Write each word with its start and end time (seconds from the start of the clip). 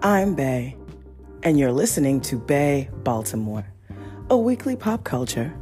I'm 0.00 0.36
Bae, 0.36 0.76
and 1.42 1.58
you're 1.58 1.72
listening 1.72 2.20
to 2.20 2.38
Bae 2.38 2.88
Baltimore, 3.02 3.66
a 4.30 4.36
weekly 4.36 4.76
pop 4.76 5.02
culture 5.02 5.52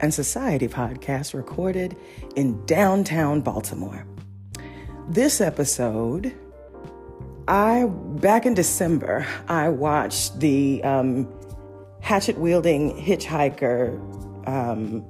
and 0.00 0.12
society 0.12 0.66
podcast 0.66 1.32
recorded 1.32 1.96
in 2.34 2.66
downtown 2.66 3.40
Baltimore. 3.40 4.04
This 5.08 5.40
episode, 5.40 6.34
I 7.46 7.84
back 7.86 8.46
in 8.46 8.54
December, 8.54 9.28
I 9.46 9.68
watched 9.68 10.40
the 10.40 10.82
um, 10.82 11.32
hatchet 12.00 12.36
wielding 12.36 13.00
hitchhiker 13.00 13.96
um, 14.48 15.04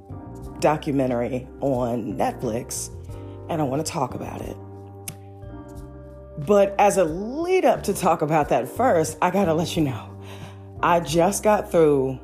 documentary 0.59 1.47
on 1.59 2.13
Netflix, 2.19 2.91
and 3.49 3.63
I 3.63 3.65
want 3.65 3.83
to 3.83 3.91
talk 3.91 4.13
about 4.13 4.41
it. 4.41 4.55
But 6.37 6.75
as 6.79 6.97
a 6.97 7.05
lead 7.05 7.65
up 7.65 7.83
to 7.83 7.93
talk 7.93 8.21
about 8.21 8.49
that 8.49 8.67
first, 8.67 9.17
I 9.21 9.31
gotta 9.31 9.53
let 9.53 9.75
you 9.77 9.83
know 9.83 10.15
I 10.81 10.99
just 10.99 11.43
got 11.43 11.71
through 11.71 12.19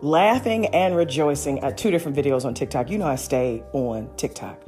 laughing 0.00 0.66
and 0.66 0.94
rejoicing 0.96 1.60
at 1.60 1.78
two 1.78 1.90
different 1.90 2.16
videos 2.16 2.44
on 2.44 2.54
TikTok. 2.54 2.90
You 2.90 2.98
know, 2.98 3.06
I 3.06 3.16
stay 3.16 3.62
on 3.72 4.10
TikTok. 4.16 4.62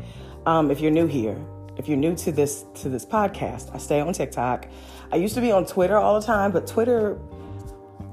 Um, 0.46 0.70
if 0.70 0.80
you're 0.80 0.90
new 0.90 1.06
here, 1.06 1.36
if 1.76 1.88
you're 1.88 1.96
new 1.96 2.14
to 2.16 2.32
this 2.32 2.64
to 2.76 2.88
this 2.88 3.04
podcast, 3.04 3.74
I 3.74 3.78
stay 3.78 4.00
on 4.00 4.12
TikTok. 4.12 4.68
I 5.12 5.16
used 5.16 5.34
to 5.34 5.40
be 5.40 5.52
on 5.52 5.66
Twitter 5.66 5.96
all 5.96 6.18
the 6.18 6.26
time, 6.26 6.50
but 6.52 6.66
Twitter 6.66 7.18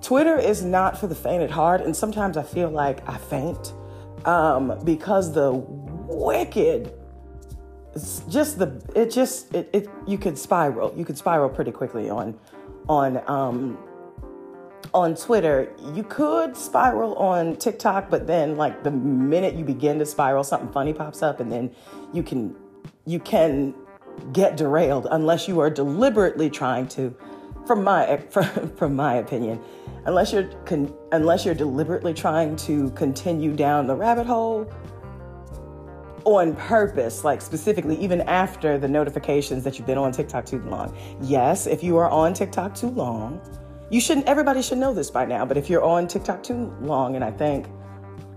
Twitter 0.02 0.38
is 0.38 0.64
not 0.64 1.00
for 1.00 1.08
the 1.08 1.16
faint 1.16 1.44
at 1.44 1.52
heart, 1.52 1.82
and 1.82 1.96
sometimes 1.96 2.38
I 2.38 2.44
feel 2.44 2.70
like 2.70 3.08
I 3.08 3.18
faint 3.18 3.74
um, 4.26 4.80
because 4.84 5.34
the 5.34 5.52
wicked 5.54 6.94
just 8.30 8.58
the 8.58 8.82
it 8.96 9.12
just 9.12 9.54
it, 9.54 9.70
it 9.74 9.90
you 10.08 10.18
could 10.18 10.38
spiral 10.38 10.94
you 10.96 11.04
could 11.04 11.18
spiral 11.18 11.50
pretty 11.50 11.72
quickly 11.72 12.10
on 12.10 12.38
on 12.88 13.22
um 13.28 13.78
on 14.94 15.16
Twitter, 15.16 15.72
you 15.94 16.04
could 16.04 16.56
spiral 16.58 17.16
on 17.16 17.56
TikTok, 17.56 18.10
but 18.10 18.28
then 18.28 18.58
like 18.58 18.84
the 18.84 18.92
minute 18.92 19.56
you 19.56 19.64
begin 19.64 20.00
to 20.00 20.06
spiral, 20.06 20.44
something 20.44 20.72
funny 20.72 20.94
pops 20.94 21.22
up, 21.24 21.40
and 21.40 21.52
then 21.52 21.74
you 22.14 22.24
can 22.24 22.56
you 23.06 23.20
can 23.20 23.74
get 24.34 24.58
derailed 24.58 25.08
unless 25.12 25.48
you 25.48 25.60
are 25.60 25.70
deliberately 25.70 26.50
trying 26.50 26.88
to, 26.90 27.16
from 27.66 27.84
my 27.84 28.18
from, 28.30 28.70
from 28.76 28.96
my 28.96 29.16
opinion, 29.16 29.62
unless 30.06 30.34
you're 30.34 30.50
con, 30.66 30.94
unless 31.12 31.46
you're 31.46 31.56
deliberately 31.56 32.14
trying 32.14 32.56
to 32.58 32.90
continue 32.92 33.56
down 33.56 33.88
the 33.88 33.96
rabbit 33.96 34.26
hole 34.26 34.72
on 36.26 36.56
purpose, 36.56 37.24
like 37.24 37.42
specifically, 37.42 37.98
even 37.98 38.22
after 38.22 38.78
the 38.78 38.88
notifications 38.88 39.64
that 39.64 39.78
you've 39.78 39.88
been 39.88 39.98
on 39.98 40.12
TikTok 40.12 40.46
too 40.46 40.62
long. 40.64 40.96
Yes, 41.22 41.68
if 41.68 41.84
you 41.84 41.98
are 41.98 42.10
on 42.10 42.34
TikTok 42.34 42.76
too 42.76 42.90
long, 42.90 43.42
you 43.90 44.00
shouldn't, 44.00 44.28
everybody 44.28 44.62
should 44.62 44.78
know 44.78 44.94
this 44.94 45.12
by 45.12 45.26
now, 45.26 45.46
but 45.46 45.58
if 45.58 45.70
you're 45.70 45.84
on 45.84 46.08
TikTok 46.08 46.44
too 46.44 46.74
long, 46.82 47.16
and 47.16 47.24
I 47.24 47.32
think, 47.32 47.68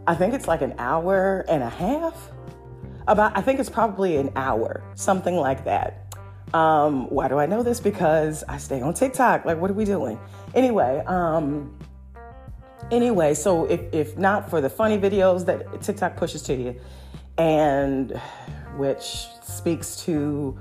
I 0.06 0.14
think 0.14 0.34
it's 0.34 0.48
like 0.48 0.62
an 0.62 0.74
hour 0.78 1.44
and 1.48 1.62
a 1.62 1.70
half, 1.70 2.30
about, 3.06 3.36
I 3.36 3.40
think 3.40 3.60
it's 3.60 3.70
probably 3.70 4.16
an 4.16 4.32
hour, 4.34 4.82
something 4.94 5.36
like 5.36 5.64
that. 5.64 6.16
Um, 6.54 7.08
why 7.10 7.28
do 7.28 7.38
I 7.38 7.46
know 7.46 7.62
this? 7.62 7.80
Because 7.80 8.44
I 8.48 8.58
stay 8.58 8.80
on 8.80 8.94
TikTok. 8.94 9.44
Like, 9.44 9.58
what 9.58 9.70
are 9.70 9.74
we 9.74 9.84
doing? 9.84 10.18
Anyway, 10.54 11.02
um, 11.06 11.76
anyway, 12.90 13.34
so 13.34 13.64
if, 13.66 13.80
if 13.92 14.16
not 14.16 14.48
for 14.48 14.60
the 14.60 14.70
funny 14.70 14.96
videos 14.96 15.44
that 15.46 15.82
TikTok 15.82 16.16
pushes 16.16 16.42
to 16.42 16.54
you, 16.54 16.80
and 17.38 18.20
which 18.76 19.26
speaks 19.42 20.04
to 20.04 20.58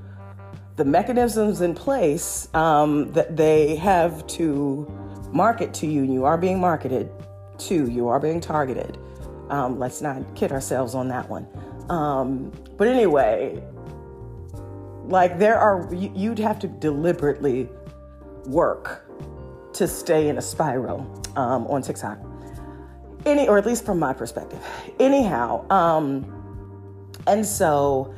the 0.75 0.85
mechanisms 0.85 1.61
in 1.61 1.75
place 1.75 2.47
um, 2.53 3.11
that 3.13 3.37
they 3.37 3.75
have 3.75 4.25
to 4.27 4.91
market 5.31 5.73
to 5.75 5.87
you. 5.87 6.03
and 6.03 6.13
You 6.13 6.25
are 6.25 6.37
being 6.37 6.59
marketed 6.59 7.11
to, 7.59 7.89
you 7.89 8.07
are 8.07 8.19
being 8.19 8.41
targeted. 8.41 8.97
Um, 9.49 9.77
let's 9.77 10.01
not 10.01 10.23
kid 10.35 10.51
ourselves 10.51 10.95
on 10.95 11.07
that 11.09 11.29
one. 11.29 11.47
Um, 11.89 12.51
but 12.77 12.87
anyway, 12.87 13.61
like 15.05 15.37
there 15.37 15.57
are, 15.57 15.87
you'd 15.93 16.39
have 16.39 16.59
to 16.59 16.67
deliberately 16.67 17.69
work 18.45 19.05
to 19.73 19.87
stay 19.87 20.29
in 20.29 20.37
a 20.37 20.41
spiral 20.41 20.99
um, 21.35 21.67
on 21.67 21.81
TikTok. 21.81 22.19
Any, 23.25 23.47
or 23.47 23.57
at 23.57 23.65
least 23.65 23.85
from 23.85 23.99
my 23.99 24.13
perspective. 24.13 24.59
Anyhow, 24.99 25.65
um, 25.69 26.42
and 27.27 27.45
so, 27.45 28.13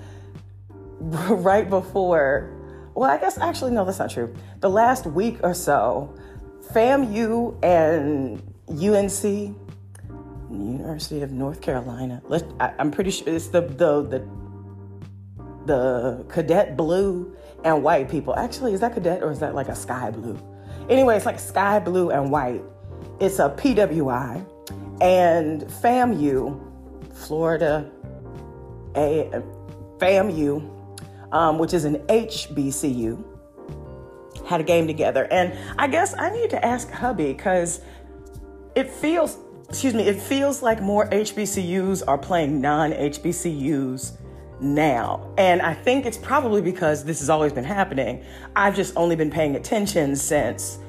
right 1.00 1.70
before, 1.70 2.52
well, 2.94 3.10
I 3.10 3.18
guess 3.18 3.38
actually, 3.38 3.72
no, 3.72 3.86
that's 3.86 4.00
not 4.00 4.10
true. 4.10 4.34
The 4.62 4.70
last 4.70 5.06
week 5.06 5.40
or 5.44 5.54
so, 5.54 6.16
FAMU 6.72 7.58
and 7.64 8.42
UNC, 8.70 9.56
University 10.50 11.22
of 11.22 11.32
North 11.32 11.62
Carolina, 11.62 12.22
I, 12.60 12.74
am 12.80 12.92
pretty 12.92 13.12
sure 13.12 13.28
it's 13.28 13.48
the, 13.48 13.62
the, 13.62 14.02
the, 14.04 14.28
the 15.66 16.26
cadet 16.30 16.78
blue 16.78 17.36
and 17.64 17.84
white 17.84 18.10
people. 18.10 18.36
Actually, 18.36 18.74
is 18.74 18.80
that 18.80 18.94
cadet 18.94 19.22
or 19.24 19.32
is 19.32 19.40
that 19.40 19.56
like 19.56 19.68
a 19.68 19.76
sky 19.76 20.12
blue? 20.12 20.40
Anyway, 20.90 21.18
it's 21.18 21.26
like 21.26 21.40
sky 21.40 21.80
blue 21.80 22.12
and 22.12 22.32
white. 22.32 22.64
It's 23.20 23.40
a 23.40 23.50
PWI. 23.50 24.46
And 25.02 25.64
FAMU, 25.64 27.14
Florida 27.14 27.92
a 28.96 29.44
FAMU, 29.98 30.72
um, 31.32 31.58
which 31.60 31.74
is 31.74 31.86
an 31.86 31.98
HBCU, 32.08 33.24
had 34.46 34.62
a 34.62 34.64
game 34.64 34.88
together. 34.88 35.28
And 35.32 35.58
I 35.78 35.88
guess 35.88 36.16
I 36.18 36.30
need 36.30 36.50
to 36.52 36.66
ask 36.66 36.90
hubby 36.92 37.34
because 37.34 37.82
it 38.76 38.90
feels, 38.90 39.38
excuse 39.70 39.94
me, 39.94 40.04
it 40.04 40.20
feels 40.20 40.62
like 40.62 40.82
more 40.82 41.10
HBCUs 41.10 42.04
are 42.08 42.18
playing 42.18 42.62
non 42.62 42.92
HBCUs 42.92 44.18
now. 44.62 45.34
And 45.38 45.62
I 45.62 45.74
think 45.74 46.06
it's 46.06 46.18
probably 46.18 46.62
because 46.62 47.04
this 47.04 47.20
has 47.20 47.30
always 47.30 47.54
been 47.54 47.64
happening. 47.64 48.24
I've 48.56 48.76
just 48.76 48.96
only 48.96 49.16
been 49.16 49.32
paying 49.32 49.56
attention 49.56 50.16
since 50.16 50.80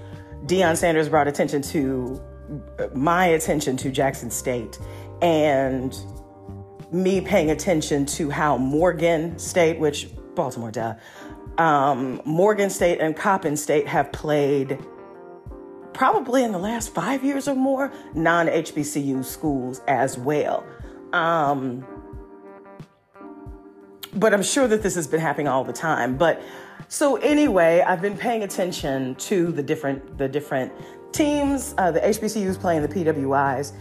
Deion 0.44 0.76
Sanders 0.76 1.08
brought 1.08 1.28
attention 1.28 1.62
to 1.62 2.22
my 2.94 3.26
attention 3.26 3.76
to 3.78 3.90
Jackson 3.90 4.30
State. 4.30 4.78
And 5.22 5.96
me 6.92 7.20
paying 7.20 7.50
attention 7.50 8.06
to 8.06 8.30
how 8.30 8.56
Morgan 8.56 9.38
State, 9.38 9.78
which 9.78 10.08
Baltimore, 10.34 10.70
duh, 10.70 10.94
um, 11.58 12.20
Morgan 12.24 12.70
State 12.70 13.00
and 13.00 13.16
Coppin 13.16 13.56
State 13.56 13.86
have 13.88 14.12
played 14.12 14.78
probably 15.92 16.44
in 16.44 16.52
the 16.52 16.58
last 16.58 16.94
five 16.94 17.24
years 17.24 17.48
or 17.48 17.54
more 17.54 17.92
non 18.14 18.46
HBCU 18.46 19.24
schools 19.24 19.80
as 19.88 20.18
well. 20.18 20.64
Um, 21.12 21.86
but 24.14 24.32
I'm 24.32 24.42
sure 24.42 24.68
that 24.68 24.82
this 24.82 24.94
has 24.94 25.06
been 25.06 25.20
happening 25.20 25.48
all 25.48 25.64
the 25.64 25.72
time. 25.72 26.16
But 26.16 26.42
so 26.88 27.16
anyway, 27.16 27.82
I've 27.86 28.02
been 28.02 28.16
paying 28.16 28.42
attention 28.42 29.14
to 29.16 29.50
the 29.50 29.62
different 29.62 30.18
the 30.18 30.28
different 30.28 30.72
teams, 31.12 31.74
uh, 31.78 31.90
the 31.90 32.00
HBCUs 32.00 32.60
playing 32.60 32.82
the 32.82 32.88
PWIs. 32.88 33.72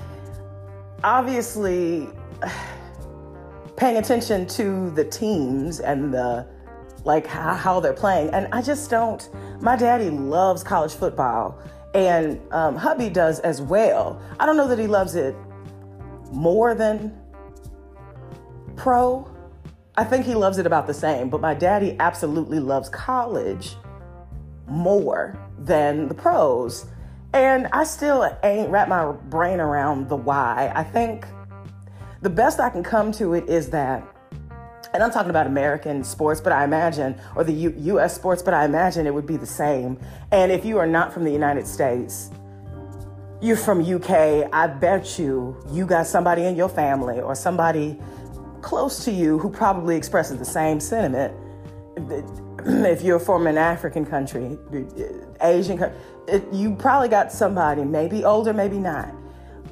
Obviously 1.04 2.10
paying 3.78 3.98
attention 3.98 4.46
to 4.48 4.90
the 4.92 5.04
teams 5.04 5.80
and 5.80 6.14
the 6.14 6.48
like 7.04 7.28
how, 7.28 7.80
they're 7.80 7.94
playing. 7.94 8.30
And 8.30 8.48
I 8.52 8.62
just 8.62 8.90
don't. 8.90 9.30
My 9.62 9.76
daddy 9.76 10.10
loves 10.10 10.64
college 10.64 10.94
football, 10.94 11.60
and 11.94 12.42
um, 12.52 12.76
hubby 12.76 13.10
does 13.10 13.40
as 13.42 13.62
well. 13.62 14.20
I 14.40 14.46
don't 14.46 14.58
know 14.58 14.68
that 14.68 14.80
he 14.80 14.88
loves 14.88 15.16
it 15.16 15.36
more 16.34 16.74
than 16.74 17.16
pro. 18.76 19.32
I 19.98 20.04
think 20.04 20.26
he 20.26 20.34
loves 20.34 20.58
it 20.58 20.66
about 20.66 20.88
the 20.88 20.94
same, 20.94 21.30
but 21.30 21.42
my 21.42 21.54
daddy 21.54 21.96
absolutely 22.00 22.60
loves 22.60 22.90
college 22.90 23.76
more 24.68 25.40
than 25.60 26.08
the 26.08 26.14
pros. 26.16 26.88
And 27.34 27.68
I 27.68 27.84
still 27.84 28.30
ain't 28.44 28.70
wrap 28.70 28.88
my 28.88 29.12
brain 29.12 29.60
around 29.60 30.10
the 30.10 30.16
why. 30.16 30.72
I 30.76 30.84
think 30.84 31.26
the 32.22 32.30
best 32.30 32.60
I 32.60 32.70
can 32.70 32.84
come 32.84 33.12
to 33.14 33.34
it 33.34 33.50
is 33.50 33.70
that, 33.70 34.04
and 34.94 35.04
I'm 35.04 35.12
talking 35.12 35.30
about 35.30 35.48
American 35.48 36.04
sports, 36.04 36.40
but 36.42 36.54
I 36.54 36.64
imagine, 36.64 37.20
or 37.36 37.44
the 37.44 37.54
U- 37.54 37.76
US 37.98 38.16
sports, 38.16 38.42
but 38.42 38.54
I 38.54 38.66
imagine 38.66 39.06
it 39.06 39.14
would 39.14 39.26
be 39.26 39.38
the 39.38 39.46
same. 39.46 40.00
And 40.32 40.52
if 40.52 40.66
you 40.66 40.78
are 40.78 40.88
not 40.88 41.14
from 41.14 41.24
the 41.24 41.32
United 41.32 41.68
States, 41.68 42.32
you're 43.42 43.58
from 43.58 43.82
UK, 43.82 44.50
I 44.52 44.68
bet 44.68 45.20
you 45.20 45.58
you 45.72 45.86
got 45.86 46.08
somebody 46.08 46.46
in 46.46 46.56
your 46.56 46.70
family 46.70 47.20
or 47.20 47.36
somebody 47.36 48.00
close 48.62 49.04
to 49.06 49.12
you 49.12 49.38
who 49.38 49.50
probably 49.50 49.96
expresses 49.96 50.40
the 50.40 50.46
same 50.46 50.80
sentiment. 50.80 51.34
If 52.68 53.04
you're 53.04 53.20
from 53.20 53.46
an 53.46 53.60
African 53.60 54.08
country, 54.08 54.58
Asian 55.40 55.78
country, 55.78 55.96
you 56.52 56.76
probably 56.76 57.10
got 57.10 57.32
somebody, 57.32 57.84
maybe 57.84 58.24
older, 58.24 58.54
maybe 58.54 58.80
not, 58.80 59.14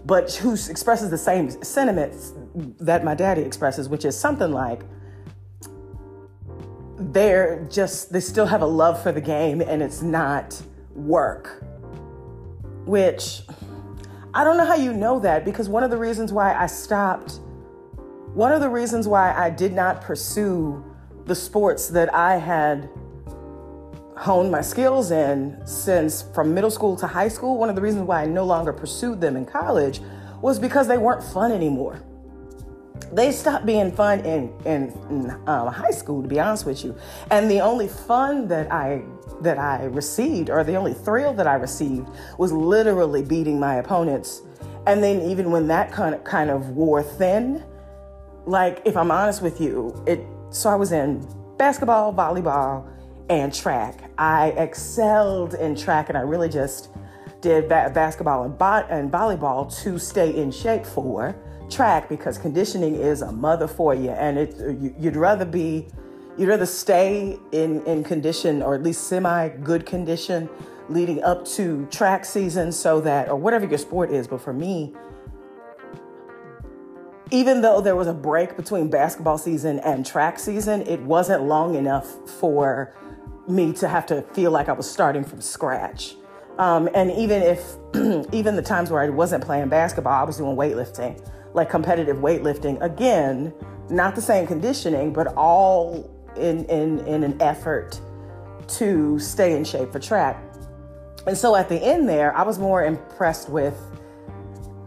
but 0.05 0.33
who 0.35 0.53
expresses 0.53 1.09
the 1.09 1.17
same 1.17 1.49
sentiments 1.63 2.33
that 2.79 3.03
my 3.03 3.15
daddy 3.15 3.41
expresses, 3.41 3.87
which 3.87 4.05
is 4.05 4.17
something 4.17 4.51
like 4.51 4.81
they're 6.97 7.65
just, 7.71 8.11
they 8.11 8.19
still 8.19 8.45
have 8.45 8.61
a 8.61 8.65
love 8.65 9.01
for 9.01 9.11
the 9.11 9.21
game 9.21 9.61
and 9.61 9.81
it's 9.81 10.01
not 10.01 10.61
work, 10.95 11.63
which 12.85 13.41
I 14.33 14.43
don't 14.43 14.57
know 14.57 14.65
how 14.65 14.75
you 14.75 14.93
know 14.93 15.19
that 15.19 15.45
because 15.45 15.69
one 15.69 15.83
of 15.83 15.89
the 15.91 15.97
reasons 15.97 16.33
why 16.33 16.53
I 16.53 16.65
stopped, 16.65 17.39
one 18.33 18.51
of 18.51 18.61
the 18.61 18.69
reasons 18.69 19.07
why 19.07 19.33
I 19.33 19.49
did 19.49 19.73
not 19.73 20.01
pursue 20.01 20.83
the 21.25 21.35
sports 21.35 21.87
that 21.89 22.13
I 22.13 22.37
had 22.37 22.89
honed 24.17 24.51
my 24.51 24.61
skills 24.61 25.11
in 25.11 25.61
since 25.65 26.21
from 26.33 26.53
middle 26.53 26.71
school 26.71 26.95
to 26.97 27.07
high 27.07 27.27
school, 27.27 27.57
one 27.57 27.69
of 27.69 27.75
the 27.75 27.81
reasons 27.81 28.07
why 28.07 28.23
I 28.23 28.25
no 28.25 28.45
longer 28.45 28.73
pursued 28.73 29.19
them 29.19 29.35
in 29.35 29.45
college 29.45 30.01
was 30.41 30.59
because 30.59 30.87
they 30.87 30.97
weren't 30.97 31.23
fun 31.23 31.51
anymore. 31.51 32.01
They 33.11 33.31
stopped 33.31 33.65
being 33.65 33.91
fun 33.91 34.19
in 34.21 34.53
in, 34.65 34.91
in 35.09 35.31
um, 35.47 35.67
high 35.67 35.91
school, 35.91 36.21
to 36.21 36.27
be 36.27 36.39
honest 36.39 36.65
with 36.65 36.83
you. 36.83 36.95
And 37.31 37.49
the 37.49 37.61
only 37.61 37.87
fun 37.87 38.47
that 38.47 38.71
I 38.71 39.03
that 39.41 39.57
I 39.57 39.85
received, 39.85 40.49
or 40.49 40.63
the 40.63 40.75
only 40.75 40.93
thrill 40.93 41.33
that 41.33 41.47
I 41.47 41.55
received, 41.55 42.07
was 42.37 42.51
literally 42.51 43.23
beating 43.23 43.59
my 43.59 43.75
opponents. 43.75 44.41
And 44.85 45.03
then 45.03 45.21
even 45.21 45.51
when 45.51 45.67
that 45.67 45.91
kind 45.91 46.15
of 46.15 46.23
kind 46.23 46.49
of 46.49 46.69
wore 46.69 47.03
thin, 47.03 47.63
like 48.45 48.81
if 48.85 48.97
I'm 48.97 49.11
honest 49.11 49.41
with 49.41 49.61
you, 49.61 50.01
it 50.07 50.25
so 50.49 50.69
I 50.69 50.75
was 50.75 50.91
in 50.91 51.27
basketball, 51.57 52.13
volleyball, 52.13 52.87
and 53.39 53.53
track. 53.53 54.11
I 54.17 54.49
excelled 54.51 55.53
in 55.55 55.75
track, 55.75 56.09
and 56.09 56.17
I 56.17 56.21
really 56.21 56.49
just 56.49 56.89
did 57.41 57.67
ba- 57.67 57.91
basketball 57.93 58.43
and, 58.43 58.57
bo- 58.57 58.87
and 58.89 59.11
volleyball 59.11 59.73
to 59.83 59.99
stay 59.99 60.35
in 60.35 60.51
shape 60.51 60.85
for 60.85 61.35
track 61.69 62.09
because 62.09 62.37
conditioning 62.37 62.95
is 62.95 63.21
a 63.21 63.31
mother 63.31 63.67
for 63.67 63.93
you, 63.95 64.11
and 64.11 64.37
it 64.37 64.95
you'd 64.99 65.15
rather 65.15 65.45
be 65.45 65.87
you'd 66.37 66.49
rather 66.49 66.65
stay 66.65 67.37
in, 67.51 67.85
in 67.85 68.03
condition 68.03 68.61
or 68.61 68.75
at 68.75 68.83
least 68.83 69.07
semi 69.07 69.49
good 69.49 69.85
condition 69.85 70.49
leading 70.89 71.23
up 71.23 71.45
to 71.45 71.85
track 71.87 72.25
season 72.25 72.71
so 72.71 72.99
that, 73.01 73.29
or 73.29 73.35
whatever 73.35 73.65
your 73.65 73.77
sport 73.77 74.11
is. 74.11 74.27
But 74.27 74.41
for 74.41 74.53
me, 74.53 74.93
even 77.31 77.61
though 77.61 77.81
there 77.81 77.95
was 77.95 78.07
a 78.07 78.13
break 78.13 78.55
between 78.55 78.89
basketball 78.89 79.37
season 79.37 79.79
and 79.79 80.05
track 80.05 80.39
season, 80.39 80.81
it 80.83 81.01
wasn't 81.01 81.43
long 81.43 81.75
enough 81.75 82.05
for 82.29 82.93
me 83.47 83.73
to 83.73 83.87
have 83.87 84.05
to 84.07 84.21
feel 84.33 84.51
like 84.51 84.69
I 84.69 84.73
was 84.73 84.89
starting 84.89 85.23
from 85.23 85.41
scratch. 85.41 86.15
Um, 86.57 86.87
and 86.93 87.11
even 87.11 87.41
if, 87.41 87.75
even 88.33 88.55
the 88.55 88.61
times 88.61 88.91
where 88.91 89.01
I 89.01 89.09
wasn't 89.09 89.43
playing 89.43 89.69
basketball, 89.69 90.13
I 90.13 90.23
was 90.23 90.37
doing 90.37 90.55
weightlifting, 90.55 91.27
like 91.53 91.69
competitive 91.69 92.17
weightlifting. 92.17 92.81
Again, 92.81 93.53
not 93.89 94.15
the 94.15 94.21
same 94.21 94.47
conditioning, 94.47 95.13
but 95.13 95.27
all 95.35 96.09
in, 96.37 96.65
in, 96.65 96.99
in 97.07 97.23
an 97.23 97.41
effort 97.41 97.99
to 98.67 99.19
stay 99.19 99.55
in 99.55 99.63
shape 99.63 99.91
for 99.91 99.99
track. 99.99 100.41
And 101.25 101.37
so 101.37 101.55
at 101.55 101.69
the 101.69 101.81
end 101.81 102.07
there, 102.07 102.35
I 102.35 102.43
was 102.43 102.59
more 102.59 102.83
impressed 102.83 103.49
with, 103.49 103.77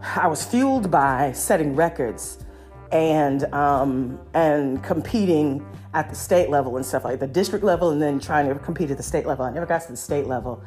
I 0.01 0.27
was 0.27 0.43
fueled 0.45 0.89
by 0.89 1.31
setting 1.33 1.75
records 1.75 2.45
and 2.91 3.43
um, 3.53 4.19
and 4.33 4.83
competing 4.83 5.65
at 5.93 6.09
the 6.09 6.15
state 6.15 6.49
level 6.49 6.77
and 6.77 6.85
stuff 6.85 7.03
like 7.03 7.19
the 7.19 7.27
district 7.27 7.63
level, 7.63 7.91
and 7.91 8.01
then 8.01 8.19
trying 8.19 8.47
to 8.47 8.55
compete 8.59 8.91
at 8.91 8.97
the 8.97 9.03
state 9.03 9.25
level. 9.25 9.45
I 9.45 9.51
never 9.51 9.65
got 9.65 9.81
to 9.81 9.91
the 9.91 9.97
state 9.97 10.27
level. 10.27 10.63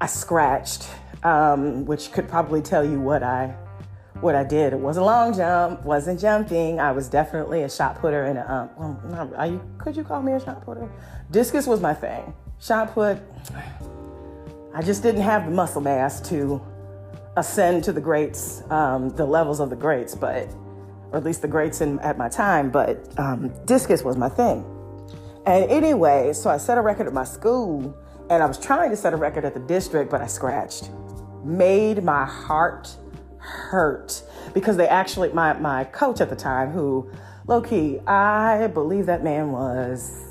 I 0.00 0.06
scratched, 0.06 0.88
um, 1.22 1.84
which 1.84 2.12
could 2.12 2.28
probably 2.28 2.62
tell 2.62 2.84
you 2.84 3.00
what 3.00 3.22
I 3.22 3.54
what 4.20 4.34
I 4.34 4.44
did. 4.44 4.72
It 4.72 4.78
wasn't 4.78 5.04
a 5.04 5.06
long 5.06 5.34
jump, 5.34 5.84
wasn't 5.84 6.20
jumping. 6.20 6.80
I 6.80 6.92
was 6.92 7.08
definitely 7.08 7.62
a 7.62 7.70
shot 7.70 8.00
putter 8.00 8.24
and 8.24 8.38
a, 8.38 8.70
um, 8.78 9.32
are 9.36 9.46
you, 9.46 9.62
could 9.78 9.96
you 9.96 10.04
call 10.04 10.22
me 10.22 10.32
a 10.32 10.40
shot 10.40 10.64
putter? 10.64 10.90
Discus 11.30 11.66
was 11.66 11.80
my 11.80 11.94
thing. 11.94 12.34
Shot 12.60 12.92
put, 12.92 13.18
I 14.74 14.82
just 14.82 15.02
didn't 15.02 15.22
have 15.22 15.46
the 15.46 15.52
muscle 15.52 15.80
mass 15.80 16.20
to 16.28 16.60
ascend 17.36 17.84
to 17.84 17.92
the 17.92 18.00
greats, 18.00 18.62
um, 18.70 19.10
the 19.10 19.24
levels 19.24 19.60
of 19.60 19.70
the 19.70 19.76
greats, 19.76 20.14
but, 20.14 20.48
or 21.12 21.18
at 21.18 21.24
least 21.24 21.42
the 21.42 21.48
greats 21.48 21.80
in, 21.80 21.98
at 22.00 22.18
my 22.18 22.28
time, 22.28 22.70
but 22.70 23.18
um, 23.18 23.52
discus 23.64 24.02
was 24.02 24.16
my 24.16 24.28
thing. 24.28 24.64
And 25.46 25.70
anyway, 25.70 26.32
so 26.32 26.50
I 26.50 26.58
set 26.58 26.78
a 26.78 26.80
record 26.80 27.06
at 27.06 27.12
my 27.12 27.24
school 27.24 27.96
and 28.28 28.42
I 28.42 28.46
was 28.46 28.58
trying 28.58 28.90
to 28.90 28.96
set 28.96 29.12
a 29.12 29.16
record 29.16 29.44
at 29.44 29.54
the 29.54 29.60
district, 29.60 30.10
but 30.10 30.20
I 30.20 30.26
scratched. 30.26 30.90
Made 31.42 32.04
my 32.04 32.24
heart 32.24 32.94
hurt 33.38 34.22
because 34.54 34.76
they 34.76 34.86
actually, 34.86 35.32
my, 35.32 35.54
my 35.54 35.84
coach 35.84 36.20
at 36.20 36.30
the 36.30 36.36
time, 36.36 36.70
who 36.70 37.10
low 37.46 37.60
key, 37.60 37.98
I 38.06 38.68
believe 38.68 39.06
that 39.06 39.24
man 39.24 39.50
was 39.50 40.26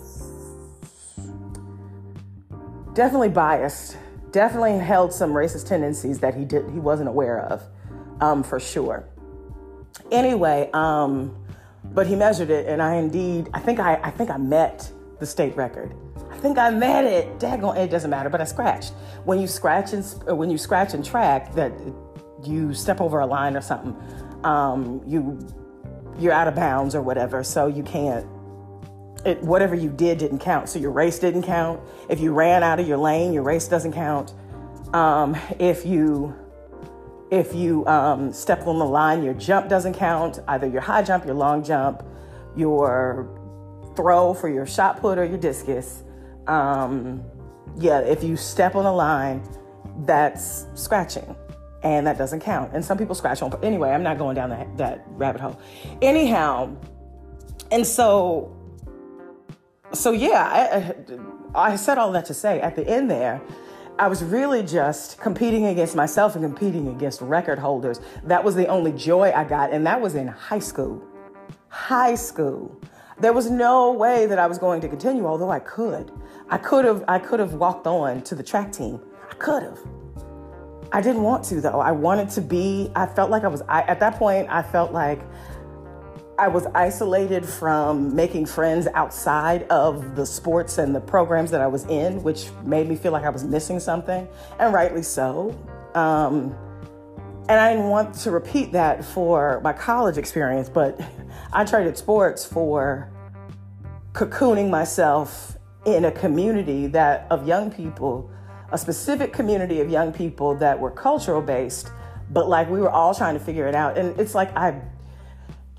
definitely 2.94 3.30
biased, 3.30 3.98
definitely 4.32 4.78
held 4.78 5.12
some 5.12 5.32
racist 5.32 5.68
tendencies 5.68 6.20
that 6.20 6.36
he 6.36 6.46
did 6.46 6.70
he 6.70 6.80
wasn't 6.80 7.10
aware 7.10 7.40
of, 7.40 7.64
um, 8.22 8.44
for 8.44 8.60
sure. 8.60 9.06
Anyway, 10.12 10.70
um, 10.74 11.36
but 11.84 12.08
he 12.08 12.16
measured 12.16 12.50
it, 12.50 12.68
and 12.68 12.82
I 12.82 12.96
indeed, 12.96 13.50
I 13.54 13.60
think 13.60 13.80
I, 13.80 14.00
I 14.04 14.12
think 14.12 14.30
I 14.30 14.38
met 14.38 14.92
the 15.20 15.26
state 15.26 15.56
record. 15.56 15.96
I 16.32 16.38
think 16.38 16.58
I 16.58 16.70
met 16.70 17.06
it. 17.06 17.40
Daggone, 17.40 17.78
it 17.78 17.90
doesn't 17.90 18.10
matter, 18.10 18.30
but 18.30 18.42
I 18.42 18.46
scratched. 18.46 18.94
When 19.26 19.40
you 19.40 19.48
scratch 19.48 19.94
and 19.94 20.06
when 20.38 20.50
you 20.50 20.58
scratch 20.58 20.94
and 20.94 21.04
track, 21.04 21.54
that 21.56 21.74
you 22.44 22.74
step 22.74 23.02
over 23.02 23.20
a 23.20 23.26
line 23.26 23.56
or 23.56 23.62
something, 23.62 23.96
um, 24.44 25.02
you 25.06 25.38
you're 26.18 26.34
out 26.34 26.48
of 26.48 26.56
bounds 26.56 26.96
or 26.96 27.02
whatever, 27.02 27.44
so 27.44 27.68
you 27.68 27.84
can't. 27.84 28.26
It, 29.26 29.42
whatever 29.42 29.76
you 29.76 29.90
did 29.90 30.18
didn't 30.18 30.40
count. 30.40 30.70
So 30.70 30.80
your 30.80 30.92
race 30.92 31.20
didn't 31.20 31.44
count. 31.44 31.82
If 32.10 32.22
you 32.22 32.34
ran 32.34 32.64
out 32.64 32.80
of 32.80 32.88
your 32.88 32.98
lane, 32.98 33.34
your 33.34 33.44
race 33.44 33.68
doesn't 33.68 33.92
count. 33.92 34.34
Um, 34.94 35.36
if 35.60 35.86
you 35.86 36.34
if 37.32 37.54
you 37.54 37.86
um, 37.86 38.34
step 38.34 38.66
on 38.66 38.80
the 38.80 38.86
line, 38.86 39.24
your 39.24 39.34
jump 39.36 39.70
doesn't 39.70 39.94
count. 39.94 40.40
Either 40.48 40.68
your 40.68 40.82
high 40.82 41.04
jump, 41.04 41.26
your 41.26 41.36
long 41.36 41.64
jump, 41.64 42.04
your 42.56 43.30
throw 43.96 44.34
for 44.34 44.50
your 44.50 44.66
shot 44.66 45.00
put 45.00 45.18
or 45.18 45.26
your 45.26 45.38
discus. 45.38 46.04
Um, 46.48 47.24
yeah, 47.78 48.00
if 48.00 48.24
you 48.24 48.36
step 48.36 48.76
on 48.76 48.84
the 48.84 48.92
line, 48.92 49.44
that's 50.06 50.66
scratching 50.74 51.36
and 51.84 52.06
that 52.08 52.18
doesn't 52.18 52.42
count. 52.42 52.74
And 52.74 52.84
some 52.84 52.98
people 52.98 53.16
scratch 53.16 53.42
on. 53.42 53.58
Anyway, 53.64 53.90
I'm 53.90 54.04
not 54.04 54.18
going 54.18 54.36
down 54.36 54.50
that, 54.50 54.78
that 54.78 55.06
rabbit 55.10 55.42
hole. 55.42 55.60
Anyhow, 56.02 56.76
and 57.72 57.86
so, 57.86 58.56
so 59.94 60.12
yeah, 60.12 60.96
I, 61.56 61.72
I 61.72 61.76
said 61.76 61.98
all 61.98 62.12
that 62.14 62.26
to 62.26 62.34
say 62.34 62.60
at 62.62 62.76
the 62.76 62.88
end 62.88 63.10
there, 63.10 63.42
I 64.00 64.08
was 64.08 64.24
really 64.24 64.64
just 64.64 65.20
competing 65.20 65.66
against 65.66 65.94
myself 65.94 66.36
and 66.36 66.44
competing 66.46 66.88
against 66.88 67.20
record 67.20 67.60
holders. 67.60 68.00
That 68.24 68.42
was 68.42 68.56
the 68.56 68.66
only 68.68 68.94
joy 68.94 69.34
I 69.36 69.44
got, 69.44 69.74
and 69.74 69.86
that 69.86 70.00
was 70.00 70.16
in 70.16 70.26
high 70.26 70.60
school. 70.60 71.04
High 71.68 72.16
school. 72.16 72.80
There 73.20 73.34
was 73.34 73.52
no 73.52 73.92
way 73.92 74.26
that 74.26 74.40
I 74.40 74.48
was 74.48 74.58
going 74.58 74.80
to 74.82 74.88
continue, 74.88 75.26
although 75.26 75.52
I 75.52 75.60
could. 75.60 76.14
I 76.50 76.58
could 76.58 76.86
have 76.86 77.04
I 77.10 77.20
could 77.20 77.42
have 77.42 77.56
walked 77.56 77.88
on 77.88 78.22
to 78.22 78.36
the 78.36 78.42
track 78.42 78.72
team. 78.72 79.02
I 79.30 79.34
could 79.34 79.64
have. 79.64 79.80
I 80.94 81.02
didn't 81.02 81.24
want 81.24 81.44
to 81.46 81.60
though. 81.60 81.82
I 81.82 81.92
wanted 81.92 82.30
to 82.30 82.42
be, 82.42 82.90
I 82.96 83.06
felt 83.06 83.30
like 83.30 83.44
I 83.44 83.50
was, 83.50 83.64
I, 83.68 83.82
at 83.82 84.00
that 84.00 84.16
point, 84.16 84.48
I 84.50 84.62
felt 84.62 84.94
like 84.94 85.20
I 86.40 86.48
was 86.48 86.66
isolated 86.68 87.46
from 87.46 88.16
making 88.16 88.46
friends 88.46 88.88
outside 88.94 89.64
of 89.64 90.16
the 90.16 90.26
sports 90.26 90.78
and 90.78 90.96
the 90.96 91.02
programs 91.02 91.52
that 91.52 91.60
I 91.60 91.68
was 91.68 91.86
in, 91.88 92.24
which 92.24 92.50
made 92.64 92.88
me 92.88 92.96
feel 92.96 93.12
like 93.12 93.26
I 93.26 93.30
was 93.30 93.44
missing 93.44 93.80
something, 93.80 94.26
and 94.58 94.74
rightly 94.74 95.04
so. 95.04 95.54
Um, 95.96 96.56
and 97.50 97.60
I 97.60 97.74
didn't 97.74 97.90
want 97.90 98.16
to 98.16 98.32
repeat 98.32 98.72
that 98.72 99.04
for 99.04 99.60
my 99.66 99.74
college 99.74 100.18
experience, 100.18 100.70
but 100.70 101.00
I 101.52 101.66
traded 101.66 101.98
sports 101.98 102.46
for 102.46 103.12
cocooning 104.14 104.70
myself 104.70 105.58
in 105.86 106.06
a 106.06 106.12
community 106.12 106.88
that 106.88 107.28
of 107.30 107.48
young 107.48 107.70
people 107.70 108.32
a 108.72 108.78
specific 108.78 109.34
community 109.34 109.82
of 109.82 109.90
young 109.90 110.14
people 110.14 110.56
that 110.56 110.80
were 110.80 110.92
cultural 110.92 111.42
based, 111.42 111.92
but 112.30 112.48
like 112.48 112.70
we 112.70 112.80
were 112.80 112.90
all 112.90 113.14
trying 113.14 113.34
to 113.34 113.44
figure 113.44 113.68
it 113.68 113.76
out. 113.76 113.98
And 113.98 114.18
it's 114.20 114.36
like 114.36 114.56
I 114.56 114.80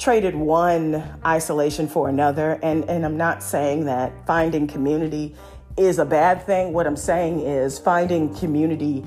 traded 0.00 0.34
one 0.34 1.04
isolation 1.24 1.86
for 1.86 2.08
another. 2.08 2.58
And, 2.62 2.88
and 2.88 3.04
I'm 3.04 3.18
not 3.18 3.42
saying 3.42 3.84
that 3.84 4.26
finding 4.26 4.66
community 4.66 5.36
is 5.76 5.98
a 5.98 6.06
bad 6.06 6.44
thing. 6.46 6.72
What 6.72 6.86
I'm 6.86 6.96
saying 6.96 7.40
is 7.40 7.78
finding 7.78 8.34
community 8.34 9.04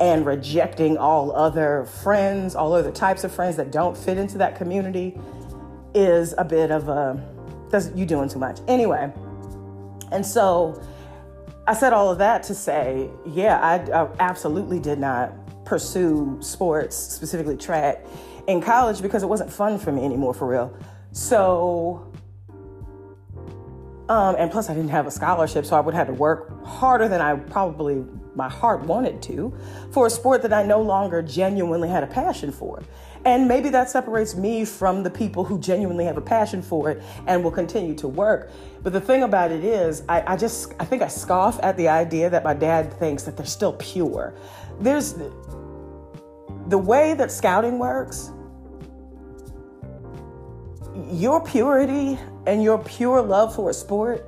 and 0.00 0.26
rejecting 0.26 0.98
all 0.98 1.34
other 1.34 1.86
friends, 2.02 2.54
all 2.54 2.74
other 2.74 2.92
types 2.92 3.24
of 3.24 3.32
friends 3.32 3.56
that 3.56 3.72
don't 3.72 3.96
fit 3.96 4.18
into 4.18 4.36
that 4.38 4.56
community 4.56 5.18
is 5.94 6.34
a 6.36 6.44
bit 6.44 6.70
of 6.70 6.88
a, 6.88 7.22
you 7.94 8.04
doing 8.04 8.28
too 8.28 8.38
much. 8.38 8.60
Anyway, 8.68 9.10
and 10.12 10.26
so 10.26 10.80
I 11.66 11.72
said 11.74 11.92
all 11.94 12.10
of 12.10 12.18
that 12.18 12.42
to 12.44 12.54
say, 12.54 13.08
yeah, 13.24 13.58
I, 13.60 14.02
I 14.02 14.08
absolutely 14.20 14.78
did 14.78 14.98
not 14.98 15.32
pursue 15.64 16.36
sports, 16.42 16.96
specifically 16.96 17.56
track, 17.56 18.04
in 18.46 18.60
college 18.60 19.02
because 19.02 19.22
it 19.22 19.28
wasn't 19.28 19.52
fun 19.52 19.78
for 19.78 19.92
me 19.92 20.04
anymore, 20.04 20.34
for 20.34 20.46
real. 20.46 20.76
So, 21.12 22.12
um, 24.08 24.36
and 24.38 24.50
plus, 24.50 24.68
I 24.68 24.74
didn't 24.74 24.90
have 24.90 25.06
a 25.06 25.10
scholarship, 25.10 25.64
so 25.64 25.76
I 25.76 25.80
would 25.80 25.94
have 25.94 26.08
to 26.08 26.12
work 26.12 26.64
harder 26.64 27.08
than 27.08 27.20
I 27.20 27.36
probably 27.36 28.04
my 28.36 28.48
heart 28.48 28.82
wanted 28.82 29.22
to 29.22 29.56
for 29.92 30.06
a 30.06 30.10
sport 30.10 30.42
that 30.42 30.52
I 30.52 30.64
no 30.64 30.82
longer 30.82 31.22
genuinely 31.22 31.88
had 31.88 32.02
a 32.02 32.06
passion 32.06 32.50
for. 32.50 32.82
And 33.24 33.48
maybe 33.48 33.70
that 33.70 33.88
separates 33.88 34.34
me 34.34 34.66
from 34.66 35.02
the 35.02 35.10
people 35.10 35.44
who 35.44 35.58
genuinely 35.58 36.04
have 36.04 36.18
a 36.18 36.20
passion 36.20 36.60
for 36.60 36.90
it 36.90 37.02
and 37.26 37.42
will 37.42 37.50
continue 37.50 37.94
to 37.94 38.08
work. 38.08 38.50
But 38.82 38.92
the 38.92 39.00
thing 39.00 39.22
about 39.22 39.50
it 39.50 39.64
is, 39.64 40.02
I, 40.08 40.34
I 40.34 40.36
just, 40.36 40.74
I 40.78 40.84
think 40.84 41.00
I 41.00 41.08
scoff 41.08 41.58
at 41.62 41.76
the 41.78 41.88
idea 41.88 42.28
that 42.28 42.44
my 42.44 42.52
dad 42.52 42.92
thinks 42.98 43.22
that 43.22 43.36
they're 43.36 43.46
still 43.46 43.72
pure. 43.74 44.34
There's 44.78 45.14
the 46.66 46.78
way 46.78 47.14
that 47.14 47.32
scouting 47.32 47.78
works, 47.78 48.30
your 51.10 51.44
purity 51.44 52.18
and 52.46 52.62
your 52.62 52.78
pure 52.78 53.22
love 53.22 53.54
for 53.54 53.70
a 53.70 53.74
sport 53.74 54.24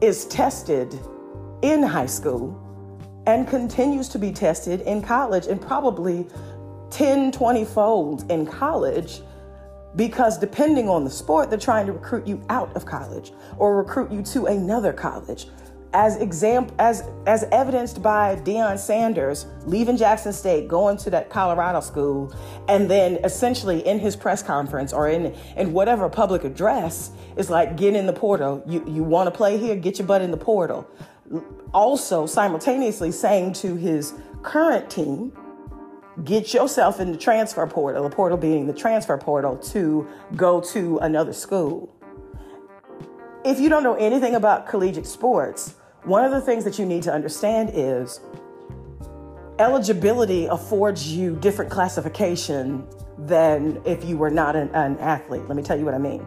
is 0.00 0.24
tested 0.26 0.98
in 1.62 1.82
high 1.82 2.06
school 2.06 2.56
and 3.26 3.46
continues 3.46 4.08
to 4.08 4.18
be 4.18 4.32
tested 4.32 4.80
in 4.82 5.02
college 5.02 5.46
and 5.46 5.60
probably 5.60 6.26
10, 6.90 7.32
20 7.32 7.64
fold 7.64 8.30
in 8.30 8.46
college 8.46 9.20
because 9.96 10.38
depending 10.38 10.88
on 10.88 11.04
the 11.04 11.10
sport, 11.10 11.50
they're 11.50 11.58
trying 11.58 11.86
to 11.86 11.92
recruit 11.92 12.26
you 12.26 12.42
out 12.48 12.74
of 12.76 12.86
college 12.86 13.32
or 13.58 13.76
recruit 13.76 14.10
you 14.10 14.22
to 14.22 14.46
another 14.46 14.92
college. 14.92 15.46
As 15.92 16.18
example, 16.18 16.74
as 16.78 17.02
as 17.26 17.44
evidenced 17.50 18.00
by 18.00 18.36
Deion 18.36 18.78
Sanders 18.78 19.46
leaving 19.66 19.96
Jackson 19.96 20.32
State, 20.32 20.68
going 20.68 20.96
to 20.98 21.10
that 21.10 21.30
Colorado 21.30 21.80
school, 21.80 22.32
and 22.68 22.88
then 22.88 23.16
essentially 23.24 23.84
in 23.84 23.98
his 23.98 24.14
press 24.14 24.40
conference 24.40 24.92
or 24.92 25.08
in 25.08 25.34
in 25.56 25.72
whatever 25.72 26.08
public 26.08 26.44
address 26.44 27.10
is 27.36 27.50
like, 27.50 27.76
get 27.76 27.96
in 27.96 28.06
the 28.06 28.12
portal. 28.12 28.62
You 28.68 28.84
you 28.86 29.02
want 29.02 29.26
to 29.26 29.32
play 29.32 29.58
here? 29.58 29.74
Get 29.74 29.98
your 29.98 30.06
butt 30.06 30.22
in 30.22 30.30
the 30.30 30.36
portal. 30.36 30.86
Also, 31.74 32.24
simultaneously 32.24 33.10
saying 33.10 33.54
to 33.54 33.74
his 33.74 34.14
current 34.42 34.90
team, 34.90 35.32
get 36.22 36.54
yourself 36.54 37.00
in 37.00 37.10
the 37.10 37.18
transfer 37.18 37.66
portal, 37.66 38.04
the 38.04 38.14
portal 38.14 38.38
being 38.38 38.66
the 38.68 38.72
transfer 38.72 39.18
portal 39.18 39.56
to 39.56 40.06
go 40.36 40.60
to 40.60 40.98
another 40.98 41.32
school. 41.32 41.96
If 43.44 43.58
you 43.58 43.68
don't 43.68 43.82
know 43.82 43.94
anything 43.94 44.34
about 44.34 44.68
collegiate 44.68 45.06
sports, 45.06 45.74
one 46.04 46.24
of 46.24 46.30
the 46.30 46.40
things 46.40 46.64
that 46.64 46.78
you 46.78 46.86
need 46.86 47.02
to 47.04 47.12
understand 47.12 47.70
is 47.74 48.20
eligibility 49.58 50.46
affords 50.46 51.12
you 51.12 51.36
different 51.36 51.70
classification 51.70 52.86
than 53.18 53.80
if 53.84 54.04
you 54.04 54.16
were 54.16 54.30
not 54.30 54.56
an, 54.56 54.70
an 54.74 54.96
athlete. 54.98 55.42
Let 55.46 55.56
me 55.56 55.62
tell 55.62 55.78
you 55.78 55.84
what 55.84 55.94
I 55.94 55.98
mean. 55.98 56.26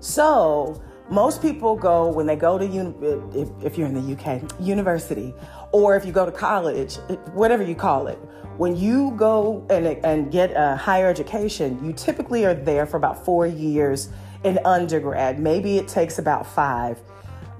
So, 0.00 0.82
most 1.08 1.40
people 1.42 1.76
go 1.76 2.08
when 2.08 2.26
they 2.26 2.36
go 2.36 2.58
to 2.58 2.66
uni- 2.66 2.94
if, 3.38 3.48
if 3.62 3.78
you're 3.78 3.86
in 3.86 3.94
the 3.94 4.14
UK 4.14 4.60
university 4.60 5.34
or 5.70 5.94
if 5.94 6.04
you 6.04 6.10
go 6.10 6.26
to 6.26 6.32
college, 6.32 6.96
whatever 7.34 7.62
you 7.62 7.74
call 7.74 8.08
it. 8.08 8.18
When 8.56 8.76
you 8.76 9.12
go 9.16 9.66
and, 9.70 9.86
and 10.04 10.32
get 10.32 10.52
a 10.56 10.76
higher 10.76 11.08
education, 11.08 11.82
you 11.84 11.92
typically 11.92 12.44
are 12.44 12.54
there 12.54 12.86
for 12.86 12.96
about 12.96 13.24
four 13.24 13.46
years 13.46 14.08
in 14.44 14.58
undergrad. 14.64 15.38
Maybe 15.38 15.78
it 15.78 15.86
takes 15.86 16.18
about 16.18 16.46
five. 16.46 16.98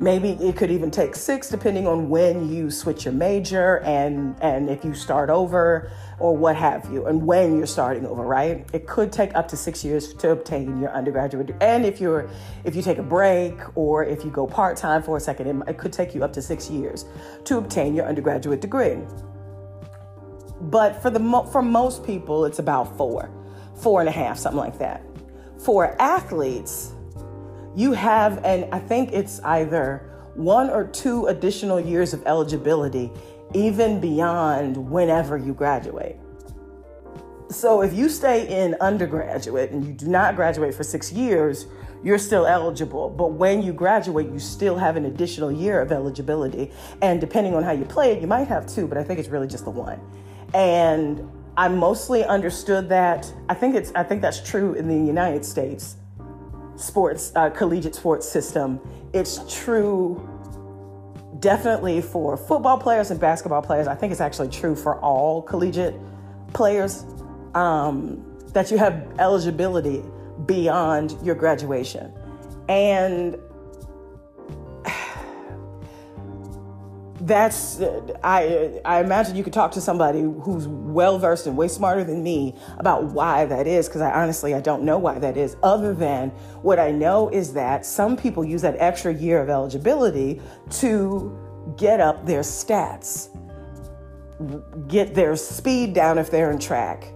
Maybe 0.03 0.31
it 0.31 0.57
could 0.57 0.73
even 0.73 0.91
take 0.91 1.15
six, 1.15 1.49
depending 1.49 1.87
on 1.87 2.09
when 2.09 2.53
you 2.53 2.73
switch 2.73 3.05
your 3.05 3.15
major 3.15 3.79
and 3.85 4.35
and 4.43 4.69
if 4.69 4.85
you 4.85 4.95
start 4.95 5.31
over 5.31 5.93
or 6.19 6.37
what 6.37 6.57
have 6.57 6.91
you, 6.93 7.07
and 7.07 7.25
when 7.25 7.57
you're 7.57 7.69
starting 7.69 8.05
over. 8.05 8.25
Right? 8.25 8.69
It 8.73 8.89
could 8.89 9.13
take 9.13 9.33
up 9.37 9.47
to 9.49 9.57
six 9.57 9.85
years 9.85 10.13
to 10.15 10.31
obtain 10.31 10.81
your 10.81 10.91
undergraduate. 10.91 11.55
And 11.61 11.87
if 11.87 12.01
you're 12.01 12.29
if 12.65 12.75
you 12.75 12.83
take 12.83 12.99
a 12.99 13.03
break 13.05 13.55
or 13.77 14.05
if 14.05 14.25
you 14.25 14.31
go 14.33 14.45
part 14.45 14.77
time 14.77 15.05
for 15.05 15.17
a 15.17 15.21
second, 15.21 15.63
it 15.69 15.79
could 15.79 15.93
take 15.93 16.17
you 16.17 16.25
up 16.25 16.33
to 16.33 16.43
six 16.43 16.69
years 16.69 17.05
to 17.45 17.59
obtain 17.59 17.95
your 17.95 18.07
undergraduate 18.07 18.61
degree. 18.61 18.99
But 20.63 21.01
for 21.01 21.11
the 21.11 21.21
for 21.53 21.63
most 21.63 22.05
people, 22.05 22.45
it's 22.45 22.59
about 22.59 22.97
four, 22.97 23.31
four 23.77 24.01
and 24.01 24.09
a 24.09 24.13
half, 24.13 24.37
something 24.37 24.59
like 24.59 24.79
that. 24.81 25.05
For 25.59 25.95
athletes, 26.03 26.92
you 27.75 27.93
have, 27.93 28.45
and 28.45 28.73
I 28.73 28.79
think 28.79 29.13
it's 29.13 29.41
either 29.41 30.09
one 30.35 30.71
or 30.71 30.87
two 30.87 31.27
additional 31.27 31.81
years 31.81 32.13
of 32.13 32.23
eligibility, 32.27 33.11
even 33.55 34.01
beyond 34.01 34.77
whenever 34.77 35.37
you 35.37 35.55
graduate. 35.55 36.17
So 37.51 37.83
if 37.83 37.93
you 37.93 38.09
stay 38.09 38.49
in 38.49 38.75
undergraduate 38.81 39.73
and 39.73 39.87
you 39.87 39.93
do 39.93 40.09
not 40.09 40.37
graduate 40.37 40.75
for 40.75 40.85
six 40.85 41.13
years, 41.13 41.67
you're 42.03 42.19
still 42.19 42.47
eligible. 42.47 43.11
But 43.11 43.33
when 43.33 43.63
you 43.63 43.73
graduate, 43.73 44.31
you 44.31 44.39
still 44.39 44.77
have 44.77 44.97
an 44.97 45.05
additional 45.05 45.53
year 45.53 45.81
of 45.81 45.93
eligibility. 45.93 46.73
And 47.03 47.21
depending 47.21 47.55
on 47.55 47.63
how 47.63 47.73
you 47.73 47.85
play 47.85 48.13
it, 48.13 48.21
you 48.21 48.27
might 48.27 48.49
have 48.49 48.67
two, 48.67 48.87
but 48.87 48.97
I 48.97 49.05
think 49.05 49.21
it's 49.21 49.29
really 49.29 49.47
just 49.47 49.65
the 49.65 49.71
one. 49.71 50.01
And 50.55 51.31
I 51.57 51.69
mostly 51.69 52.25
understood 52.25 52.89
that. 52.89 53.31
I 53.49 53.55
think 53.55 53.75
it's 53.75 53.93
I 53.95 54.03
think 54.03 54.23
that's 54.23 54.41
true 54.41 54.73
in 54.73 54.89
the 54.89 54.95
United 54.95 55.45
States 55.45 55.97
sports, 56.83 57.33
uh, 57.37 57.51
collegiate 57.51 57.95
sports 57.95 58.29
system. 58.29 58.81
It's 59.13 59.41
true 59.63 60.29
definitely 61.39 62.01
for 62.01 62.37
football 62.37 62.79
players 62.79 63.11
and 63.11 63.19
basketball 63.21 63.63
players. 63.63 63.87
I 63.89 63.95
think 63.95 64.13
it's 64.13 64.21
actually 64.21 64.49
true 64.49 64.77
for 64.77 64.99
all 65.01 65.43
collegiate 65.43 65.95
players 66.53 67.05
um, 67.55 68.25
that 68.53 68.71
you 68.71 68.79
have 68.79 69.07
eligibility 69.19 70.03
beyond 70.47 71.17
your 71.23 71.35
graduation. 71.35 72.13
And 72.69 73.37
that's 77.27 77.81
I 78.25 78.81
I 78.85 79.01
imagine 79.01 79.37
you 79.37 79.45
could 79.45 79.53
talk 79.53 79.73
to 79.73 79.81
somebody 79.81 80.23
who's 80.23 80.67
well 80.67 81.19
versed 81.19 81.47
and 81.47 81.57
way 81.57 81.69
smarter 81.69 82.03
than 82.03 82.23
me 82.23 82.57
about 82.79 83.05
why 83.05 83.45
that 83.47 83.67
is 83.67 83.89
because 83.89 84.01
I 84.01 84.11
honestly 84.11 84.55
I 84.55 84.61
don't 84.61 84.83
know 84.83 84.99
why 84.99 85.19
that 85.19 85.37
is 85.37 85.57
other 85.63 85.95
than 85.95 86.31
what 86.63 86.81
I 86.81 86.91
know 86.91 87.29
is 87.29 87.53
that 87.53 87.87
some 87.87 88.17
people 88.17 88.45
use 88.45 88.63
that 88.63 88.77
extra 88.79 89.15
year 89.15 89.41
of 89.41 89.49
eligibility 89.49 90.41
to 90.81 91.75
get 91.77 92.01
up 92.01 92.27
their 92.27 92.41
stats 92.41 93.29
get 94.89 95.15
their 95.15 95.37
speed 95.37 95.95
down 95.95 96.19
if 96.19 96.31
they're 96.31 96.51
in 96.51 96.59
track 96.59 97.13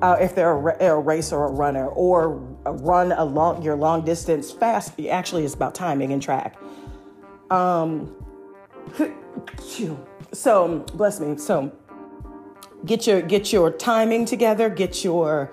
uh, 0.00 0.16
if 0.18 0.34
they're 0.34 0.68
a, 0.68 0.84
a 0.86 0.98
racer 0.98 1.36
or 1.36 1.48
a 1.48 1.52
runner 1.52 1.88
or 1.88 2.30
run 2.64 3.12
a 3.12 3.24
long 3.24 3.62
your 3.62 3.76
long 3.76 4.02
distance 4.04 4.50
fast 4.50 4.98
actually 5.10 5.44
it's 5.44 5.54
about 5.54 5.74
timing 5.74 6.12
and 6.12 6.22
track. 6.22 6.56
Um 7.50 8.16
so 10.32 10.78
bless 10.94 11.20
me. 11.20 11.36
So 11.38 11.72
get 12.84 13.06
your 13.06 13.22
get 13.22 13.52
your 13.52 13.70
timing 13.70 14.24
together. 14.24 14.68
Get 14.68 15.04
your 15.04 15.50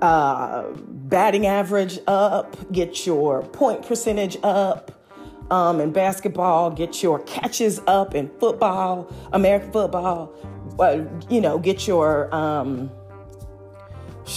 uh, 0.00 0.70
batting 0.76 1.46
average 1.46 1.98
up. 2.06 2.72
Get 2.72 3.06
your 3.06 3.42
point 3.42 3.86
percentage 3.86 4.36
up. 4.42 4.92
Um, 5.50 5.80
in 5.80 5.92
basketball, 5.92 6.70
get 6.70 7.02
your 7.02 7.20
catches 7.20 7.80
up. 7.86 8.14
In 8.14 8.28
football, 8.38 9.10
American 9.32 9.72
football, 9.72 10.34
uh, 10.78 11.00
you 11.30 11.40
know, 11.40 11.58
get 11.58 11.86
your 11.86 12.32
um, 12.34 12.90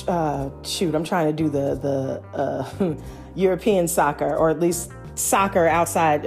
uh, 0.08 0.50
shoot. 0.64 0.96
I'm 0.96 1.04
trying 1.04 1.28
to 1.28 1.34
do 1.34 1.50
the 1.50 1.76
the 1.76 2.24
uh, 2.34 2.96
European 3.36 3.88
soccer, 3.90 4.36
or 4.36 4.50
at 4.50 4.60
least 4.60 4.92
soccer 5.16 5.68
outside 5.68 6.26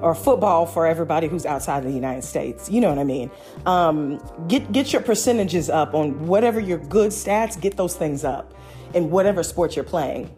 or 0.00 0.14
football 0.14 0.66
for 0.66 0.86
everybody 0.86 1.28
who's 1.28 1.46
outside 1.46 1.78
of 1.78 1.84
the 1.84 1.92
United 1.92 2.22
States. 2.24 2.70
You 2.70 2.80
know 2.80 2.88
what 2.88 2.98
I 2.98 3.04
mean? 3.04 3.30
Um, 3.66 4.20
get 4.48 4.72
get 4.72 4.92
your 4.92 5.02
percentages 5.02 5.68
up 5.70 5.94
on 5.94 6.26
whatever 6.26 6.60
your 6.60 6.78
good 6.78 7.10
stats. 7.10 7.60
Get 7.60 7.76
those 7.76 7.96
things 7.96 8.24
up 8.24 8.54
in 8.94 9.10
whatever 9.10 9.42
sport 9.42 9.76
you're 9.76 9.84
playing. 9.84 10.30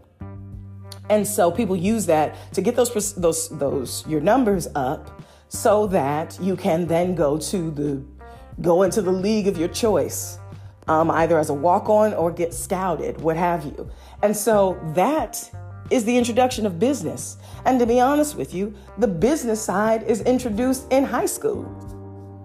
And 1.08 1.26
so 1.26 1.50
people 1.50 1.76
use 1.76 2.06
that 2.06 2.36
to 2.54 2.62
get 2.62 2.76
those 2.76 3.14
those 3.14 3.48
those 3.48 4.06
your 4.06 4.20
numbers 4.20 4.68
up, 4.74 5.22
so 5.48 5.86
that 5.88 6.38
you 6.40 6.56
can 6.56 6.86
then 6.86 7.14
go 7.14 7.38
to 7.38 7.70
the 7.70 8.02
go 8.60 8.82
into 8.82 9.02
the 9.02 9.12
league 9.12 9.48
of 9.48 9.58
your 9.58 9.68
choice, 9.68 10.38
um, 10.86 11.10
either 11.10 11.38
as 11.38 11.50
a 11.50 11.54
walk 11.54 11.88
on 11.88 12.14
or 12.14 12.30
get 12.30 12.54
scouted, 12.54 13.20
what 13.20 13.36
have 13.36 13.64
you. 13.64 13.90
And 14.22 14.36
so 14.36 14.78
that 14.94 15.50
is 15.90 16.04
the 16.04 16.16
introduction 16.16 16.64
of 16.64 16.78
business. 16.78 17.36
And 17.64 17.78
to 17.78 17.86
be 17.86 18.00
honest 18.00 18.36
with 18.36 18.54
you, 18.54 18.74
the 18.98 19.08
business 19.08 19.62
side 19.62 20.02
is 20.04 20.20
introduced 20.22 20.92
in 20.92 21.04
high 21.04 21.26
school 21.26 21.64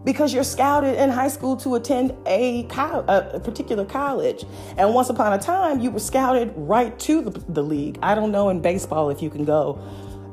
because 0.05 0.33
you're 0.33 0.43
scouted 0.43 0.95
in 0.97 1.09
high 1.09 1.27
school 1.27 1.57
to 1.57 1.75
attend 1.75 2.15
a, 2.25 2.63
co- 2.63 3.03
a 3.07 3.39
particular 3.41 3.83
college. 3.83 4.45
And 4.77 4.93
once 4.93 5.09
upon 5.09 5.33
a 5.33 5.37
time, 5.37 5.81
you 5.81 5.91
were 5.91 5.99
scouted 5.99 6.53
right 6.55 6.97
to 6.99 7.21
the, 7.21 7.31
the 7.51 7.61
league. 7.61 7.99
I 8.01 8.15
don't 8.15 8.31
know 8.31 8.47
in 8.49 8.61
baseball 8.61 9.09
if 9.09 9.21
you 9.21 9.29
can 9.29 9.43
go, 9.43 9.81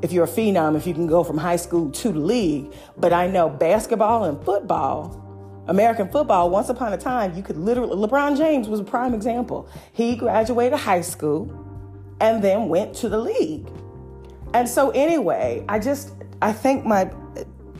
if 0.01 0.13
you're 0.13 0.25
a 0.25 0.29
phenom, 0.29 0.77
if 0.77 0.87
you 0.87 0.93
can 0.93 1.07
go 1.07 1.23
from 1.23 1.37
high 1.37 1.57
school 1.57 1.91
to 1.91 2.11
the 2.11 2.19
league, 2.19 2.73
but 2.95 3.11
I 3.11 3.27
know 3.27 3.49
basketball 3.49 4.23
and 4.23 4.41
football. 4.45 5.21
American 5.67 6.07
football, 6.09 6.51
once 6.51 6.69
upon 6.69 6.93
a 6.93 6.97
time, 6.97 7.35
you 7.35 7.41
could 7.41 7.57
literally, 7.57 7.97
LeBron 7.97 8.37
James 8.37 8.69
was 8.69 8.79
a 8.79 8.83
prime 8.83 9.13
example. 9.13 9.67
He 9.93 10.15
graduated 10.15 10.79
high 10.79 11.01
school 11.01 11.51
and 12.21 12.43
then 12.43 12.69
went 12.69 12.95
to 12.97 13.09
the 13.09 13.17
league. 13.17 13.67
And 14.55 14.69
so, 14.69 14.91
anyway, 14.91 15.65
I 15.67 15.79
just, 15.79 16.13
I 16.41 16.53
think 16.53 16.85
my, 16.85 17.11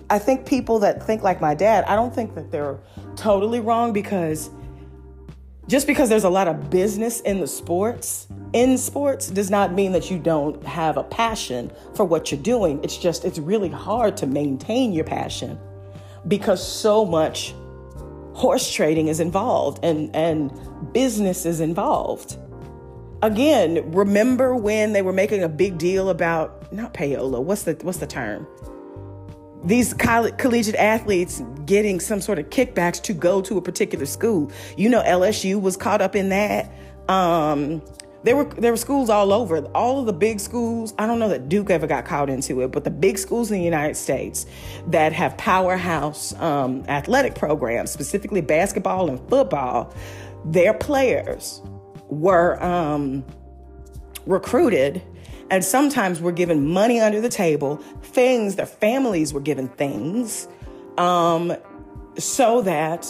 I 0.10 0.20
think 0.20 0.46
people 0.46 0.77
that 0.79 1.01
think 1.01 1.24
like 1.24 1.39
my 1.39 1.55
dad, 1.55 1.86
I 1.86 1.96
don't 1.96 2.13
think 2.13 2.36
that 2.36 2.51
they're 2.51 2.77
totally 3.15 3.62
wrong 3.62 3.94
because 3.94 4.50
just 5.67 5.88
because 5.88 6.10
there's 6.10 6.25
a 6.25 6.29
lot 6.29 6.50
of 6.50 6.70
business 6.70 7.22
in 7.22 7.39
the 7.39 7.48
sports, 7.48 8.27
in 8.51 8.77
sports, 8.77 9.29
does 9.29 9.50
not 9.50 9.72
mean 9.72 9.94
that 9.94 10.12
you 10.12 10.20
don't 10.20 10.62
have 10.65 10.98
a 10.98 11.03
passion 11.03 11.72
for 11.96 12.03
what 12.03 12.29
you're 12.29 12.41
doing. 12.41 12.84
It's 12.84 12.98
just, 12.98 13.24
it's 13.24 13.39
really 13.39 13.70
hard 13.70 14.17
to 14.17 14.27
maintain 14.27 14.91
your 14.91 15.05
passion 15.05 15.58
because 16.27 16.62
so 16.62 17.05
much 17.05 17.55
horse 18.34 18.70
trading 18.70 19.08
is 19.08 19.22
involved 19.22 19.79
and, 19.82 20.13
and 20.13 20.51
business 20.91 21.46
is 21.46 21.62
involved. 21.62 22.38
Again, 23.25 23.91
remember 23.91 24.55
when 24.55 24.94
they 24.94 25.01
were 25.01 25.12
making 25.12 25.41
a 25.41 25.50
big 25.50 25.79
deal 25.79 26.10
about 26.10 26.72
not 26.72 26.94
payola, 26.94 27.41
what's 27.41 27.63
the 27.63 27.74
what's 27.82 27.98
the 27.98 28.05
term? 28.05 28.46
these 29.63 29.96
collegiate 29.96 30.75
athletes 30.75 31.41
getting 31.65 32.00
some 32.00 32.22
sort 32.22 32.38
of 32.38 32.51
kickbacks 32.51 33.01
to 33.01 33.13
go 33.13 33.41
to 33.41 33.58
a 33.58 33.62
particular 33.63 34.05
school. 34.05 34.51
You 34.77 34.89
know, 34.89 35.01
LSU 35.01 35.60
was 35.60 35.75
caught 35.75 36.01
up 36.01 36.15
in 36.15 36.29
that. 36.29 36.72
Um, 37.10 37.82
there 38.24 38.36
were 38.36 38.46
there 38.46 38.72
were 38.72 38.77
schools 38.77 39.10
all 39.10 39.34
over. 39.34 39.58
All 39.74 40.00
of 40.00 40.05
the 40.05 40.13
big 40.13 40.39
schools. 40.39 40.94
I 41.00 41.08
don't 41.08 41.17
know 41.17 41.29
that 41.29 41.50
Duke 41.50 41.72
ever 41.72 41.88
got 41.88 42.05
caught 42.05 42.29
into 42.29 42.62
it, 42.62 42.72
but 42.72 42.84
the 42.84 42.91
big 42.91 43.17
schools 43.17 43.50
in 43.50 43.58
the 43.58 43.63
United 43.63 43.96
States 43.96 44.46
that 44.88 45.13
have 45.13 45.36
powerhouse 45.38 46.34
um, 46.39 46.84
athletic 46.88 47.34
programs, 47.34 47.89
specifically 47.89 48.41
basketball 48.41 49.10
and 49.10 49.20
football, 49.29 49.91
their 50.46 50.75
players 50.75 51.62
were 52.09 52.62
um, 52.63 53.25
recruited 54.25 55.01
and 55.50 55.63
sometimes 55.63 56.21
we're 56.21 56.31
given 56.31 56.67
money 56.67 57.00
under 57.00 57.21
the 57.21 57.29
table, 57.29 57.77
things, 58.01 58.55
their 58.55 58.65
families 58.65 59.33
were 59.33 59.41
given 59.41 59.67
things, 59.67 60.47
um, 60.97 61.55
so 62.17 62.62
that 62.62 63.07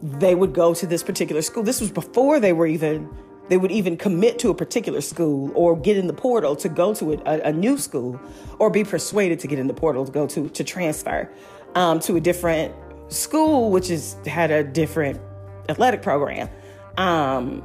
they 0.00 0.34
would 0.34 0.54
go 0.54 0.72
to 0.72 0.86
this 0.86 1.02
particular 1.02 1.42
school. 1.42 1.62
This 1.62 1.80
was 1.80 1.90
before 1.90 2.40
they 2.40 2.52
were 2.52 2.66
even 2.66 3.08
they 3.48 3.56
would 3.56 3.72
even 3.72 3.96
commit 3.96 4.38
to 4.40 4.50
a 4.50 4.54
particular 4.54 5.00
school 5.00 5.50
or 5.54 5.74
get 5.74 5.96
in 5.96 6.06
the 6.06 6.12
portal 6.12 6.54
to 6.56 6.68
go 6.68 6.92
to 6.94 7.14
a, 7.14 7.40
a 7.48 7.52
new 7.52 7.78
school 7.78 8.20
or 8.58 8.68
be 8.68 8.84
persuaded 8.84 9.40
to 9.40 9.46
get 9.46 9.58
in 9.58 9.66
the 9.68 9.74
portal 9.74 10.04
to 10.04 10.12
go 10.12 10.26
to 10.26 10.48
to 10.50 10.64
transfer 10.64 11.30
um, 11.74 11.98
to 12.00 12.16
a 12.16 12.20
different 12.20 12.74
school, 13.08 13.70
which 13.70 13.90
is 13.90 14.16
had 14.26 14.50
a 14.50 14.62
different 14.62 15.20
athletic 15.68 16.02
program. 16.02 16.48
Um, 16.96 17.62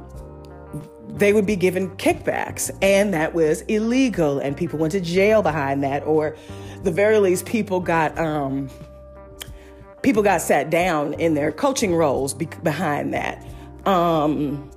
they 1.08 1.32
would 1.32 1.46
be 1.46 1.56
given 1.56 1.90
kickbacks, 1.96 2.70
and 2.82 3.14
that 3.14 3.34
was 3.34 3.62
illegal, 3.62 4.38
and 4.38 4.56
people 4.56 4.78
went 4.78 4.92
to 4.92 5.00
jail 5.00 5.42
behind 5.42 5.82
that, 5.84 6.04
or 6.04 6.36
the 6.82 6.90
very 6.90 7.18
least, 7.18 7.46
people 7.46 7.80
got 7.80 8.16
um, 8.18 8.68
people 10.02 10.22
got 10.22 10.40
sat 10.40 10.70
down 10.70 11.14
in 11.14 11.34
their 11.34 11.50
coaching 11.50 11.94
roles 11.94 12.34
be- 12.34 12.48
behind 12.62 13.14
that. 13.14 13.44
Um, 13.86 14.70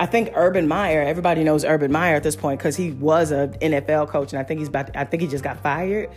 I 0.00 0.06
think 0.06 0.30
Urban 0.34 0.68
Meyer, 0.68 1.02
everybody 1.02 1.42
knows 1.42 1.64
Urban 1.64 1.90
Meyer 1.90 2.14
at 2.14 2.22
this 2.22 2.36
point 2.36 2.60
because 2.60 2.76
he 2.76 2.92
was 2.92 3.32
an 3.32 3.54
NFL 3.54 4.08
coach, 4.08 4.32
and 4.32 4.40
I 4.40 4.44
think 4.44 4.60
he's 4.60 4.68
about. 4.68 4.88
To, 4.88 4.98
I 4.98 5.04
think 5.04 5.22
he 5.22 5.28
just 5.28 5.44
got 5.44 5.60
fired 5.62 6.10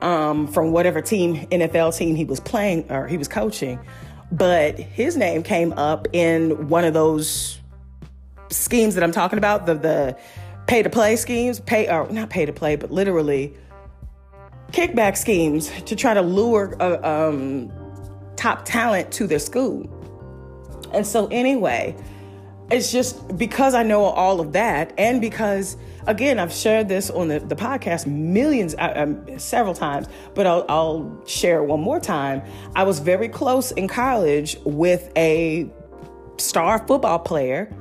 um, 0.00 0.46
from 0.46 0.72
whatever 0.72 1.00
team 1.00 1.46
NFL 1.48 1.96
team 1.96 2.16
he 2.16 2.24
was 2.24 2.40
playing 2.40 2.90
or 2.90 3.06
he 3.06 3.16
was 3.16 3.28
coaching. 3.28 3.78
But 4.30 4.78
his 4.78 5.16
name 5.16 5.42
came 5.42 5.72
up 5.74 6.08
in 6.12 6.68
one 6.68 6.84
of 6.84 6.94
those 6.94 7.58
schemes 8.52 8.94
that 8.94 9.04
I'm 9.04 9.12
talking 9.12 9.38
about, 9.38 9.66
the 9.66 9.74
the 9.74 10.18
pay 10.66 10.82
to 10.82 10.90
play 10.90 11.16
schemes, 11.16 11.60
pay 11.60 11.88
or 11.88 12.10
not 12.10 12.30
pay 12.30 12.46
to 12.46 12.52
play, 12.52 12.76
but 12.76 12.90
literally 12.90 13.54
kickback 14.70 15.16
schemes 15.16 15.70
to 15.82 15.94
try 15.94 16.14
to 16.14 16.22
lure 16.22 16.74
uh, 16.80 17.28
um, 17.28 17.70
top 18.36 18.64
talent 18.64 19.12
to 19.12 19.26
their 19.26 19.38
school. 19.38 19.88
And 20.94 21.06
so, 21.06 21.26
anyway, 21.28 21.94
it's 22.70 22.90
just 22.90 23.36
because 23.36 23.74
I 23.74 23.82
know 23.82 24.04
all 24.04 24.40
of 24.40 24.52
that, 24.52 24.92
and 24.98 25.20
because 25.20 25.76
again, 26.06 26.38
I've 26.38 26.52
shared 26.52 26.88
this 26.88 27.10
on 27.10 27.28
the, 27.28 27.38
the 27.38 27.54
podcast 27.54 28.06
millions, 28.06 28.74
uh, 28.74 28.92
um, 28.96 29.38
several 29.38 29.74
times, 29.74 30.08
but 30.34 30.46
I'll, 30.46 30.64
I'll 30.68 31.22
share 31.26 31.62
one 31.62 31.80
more 31.80 32.00
time. 32.00 32.42
I 32.74 32.82
was 32.82 32.98
very 32.98 33.28
close 33.28 33.70
in 33.72 33.88
college 33.88 34.56
with 34.64 35.12
a 35.16 35.70
star 36.38 36.78
football 36.86 37.18
player 37.20 37.72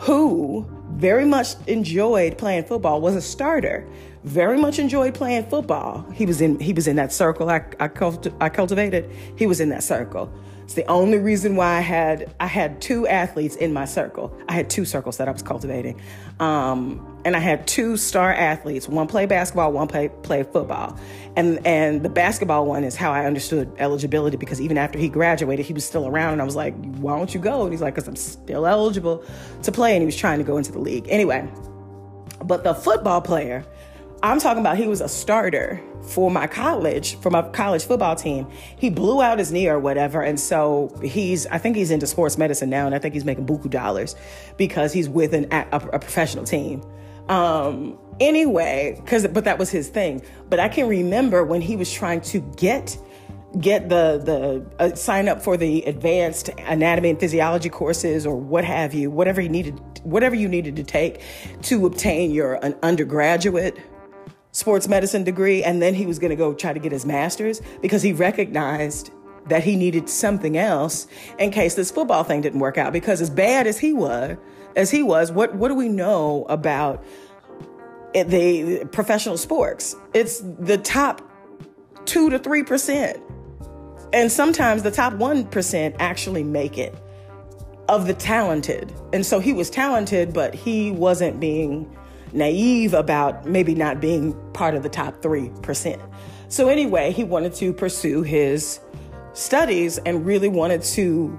who 0.00 0.66
very 0.92 1.26
much 1.26 1.54
enjoyed 1.66 2.38
playing 2.38 2.64
football, 2.64 3.00
was 3.00 3.14
a 3.14 3.20
starter, 3.20 3.86
very 4.24 4.58
much 4.58 4.78
enjoyed 4.78 5.14
playing 5.14 5.44
football. 5.44 6.06
He 6.12 6.26
was 6.26 6.40
in 6.40 6.58
he 6.58 6.72
was 6.72 6.88
in 6.88 6.96
that 6.96 7.12
circle 7.12 7.48
I, 7.50 7.64
I, 7.78 7.88
culti- 7.88 8.34
I 8.40 8.48
cultivated. 8.48 9.10
He 9.36 9.46
was 9.46 9.60
in 9.60 9.68
that 9.70 9.82
circle. 9.82 10.32
It's 10.70 10.76
the 10.76 10.86
only 10.86 11.18
reason 11.18 11.56
why 11.56 11.78
I 11.78 11.80
had 11.80 12.32
I 12.38 12.46
had 12.46 12.80
two 12.80 13.04
athletes 13.08 13.56
in 13.56 13.72
my 13.72 13.86
circle. 13.86 14.32
I 14.48 14.52
had 14.52 14.70
two 14.70 14.84
circles 14.84 15.16
that 15.16 15.26
I 15.26 15.32
was 15.32 15.42
cultivating, 15.42 16.00
um, 16.38 17.20
and 17.24 17.34
I 17.34 17.40
had 17.40 17.66
two 17.66 17.96
star 17.96 18.32
athletes. 18.32 18.88
One 18.88 19.08
play 19.08 19.26
basketball, 19.26 19.72
one 19.72 19.88
play 19.88 20.10
play 20.22 20.44
football, 20.44 20.96
and 21.34 21.66
and 21.66 22.04
the 22.04 22.08
basketball 22.08 22.66
one 22.66 22.84
is 22.84 22.94
how 22.94 23.10
I 23.10 23.26
understood 23.26 23.68
eligibility 23.78 24.36
because 24.36 24.60
even 24.60 24.78
after 24.78 24.96
he 24.96 25.08
graduated, 25.08 25.66
he 25.66 25.72
was 25.72 25.84
still 25.84 26.06
around, 26.06 26.34
and 26.34 26.40
I 26.40 26.44
was 26.44 26.54
like, 26.54 26.76
"Why 26.98 27.16
don't 27.16 27.34
you 27.34 27.40
go?" 27.40 27.64
And 27.64 27.72
he's 27.72 27.82
like, 27.82 27.96
"Cause 27.96 28.06
I'm 28.06 28.14
still 28.14 28.64
eligible 28.64 29.24
to 29.64 29.72
play," 29.72 29.96
and 29.96 30.02
he 30.02 30.06
was 30.06 30.14
trying 30.14 30.38
to 30.38 30.44
go 30.44 30.56
into 30.56 30.70
the 30.70 30.78
league 30.78 31.06
anyway. 31.08 31.50
But 32.44 32.62
the 32.62 32.74
football 32.74 33.20
player 33.20 33.64
I'm 34.22 34.38
talking 34.38 34.60
about 34.60 34.76
he 34.76 34.86
was 34.86 35.00
a 35.00 35.08
starter 35.08 35.80
for 36.02 36.30
my 36.30 36.46
college, 36.46 37.16
for 37.20 37.30
my 37.30 37.42
college 37.50 37.84
football 37.84 38.16
team. 38.16 38.46
He 38.76 38.90
blew 38.90 39.22
out 39.22 39.38
his 39.38 39.50
knee 39.50 39.68
or 39.68 39.78
whatever. 39.78 40.20
And 40.20 40.38
so 40.38 40.94
he's, 41.02 41.46
I 41.46 41.56
think 41.56 41.76
he's 41.76 41.90
into 41.90 42.06
sports 42.06 42.36
medicine 42.36 42.68
now. 42.68 42.84
And 42.84 42.94
I 42.94 42.98
think 42.98 43.14
he's 43.14 43.24
making 43.24 43.46
buku 43.46 43.70
dollars 43.70 44.16
because 44.58 44.92
he's 44.92 45.08
with 45.08 45.32
an, 45.32 45.46
a, 45.52 45.66
a 45.72 45.98
professional 45.98 46.44
team. 46.44 46.82
Um, 47.28 47.98
anyway, 48.18 49.00
cause, 49.06 49.26
but 49.26 49.44
that 49.44 49.58
was 49.58 49.70
his 49.70 49.88
thing. 49.88 50.22
But 50.50 50.60
I 50.60 50.68
can 50.68 50.86
remember 50.86 51.42
when 51.44 51.62
he 51.62 51.76
was 51.76 51.90
trying 51.90 52.20
to 52.22 52.40
get, 52.56 52.98
get 53.58 53.88
the, 53.88 54.20
the, 54.22 54.84
uh, 54.84 54.94
sign 54.96 55.28
up 55.28 55.40
for 55.40 55.56
the 55.56 55.82
advanced 55.84 56.50
anatomy 56.58 57.10
and 57.10 57.20
physiology 57.20 57.70
courses 57.70 58.26
or 58.26 58.36
what 58.36 58.64
have 58.64 58.92
you, 58.92 59.10
whatever 59.10 59.40
he 59.40 59.48
needed, 59.48 59.80
whatever 60.02 60.34
you 60.34 60.48
needed 60.48 60.76
to 60.76 60.84
take 60.84 61.22
to 61.62 61.86
obtain 61.86 62.32
your 62.32 62.54
an 62.64 62.76
undergraduate 62.82 63.78
sports 64.52 64.88
medicine 64.88 65.24
degree 65.24 65.62
and 65.62 65.80
then 65.80 65.94
he 65.94 66.06
was 66.06 66.18
going 66.18 66.30
to 66.30 66.36
go 66.36 66.52
try 66.52 66.72
to 66.72 66.80
get 66.80 66.92
his 66.92 67.06
master's 67.06 67.60
because 67.80 68.02
he 68.02 68.12
recognized 68.12 69.10
that 69.46 69.64
he 69.64 69.76
needed 69.76 70.08
something 70.08 70.56
else 70.56 71.06
in 71.38 71.50
case 71.50 71.74
this 71.74 71.90
football 71.90 72.24
thing 72.24 72.40
didn't 72.40 72.60
work 72.60 72.78
out. 72.78 72.92
Because 72.92 73.20
as 73.20 73.30
bad 73.30 73.66
as 73.66 73.78
he 73.78 73.92
was 73.92 74.36
as 74.76 74.90
he 74.90 75.02
was 75.02 75.32
what 75.32 75.54
what 75.54 75.68
do 75.68 75.74
we 75.74 75.88
know 75.88 76.46
about 76.48 77.04
the 78.12 78.86
professional 78.92 79.36
sports? 79.36 79.96
It's 80.14 80.40
the 80.40 80.78
top 80.78 81.22
2 82.06 82.30
to 82.30 82.38
3% 82.38 83.20
and 84.12 84.32
sometimes 84.32 84.82
the 84.82 84.90
top 84.90 85.12
1% 85.12 85.96
actually 86.00 86.42
make 86.42 86.76
it 86.76 86.94
of 87.88 88.06
the 88.06 88.14
talented. 88.14 88.92
And 89.12 89.24
so 89.24 89.38
he 89.38 89.52
was 89.52 89.70
talented 89.70 90.32
but 90.32 90.54
he 90.54 90.90
wasn't 90.90 91.40
being 91.40 91.96
naive 92.32 92.94
about 92.94 93.46
maybe 93.46 93.74
not 93.74 94.00
being 94.00 94.34
part 94.52 94.74
of 94.74 94.82
the 94.82 94.88
top 94.88 95.20
3%. 95.22 96.00
So, 96.48 96.68
anyway, 96.68 97.12
he 97.12 97.24
wanted 97.24 97.54
to 97.54 97.72
pursue 97.72 98.22
his 98.22 98.80
studies 99.32 99.98
and 99.98 100.26
really 100.26 100.48
wanted 100.48 100.82
to 100.82 101.38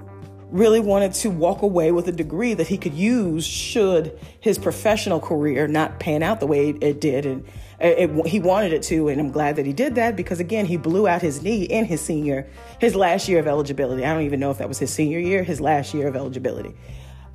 really 0.52 0.80
wanted 0.80 1.14
to 1.14 1.30
walk 1.30 1.62
away 1.62 1.92
with 1.92 2.06
a 2.08 2.12
degree 2.12 2.52
that 2.52 2.66
he 2.66 2.76
could 2.76 2.92
use 2.92 3.46
should 3.46 4.18
his 4.40 4.58
professional 4.58 5.18
career 5.18 5.66
not 5.66 5.98
pan 5.98 6.22
out 6.22 6.40
the 6.40 6.46
way 6.46 6.70
it 6.82 7.00
did 7.00 7.24
and 7.24 7.42
it, 7.80 8.10
it, 8.10 8.26
he 8.26 8.38
wanted 8.38 8.70
it 8.70 8.82
to 8.82 9.08
and 9.08 9.18
i'm 9.18 9.30
glad 9.30 9.56
that 9.56 9.64
he 9.64 9.72
did 9.72 9.94
that 9.94 10.14
because 10.14 10.40
again 10.40 10.66
he 10.66 10.76
blew 10.76 11.08
out 11.08 11.22
his 11.22 11.42
knee 11.42 11.62
in 11.62 11.86
his 11.86 12.02
senior 12.02 12.46
his 12.78 12.94
last 12.94 13.30
year 13.30 13.40
of 13.40 13.46
eligibility 13.46 14.04
i 14.04 14.12
don't 14.12 14.24
even 14.24 14.38
know 14.38 14.50
if 14.50 14.58
that 14.58 14.68
was 14.68 14.78
his 14.78 14.92
senior 14.92 15.18
year 15.18 15.42
his 15.42 15.58
last 15.58 15.94
year 15.94 16.06
of 16.06 16.14
eligibility 16.14 16.74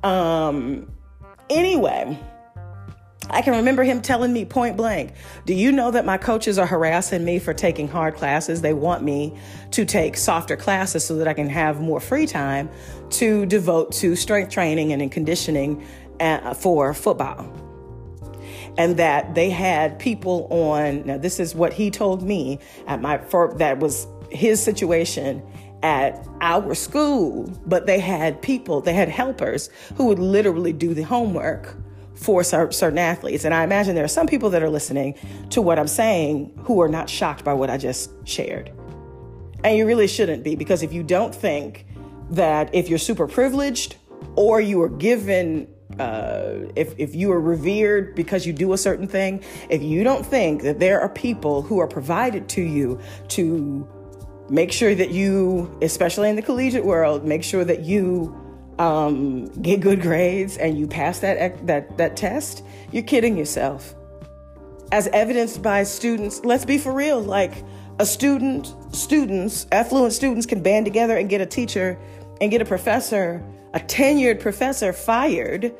um 0.04 0.88
anyway 1.50 2.16
I 3.30 3.42
can 3.42 3.54
remember 3.54 3.84
him 3.84 4.00
telling 4.00 4.32
me 4.32 4.44
point 4.44 4.76
blank, 4.76 5.12
Do 5.44 5.54
you 5.54 5.70
know 5.70 5.90
that 5.90 6.06
my 6.06 6.16
coaches 6.16 6.58
are 6.58 6.66
harassing 6.66 7.24
me 7.24 7.38
for 7.38 7.52
taking 7.52 7.88
hard 7.88 8.14
classes? 8.14 8.62
They 8.62 8.72
want 8.72 9.02
me 9.02 9.36
to 9.72 9.84
take 9.84 10.16
softer 10.16 10.56
classes 10.56 11.04
so 11.04 11.16
that 11.16 11.28
I 11.28 11.34
can 11.34 11.48
have 11.48 11.80
more 11.80 12.00
free 12.00 12.26
time 12.26 12.70
to 13.10 13.44
devote 13.46 13.92
to 13.92 14.16
strength 14.16 14.50
training 14.50 14.92
and 14.92 15.12
conditioning 15.12 15.84
uh, 16.20 16.54
for 16.54 16.94
football. 16.94 17.52
And 18.78 18.96
that 18.96 19.34
they 19.34 19.50
had 19.50 19.98
people 19.98 20.46
on, 20.50 21.04
now, 21.04 21.18
this 21.18 21.40
is 21.40 21.54
what 21.54 21.72
he 21.72 21.90
told 21.90 22.22
me 22.22 22.60
at 22.86 23.02
my, 23.02 23.18
for, 23.18 23.54
that 23.58 23.80
was 23.80 24.06
his 24.30 24.62
situation 24.62 25.42
at 25.82 26.26
our 26.40 26.74
school, 26.74 27.52
but 27.66 27.86
they 27.86 27.98
had 27.98 28.40
people, 28.40 28.80
they 28.80 28.94
had 28.94 29.08
helpers 29.08 29.68
who 29.96 30.06
would 30.06 30.18
literally 30.18 30.72
do 30.72 30.94
the 30.94 31.02
homework 31.02 31.76
for 32.18 32.42
certain 32.42 32.98
athletes. 32.98 33.44
And 33.44 33.54
I 33.54 33.62
imagine 33.62 33.94
there 33.94 34.04
are 34.04 34.08
some 34.08 34.26
people 34.26 34.50
that 34.50 34.62
are 34.62 34.68
listening 34.68 35.14
to 35.50 35.62
what 35.62 35.78
I'm 35.78 35.88
saying 35.88 36.58
who 36.64 36.80
are 36.80 36.88
not 36.88 37.08
shocked 37.08 37.44
by 37.44 37.52
what 37.52 37.70
I 37.70 37.78
just 37.78 38.10
shared. 38.26 38.72
And 39.62 39.76
you 39.76 39.86
really 39.86 40.08
shouldn't 40.08 40.42
be 40.42 40.56
because 40.56 40.82
if 40.82 40.92
you 40.92 41.02
don't 41.02 41.34
think 41.34 41.86
that 42.30 42.74
if 42.74 42.88
you're 42.88 42.98
super 42.98 43.26
privileged 43.26 43.96
or 44.34 44.60
you 44.60 44.82
are 44.82 44.88
given 44.88 45.68
uh, 45.98 46.68
if, 46.76 46.94
if 46.98 47.14
you 47.14 47.32
are 47.32 47.40
revered 47.40 48.14
because 48.14 48.46
you 48.46 48.52
do 48.52 48.72
a 48.72 48.78
certain 48.78 49.06
thing, 49.06 49.42
if 49.68 49.82
you 49.82 50.04
don't 50.04 50.24
think 50.24 50.62
that 50.62 50.78
there 50.78 51.00
are 51.00 51.08
people 51.08 51.62
who 51.62 51.78
are 51.78 51.88
provided 51.88 52.48
to 52.48 52.60
you 52.60 53.00
to 53.28 53.88
make 54.50 54.70
sure 54.70 54.94
that 54.94 55.10
you, 55.10 55.76
especially 55.82 56.28
in 56.28 56.36
the 56.36 56.42
collegiate 56.42 56.84
world, 56.84 57.24
make 57.24 57.42
sure 57.42 57.64
that 57.64 57.80
you 57.80 58.47
um, 58.78 59.46
get 59.60 59.80
good 59.80 60.00
grades 60.00 60.56
and 60.56 60.78
you 60.78 60.86
pass 60.86 61.18
that, 61.20 61.66
that, 61.66 61.96
that 61.98 62.16
test, 62.16 62.64
you're 62.92 63.02
kidding 63.02 63.36
yourself. 63.36 63.94
As 64.92 65.08
evidenced 65.08 65.62
by 65.62 65.82
students, 65.82 66.40
let's 66.44 66.64
be 66.64 66.78
for 66.78 66.92
real, 66.92 67.20
like 67.20 67.64
a 67.98 68.06
student, 68.06 68.72
students, 68.94 69.66
affluent 69.72 70.12
students 70.12 70.46
can 70.46 70.62
band 70.62 70.86
together 70.86 71.16
and 71.16 71.28
get 71.28 71.40
a 71.40 71.46
teacher 71.46 71.98
and 72.40 72.50
get 72.50 72.62
a 72.62 72.64
professor, 72.64 73.44
a 73.74 73.80
tenured 73.80 74.40
professor 74.40 74.92
fired. 74.92 75.74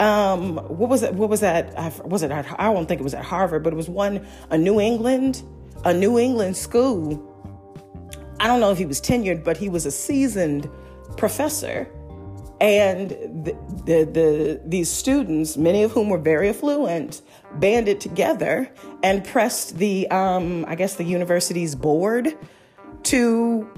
Um, 0.00 0.56
what 0.56 0.88
was 0.88 1.02
it? 1.02 1.14
What 1.14 1.28
was 1.28 1.40
that? 1.40 1.74
Was 2.06 2.22
it? 2.22 2.32
I 2.32 2.42
don't 2.72 2.86
think 2.86 3.00
it 3.00 3.04
was 3.04 3.14
at 3.14 3.24
Harvard, 3.24 3.62
but 3.62 3.72
it 3.72 3.76
was 3.76 3.88
one 3.88 4.26
a 4.50 4.58
New 4.58 4.80
England, 4.80 5.42
a 5.84 5.92
New 5.92 6.18
England 6.18 6.56
school. 6.56 7.28
I 8.40 8.48
don't 8.48 8.58
know 8.58 8.72
if 8.72 8.78
he 8.78 8.86
was 8.86 9.00
tenured, 9.00 9.44
but 9.44 9.56
he 9.56 9.68
was 9.68 9.86
a 9.86 9.90
seasoned 9.90 10.68
professor. 11.16 11.86
And 12.62 13.10
the, 13.10 13.58
the, 13.84 14.04
the, 14.04 14.60
these 14.64 14.88
students, 14.88 15.56
many 15.56 15.82
of 15.82 15.90
whom 15.90 16.08
were 16.08 16.18
very 16.18 16.48
affluent, 16.48 17.20
banded 17.54 18.00
together 18.00 18.70
and 19.02 19.24
pressed 19.24 19.78
the, 19.78 20.08
um, 20.12 20.64
I 20.68 20.76
guess, 20.76 20.94
the 20.94 21.02
university's 21.02 21.74
board 21.74 22.38
to 23.02 23.68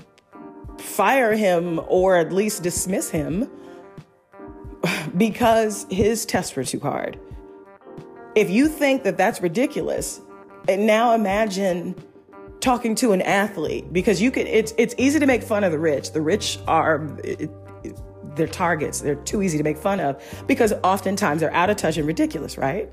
fire 0.78 1.34
him 1.34 1.80
or 1.88 2.16
at 2.16 2.30
least 2.30 2.62
dismiss 2.62 3.08
him 3.08 3.50
because 5.16 5.86
his 5.90 6.26
tests 6.26 6.54
were 6.54 6.64
too 6.64 6.80
hard. 6.80 7.18
If 8.34 8.50
you 8.50 8.68
think 8.68 9.02
that 9.04 9.16
that's 9.16 9.40
ridiculous, 9.40 10.20
and 10.68 10.86
now 10.86 11.14
imagine 11.14 11.94
talking 12.60 12.94
to 12.96 13.12
an 13.12 13.22
athlete 13.22 13.92
because 13.92 14.20
you 14.20 14.30
can 14.30 14.46
it's 14.46 14.74
it's 14.76 14.94
easy 14.98 15.18
to 15.20 15.26
make 15.26 15.42
fun 15.42 15.64
of 15.64 15.72
the 15.72 15.78
rich. 15.78 16.12
The 16.12 16.20
rich 16.20 16.58
are 16.66 17.06
it, 17.22 17.50
they're 18.36 18.46
targets. 18.46 19.00
They're 19.00 19.14
too 19.14 19.42
easy 19.42 19.58
to 19.58 19.64
make 19.64 19.76
fun 19.76 20.00
of 20.00 20.22
because 20.46 20.72
oftentimes 20.82 21.40
they're 21.40 21.54
out 21.54 21.70
of 21.70 21.76
touch 21.76 21.96
and 21.96 22.06
ridiculous, 22.06 22.58
right? 22.58 22.92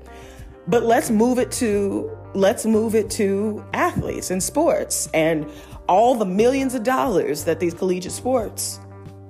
But 0.68 0.84
let's 0.84 1.10
move 1.10 1.38
it 1.38 1.50
to 1.52 2.16
let's 2.34 2.64
move 2.64 2.94
it 2.94 3.10
to 3.10 3.64
athletes 3.72 4.30
and 4.30 4.42
sports 4.42 5.08
and 5.12 5.50
all 5.88 6.14
the 6.14 6.24
millions 6.24 6.74
of 6.74 6.82
dollars 6.82 7.44
that 7.44 7.60
these 7.60 7.74
collegiate 7.74 8.12
sports 8.12 8.78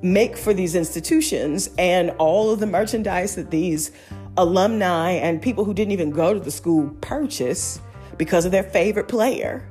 make 0.02 0.36
for 0.36 0.52
these 0.52 0.74
institutions 0.74 1.70
and 1.78 2.10
all 2.18 2.50
of 2.50 2.60
the 2.60 2.66
merchandise 2.66 3.36
that 3.36 3.50
these 3.50 3.92
alumni 4.36 5.12
and 5.12 5.40
people 5.40 5.64
who 5.64 5.72
didn't 5.74 5.92
even 5.92 6.10
go 6.10 6.34
to 6.34 6.40
the 6.40 6.50
school 6.50 6.90
purchase 7.00 7.80
because 8.18 8.44
of 8.44 8.52
their 8.52 8.62
favorite 8.62 9.08
player. 9.08 9.68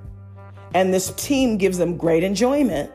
And 0.73 0.93
this 0.93 1.11
team 1.11 1.57
gives 1.57 1.77
them 1.77 1.97
great 1.97 2.23
enjoyment. 2.23 2.91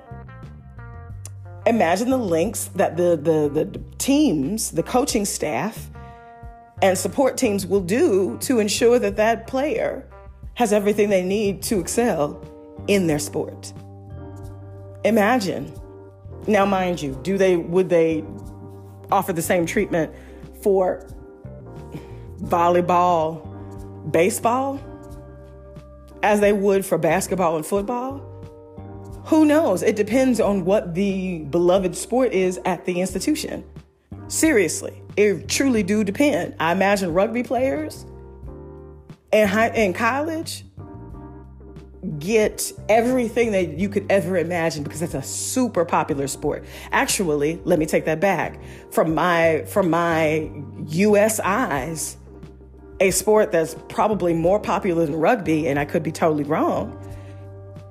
Imagine 1.67 2.11
the 2.11 2.17
links 2.17 2.67
that 2.77 2.97
the, 2.97 3.17
the, 3.17 3.49
the 3.49 3.81
teams, 3.99 4.71
the 4.71 4.85
coaching 4.85 5.25
staff, 5.25 5.91
and 6.81 6.97
support 6.97 7.37
teams 7.37 7.67
will 7.67 7.81
do 7.81 8.39
to 8.43 8.61
ensure 8.61 8.99
that 9.01 9.17
that 9.17 9.49
player 9.49 10.09
has 10.55 10.73
everything 10.73 11.11
they 11.11 11.25
need 11.25 11.63
to 11.63 11.81
excel 11.81 12.41
in 12.87 13.09
their 13.09 13.19
sport. 13.19 13.73
Imagine. 15.05 15.73
Now, 16.47 16.65
mind 16.65 17.03
you, 17.03 17.19
do 17.23 17.37
they 17.37 17.57
would 17.57 17.89
they 17.89 18.25
offer 19.11 19.33
the 19.33 19.43
same 19.43 19.67
treatment 19.67 20.15
for 20.63 21.07
volleyball, 22.43 23.43
baseball 24.13 24.81
as 26.23 26.41
they 26.41 26.53
would 26.53 26.87
for 26.87 26.99
basketball 26.99 27.57
and 27.57 27.67
football? 27.67 28.36
Who 29.27 29.45
knows? 29.45 29.83
It 29.83 29.97
depends 29.97 30.41
on 30.41 30.65
what 30.65 30.95
the 30.95 31.41
beloved 31.51 31.97
sport 31.97 32.33
is 32.33 32.61
at 32.65 32.85
the 32.85 33.01
institution. 33.01 33.65
Seriously, 34.29 35.03
it 35.17 35.49
truly 35.49 35.83
do 35.83 36.05
depend. 36.05 36.55
I 36.61 36.73
imagine 36.73 37.13
rugby 37.13 37.43
players 37.43 38.07
in 39.33 39.49
high, 39.49 39.69
in 39.71 39.93
college 39.93 40.65
get 42.21 42.73
everything 42.89 43.51
that 43.51 43.79
you 43.79 43.89
could 43.89 44.07
ever 44.11 44.37
imagine 44.37 44.85
because 44.85 45.03
it's 45.03 45.15
a 45.15 45.23
super 45.23 45.85
popular 45.85 46.29
sport. 46.29 46.65
Actually, 46.93 47.61
let 47.65 47.81
me 47.81 47.87
take 47.87 48.05
that 48.05 48.21
back. 48.21 48.61
From 48.93 49.15
my 49.15 49.65
from 49.67 49.91
my 49.91 50.51
US 50.87 51.41
eyes, 51.41 52.17
a 53.01 53.11
sport 53.11 53.51
that's 53.51 53.75
probably 53.89 54.35
more 54.35 54.61
popular 54.61 55.05
than 55.05 55.17
rugby 55.17 55.67
and 55.67 55.79
I 55.79 55.85
could 55.85 56.05
be 56.05 56.13
totally 56.13 56.45
wrong. 56.45 56.97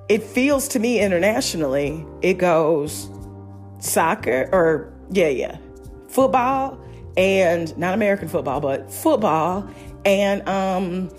It 0.08 0.24
feels 0.24 0.68
to 0.70 0.80
me 0.80 1.00
internationally, 1.00 2.06
it 2.22 2.36
goes 2.36 3.10
soccer 3.80 4.50
or 4.52 4.94
yeah, 5.12 5.30
yeah. 5.30 5.58
Football 6.10 6.80
and 7.18 7.76
not 7.78 7.94
American 7.94 8.28
football, 8.28 8.60
but 8.60 8.91
football 8.91 9.68
and 10.06 10.48
um 10.48 11.10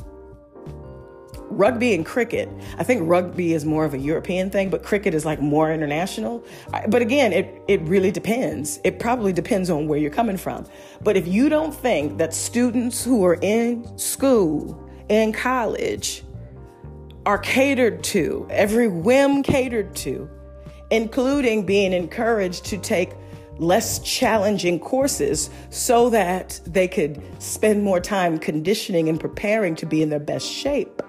rugby 1.49 1.95
and 1.95 2.05
cricket. 2.05 2.49
I 2.79 2.85
think 2.85 3.09
rugby 3.09 3.55
is 3.55 3.65
more 3.65 3.85
of 3.85 3.95
a 3.95 3.99
European 3.99 4.51
thing, 4.51 4.69
but 4.69 4.83
cricket 4.83 5.15
is 5.15 5.25
like 5.25 5.41
more 5.41 5.73
international. 5.73 6.45
But 6.89 7.03
again, 7.03 7.33
it, 7.33 7.63
it 7.67 7.81
really 7.83 8.11
depends. 8.11 8.79
It 8.85 8.99
probably 8.99 9.33
depends 9.33 9.71
on 9.71 9.89
where 9.89 9.99
you're 9.99 10.11
coming 10.11 10.37
from. 10.37 10.67
But 11.03 11.17
if 11.17 11.27
you 11.27 11.49
don't 11.49 11.75
think 11.75 12.19
that 12.19 12.35
students 12.35 13.03
who 13.03 13.25
are 13.25 13.39
in 13.41 13.97
school, 13.97 14.89
in 15.09 15.33
college, 15.33 16.23
are 17.27 17.39
catered 17.39 18.03
to, 18.05 18.47
every 18.51 18.89
whim 18.89 19.43
catered 19.43 19.95
to, 19.97 20.31
including 20.91 21.67
being 21.67 21.93
encouraged 21.93 22.65
to 22.67 22.79
take 22.79 23.13
less 23.59 23.99
challenging 23.99 24.79
courses 24.79 25.51
so 25.71 26.09
that 26.11 26.61
they 26.67 26.87
could 26.87 27.21
spend 27.43 27.83
more 27.83 28.01
time 28.01 28.39
conditioning 28.39 29.09
and 29.09 29.19
preparing 29.19 29.75
to 29.75 29.87
be 29.87 30.03
in 30.03 30.09
their 30.09 30.21
best 30.21 30.47
shape 30.47 31.03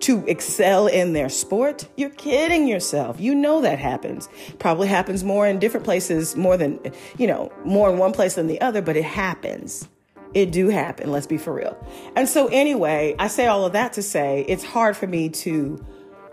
to 0.00 0.24
excel 0.26 0.86
in 0.86 1.12
their 1.12 1.28
sport, 1.28 1.88
you're 1.96 2.10
kidding 2.10 2.68
yourself. 2.68 3.20
You 3.20 3.34
know 3.34 3.60
that 3.62 3.78
happens. 3.78 4.28
Probably 4.58 4.86
happens 4.86 5.24
more 5.24 5.46
in 5.46 5.58
different 5.58 5.84
places, 5.84 6.36
more 6.36 6.56
than, 6.56 6.78
you 7.18 7.26
know, 7.26 7.52
more 7.64 7.90
in 7.90 7.98
one 7.98 8.12
place 8.12 8.34
than 8.34 8.46
the 8.46 8.60
other, 8.60 8.80
but 8.80 8.96
it 8.96 9.04
happens. 9.04 9.88
It 10.34 10.52
do 10.52 10.68
happen, 10.68 11.10
let's 11.10 11.26
be 11.26 11.38
for 11.38 11.54
real. 11.54 11.76
And 12.14 12.28
so 12.28 12.48
anyway, 12.48 13.14
I 13.18 13.28
say 13.28 13.46
all 13.46 13.64
of 13.64 13.72
that 13.72 13.94
to 13.94 14.02
say 14.02 14.44
it's 14.48 14.64
hard 14.64 14.96
for 14.96 15.06
me 15.06 15.28
to 15.30 15.82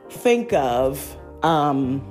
think 0.10 0.54
of 0.54 1.18
um, 1.44 2.04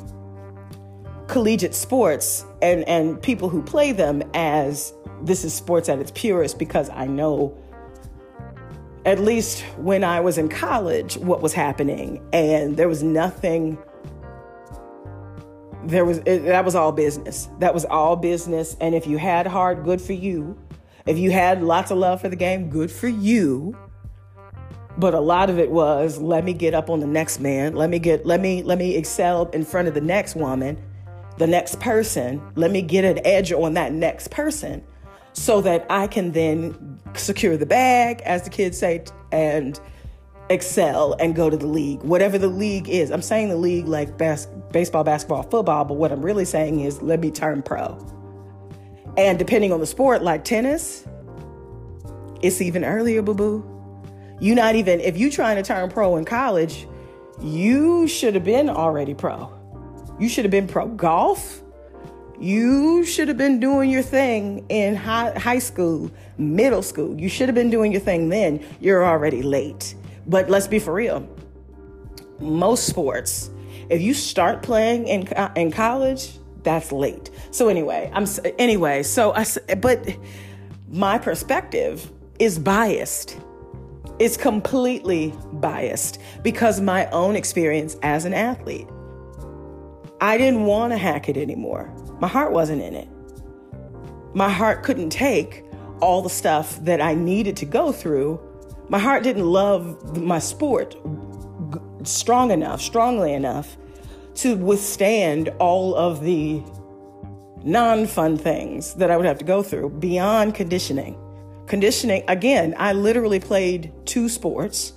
collegiate 1.29 1.75
sports 1.75 2.45
and, 2.63 2.85
and 2.89 3.21
people 3.21 3.49
who 3.49 3.63
play 3.63 3.93
them 3.93 4.23
as 4.35 4.93
this 5.23 5.45
is 5.45 5.55
sports 5.55 5.89
at 5.89 5.99
its 5.99 6.11
purest 6.15 6.59
because 6.59 6.91
I 6.91 7.07
know 7.07 7.57
at 9.05 9.19
least 9.19 9.63
when 9.77 10.03
I 10.03 10.21
was 10.21 10.39
in 10.39 10.49
college, 10.49 11.17
what 11.19 11.43
was 11.43 11.53
happening. 11.53 12.27
And 12.33 12.77
there 12.77 12.89
was 12.89 13.03
nothing, 13.03 13.79
there 15.85 16.05
was, 16.05 16.19
it, 16.19 16.45
that 16.45 16.65
was 16.65 16.75
all 16.75 16.93
business. 16.93 17.49
That 17.59 17.75
was 17.75 17.85
all 17.85 18.17
business. 18.17 18.77
And 18.81 18.95
if 18.95 19.07
you 19.07 19.19
had 19.19 19.47
heart, 19.47 19.85
good 19.85 20.01
for 20.01 20.15
you. 20.15 20.59
If 21.07 21.19
you 21.19 21.31
had 21.31 21.63
lots 21.63 21.91
of 21.91 21.99
love 21.99 22.21
for 22.21 22.29
the 22.29 22.37
game, 22.37 22.71
good 22.71 22.91
for 22.91 23.09
you. 23.09 23.77
But 24.97 25.13
a 25.13 25.21
lot 25.21 25.51
of 25.51 25.59
it 25.59 25.71
was, 25.71 26.19
let 26.19 26.45
me 26.45 26.53
get 26.53 26.73
up 26.73 26.89
on 26.89 27.01
the 27.01 27.07
next 27.07 27.41
man. 27.41 27.75
Let 27.75 27.91
me 27.91 27.99
get, 27.99 28.25
let 28.25 28.41
me, 28.41 28.63
let 28.63 28.79
me 28.79 28.97
excel 28.97 29.47
in 29.51 29.65
front 29.65 29.89
of 29.89 29.95
the 29.95 30.01
next 30.01 30.35
woman, 30.37 30.83
the 31.37 31.47
next 31.47 31.81
person. 31.81 32.41
Let 32.55 32.71
me 32.71 32.81
get 32.81 33.05
an 33.05 33.25
edge 33.27 33.53
on 33.53 33.75
that 33.75 33.93
next 33.93 34.31
person 34.31 34.85
so 35.33 35.61
that 35.63 35.85
I 35.91 36.07
can 36.07 36.33
then 36.33 37.01
secure 37.15 37.57
the 37.57 37.67
bag, 37.67 38.23
as 38.23 38.43
the 38.43 38.51
kids 38.51 38.79
say, 38.79 39.05
and 39.33 39.79
excel 40.49 41.17
and 41.19 41.35
go 41.35 41.51
to 41.51 41.57
the 41.57 41.67
league, 41.67 42.03
whatever 42.03 42.39
the 42.39 42.49
league 42.49 42.89
is. 42.89 43.11
I'm 43.11 43.23
saying 43.23 43.49
the 43.49 43.57
league 43.57 43.89
like 43.89 44.17
bas- 44.17 44.47
baseball, 44.73 45.05
basketball, 45.05 45.43
football, 45.43 45.85
but 45.85 45.95
what 45.95 46.13
I'm 46.13 46.23
really 46.23 46.45
saying 46.45 46.81
is 46.81 47.03
let 47.03 47.21
me 47.21 47.31
turn 47.31 47.63
pro. 47.63 47.99
And 49.17 49.39
depending 49.39 49.73
on 49.73 49.81
the 49.81 49.87
sport, 49.87 50.23
like 50.23 50.45
tennis, 50.45 51.07
it's 52.43 52.61
even 52.61 52.85
earlier, 52.85 53.23
boo 53.23 53.35
boo. 53.35 53.71
You're 54.41 54.57
not 54.57 54.75
even, 54.75 55.01
if 55.01 55.17
you're 55.17 55.31
trying 55.31 55.57
to 55.57 55.63
turn 55.63 55.89
pro 55.91 56.17
in 56.17 56.25
college, 56.25 56.87
you 57.41 58.07
should 58.09 58.35
have 58.35 58.45
been 58.45 58.69
already 58.69 59.15
pro. 59.15 59.53
You 60.19 60.29
should 60.29 60.45
have 60.45 60.51
been 60.51 60.67
pro 60.67 60.89
golf 60.89 61.65
you 62.41 63.05
should 63.05 63.29
have 63.29 63.37
been 63.37 63.61
doing 63.61 63.91
your 63.91 64.03
thing 64.03 64.67
in 64.69 64.97
high, 64.97 65.33
high 65.39 65.61
school, 65.61 66.11
middle 66.37 66.83
school. 66.83 67.19
You 67.19 67.29
should 67.29 67.49
have 67.49 67.55
been 67.55 67.71
doing 67.71 67.93
your 67.93 68.01
thing 68.01 68.29
then. 68.29 68.65
You're 68.81 69.05
already 69.05 69.43
late. 69.43 69.95
But 70.27 70.51
let's 70.51 70.67
be 70.67 70.79
for 70.79 70.93
real. 70.93 71.29
Most 72.41 72.87
sports, 72.87 73.51
If 73.89 74.01
you 74.03 74.15
start 74.15 74.63
playing 74.63 75.07
in 75.07 75.29
in 75.57 75.71
college, 75.71 76.39
that's 76.65 76.91
late. 76.91 77.31
So 77.51 77.69
anyway, 77.69 78.11
I'm 78.13 78.27
anyway. 78.59 79.03
So 79.03 79.33
I 79.35 79.47
but 79.77 80.17
my 80.89 81.19
perspective 81.19 82.11
is 82.39 82.59
biased. 82.59 83.39
It's 84.19 84.37
completely 84.37 85.35
biased 85.53 86.21
because 86.43 86.81
my 86.81 87.07
own 87.11 87.37
experience 87.37 87.97
as 88.03 88.25
an 88.25 88.35
athlete. 88.35 88.89
I 90.21 90.39
didn't 90.39 90.65
want 90.65 90.93
to 90.93 90.97
hack 90.97 91.29
it 91.29 91.37
anymore. 91.37 91.93
My 92.21 92.29
heart 92.29 92.53
wasn't 92.53 92.81
in 92.81 92.95
it. 92.95 93.09
My 94.35 94.49
heart 94.49 94.83
couldn't 94.83 95.11
take 95.11 95.65
all 96.01 96.23
the 96.23 96.31
stuff 96.31 96.83
that 96.85 97.01
I 97.01 97.15
needed 97.15 97.57
to 97.59 97.67
go 97.67 97.93
through. 97.93 98.41
My 98.89 98.99
heart 98.99 99.23
didn't 99.23 99.47
love 99.47 100.17
my 100.17 100.39
sport 100.39 100.97
strong 102.05 102.51
enough, 102.51 102.81
strongly 102.81 103.33
enough 103.33 103.77
to 104.37 104.57
withstand 104.57 105.49
all 105.59 105.95
of 105.95 106.23
the 106.23 106.63
non 107.65 108.07
fun 108.07 108.37
things 108.37 108.95
that 108.95 109.11
I 109.11 109.17
would 109.17 109.27
have 109.27 109.39
to 109.39 109.45
go 109.45 109.63
through 109.63 109.91
beyond 109.91 110.55
conditioning. 110.55 111.19
Conditioning, 111.67 112.23
again, 112.29 112.75
I 112.77 112.93
literally 112.93 113.41
played 113.41 113.93
two 114.05 114.29
sports 114.29 114.93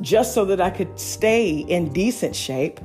just 0.00 0.34
so 0.34 0.44
that 0.44 0.60
I 0.60 0.70
could 0.70 0.98
stay 0.98 1.50
in 1.50 1.92
decent 1.92 2.36
shape 2.36 2.80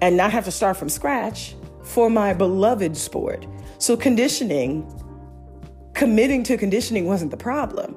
and 0.00 0.16
not 0.16 0.30
have 0.30 0.44
to 0.44 0.50
start 0.50 0.76
from 0.76 0.88
scratch 0.88 1.54
for 1.82 2.10
my 2.10 2.32
beloved 2.32 2.96
sport. 2.96 3.46
So, 3.78 3.96
conditioning, 3.96 4.90
committing 5.94 6.42
to 6.44 6.56
conditioning 6.56 7.06
wasn't 7.06 7.30
the 7.30 7.36
problem. 7.36 7.96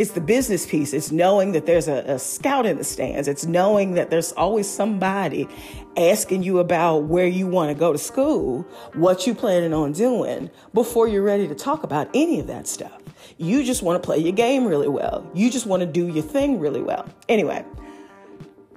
It's 0.00 0.12
the 0.12 0.20
business 0.22 0.64
piece. 0.64 0.94
It's 0.94 1.12
knowing 1.12 1.52
that 1.52 1.66
there's 1.66 1.86
a, 1.86 1.98
a, 2.06 2.18
scout 2.18 2.64
in 2.64 2.78
the 2.78 2.84
stands. 2.84 3.28
It's 3.28 3.44
knowing 3.44 3.92
that 3.96 4.08
there's 4.08 4.32
always 4.32 4.66
somebody 4.66 5.46
asking 5.94 6.42
you 6.42 6.58
about 6.58 7.00
where 7.00 7.26
you 7.26 7.46
want 7.46 7.68
to 7.68 7.74
go 7.74 7.92
to 7.92 7.98
school, 7.98 8.62
what 8.94 9.26
you're 9.26 9.36
planning 9.36 9.74
on 9.74 9.92
doing 9.92 10.48
before 10.72 11.06
you're 11.06 11.22
ready 11.22 11.46
to 11.46 11.54
talk 11.54 11.82
about 11.82 12.08
any 12.14 12.40
of 12.40 12.46
that 12.46 12.66
stuff. 12.66 12.98
You 13.36 13.62
just 13.62 13.82
want 13.82 14.02
to 14.02 14.06
play 14.06 14.16
your 14.16 14.32
game 14.32 14.64
really 14.64 14.88
well. 14.88 15.30
You 15.34 15.50
just 15.50 15.66
want 15.66 15.80
to 15.80 15.86
do 15.86 16.08
your 16.08 16.24
thing 16.24 16.58
really 16.58 16.80
well. 16.80 17.06
Anyway, 17.28 17.62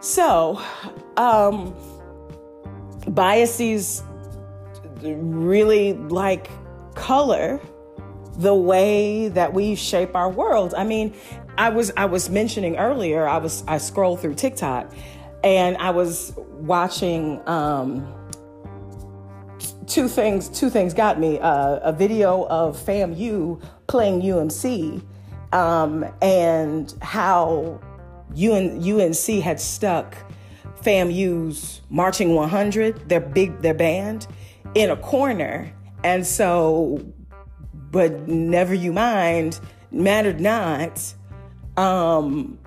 so 0.01 0.61
um, 1.15 1.73
biases 3.07 4.03
really 5.01 5.93
like 5.93 6.49
color 6.95 7.61
the 8.37 8.53
way 8.53 9.27
that 9.29 9.53
we 9.53 9.75
shape 9.75 10.15
our 10.15 10.29
world. 10.29 10.73
I 10.75 10.83
mean, 10.83 11.13
I 11.57 11.69
was 11.69 11.91
I 11.95 12.05
was 12.05 12.29
mentioning 12.29 12.77
earlier, 12.77 13.27
I 13.27 13.37
was 13.37 13.63
I 13.67 13.77
scrolled 13.77 14.21
through 14.21 14.35
TikTok 14.35 14.91
and 15.43 15.77
I 15.77 15.91
was 15.91 16.33
watching 16.53 17.47
um, 17.47 18.07
two 19.87 20.07
things 20.07 20.49
two 20.49 20.69
things 20.69 20.93
got 20.93 21.19
me 21.19 21.39
uh, 21.39 21.75
a 21.77 21.91
video 21.91 22.47
of 22.47 22.77
FAMU 22.77 23.61
playing 23.87 24.31
UNC 24.31 25.03
um, 25.53 26.05
and 26.21 26.93
how 27.01 27.79
UN, 28.33 28.81
UNC 28.81 29.43
had 29.43 29.59
stuck 29.59 30.15
FAMU's 30.81 31.81
marching 31.89 32.33
100 32.33 33.09
their 33.09 33.19
big 33.19 33.61
their 33.61 33.73
band 33.73 34.27
in 34.73 34.89
a 34.89 34.97
corner 34.97 35.71
and 36.03 36.25
so 36.25 36.99
but 37.93 38.27
never 38.27 38.73
you 38.73 38.91
mind, 38.91 39.59
mattered 39.91 40.41
not. 40.41 41.13
Um, 41.77 42.57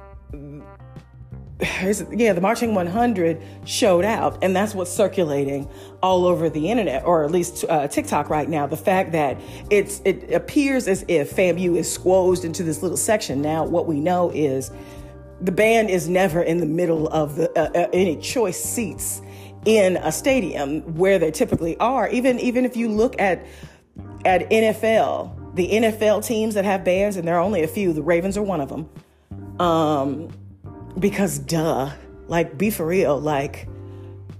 yeah, 1.61 2.33
the 2.33 2.41
Marching 2.41 2.75
100 2.75 3.43
showed 3.65 4.05
out, 4.05 4.39
and 4.43 4.55
that's 4.55 4.73
what's 4.75 4.91
circulating 4.91 5.69
all 6.01 6.27
over 6.27 6.49
the 6.49 6.71
internet, 6.71 7.05
or 7.05 7.25
at 7.25 7.33
least 7.33 7.65
uh, 7.69 7.89
TikTok 7.89 8.31
right 8.31 8.49
now. 8.49 8.67
The 8.67 8.77
fact 8.77 9.12
that 9.12 9.41
it's 9.69 10.01
it 10.05 10.33
appears 10.33 10.87
as 10.87 11.05
if 11.09 11.35
FAMU 11.35 11.77
is 11.77 11.99
squozed 11.99 12.45
into 12.45 12.62
this 12.62 12.83
little 12.83 12.97
section. 12.97 13.43
Now, 13.43 13.65
what 13.65 13.87
we 13.87 13.99
know 13.99 14.31
is 14.31 14.71
the 15.41 15.53
band 15.53 15.91
is 15.91 16.09
never 16.09 16.41
in 16.41 16.59
the 16.59 16.67
middle 16.67 17.09
of 17.09 17.35
the 17.35 17.51
uh, 17.59 17.71
uh, 17.75 17.89
any 17.93 18.17
choice 18.17 18.62
seats 18.62 19.23
in 19.65 19.97
a 19.97 20.12
stadium 20.12 20.83
where 20.95 21.19
they 21.19 21.33
typically 21.33 21.77
are. 21.79 22.09
Even 22.11 22.39
even 22.39 22.65
if 22.65 22.77
you 22.77 22.89
look 22.89 23.21
at 23.21 23.45
at 24.27 24.51
NFL, 24.51 25.55
the 25.55 25.69
NFL 25.69 26.27
teams 26.27 26.55
that 26.55 26.65
have 26.65 26.85
bands, 26.85 27.17
and 27.17 27.27
there 27.27 27.37
are 27.37 27.41
only 27.41 27.62
a 27.62 27.69
few, 27.69 27.93
the 27.93 28.03
Ravens 28.03 28.37
are 28.37 28.43
one 28.43 28.61
of 28.61 28.69
them. 28.69 28.91
Um, 29.61 30.29
because 30.99 31.39
duh, 31.39 31.91
like 32.27 32.59
be 32.59 32.71
for 32.71 32.85
real, 32.85 33.19
like 33.19 33.69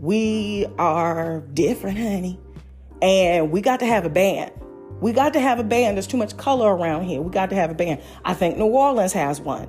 we 0.01 0.67
are 0.79 1.41
different, 1.55 1.99
honey. 1.99 2.39
And 3.01 3.51
we 3.53 3.61
got 3.61 3.81
to 3.81 3.87
have 3.87 4.05
a 4.05 4.11
band. 4.11 4.51
We 5.01 5.13
got 5.13 5.35
to 5.35 5.41
have 5.41 5.59
a 5.59 5.65
band. 5.65 5.97
There's 5.97 6.07
too 6.07 6.17
much 6.17 6.37
color 6.37 6.75
around 6.75 7.05
here. 7.05 7.21
We 7.21 7.31
got 7.31 7.51
to 7.51 7.57
have 7.57 7.71
a 7.71 7.75
band. 7.75 8.01
I 8.25 8.35
think 8.35 8.57
New 8.57 8.67
Orleans 8.67 9.13
has 9.13 9.41
one. 9.41 9.69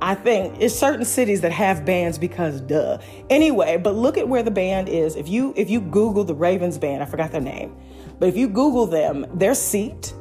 I 0.00 0.14
think 0.14 0.54
it's 0.60 0.74
certain 0.74 1.04
cities 1.04 1.40
that 1.40 1.52
have 1.52 1.84
bands 1.84 2.16
because 2.18 2.60
duh. 2.60 2.98
Anyway, 3.28 3.76
but 3.76 3.94
look 3.94 4.16
at 4.16 4.28
where 4.28 4.42
the 4.42 4.50
band 4.50 4.88
is. 4.88 5.16
If 5.16 5.28
you 5.28 5.52
if 5.56 5.68
you 5.68 5.80
Google 5.80 6.24
the 6.24 6.34
Ravens 6.34 6.78
band, 6.78 7.02
I 7.02 7.06
forgot 7.06 7.32
their 7.32 7.40
name. 7.40 7.76
But 8.18 8.28
if 8.28 8.36
you 8.36 8.48
Google 8.48 8.86
them, 8.86 9.26
their 9.34 9.54
seat 9.54 10.12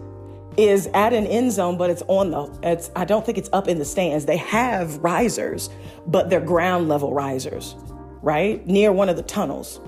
is 0.57 0.87
at 0.93 1.13
an 1.13 1.25
end 1.27 1.51
zone, 1.51 1.77
but 1.77 1.89
it's 1.89 2.03
on 2.07 2.31
the, 2.31 2.59
it's, 2.63 2.89
I 2.95 3.05
don't 3.05 3.25
think 3.25 3.37
it's 3.37 3.49
up 3.53 3.67
in 3.67 3.77
the 3.77 3.85
stands. 3.85 4.25
They 4.25 4.37
have 4.37 4.97
risers, 4.97 5.69
but 6.07 6.29
they're 6.29 6.41
ground 6.41 6.87
level 6.87 7.13
risers, 7.13 7.75
right? 8.21 8.65
Near 8.65 8.91
one 8.91 9.09
of 9.09 9.17
the 9.17 9.23
tunnels 9.23 9.81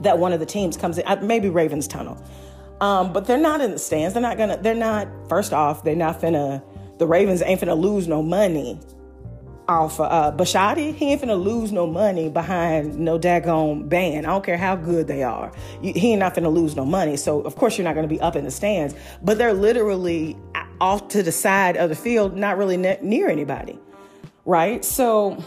that 0.00 0.18
one 0.18 0.32
of 0.32 0.40
the 0.40 0.46
teams 0.46 0.76
comes 0.76 0.96
in, 0.98 1.06
uh, 1.06 1.16
maybe 1.22 1.50
Ravens 1.50 1.86
tunnel. 1.86 2.22
Um, 2.80 3.12
but 3.12 3.26
they're 3.26 3.36
not 3.36 3.60
in 3.60 3.72
the 3.72 3.78
stands. 3.78 4.14
They're 4.14 4.22
not 4.22 4.38
gonna, 4.38 4.56
they're 4.56 4.74
not, 4.74 5.08
first 5.28 5.52
off, 5.52 5.84
they're 5.84 5.94
not 5.94 6.20
finna, 6.20 6.62
the 6.98 7.06
Ravens 7.06 7.42
ain't 7.42 7.60
finna 7.60 7.78
lose 7.78 8.08
no 8.08 8.22
money 8.22 8.80
off 9.70 10.00
uh, 10.00 10.32
Bisciotti, 10.36 10.94
he 10.94 11.12
ain't 11.12 11.22
finna 11.22 11.42
lose 11.42 11.70
no 11.70 11.86
money 11.86 12.28
behind 12.28 12.98
no 12.98 13.18
daggone 13.18 13.88
band. 13.88 14.26
I 14.26 14.30
don't 14.30 14.44
care 14.44 14.56
how 14.56 14.74
good 14.74 15.06
they 15.06 15.22
are. 15.22 15.52
He 15.80 16.12
ain't 16.12 16.20
not 16.20 16.34
finna 16.34 16.52
lose 16.52 16.74
no 16.74 16.84
money. 16.84 17.16
So 17.16 17.40
of 17.42 17.54
course 17.54 17.78
you're 17.78 17.84
not 17.84 17.94
gonna 17.94 18.08
be 18.08 18.20
up 18.20 18.34
in 18.34 18.44
the 18.44 18.50
stands. 18.50 18.94
But 19.22 19.38
they're 19.38 19.54
literally 19.54 20.36
off 20.80 21.08
to 21.08 21.22
the 21.22 21.32
side 21.32 21.76
of 21.76 21.88
the 21.88 21.94
field, 21.94 22.36
not 22.36 22.58
really 22.58 22.76
ne- 22.76 22.98
near 23.00 23.28
anybody, 23.28 23.78
right? 24.44 24.84
So 24.84 25.42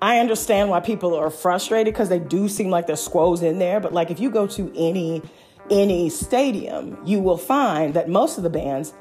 I 0.00 0.18
understand 0.18 0.70
why 0.70 0.80
people 0.80 1.14
are 1.14 1.30
frustrated 1.30 1.92
because 1.92 2.08
they 2.08 2.20
do 2.20 2.48
seem 2.48 2.70
like 2.70 2.86
there's 2.86 3.02
squoes 3.02 3.42
in 3.42 3.58
there. 3.58 3.80
But 3.80 3.92
like 3.92 4.10
if 4.10 4.20
you 4.20 4.30
go 4.30 4.46
to 4.46 4.72
any 4.76 5.22
any 5.70 6.08
stadium, 6.08 6.98
you 7.04 7.20
will 7.20 7.38
find 7.38 7.94
that 7.94 8.08
most 8.08 8.36
of 8.36 8.44
the 8.44 8.50
bands 8.50 8.94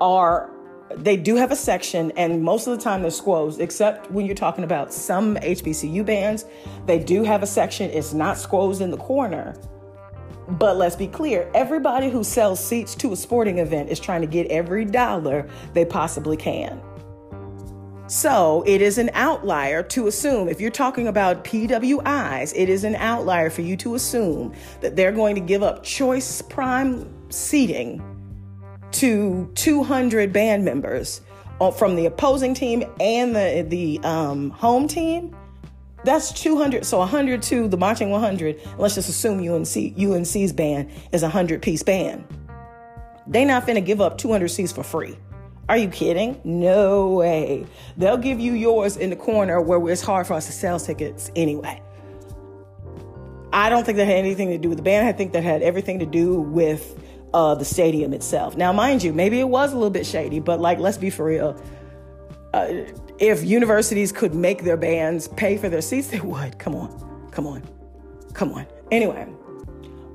are 0.00 0.50
they 0.96 1.16
do 1.16 1.36
have 1.36 1.52
a 1.52 1.56
section, 1.56 2.12
and 2.16 2.42
most 2.42 2.66
of 2.66 2.76
the 2.76 2.82
time 2.82 3.02
they're 3.02 3.10
squoze, 3.10 3.58
except 3.58 4.10
when 4.10 4.26
you're 4.26 4.34
talking 4.34 4.64
about 4.64 4.92
some 4.92 5.36
HBCU 5.36 6.04
bands. 6.04 6.44
They 6.86 6.98
do 6.98 7.22
have 7.22 7.42
a 7.42 7.46
section, 7.46 7.90
it's 7.90 8.12
not 8.12 8.38
squoze 8.38 8.80
in 8.80 8.90
the 8.90 8.96
corner. 8.96 9.56
But 10.48 10.76
let's 10.76 10.96
be 10.96 11.06
clear 11.06 11.48
everybody 11.54 12.10
who 12.10 12.24
sells 12.24 12.64
seats 12.64 12.96
to 12.96 13.12
a 13.12 13.16
sporting 13.16 13.58
event 13.58 13.88
is 13.88 14.00
trying 14.00 14.20
to 14.22 14.26
get 14.26 14.48
every 14.48 14.84
dollar 14.84 15.48
they 15.74 15.84
possibly 15.84 16.36
can. 16.36 16.82
So 18.08 18.64
it 18.66 18.82
is 18.82 18.98
an 18.98 19.10
outlier 19.14 19.84
to 19.84 20.08
assume, 20.08 20.48
if 20.48 20.60
you're 20.60 20.72
talking 20.72 21.06
about 21.06 21.44
PWIs, 21.44 22.52
it 22.56 22.68
is 22.68 22.82
an 22.82 22.96
outlier 22.96 23.50
for 23.50 23.60
you 23.60 23.76
to 23.76 23.94
assume 23.94 24.52
that 24.80 24.96
they're 24.96 25.12
going 25.12 25.36
to 25.36 25.40
give 25.40 25.62
up 25.62 25.84
choice 25.84 26.42
prime 26.42 27.08
seating 27.30 28.02
to 28.92 29.50
200 29.54 30.32
band 30.32 30.64
members 30.64 31.20
uh, 31.60 31.70
from 31.70 31.96
the 31.96 32.06
opposing 32.06 32.54
team 32.54 32.84
and 33.00 33.34
the 33.34 33.64
the 33.68 34.00
um, 34.02 34.50
home 34.50 34.88
team. 34.88 35.36
That's 36.04 36.32
200. 36.32 36.86
So 36.86 36.98
100 36.98 37.42
to 37.42 37.68
the 37.68 37.76
marching 37.76 38.10
100. 38.10 38.60
Let's 38.78 38.94
just 38.94 39.08
assume 39.08 39.38
UNC 39.38 39.98
UNC's 39.98 40.52
band 40.52 40.90
is 41.12 41.22
a 41.22 41.26
100 41.26 41.60
piece 41.62 41.82
band. 41.82 42.24
They 43.26 43.44
not 43.44 43.66
finna 43.66 43.84
give 43.84 44.00
up 44.00 44.18
200 44.18 44.48
seats 44.48 44.72
for 44.72 44.82
free. 44.82 45.16
Are 45.68 45.76
you 45.76 45.88
kidding? 45.88 46.40
No 46.42 47.10
way. 47.10 47.64
They'll 47.96 48.16
give 48.16 48.40
you 48.40 48.54
yours 48.54 48.96
in 48.96 49.10
the 49.10 49.16
corner 49.16 49.60
where 49.60 49.88
it's 49.92 50.02
hard 50.02 50.26
for 50.26 50.34
us 50.34 50.46
to 50.46 50.52
sell 50.52 50.80
tickets 50.80 51.30
anyway. 51.36 51.80
I 53.52 53.68
don't 53.68 53.84
think 53.84 53.96
that 53.98 54.06
had 54.06 54.16
anything 54.16 54.48
to 54.48 54.58
do 54.58 54.68
with 54.68 54.78
the 54.78 54.82
band. 54.82 55.06
I 55.06 55.12
think 55.12 55.32
that 55.32 55.44
had 55.44 55.62
everything 55.62 55.98
to 56.00 56.06
do 56.06 56.40
with 56.40 56.98
uh, 57.32 57.54
the 57.54 57.64
stadium 57.64 58.12
itself. 58.12 58.56
Now, 58.56 58.72
mind 58.72 59.02
you, 59.02 59.12
maybe 59.12 59.38
it 59.40 59.48
was 59.48 59.72
a 59.72 59.74
little 59.74 59.90
bit 59.90 60.06
shady, 60.06 60.40
but 60.40 60.60
like, 60.60 60.78
let's 60.78 60.98
be 60.98 61.10
for 61.10 61.24
real. 61.26 61.60
Uh, 62.52 62.84
if 63.18 63.44
universities 63.44 64.10
could 64.10 64.34
make 64.34 64.64
their 64.64 64.76
bands 64.76 65.28
pay 65.28 65.56
for 65.56 65.68
their 65.68 65.82
seats, 65.82 66.08
they 66.10 66.20
would. 66.20 66.58
Come 66.58 66.74
on, 66.74 67.28
come 67.30 67.46
on, 67.46 67.62
come 68.32 68.52
on. 68.52 68.66
Anyway, 68.90 69.26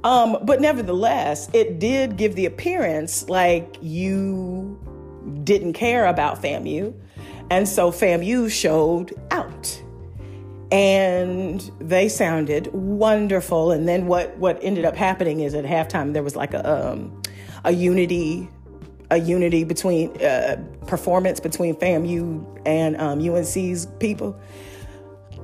um, 0.03 0.37
but 0.43 0.61
nevertheless, 0.61 1.49
it 1.53 1.79
did 1.79 2.17
give 2.17 2.35
the 2.35 2.45
appearance 2.45 3.29
like 3.29 3.77
you 3.81 4.79
didn't 5.43 5.73
care 5.73 6.05
about 6.07 6.41
FAMU, 6.41 6.93
and 7.49 7.67
so 7.67 7.91
FAMU 7.91 8.51
showed 8.51 9.13
out. 9.31 9.81
And 10.71 11.71
they 11.79 12.09
sounded 12.09 12.67
wonderful. 12.73 13.71
And 13.71 13.87
then 13.87 14.07
what 14.07 14.37
what 14.37 14.59
ended 14.61 14.85
up 14.85 14.95
happening 14.95 15.41
is 15.41 15.53
at 15.53 15.65
halftime 15.65 16.13
there 16.13 16.23
was 16.23 16.35
like 16.35 16.53
a 16.53 16.91
um, 16.91 17.21
a 17.63 17.71
unity 17.71 18.49
a 19.11 19.17
unity 19.17 19.63
between 19.63 20.09
uh, 20.21 20.57
performance 20.87 21.39
between 21.39 21.75
FAMU 21.75 22.61
and 22.65 22.97
um, 22.97 23.19
UNC's 23.19 23.85
people. 23.99 24.39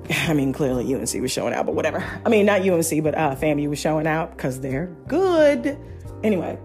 I 0.09 0.33
mean, 0.33 0.51
clearly 0.51 0.93
UNC 0.93 1.13
was 1.21 1.31
showing 1.31 1.53
out, 1.53 1.65
but 1.65 1.75
whatever. 1.75 2.03
I 2.25 2.29
mean, 2.29 2.45
not 2.45 2.67
UNC, 2.67 3.03
but 3.03 3.15
uh, 3.15 3.35
FAMU 3.35 3.69
was 3.69 3.79
showing 3.79 4.07
out 4.07 4.35
because 4.35 4.59
they're 4.59 4.87
good. 5.07 5.77
Anyway, 6.23 6.57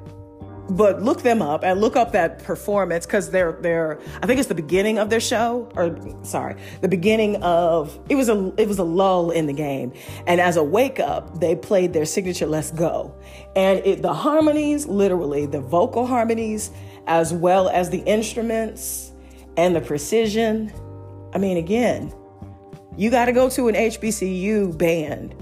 but 0.68 1.02
look 1.02 1.22
them 1.22 1.40
up 1.42 1.62
and 1.64 1.80
look 1.80 1.96
up 1.96 2.12
that 2.12 2.42
performance 2.42 3.06
because 3.06 3.30
they're 3.30 3.52
they're 3.60 4.00
I 4.22 4.26
think 4.26 4.38
it's 4.38 4.48
the 4.48 4.54
beginning 4.54 4.98
of 4.98 5.10
their 5.10 5.20
show 5.20 5.70
or 5.76 5.96
sorry 6.24 6.56
the 6.80 6.88
beginning 6.88 7.36
of 7.42 7.98
it 8.08 8.16
was 8.16 8.28
a 8.28 8.52
it 8.56 8.66
was 8.66 8.78
a 8.78 8.84
lull 8.84 9.30
in 9.30 9.46
the 9.46 9.52
game. 9.52 9.92
And 10.26 10.40
as 10.40 10.56
a 10.56 10.64
wake 10.64 10.98
up 10.98 11.40
they 11.40 11.54
played 11.54 11.92
their 11.92 12.04
signature 12.04 12.46
Let's 12.46 12.70
Go. 12.70 13.14
And 13.54 13.84
it, 13.86 14.02
the 14.02 14.12
harmonies 14.12 14.86
literally 14.86 15.46
the 15.46 15.60
vocal 15.60 16.06
harmonies 16.06 16.70
as 17.06 17.32
well 17.32 17.68
as 17.68 17.90
the 17.90 18.00
instruments 18.00 19.12
and 19.56 19.76
the 19.76 19.80
precision. 19.80 20.72
I 21.32 21.38
mean 21.38 21.56
again 21.56 22.12
you 22.96 23.10
got 23.10 23.26
to 23.26 23.32
go 23.32 23.50
to 23.50 23.68
an 23.68 23.74
HBCU 23.74 24.76
band 24.76 25.34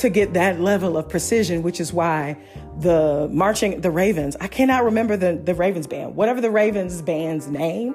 to 0.00 0.08
get 0.08 0.34
that 0.34 0.60
level 0.60 0.96
of 0.96 1.08
precision 1.08 1.62
which 1.62 1.80
is 1.80 1.92
why 1.92 2.36
the 2.78 3.28
marching 3.32 3.80
the 3.80 3.90
Ravens. 3.90 4.36
I 4.40 4.48
cannot 4.48 4.84
remember 4.84 5.16
the 5.16 5.40
the 5.42 5.54
Ravens 5.54 5.86
band. 5.86 6.16
Whatever 6.16 6.40
the 6.40 6.50
Ravens 6.50 7.02
band's 7.02 7.48
name, 7.48 7.94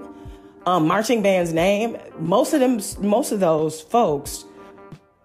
um, 0.65 0.87
marching 0.87 1.21
band's 1.21 1.53
name. 1.53 1.97
Most 2.19 2.53
of 2.53 2.59
them, 2.59 2.79
most 2.99 3.31
of 3.31 3.39
those 3.39 3.81
folks 3.81 4.45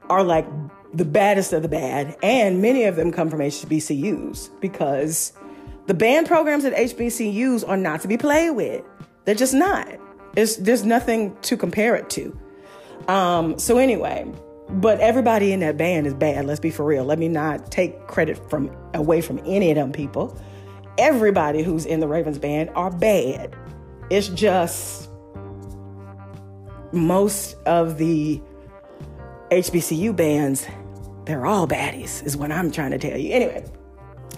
are 0.08 0.22
like 0.22 0.46
the 0.92 1.04
baddest 1.04 1.52
of 1.52 1.62
the 1.62 1.68
bad, 1.68 2.16
and 2.22 2.60
many 2.60 2.84
of 2.84 2.96
them 2.96 3.12
come 3.12 3.30
from 3.30 3.40
HBCUs 3.40 4.50
because 4.60 5.32
the 5.86 5.94
band 5.94 6.26
programs 6.26 6.64
at 6.64 6.74
HBCUs 6.74 7.68
are 7.68 7.76
not 7.76 8.00
to 8.02 8.08
be 8.08 8.16
played 8.16 8.50
with. 8.50 8.84
They're 9.24 9.34
just 9.34 9.54
not. 9.54 9.88
It's, 10.36 10.56
there's 10.56 10.84
nothing 10.84 11.36
to 11.42 11.56
compare 11.56 11.94
it 11.96 12.08
to. 12.10 12.38
Um, 13.08 13.58
so 13.58 13.78
anyway, 13.78 14.30
but 14.74 15.00
everybody 15.00 15.52
in 15.52 15.60
that 15.60 15.76
band 15.76 16.06
is 16.06 16.14
bad. 16.14 16.46
Let's 16.46 16.60
be 16.60 16.70
for 16.70 16.84
real. 16.84 17.04
Let 17.04 17.18
me 17.18 17.28
not 17.28 17.70
take 17.70 18.06
credit 18.06 18.38
from 18.48 18.70
away 18.94 19.20
from 19.20 19.40
any 19.44 19.70
of 19.70 19.76
them 19.76 19.92
people. 19.92 20.38
Everybody 20.98 21.62
who's 21.62 21.86
in 21.86 22.00
the 22.00 22.08
Ravens 22.08 22.38
band 22.38 22.70
are 22.74 22.90
bad. 22.90 23.56
It's 24.10 24.28
just 24.28 25.10
most 26.92 27.56
of 27.66 27.98
the 27.98 28.40
HBCU 29.50 30.14
bands, 30.14 30.66
they're 31.24 31.46
all 31.46 31.66
baddies, 31.66 32.24
is 32.24 32.36
what 32.36 32.52
I'm 32.52 32.70
trying 32.70 32.92
to 32.92 32.98
tell 32.98 33.18
you. 33.18 33.32
Anyway, 33.32 33.64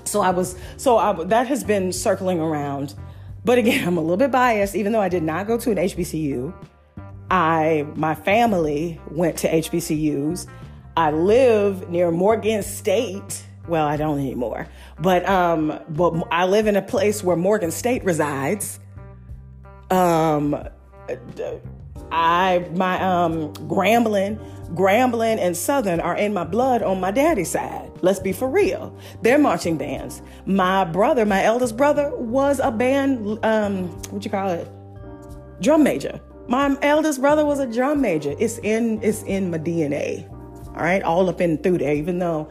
so 0.04 0.20
I 0.20 0.30
was, 0.30 0.56
so 0.76 0.96
I, 0.96 1.12
that 1.24 1.46
has 1.46 1.64
been 1.64 1.92
circling 1.92 2.40
around. 2.40 2.94
But 3.44 3.58
again, 3.58 3.86
I'm 3.86 3.96
a 3.96 4.00
little 4.00 4.16
bit 4.16 4.30
biased, 4.30 4.74
even 4.74 4.92
though 4.92 5.00
I 5.00 5.08
did 5.08 5.22
not 5.22 5.46
go 5.46 5.58
to 5.58 5.70
an 5.70 5.76
HBCU. 5.76 6.54
I, 7.32 7.86
my 7.94 8.14
family 8.14 9.00
went 9.10 9.38
to 9.38 9.48
HBCUs. 9.50 10.46
I 10.98 11.12
live 11.12 11.88
near 11.88 12.10
Morgan 12.10 12.62
State. 12.62 13.46
Well, 13.66 13.86
I 13.86 13.96
don't 13.96 14.18
anymore, 14.18 14.68
but 14.98 15.26
um, 15.26 15.80
but 15.88 16.12
I 16.30 16.44
live 16.44 16.66
in 16.66 16.76
a 16.76 16.82
place 16.82 17.24
where 17.24 17.36
Morgan 17.36 17.70
State 17.70 18.04
resides. 18.04 18.78
Um, 19.90 20.68
I 22.10 22.68
my 22.74 23.02
um 23.02 23.54
Grambling, 23.54 24.38
Grambling 24.74 25.38
and 25.38 25.56
Southern 25.56 26.00
are 26.00 26.16
in 26.16 26.34
my 26.34 26.44
blood 26.44 26.82
on 26.82 27.00
my 27.00 27.12
daddy's 27.12 27.50
side. 27.50 27.90
Let's 28.02 28.18
be 28.18 28.32
for 28.32 28.50
real. 28.50 28.94
They're 29.22 29.38
marching 29.38 29.78
bands. 29.78 30.20
My 30.44 30.84
brother, 30.84 31.24
my 31.24 31.42
eldest 31.42 31.78
brother, 31.78 32.14
was 32.14 32.60
a 32.62 32.70
band. 32.70 33.38
Um, 33.42 33.88
what 34.10 34.22
you 34.22 34.30
call 34.30 34.50
it? 34.50 34.68
Drum 35.62 35.82
major. 35.82 36.20
My 36.48 36.76
eldest 36.82 37.20
brother 37.20 37.44
was 37.44 37.60
a 37.60 37.66
drum 37.66 38.00
major. 38.00 38.34
It's 38.38 38.58
in 38.58 39.00
it's 39.02 39.22
in 39.22 39.50
my 39.50 39.58
DNA. 39.58 40.28
All 40.68 40.82
right, 40.82 41.02
all 41.02 41.28
up 41.28 41.40
in 41.40 41.58
through 41.58 41.78
there. 41.78 41.94
Even 41.94 42.18
though 42.18 42.50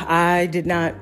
I 0.00 0.48
did 0.50 0.66
not, 0.66 0.94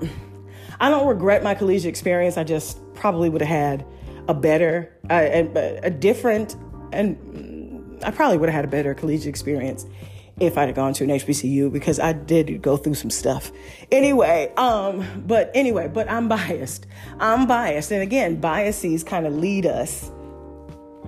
I 0.81 0.91
don't 0.91 1.07
regret 1.07 1.43
my 1.43 1.55
collegiate 1.55 1.89
experience. 1.89 2.37
I 2.37 2.45
just 2.45 2.79
probably 2.95 3.29
would 3.29 3.41
have 3.41 3.49
had 3.49 3.87
a 4.29 4.35
better, 4.35 4.93
a, 5.11 5.81
a 5.83 5.91
different, 5.91 6.55
and 6.93 7.99
I 8.05 8.11
probably 8.11 8.39
would 8.39 8.49
have 8.49 8.57
had 8.57 8.65
a 8.65 8.69
better 8.69 8.95
collegiate 8.95 9.29
experience 9.29 9.87
if 10.41 10.57
I'd 10.57 10.67
have 10.67 10.77
gone 10.77 10.93
to 10.95 11.05
an 11.05 11.11
HBCU 11.11 11.73
because 11.73 11.99
I 11.99 12.13
did 12.13 12.63
go 12.63 12.77
through 12.77 12.95
some 12.95 13.11
stuff. 13.11 13.51
Anyway, 13.91 14.53
um, 14.57 15.05
but 15.27 15.51
anyway, 15.55 15.89
but 15.89 16.11
I'm 16.11 16.29
biased. 16.29 16.87
I'm 17.19 17.47
biased, 17.47 17.91
and 17.91 18.03
again, 18.03 18.41
biases 18.41 19.03
kind 19.03 19.27
of 19.27 19.35
lead 19.35 19.67
us 19.67 20.11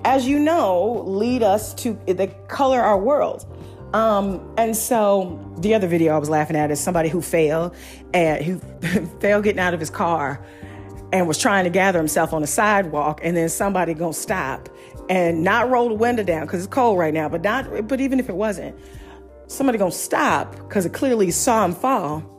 as 0.04 0.26
you 0.26 0.38
know, 0.38 1.02
lead 1.06 1.42
us 1.42 1.74
to 1.74 1.98
the 2.06 2.28
color 2.48 2.80
our 2.80 2.98
world. 2.98 3.46
Um, 3.94 4.54
and 4.58 4.76
so 4.76 5.40
the 5.58 5.74
other 5.74 5.86
video 5.86 6.14
I 6.14 6.18
was 6.18 6.28
laughing 6.28 6.56
at 6.56 6.70
is 6.70 6.80
somebody 6.80 7.08
who 7.08 7.22
failed 7.22 7.74
and 8.12 8.44
who 8.44 8.58
failed 9.20 9.44
getting 9.44 9.60
out 9.60 9.72
of 9.72 9.80
his 9.80 9.90
car 9.90 10.44
and 11.12 11.28
was 11.28 11.38
trying 11.38 11.62
to 11.62 11.70
gather 11.70 11.98
himself 11.98 12.32
on 12.32 12.40
the 12.40 12.46
sidewalk, 12.48 13.20
and 13.22 13.36
then 13.36 13.48
somebody 13.48 13.94
gonna 13.94 14.12
stop 14.12 14.68
and 15.08 15.44
not 15.44 15.70
roll 15.70 15.88
the 15.88 15.94
window 15.94 16.24
down 16.24 16.44
because 16.44 16.64
it's 16.64 16.74
cold 16.74 16.98
right 16.98 17.14
now, 17.14 17.28
but 17.28 17.42
not. 17.42 17.86
But 17.86 18.00
even 18.00 18.18
if 18.18 18.28
it 18.28 18.34
wasn't, 18.34 18.76
somebody 19.46 19.78
gonna 19.78 19.92
stop 19.92 20.56
because 20.56 20.84
it 20.84 20.92
clearly 20.92 21.30
saw 21.30 21.64
him 21.64 21.72
fall. 21.72 22.30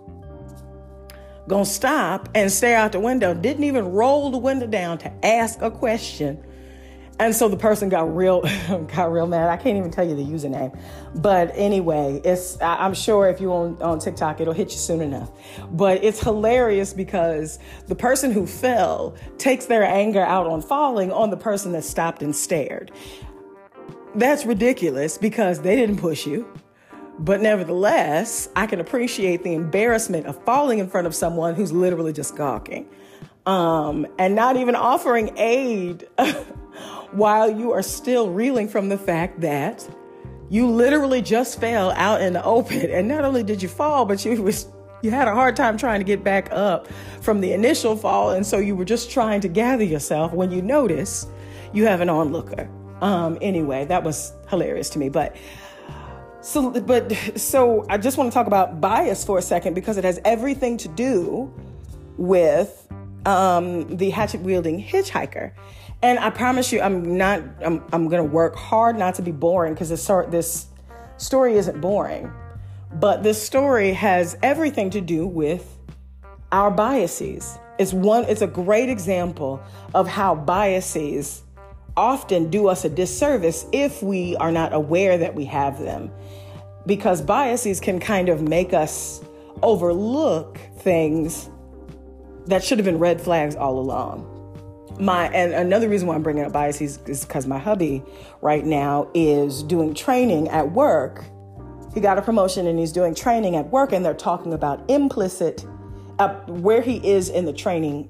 Gonna 1.48 1.64
stop 1.64 2.28
and 2.36 2.52
stare 2.52 2.78
out 2.78 2.92
the 2.92 3.00
window. 3.00 3.34
Didn't 3.34 3.64
even 3.64 3.86
roll 3.94 4.30
the 4.30 4.38
window 4.38 4.68
down 4.68 4.98
to 4.98 5.26
ask 5.26 5.62
a 5.62 5.72
question 5.72 6.44
and 7.20 7.34
so 7.34 7.48
the 7.48 7.58
person 7.58 7.90
got 7.90 8.14
real 8.16 8.42
got 8.96 9.12
real 9.12 9.28
mad. 9.28 9.50
I 9.50 9.58
can't 9.58 9.78
even 9.78 9.92
tell 9.92 10.08
you 10.08 10.16
the 10.16 10.24
username. 10.24 10.78
But 11.16 11.52
anyway, 11.54 12.22
it's 12.24 12.62
I'm 12.62 12.94
sure 12.94 13.30
if 13.30 13.40
you 13.40 13.52
on 13.54 13.82
on 13.82 14.00
TikTok 14.00 14.42
it'll 14.42 14.54
hit 14.54 14.72
you 14.72 14.78
soon 14.78 15.02
enough. 15.02 15.32
But 15.72 16.04
it's 16.04 16.20
hilarious 16.20 16.94
because 16.94 17.60
the 17.88 17.96
person 17.96 18.32
who 18.32 18.46
fell 18.46 19.16
takes 19.38 19.66
their 19.66 19.84
anger 19.84 20.24
out 20.24 20.48
on 20.48 20.62
falling 20.62 21.12
on 21.12 21.30
the 21.30 21.38
person 21.38 21.72
that 21.74 21.84
stopped 21.84 22.22
and 22.22 22.36
stared. 22.36 22.92
That's 24.16 24.46
ridiculous 24.46 25.18
because 25.18 25.62
they 25.62 25.76
didn't 25.76 25.98
push 25.98 26.26
you. 26.26 26.48
But 27.18 27.42
nevertheless, 27.42 28.50
I 28.58 28.68
can 28.68 28.82
appreciate 28.82 29.44
the 29.44 29.54
embarrassment 29.54 30.26
of 30.26 30.42
falling 30.44 30.80
in 30.80 30.90
front 30.90 31.08
of 31.08 31.16
someone 31.16 31.56
who's 31.56 31.72
literally 31.72 32.12
just 32.12 32.36
gawking. 32.36 32.90
Um, 33.46 34.08
and 34.18 34.36
not 34.36 34.58
even 34.58 34.76
offering 34.76 35.38
aid 35.38 36.08
while 37.12 37.50
you 37.50 37.72
are 37.72 37.84
still 37.84 38.30
reeling 38.30 38.68
from 38.68 38.90
the 38.90 38.98
fact 38.98 39.42
that 39.42 39.88
you 40.50 40.68
literally 40.68 41.22
just 41.22 41.60
fell 41.60 41.92
out 41.92 42.22
in 42.22 42.34
the 42.34 42.44
open. 42.44 42.90
And 42.90 43.08
not 43.08 43.24
only 43.24 43.44
did 43.44 43.62
you 43.62 43.70
fall, 43.70 44.06
but 44.06 44.24
you 44.26 44.42
was 44.42 44.68
you 45.02 45.12
had 45.12 45.28
a 45.28 45.34
hard 45.34 45.56
time 45.56 45.78
trying 45.78 46.00
to 46.00 46.04
get 46.04 46.24
back 46.24 46.52
up 46.52 46.88
from 47.22 47.42
the 47.42 47.54
initial 47.54 47.96
fall, 47.96 48.32
and 48.32 48.46
so 48.46 48.58
you 48.58 48.76
were 48.76 48.86
just 48.86 49.12
trying 49.12 49.42
to 49.42 49.48
gather 49.48 49.84
yourself 49.84 50.34
when 50.34 50.52
you 50.52 50.62
notice 50.62 51.28
you 51.74 51.86
have 51.86 52.02
an 52.02 52.10
onlooker. 52.10 52.70
Um, 53.02 53.38
anyway, 53.42 53.86
that 53.86 54.04
was 54.04 54.34
hilarious 54.50 54.90
to 54.92 55.00
me. 55.00 55.10
But 55.10 55.36
so, 56.42 56.72
but 56.72 57.12
so 57.36 57.86
I 57.90 57.98
just 57.98 58.18
want 58.18 58.32
to 58.32 58.34
talk 58.34 58.48
about 58.48 58.82
bias 58.82 59.24
for 59.24 59.38
a 59.38 59.42
second 59.42 59.74
because 59.74 59.98
it 59.98 60.04
has 60.04 60.20
everything 60.26 60.78
to 60.78 60.88
do 60.88 61.54
with 62.18 62.85
um, 63.26 63.98
the 63.98 64.10
hatchet 64.10 64.42
wielding 64.42 64.84
hitchhiker. 64.84 65.52
And 66.02 66.20
I 66.20 66.30
promise 66.30 66.72
you, 66.72 66.82
I'm 66.82 67.18
not. 67.18 67.42
I'm. 67.62 67.84
I'm 67.92 68.10
gonna 68.10 68.24
work 68.24 68.56
hard 68.56 68.98
not 68.98 69.16
to 69.16 69.22
be 69.22 69.32
boring 69.32 69.74
because 69.74 69.90
this 69.90 70.06
this 70.30 70.68
story 71.18 71.58
isn't 71.58 71.82
boring, 71.82 72.32
but 72.94 73.24
this 73.24 73.42
story 73.42 73.94
has 73.94 74.38
everything 74.44 74.90
to 74.92 75.02
do 75.02 75.26
with 75.26 75.78
our 76.52 76.70
biases. 76.70 77.58
It's 77.80 77.94
one. 77.94 78.26
It's 78.26 78.42
a 78.42 78.48
great 78.48 78.90
example 78.90 79.62
of 79.94 80.08
how 80.08 80.36
biases 80.36 81.42
often 81.98 82.50
do 82.50 82.68
us 82.68 82.84
a 82.84 82.90
disservice 82.90 83.66
if 83.72 84.04
we 84.04 84.36
are 84.36 84.52
not 84.52 84.74
aware 84.74 85.18
that 85.18 85.34
we 85.34 85.46
have 85.46 85.80
them, 85.80 86.12
because 86.86 87.22
biases 87.22 87.80
can 87.80 88.00
kind 88.00 88.30
of 88.30 88.42
make 88.42 88.74
us 88.74 89.24
overlook 89.64 90.60
things 90.80 91.50
that 92.48 92.64
should 92.64 92.78
have 92.78 92.86
been 92.86 93.00
red 93.00 93.20
flags 93.22 93.56
all 93.56 93.80
along 93.80 94.32
my 95.00 95.28
and 95.30 95.54
another 95.54 95.90
reason 95.90 96.08
why 96.08 96.16
I'm 96.16 96.24
bringing 96.24 96.46
up 96.46 96.52
biases 96.52 97.00
is 97.06 97.26
because 97.26 97.48
my 97.48 97.58
hubby 97.58 98.04
right 98.42 98.66
now 98.66 99.10
is 99.14 99.64
doing 99.64 99.94
training 99.94 100.48
at 100.50 100.72
work. 100.72 101.26
He 101.94 102.02
got 102.02 102.18
a 102.18 102.22
promotion 102.22 102.68
and 102.68 102.78
he's 102.80 102.92
doing 102.92 103.16
training 103.16 103.56
at 103.56 103.70
work, 103.70 103.92
and 103.94 104.06
they're 104.06 104.14
talking 104.14 104.54
about 104.54 104.90
implicit 104.90 105.66
uh, 106.20 106.36
where 106.48 106.82
he 106.82 106.98
is 107.08 107.30
in 107.30 107.46
the 107.46 107.54
training 107.54 108.10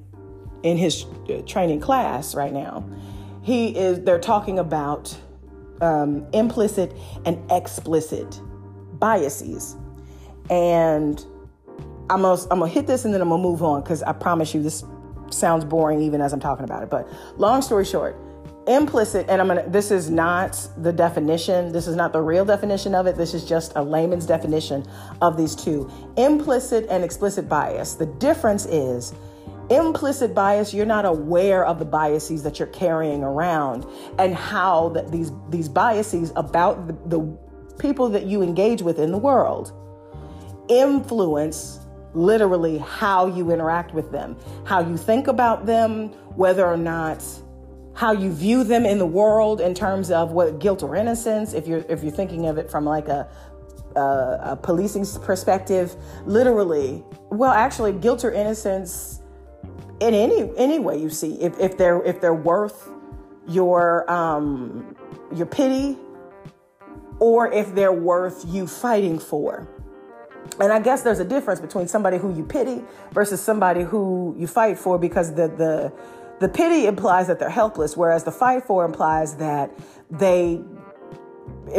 in 0.63 0.77
his 0.77 1.05
uh, 1.29 1.41
training 1.45 1.79
class 1.79 2.35
right 2.35 2.53
now. 2.53 2.87
He 3.41 3.75
is. 3.75 4.01
They're 4.01 4.19
talking 4.19 4.59
about 4.59 5.15
um, 5.81 6.25
implicit 6.33 6.93
and 7.25 7.39
explicit 7.51 8.39
biases. 8.99 9.75
And 10.49 11.23
I'm 12.09 12.21
gonna, 12.21 12.41
I'm 12.51 12.59
gonna 12.59 12.67
hit 12.67 12.87
this 12.87 13.05
and 13.05 13.13
then 13.13 13.21
I'm 13.21 13.29
gonna 13.29 13.41
move 13.41 13.63
on 13.63 13.81
because 13.81 14.03
I 14.03 14.13
promise 14.13 14.53
you 14.53 14.61
this 14.61 14.83
sounds 15.31 15.65
boring 15.65 16.01
even 16.01 16.21
as 16.21 16.33
I'm 16.33 16.39
talking 16.39 16.63
about 16.65 16.83
it. 16.83 16.89
But 16.89 17.07
long 17.37 17.61
story 17.61 17.85
short, 17.85 18.15
implicit, 18.67 19.27
and 19.29 19.41
I'm 19.41 19.47
gonna, 19.47 19.67
this 19.67 19.91
is 19.91 20.09
not 20.09 20.67
the 20.77 20.91
definition, 20.91 21.71
this 21.71 21.87
is 21.87 21.95
not 21.95 22.13
the 22.13 22.21
real 22.21 22.45
definition 22.45 22.93
of 22.95 23.07
it, 23.07 23.15
this 23.15 23.33
is 23.33 23.45
just 23.45 23.73
a 23.75 23.81
layman's 23.81 24.25
definition 24.25 24.85
of 25.21 25.37
these 25.37 25.55
two 25.55 25.89
implicit 26.17 26.87
and 26.89 27.03
explicit 27.03 27.49
bias. 27.49 27.95
The 27.95 28.05
difference 28.05 28.65
is 28.65 29.13
implicit 29.71 30.35
bias 30.35 30.75
you're 30.75 30.85
not 30.85 31.05
aware 31.05 31.65
of 31.65 31.79
the 31.79 31.85
biases 31.85 32.43
that 32.43 32.59
you're 32.59 32.67
carrying 32.67 33.23
around 33.23 33.83
and 34.19 34.35
how 34.35 34.89
these 35.09 35.31
these 35.49 35.67
biases 35.67 36.31
about 36.35 36.85
the, 36.85 36.93
the 37.07 37.37
people 37.79 38.07
that 38.09 38.25
you 38.25 38.43
engage 38.43 38.83
with 38.83 38.99
in 38.99 39.11
the 39.11 39.17
world 39.17 39.73
influence 40.69 41.79
literally 42.15 42.77
how 42.77 43.27
you 43.27 43.51
interact 43.51 43.93
with 43.93 44.11
them, 44.11 44.37
how 44.65 44.79
you 44.79 44.97
think 44.97 45.27
about 45.27 45.65
them, 45.65 46.09
whether 46.35 46.65
or 46.65 46.77
not 46.77 47.23
how 47.93 48.11
you 48.11 48.31
view 48.31 48.63
them 48.63 48.85
in 48.85 48.97
the 48.97 49.05
world 49.05 49.61
in 49.61 49.73
terms 49.73 50.11
of 50.11 50.31
what 50.31 50.59
guilt 50.59 50.83
or 50.83 50.95
innocence 50.95 51.53
if 51.53 51.65
you're 51.67 51.85
if 51.89 52.03
you're 52.03 52.11
thinking 52.11 52.45
of 52.45 52.57
it 52.57 52.69
from 52.69 52.85
like 52.85 53.07
a 53.07 53.27
a, 53.95 54.39
a 54.41 54.59
policing 54.61 55.05
perspective 55.21 55.95
literally. 56.25 57.03
Well 57.29 57.51
actually 57.51 57.93
guilt 57.93 58.23
or 58.25 58.31
innocence 58.31 59.21
in 60.01 60.13
any 60.13 60.51
any 60.57 60.79
way 60.79 60.97
you 60.97 61.09
see 61.09 61.41
if, 61.41 61.57
if 61.59 61.77
they're 61.77 62.03
if 62.03 62.19
they're 62.19 62.33
worth 62.33 62.89
your 63.47 64.09
um 64.11 64.95
your 65.33 65.45
pity 65.45 65.97
or 67.19 67.51
if 67.51 67.73
they're 67.75 67.93
worth 67.93 68.43
you 68.45 68.67
fighting 68.67 69.19
for 69.19 69.69
and 70.59 70.71
I 70.71 70.79
guess 70.79 71.01
there's 71.01 71.19
a 71.19 71.25
difference 71.25 71.59
between 71.59 71.87
somebody 71.87 72.17
who 72.17 72.33
you 72.33 72.43
pity 72.43 72.81
versus 73.11 73.41
somebody 73.41 73.83
who 73.83 74.35
you 74.37 74.47
fight 74.47 74.77
for 74.77 74.97
because 74.97 75.33
the 75.33 75.47
the 75.47 75.93
the 76.39 76.49
pity 76.49 76.85
implies 76.85 77.27
that 77.27 77.39
they're 77.39 77.49
helpless, 77.49 77.95
whereas 77.95 78.23
the 78.23 78.31
fight 78.31 78.65
for 78.65 78.83
implies 78.83 79.35
that 79.37 79.71
they, 80.11 80.61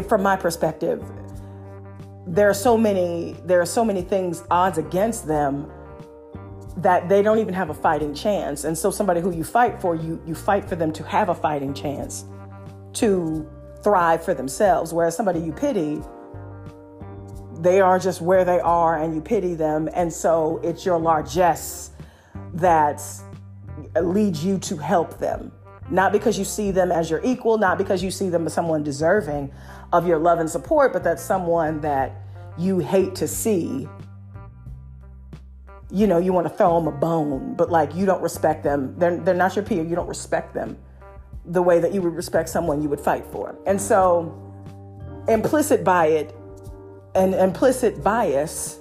from 0.09 0.23
my 0.23 0.37
perspective, 0.37 1.05
there 2.27 2.49
are 2.49 2.55
so 2.55 2.77
many 2.77 3.37
there 3.45 3.61
are 3.61 3.67
so 3.67 3.85
many 3.85 4.03
things 4.03 4.43
odds 4.51 4.79
against 4.79 5.27
them 5.27 5.71
that 6.79 7.09
they 7.09 7.23
don't 7.23 7.39
even 7.39 7.55
have 7.55 7.71
a 7.71 7.75
fighting 7.75 8.15
chance. 8.15 8.65
And 8.65 8.77
so 8.77 8.91
somebody 8.91 9.21
who 9.21 9.31
you 9.31 9.45
fight 9.45 9.81
for, 9.81 9.95
you 9.95 10.21
you 10.27 10.35
fight 10.35 10.69
for 10.69 10.77
them 10.77 10.93
to 10.93 11.05
have 11.05 11.29
a 11.29 11.35
fighting 11.35 11.73
chance 11.73 12.25
to 12.95 13.49
thrive 13.83 14.25
for 14.25 14.35
themselves. 14.35 14.93
Whereas 14.93 15.17
somebody 15.17 15.41
you 15.41 15.53
pity, 15.53 16.01
they 17.61 17.81
are 17.81 17.99
just 17.99 18.21
where 18.21 18.45
they 18.45 18.61
are 18.61 19.03
and 19.03 19.15
you 19.15 19.21
pity 19.21 19.55
them. 19.55 19.89
And 19.95 20.13
so 20.13 20.61
it's 20.63 20.85
your 20.85 20.99
largesse 20.99 21.91
that 22.55 23.03
leads 24.01 24.45
you 24.45 24.59
to 24.59 24.77
help 24.77 25.19
them. 25.19 25.53
Not 25.91 26.13
because 26.13 26.39
you 26.39 26.45
see 26.45 26.71
them 26.71 26.91
as 26.91 27.11
your 27.11 27.21
equal, 27.25 27.59
not 27.59 27.79
because 27.79 28.03
you 28.03 28.11
see 28.11 28.29
them 28.29 28.47
as 28.47 28.53
someone 28.53 28.83
deserving 28.83 29.53
of 29.93 30.07
your 30.07 30.19
love 30.19 30.41
and 30.41 30.51
support, 30.51 30.93
but 30.93 31.05
that's 31.05 31.23
someone 31.23 31.81
that 31.81 32.13
you 32.59 32.79
hate 32.79 33.15
to 33.17 33.29
see. 33.29 33.89
You 35.91 36.07
know, 36.09 36.19
you 36.19 36.33
want 36.33 36.49
to 36.49 36.53
throw 36.53 36.75
them 36.81 36.89
a 36.89 36.97
bone, 36.97 37.55
but 37.55 37.71
like 37.71 37.95
you 37.95 38.05
don't 38.05 38.21
respect 38.21 38.65
them. 38.65 38.99
They're, 38.99 39.17
they're 39.19 39.35
not 39.35 39.55
your 39.55 39.65
peer. 39.65 39.85
You 39.85 39.95
don't 39.95 40.09
respect 40.09 40.53
them 40.55 40.77
the 41.45 41.63
way 41.63 41.79
that 41.79 41.95
you 41.95 42.03
would 42.03 42.15
respect 42.15 42.49
someone 42.49 42.83
you 42.83 42.89
would 42.89 43.01
fight 43.01 43.25
for. 43.27 43.57
And 43.67 43.81
so, 43.81 44.43
implicit 45.29 45.85
by 45.85 46.07
it 46.07 46.35
an 47.17 47.35
implicit 47.35 48.05
bias 48.05 48.79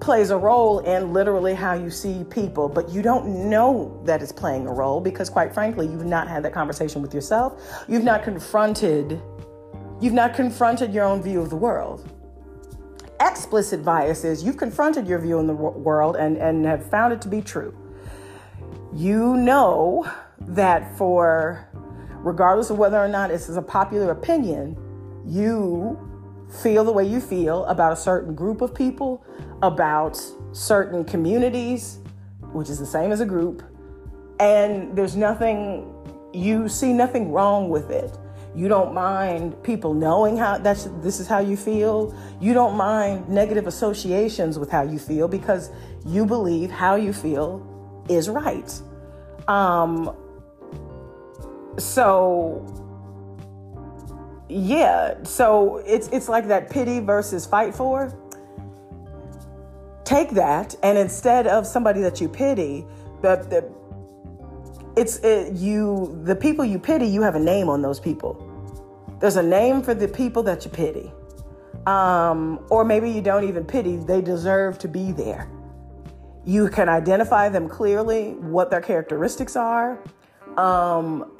plays 0.00 0.30
a 0.30 0.36
role 0.36 0.80
in 0.80 1.12
literally 1.12 1.54
how 1.54 1.74
you 1.74 1.88
see 1.88 2.24
people, 2.24 2.68
but 2.68 2.90
you 2.90 3.02
don't 3.02 3.48
know 3.48 4.02
that 4.04 4.20
it's 4.20 4.32
playing 4.32 4.66
a 4.66 4.72
role 4.72 5.00
because, 5.00 5.30
quite 5.30 5.54
frankly, 5.54 5.86
you've 5.86 6.04
not 6.04 6.26
had 6.26 6.44
that 6.44 6.52
conversation 6.52 7.00
with 7.00 7.14
yourself. 7.14 7.62
You've 7.88 8.02
not 8.02 8.24
confronted, 8.24 9.22
you've 10.00 10.12
not 10.12 10.34
confronted 10.34 10.92
your 10.92 11.04
own 11.04 11.22
view 11.22 11.40
of 11.40 11.50
the 11.50 11.56
world. 11.56 12.10
Explicit 13.20 13.84
bias 13.84 14.24
is 14.24 14.42
you've 14.42 14.56
confronted 14.56 15.06
your 15.06 15.20
view 15.20 15.38
in 15.38 15.46
the 15.46 15.54
world 15.54 16.16
and, 16.16 16.36
and 16.36 16.64
have 16.66 16.84
found 16.90 17.12
it 17.12 17.22
to 17.22 17.28
be 17.28 17.40
true. 17.40 17.72
You 18.92 19.36
know 19.36 20.10
that 20.40 20.98
for, 20.98 21.68
regardless 22.16 22.70
of 22.70 22.78
whether 22.78 22.98
or 22.98 23.06
not 23.06 23.30
this 23.30 23.48
is 23.48 23.56
a 23.56 23.62
popular 23.62 24.10
opinion, 24.10 24.76
you 25.24 26.11
feel 26.60 26.84
the 26.84 26.92
way 26.92 27.04
you 27.04 27.20
feel 27.20 27.64
about 27.64 27.92
a 27.92 27.96
certain 27.96 28.34
group 28.34 28.60
of 28.60 28.74
people, 28.74 29.24
about 29.62 30.20
certain 30.52 31.04
communities, 31.04 31.98
which 32.52 32.68
is 32.68 32.78
the 32.78 32.86
same 32.86 33.12
as 33.12 33.20
a 33.20 33.26
group, 33.26 33.62
and 34.38 34.96
there's 34.96 35.16
nothing, 35.16 35.94
you 36.32 36.68
see 36.68 36.92
nothing 36.92 37.32
wrong 37.32 37.68
with 37.68 37.90
it. 37.90 38.18
You 38.54 38.68
don't 38.68 38.92
mind 38.92 39.62
people 39.62 39.94
knowing 39.94 40.36
how 40.36 40.58
that's 40.58 40.84
this 41.00 41.20
is 41.20 41.26
how 41.26 41.38
you 41.38 41.56
feel. 41.56 42.14
You 42.38 42.52
don't 42.52 42.76
mind 42.76 43.26
negative 43.26 43.66
associations 43.66 44.58
with 44.58 44.70
how 44.70 44.82
you 44.82 44.98
feel 44.98 45.26
because 45.26 45.70
you 46.04 46.26
believe 46.26 46.70
how 46.70 46.96
you 46.96 47.14
feel 47.14 47.66
is 48.10 48.28
right. 48.28 48.70
Um, 49.48 50.14
so 51.78 52.81
yeah, 54.48 55.22
so 55.22 55.78
it's 55.86 56.08
it's 56.08 56.28
like 56.28 56.48
that 56.48 56.70
pity 56.70 57.00
versus 57.00 57.46
fight 57.46 57.74
for. 57.74 58.12
Take 60.04 60.30
that, 60.30 60.74
and 60.82 60.98
instead 60.98 61.46
of 61.46 61.66
somebody 61.66 62.00
that 62.00 62.20
you 62.20 62.28
pity, 62.28 62.84
the, 63.22 63.36
the 63.48 65.00
it's 65.00 65.18
it, 65.18 65.54
you 65.54 66.20
the 66.24 66.36
people 66.36 66.64
you 66.64 66.78
pity. 66.78 67.06
You 67.06 67.22
have 67.22 67.34
a 67.34 67.40
name 67.40 67.68
on 67.68 67.82
those 67.82 68.00
people. 68.00 68.48
There's 69.20 69.36
a 69.36 69.42
name 69.42 69.82
for 69.82 69.94
the 69.94 70.08
people 70.08 70.42
that 70.42 70.64
you 70.64 70.70
pity, 70.70 71.12
um, 71.86 72.64
or 72.68 72.84
maybe 72.84 73.10
you 73.10 73.22
don't 73.22 73.48
even 73.48 73.64
pity. 73.64 73.96
They 73.96 74.20
deserve 74.20 74.78
to 74.80 74.88
be 74.88 75.12
there. 75.12 75.48
You 76.44 76.68
can 76.68 76.88
identify 76.88 77.48
them 77.48 77.68
clearly, 77.68 78.32
what 78.32 78.70
their 78.70 78.80
characteristics 78.80 79.54
are. 79.54 80.02
Um, 80.56 81.30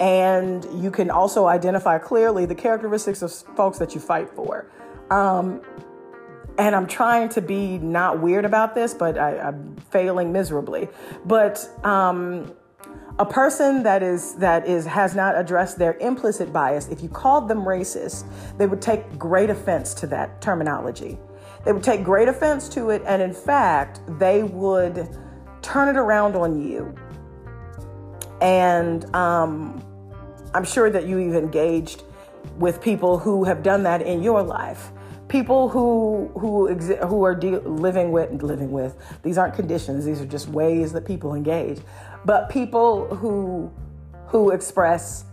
and 0.00 0.66
you 0.82 0.90
can 0.90 1.10
also 1.10 1.46
identify 1.46 1.98
clearly 1.98 2.46
the 2.46 2.54
characteristics 2.54 3.22
of 3.22 3.32
folks 3.56 3.78
that 3.78 3.94
you 3.94 4.00
fight 4.00 4.28
for. 4.30 4.70
Um, 5.10 5.62
and 6.58 6.74
I'm 6.74 6.86
trying 6.86 7.28
to 7.30 7.40
be 7.40 7.78
not 7.78 8.20
weird 8.20 8.44
about 8.44 8.74
this, 8.74 8.94
but 8.94 9.18
I, 9.18 9.48
am 9.48 9.76
failing 9.90 10.32
miserably. 10.32 10.88
But 11.24 11.68
um, 11.84 12.52
a 13.18 13.26
person 13.26 13.82
that 13.84 14.02
is 14.02 14.34
that 14.36 14.66
is 14.66 14.86
has 14.86 15.14
not 15.14 15.38
addressed 15.38 15.78
their 15.78 15.94
implicit 15.98 16.52
bias, 16.52 16.88
if 16.88 17.02
you 17.02 17.08
called 17.08 17.48
them 17.48 17.64
racist, 17.64 18.24
they 18.56 18.66
would 18.66 18.82
take 18.82 19.18
great 19.18 19.50
offense 19.50 19.94
to 19.94 20.06
that 20.08 20.40
terminology. 20.40 21.18
They 21.64 21.72
would 21.72 21.82
take 21.82 22.04
great 22.04 22.28
offense 22.28 22.68
to 22.70 22.90
it, 22.90 23.02
and 23.06 23.22
in 23.22 23.32
fact, 23.32 24.00
they 24.18 24.42
would 24.42 25.08
turn 25.62 25.88
it 25.88 25.98
around 25.98 26.36
on 26.36 26.60
you 26.60 26.94
and 28.40 29.12
um, 29.14 29.82
I'm 30.54 30.64
sure 30.64 30.88
that 30.88 31.06
you 31.06 31.18
have 31.18 31.42
engaged 31.42 32.04
with 32.58 32.80
people 32.80 33.18
who 33.18 33.42
have 33.44 33.64
done 33.64 33.82
that 33.82 34.02
in 34.02 34.22
your 34.22 34.40
life. 34.40 34.92
People 35.26 35.68
who 35.68 36.30
who 36.38 36.68
exi- 36.68 37.08
who 37.08 37.24
are 37.24 37.34
de- 37.34 37.58
living 37.58 38.12
with 38.12 38.42
living 38.42 38.70
with 38.70 38.96
these 39.22 39.36
aren't 39.36 39.54
conditions; 39.54 40.04
these 40.04 40.20
are 40.20 40.26
just 40.26 40.48
ways 40.48 40.92
that 40.92 41.04
people 41.04 41.34
engage. 41.34 41.80
But 42.24 42.50
people 42.50 43.12
who 43.16 43.72
who 44.28 44.52
express 44.52 45.24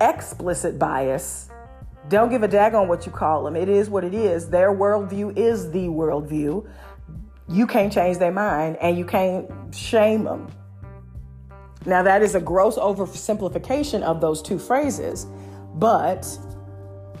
explicit 0.00 0.78
bias 0.78 1.50
don't 2.08 2.30
give 2.30 2.42
a 2.42 2.48
dag 2.48 2.74
on 2.74 2.88
what 2.88 3.06
you 3.06 3.12
call 3.12 3.44
them. 3.44 3.54
It 3.54 3.68
is 3.68 3.88
what 3.88 4.02
it 4.02 4.14
is. 4.14 4.48
Their 4.48 4.74
worldview 4.74 5.36
is 5.36 5.70
the 5.70 5.86
worldview. 5.86 6.68
You 7.48 7.66
can't 7.66 7.92
change 7.92 8.18
their 8.18 8.32
mind, 8.32 8.76
and 8.80 8.98
you 8.98 9.04
can't 9.04 9.48
shame 9.72 10.24
them 10.24 10.48
now, 11.88 12.02
that 12.02 12.22
is 12.22 12.34
a 12.34 12.40
gross 12.40 12.76
oversimplification 12.76 14.02
of 14.02 14.20
those 14.20 14.42
two 14.42 14.58
phrases, 14.58 15.26
but 15.74 16.26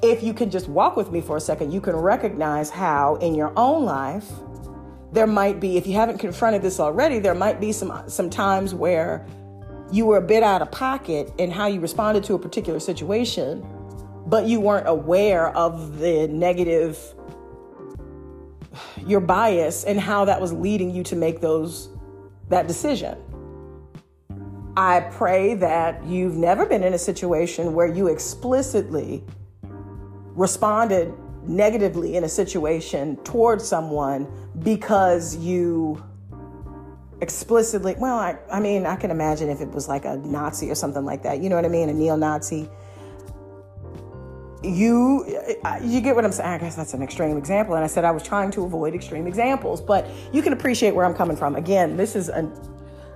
if 0.02 0.22
you 0.22 0.34
can 0.34 0.50
just 0.50 0.68
walk 0.68 0.96
with 0.96 1.10
me 1.10 1.20
for 1.20 1.36
a 1.36 1.40
second, 1.40 1.72
you 1.72 1.80
can 1.80 1.96
recognize 1.96 2.70
how 2.70 3.16
in 3.16 3.34
your 3.34 3.52
own 3.56 3.84
life 3.84 4.28
there 5.12 5.26
might 5.26 5.58
be, 5.58 5.76
if 5.76 5.86
you 5.86 5.94
haven't 5.94 6.18
confronted 6.18 6.62
this 6.62 6.78
already, 6.78 7.18
there 7.18 7.34
might 7.34 7.60
be 7.60 7.72
some 7.72 8.04
some 8.08 8.28
times 8.28 8.74
where 8.74 9.26
you 9.90 10.04
were 10.04 10.18
a 10.18 10.22
bit 10.22 10.42
out 10.42 10.60
of 10.60 10.70
pocket 10.70 11.32
in 11.38 11.50
how 11.50 11.66
you 11.66 11.80
responded 11.80 12.22
to 12.24 12.34
a 12.34 12.38
particular 12.38 12.78
situation, 12.78 13.66
but 14.26 14.46
you 14.46 14.60
weren't 14.60 14.86
aware 14.86 15.48
of 15.56 15.98
the 15.98 16.28
negative 16.28 16.98
your 19.06 19.20
bias 19.20 19.84
and 19.84 19.98
how 19.98 20.24
that 20.26 20.40
was 20.40 20.52
leading 20.52 20.90
you 20.94 21.02
to 21.02 21.16
make 21.16 21.40
those 21.40 21.88
that 22.50 22.66
decision. 22.66 23.16
I 24.78 25.00
pray 25.00 25.54
that 25.54 26.04
you've 26.04 26.36
never 26.36 26.64
been 26.64 26.84
in 26.84 26.94
a 26.94 26.98
situation 26.98 27.74
where 27.74 27.88
you 27.88 28.06
explicitly 28.06 29.24
responded 30.36 31.12
negatively 31.42 32.14
in 32.14 32.22
a 32.22 32.28
situation 32.28 33.16
towards 33.24 33.66
someone 33.66 34.28
because 34.60 35.36
you 35.36 36.00
explicitly 37.20 37.96
well 37.98 38.20
I, 38.20 38.38
I 38.52 38.60
mean 38.60 38.86
i 38.86 38.94
can 38.94 39.10
imagine 39.10 39.48
if 39.48 39.60
it 39.60 39.68
was 39.70 39.88
like 39.88 40.04
a 40.04 40.18
nazi 40.18 40.70
or 40.70 40.76
something 40.76 41.04
like 41.04 41.24
that 41.24 41.42
you 41.42 41.48
know 41.48 41.56
what 41.56 41.64
i 41.64 41.68
mean? 41.68 41.88
A 41.88 41.92
neo-nazi. 41.92 42.68
You 44.62 45.26
you 45.82 46.00
get 46.00 46.14
what 46.14 46.24
i'm 46.24 46.30
saying 46.30 46.50
i 46.50 46.58
guess 46.58 46.76
that's 46.76 46.94
an 46.94 47.02
extreme 47.02 47.36
example 47.36 47.74
and 47.74 47.82
i 47.82 47.88
said 47.88 48.04
i 48.04 48.12
was 48.12 48.22
trying 48.22 48.52
to 48.52 48.64
avoid 48.64 48.94
extreme 48.94 49.26
examples 49.26 49.80
but 49.80 50.08
you 50.32 50.40
can 50.40 50.52
appreciate 50.52 50.94
where 50.94 51.04
i'm 51.04 51.14
coming 51.14 51.36
from. 51.36 51.56
Again 51.56 51.96
this 51.96 52.14
is 52.14 52.28
a 52.28 52.48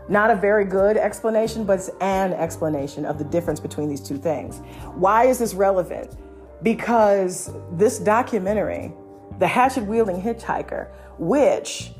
not 0.08 0.30
a 0.30 0.36
very 0.36 0.64
good 0.64 0.96
explanation 0.96 1.64
but 1.64 1.78
it's 1.78 1.90
an 2.00 2.32
explanation 2.32 3.04
of 3.04 3.18
the 3.18 3.24
difference 3.24 3.60
between 3.60 3.88
these 3.88 4.00
two 4.00 4.18
things. 4.18 4.58
Why 4.94 5.26
is 5.26 5.38
this 5.38 5.54
relevant? 5.54 6.16
Because 6.62 7.50
this 7.72 7.98
documentary 7.98 8.92
the 9.38 9.48
hatchet 9.48 9.84
wielding 9.84 10.20
hitchhiker 10.20 10.88
which 11.18 11.92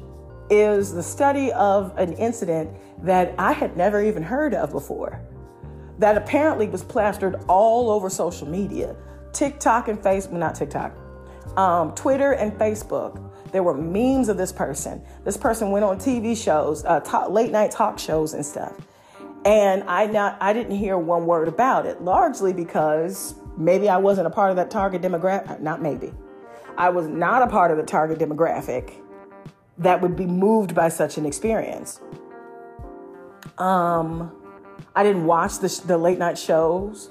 is 0.50 0.92
the 0.92 1.03
study 1.03 1.53
of 1.53 1.96
an 1.96 2.12
incident 2.14 2.70
that 3.03 3.34
I 3.38 3.53
had 3.53 3.76
never 3.76 4.03
even 4.03 4.22
heard 4.22 4.55
of 4.55 4.70
before, 4.70 5.20
that 5.98 6.16
apparently 6.16 6.68
was 6.68 6.82
plastered 6.82 7.42
all 7.48 7.90
over 7.90 8.11
social 8.11 8.48
media. 8.48 8.96
TikTok 9.32 9.88
and 9.88 9.98
Facebook, 9.98 10.32
not 10.32 10.55
TikTok, 10.55 10.94
um, 11.57 11.94
Twitter 11.94 12.32
and 12.32 12.53
Facebook. 12.53 13.32
There 13.53 13.62
were 13.62 13.74
memes 13.74 14.28
of 14.28 14.36
this 14.36 14.53
person. 14.53 15.03
This 15.24 15.36
person 15.36 15.70
went 15.70 15.84
on 15.84 15.98
TV 15.98 16.36
shows, 16.36 16.84
uh, 16.84 17.00
talk, 17.00 17.30
late 17.30 17.50
night 17.50 17.70
talk 17.70 17.98
shows 17.98 18.32
and 18.32 18.44
stuff. 18.44 18.74
And 19.44 19.82
I 19.84 20.07
not 20.07 20.38
I 20.40 20.53
didn't 20.53 20.76
hear 20.76 20.96
one 20.96 21.26
word 21.26 21.48
about 21.48 21.86
it, 21.86 22.03
largely 22.03 22.53
because 22.53 23.34
maybe 23.57 23.88
I 23.88 23.96
wasn't 23.98 24.26
a 24.26 24.30
part 24.30 24.50
of 24.50 24.57
that 24.57 24.70
target 24.70 25.03
demographic. 25.03 25.61
Not 25.61 25.82
maybe. 25.82 26.12
I 26.78 26.88
was 26.88 27.07
not 27.07 27.42
a 27.42 27.46
part 27.46 27.70
of 27.70 27.76
the 27.76 27.82
target 27.82 28.18
demographic 28.18 28.94
that 29.78 30.00
would 30.00 30.16
be 30.16 30.26
moved 30.26 30.74
by 30.74 30.88
such 30.88 31.18
an 31.18 31.26
experience. 31.26 32.00
Um, 33.59 34.32
I 34.94 35.03
didn't 35.03 35.26
watch 35.26 35.59
the, 35.59 35.82
the 35.86 35.98
late 35.98 36.18
night 36.18 36.38
shows 36.38 37.11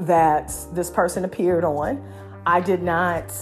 that 0.00 0.54
this 0.72 0.90
person 0.90 1.24
appeared 1.24 1.64
on. 1.64 2.02
I 2.46 2.60
did 2.60 2.82
not, 2.82 3.32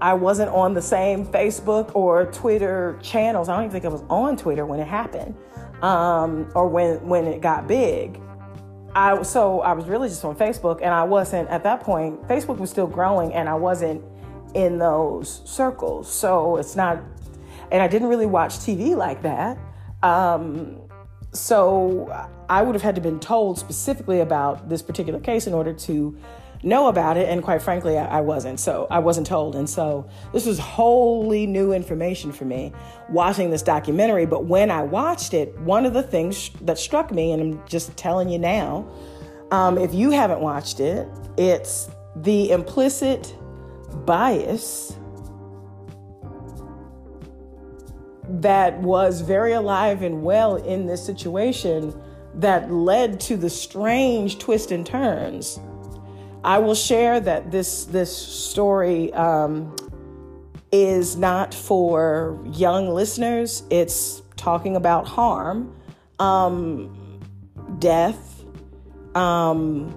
I 0.00 0.14
wasn't 0.14 0.50
on 0.50 0.74
the 0.74 0.82
same 0.82 1.26
Facebook 1.26 1.94
or 1.94 2.26
Twitter 2.26 2.98
channels. 3.02 3.48
I 3.48 3.56
don't 3.56 3.64
even 3.64 3.72
think 3.72 3.84
I 3.84 3.88
was 3.88 4.04
on 4.08 4.36
Twitter 4.36 4.64
when 4.64 4.80
it 4.80 4.86
happened 4.86 5.34
um, 5.82 6.50
or 6.54 6.68
when, 6.68 7.06
when 7.06 7.26
it 7.26 7.40
got 7.40 7.66
big. 7.66 8.20
I, 8.94 9.22
so 9.22 9.60
I 9.60 9.72
was 9.72 9.86
really 9.86 10.08
just 10.08 10.24
on 10.24 10.36
Facebook 10.36 10.80
and 10.82 10.94
I 10.94 11.04
wasn't 11.04 11.48
at 11.50 11.62
that 11.64 11.80
point, 11.80 12.22
Facebook 12.28 12.58
was 12.58 12.70
still 12.70 12.86
growing 12.86 13.32
and 13.34 13.48
I 13.48 13.54
wasn't 13.54 14.02
in 14.54 14.78
those 14.78 15.42
circles. 15.44 16.10
So 16.10 16.56
it's 16.56 16.74
not 16.74 17.02
and 17.70 17.82
I 17.82 17.88
didn't 17.88 18.08
really 18.08 18.26
watch 18.26 18.54
TV 18.54 18.96
like 18.96 19.22
that. 19.22 19.58
Um, 20.02 20.80
so 21.32 22.28
I 22.48 22.62
would 22.62 22.74
have 22.74 22.82
had 22.82 22.94
to 22.94 23.00
been 23.00 23.20
told 23.20 23.58
specifically 23.58 24.20
about 24.20 24.68
this 24.68 24.80
particular 24.80 25.20
case 25.20 25.46
in 25.46 25.54
order 25.54 25.74
to 25.74 26.16
know 26.62 26.88
about 26.88 27.16
it. 27.16 27.28
And 27.28 27.42
quite 27.42 27.62
frankly, 27.62 27.98
I, 27.98 28.18
I 28.18 28.20
wasn't. 28.20 28.60
So 28.60 28.86
I 28.90 28.98
wasn't 28.98 29.26
told. 29.26 29.56
And 29.56 29.68
so 29.68 30.08
this 30.32 30.46
was 30.46 30.58
wholly 30.58 31.46
new 31.46 31.72
information 31.72 32.32
for 32.32 32.44
me 32.44 32.72
watching 33.08 33.50
this 33.50 33.62
documentary. 33.62 34.26
But 34.26 34.44
when 34.44 34.70
I 34.70 34.82
watched 34.82 35.34
it, 35.34 35.56
one 35.60 35.86
of 35.86 35.94
the 35.94 36.02
things 36.02 36.50
that 36.62 36.78
struck 36.78 37.10
me, 37.10 37.32
and 37.32 37.42
I'm 37.42 37.68
just 37.68 37.96
telling 37.96 38.28
you 38.28 38.38
now, 38.38 38.90
um, 39.50 39.78
if 39.78 39.94
you 39.94 40.10
haven't 40.10 40.40
watched 40.40 40.80
it, 40.80 41.08
it's 41.36 41.88
the 42.16 42.50
implicit 42.50 43.34
bias 44.04 44.96
that 48.28 48.78
was 48.80 49.22
very 49.22 49.52
alive 49.52 50.02
and 50.02 50.22
well 50.22 50.56
in 50.56 50.86
this 50.86 51.04
situation 51.04 51.98
that 52.34 52.70
led 52.70 53.18
to 53.18 53.36
the 53.36 53.48
strange 53.48 54.38
twists 54.38 54.70
and 54.70 54.84
turns. 54.84 55.58
I 56.44 56.58
will 56.58 56.74
share 56.74 57.20
that 57.20 57.50
this 57.50 57.84
this 57.86 58.14
story 58.14 59.12
um, 59.12 59.74
is 60.72 61.16
not 61.16 61.52
for 61.54 62.38
young 62.52 62.88
listeners. 62.90 63.62
It's 63.70 64.22
talking 64.36 64.76
about 64.76 65.06
harm, 65.06 65.74
um, 66.18 67.20
death, 67.78 68.44
um, 69.14 69.94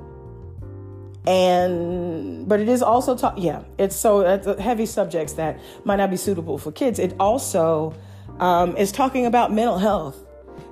and 1.27 2.47
but 2.47 2.59
it 2.59 2.69
is 2.69 2.81
also 2.81 3.15
talk. 3.15 3.35
Yeah, 3.37 3.63
it's 3.77 3.95
so 3.95 4.21
it's 4.21 4.59
heavy 4.59 4.85
subjects 4.85 5.33
that 5.33 5.59
might 5.85 5.97
not 5.97 6.09
be 6.09 6.17
suitable 6.17 6.57
for 6.57 6.71
kids. 6.71 6.99
It 6.99 7.13
also 7.19 7.93
um, 8.39 8.75
is 8.75 8.91
talking 8.91 9.25
about 9.25 9.53
mental 9.53 9.77
health. 9.77 10.17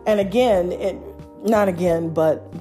And 0.05 0.19
again, 0.19 0.71
it, 0.71 0.97
not 1.43 1.67
again, 1.67 2.13
but 2.13 2.51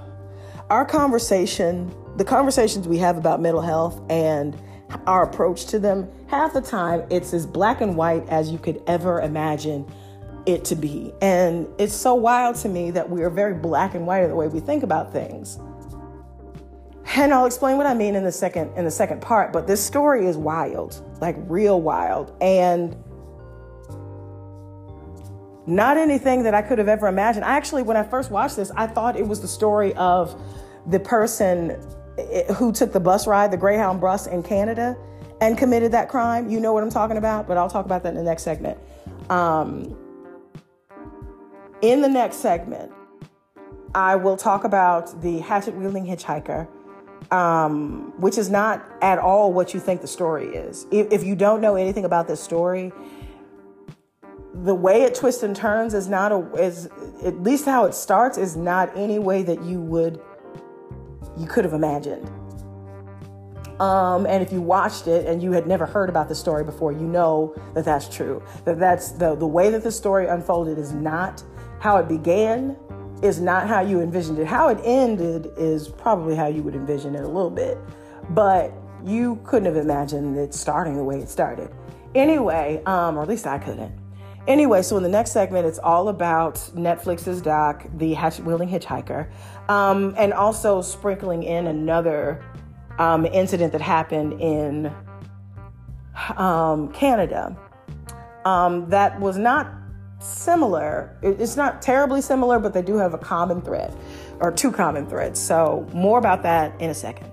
our 0.70 0.84
conversation, 0.84 1.92
the 2.18 2.24
conversations 2.24 2.88
we 2.88 2.98
have 2.98 3.16
about 3.16 3.40
mental 3.40 3.62
health 3.62 4.02
and 4.10 4.60
our 5.06 5.22
approach 5.22 5.66
to 5.66 5.78
them, 5.78 6.10
half 6.26 6.52
the 6.52 6.60
time 6.60 7.04
it's 7.10 7.32
as 7.32 7.46
black 7.46 7.80
and 7.80 7.96
white 7.96 8.28
as 8.28 8.50
you 8.50 8.58
could 8.58 8.82
ever 8.88 9.20
imagine 9.20 9.86
it 10.44 10.64
to 10.64 10.74
be. 10.74 11.12
And 11.22 11.68
it's 11.78 11.94
so 11.94 12.16
wild 12.16 12.56
to 12.56 12.68
me 12.68 12.90
that 12.90 13.08
we 13.08 13.22
are 13.22 13.30
very 13.30 13.54
black 13.54 13.94
and 13.94 14.04
white 14.04 14.24
in 14.24 14.30
the 14.30 14.34
way 14.34 14.48
we 14.48 14.58
think 14.58 14.82
about 14.82 15.12
things. 15.12 15.60
And 17.14 17.32
I'll 17.32 17.46
explain 17.46 17.76
what 17.76 17.86
I 17.86 17.94
mean 17.94 18.16
in 18.16 18.24
the 18.24 18.32
second 18.32 18.76
in 18.76 18.84
the 18.84 18.90
second 18.90 19.22
part, 19.22 19.52
but 19.52 19.68
this 19.68 19.84
story 19.84 20.26
is 20.26 20.36
wild, 20.36 21.00
like 21.20 21.36
real 21.38 21.80
wild. 21.80 22.36
And 22.40 22.96
not 25.66 25.96
anything 25.96 26.42
that 26.42 26.54
I 26.54 26.62
could 26.62 26.78
have 26.78 26.88
ever 26.88 27.06
imagined. 27.06 27.44
I 27.44 27.50
actually, 27.50 27.82
when 27.82 27.96
I 27.96 28.02
first 28.02 28.30
watched 28.30 28.56
this, 28.56 28.72
I 28.74 28.88
thought 28.88 29.16
it 29.16 29.26
was 29.26 29.40
the 29.40 29.48
story 29.48 29.94
of 29.94 30.40
the 30.86 30.98
person 30.98 31.78
who 32.54 32.72
took 32.72 32.92
the 32.92 33.00
bus 33.00 33.26
ride, 33.26 33.50
the 33.50 33.56
Greyhound 33.56 34.00
bus 34.00 34.26
in 34.26 34.42
Canada, 34.42 34.96
and 35.40 35.56
committed 35.56 35.92
that 35.92 36.08
crime. 36.08 36.50
You 36.50 36.60
know 36.60 36.72
what 36.72 36.82
I'm 36.82 36.90
talking 36.90 37.16
about, 37.16 37.46
but 37.46 37.56
I'll 37.56 37.70
talk 37.70 37.86
about 37.86 38.02
that 38.02 38.10
in 38.10 38.16
the 38.16 38.22
next 38.22 38.42
segment. 38.42 38.78
Um, 39.30 39.96
in 41.82 42.00
the 42.00 42.08
next 42.08 42.36
segment, 42.36 42.92
I 43.94 44.16
will 44.16 44.36
talk 44.36 44.64
about 44.64 45.22
the 45.22 45.38
hatchet 45.38 45.74
wielding 45.74 46.04
hitchhiker, 46.04 46.68
um, 47.30 48.12
which 48.18 48.36
is 48.36 48.50
not 48.50 48.84
at 49.00 49.18
all 49.18 49.52
what 49.52 49.74
you 49.74 49.80
think 49.80 50.00
the 50.00 50.08
story 50.08 50.48
is. 50.48 50.86
If, 50.90 51.12
if 51.12 51.24
you 51.24 51.34
don't 51.34 51.60
know 51.60 51.76
anything 51.76 52.04
about 52.04 52.26
this 52.26 52.42
story, 52.42 52.92
the 54.54 54.74
way 54.74 55.02
it 55.02 55.14
twists 55.14 55.42
and 55.42 55.54
turns 55.54 55.94
is 55.94 56.08
not 56.08 56.32
a 56.32 56.38
is 56.54 56.88
at 57.24 57.40
least 57.42 57.64
how 57.64 57.84
it 57.84 57.94
starts 57.94 58.36
is 58.36 58.56
not 58.56 58.90
any 58.96 59.18
way 59.18 59.42
that 59.42 59.62
you 59.62 59.80
would 59.80 60.20
you 61.38 61.46
could 61.46 61.64
have 61.64 61.74
imagined. 61.74 62.28
Um, 63.80 64.26
and 64.26 64.42
if 64.42 64.52
you 64.52 64.60
watched 64.60 65.06
it 65.06 65.26
and 65.26 65.40
you 65.40 65.52
had 65.52 65.66
never 65.66 65.86
heard 65.86 66.08
about 66.08 66.28
the 66.28 66.34
story 66.34 66.64
before, 66.64 66.90
you 66.90 67.06
know 67.06 67.54
that 67.74 67.84
that's 67.84 68.08
true. 68.08 68.42
That 68.64 68.78
that's 68.78 69.12
the 69.12 69.36
the 69.36 69.46
way 69.46 69.70
that 69.70 69.84
the 69.84 69.92
story 69.92 70.26
unfolded 70.26 70.78
is 70.78 70.92
not 70.92 71.44
how 71.78 71.96
it 71.98 72.08
began, 72.08 72.76
is 73.22 73.40
not 73.40 73.68
how 73.68 73.80
you 73.80 74.00
envisioned 74.00 74.38
it. 74.38 74.46
How 74.46 74.68
it 74.68 74.78
ended 74.82 75.52
is 75.56 75.88
probably 75.88 76.34
how 76.34 76.48
you 76.48 76.62
would 76.62 76.74
envision 76.74 77.14
it 77.14 77.22
a 77.22 77.28
little 77.28 77.50
bit, 77.50 77.78
but 78.30 78.72
you 79.04 79.40
couldn't 79.44 79.66
have 79.66 79.76
imagined 79.76 80.36
it 80.36 80.54
starting 80.54 80.96
the 80.96 81.04
way 81.04 81.20
it 81.20 81.28
started. 81.28 81.70
Anyway, 82.14 82.82
um, 82.84 83.16
or 83.16 83.22
at 83.22 83.28
least 83.28 83.46
I 83.46 83.58
couldn't. 83.58 83.92
Anyway, 84.48 84.80
so 84.80 84.96
in 84.96 85.02
the 85.02 85.08
next 85.10 85.32
segment, 85.32 85.66
it's 85.66 85.78
all 85.78 86.08
about 86.08 86.54
Netflix's 86.74 87.42
doc, 87.42 87.84
The 87.98 88.14
Hatchet 88.14 88.46
Wielding 88.46 88.70
Hitchhiker, 88.70 89.28
um, 89.68 90.14
and 90.16 90.32
also 90.32 90.80
sprinkling 90.80 91.42
in 91.42 91.66
another 91.66 92.42
um, 92.98 93.26
incident 93.26 93.72
that 93.72 93.82
happened 93.82 94.40
in 94.40 94.90
um, 96.38 96.90
Canada 96.92 97.54
um, 98.46 98.88
that 98.88 99.20
was 99.20 99.36
not 99.36 99.70
similar. 100.18 101.14
It's 101.22 101.56
not 101.56 101.82
terribly 101.82 102.22
similar, 102.22 102.58
but 102.58 102.72
they 102.72 102.82
do 102.82 102.96
have 102.96 103.12
a 103.12 103.18
common 103.18 103.60
thread 103.60 103.94
or 104.40 104.50
two 104.50 104.72
common 104.72 105.06
threads. 105.06 105.38
So, 105.38 105.86
more 105.92 106.18
about 106.18 106.42
that 106.44 106.80
in 106.80 106.88
a 106.88 106.94
second. 106.94 107.30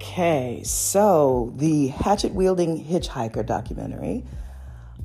Okay, 0.00 0.62
so 0.62 1.52
the 1.56 1.88
hatchet 1.88 2.32
wielding 2.32 2.84
hitchhiker 2.84 3.44
documentary 3.44 4.22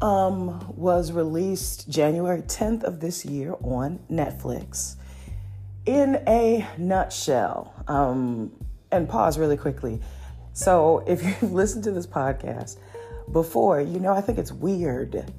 um, 0.04 0.72
was 0.78 1.12
released 1.12 1.90
January 1.90 2.44
10th 2.44 2.84
of 2.84 3.00
this 3.00 3.26
year 3.26 3.56
on 3.64 3.98
Netflix. 4.12 4.98
In 5.88 6.22
a 6.28 6.68
nutshell, 6.78 7.74
um, 7.88 8.52
and 8.92 9.10
pause 9.10 9.40
really 9.40 9.58
quickly. 9.58 10.00
So 10.54 11.04
if 11.08 11.24
you've 11.42 11.52
listened 11.52 11.86
to 11.86 11.92
this 11.92 12.06
podcast 12.06 12.78
before, 13.32 13.82
you 13.82 14.00
know 14.00 14.14
I 14.14 14.22
think 14.22 14.38
it's 14.38 14.52
weird 14.52 15.34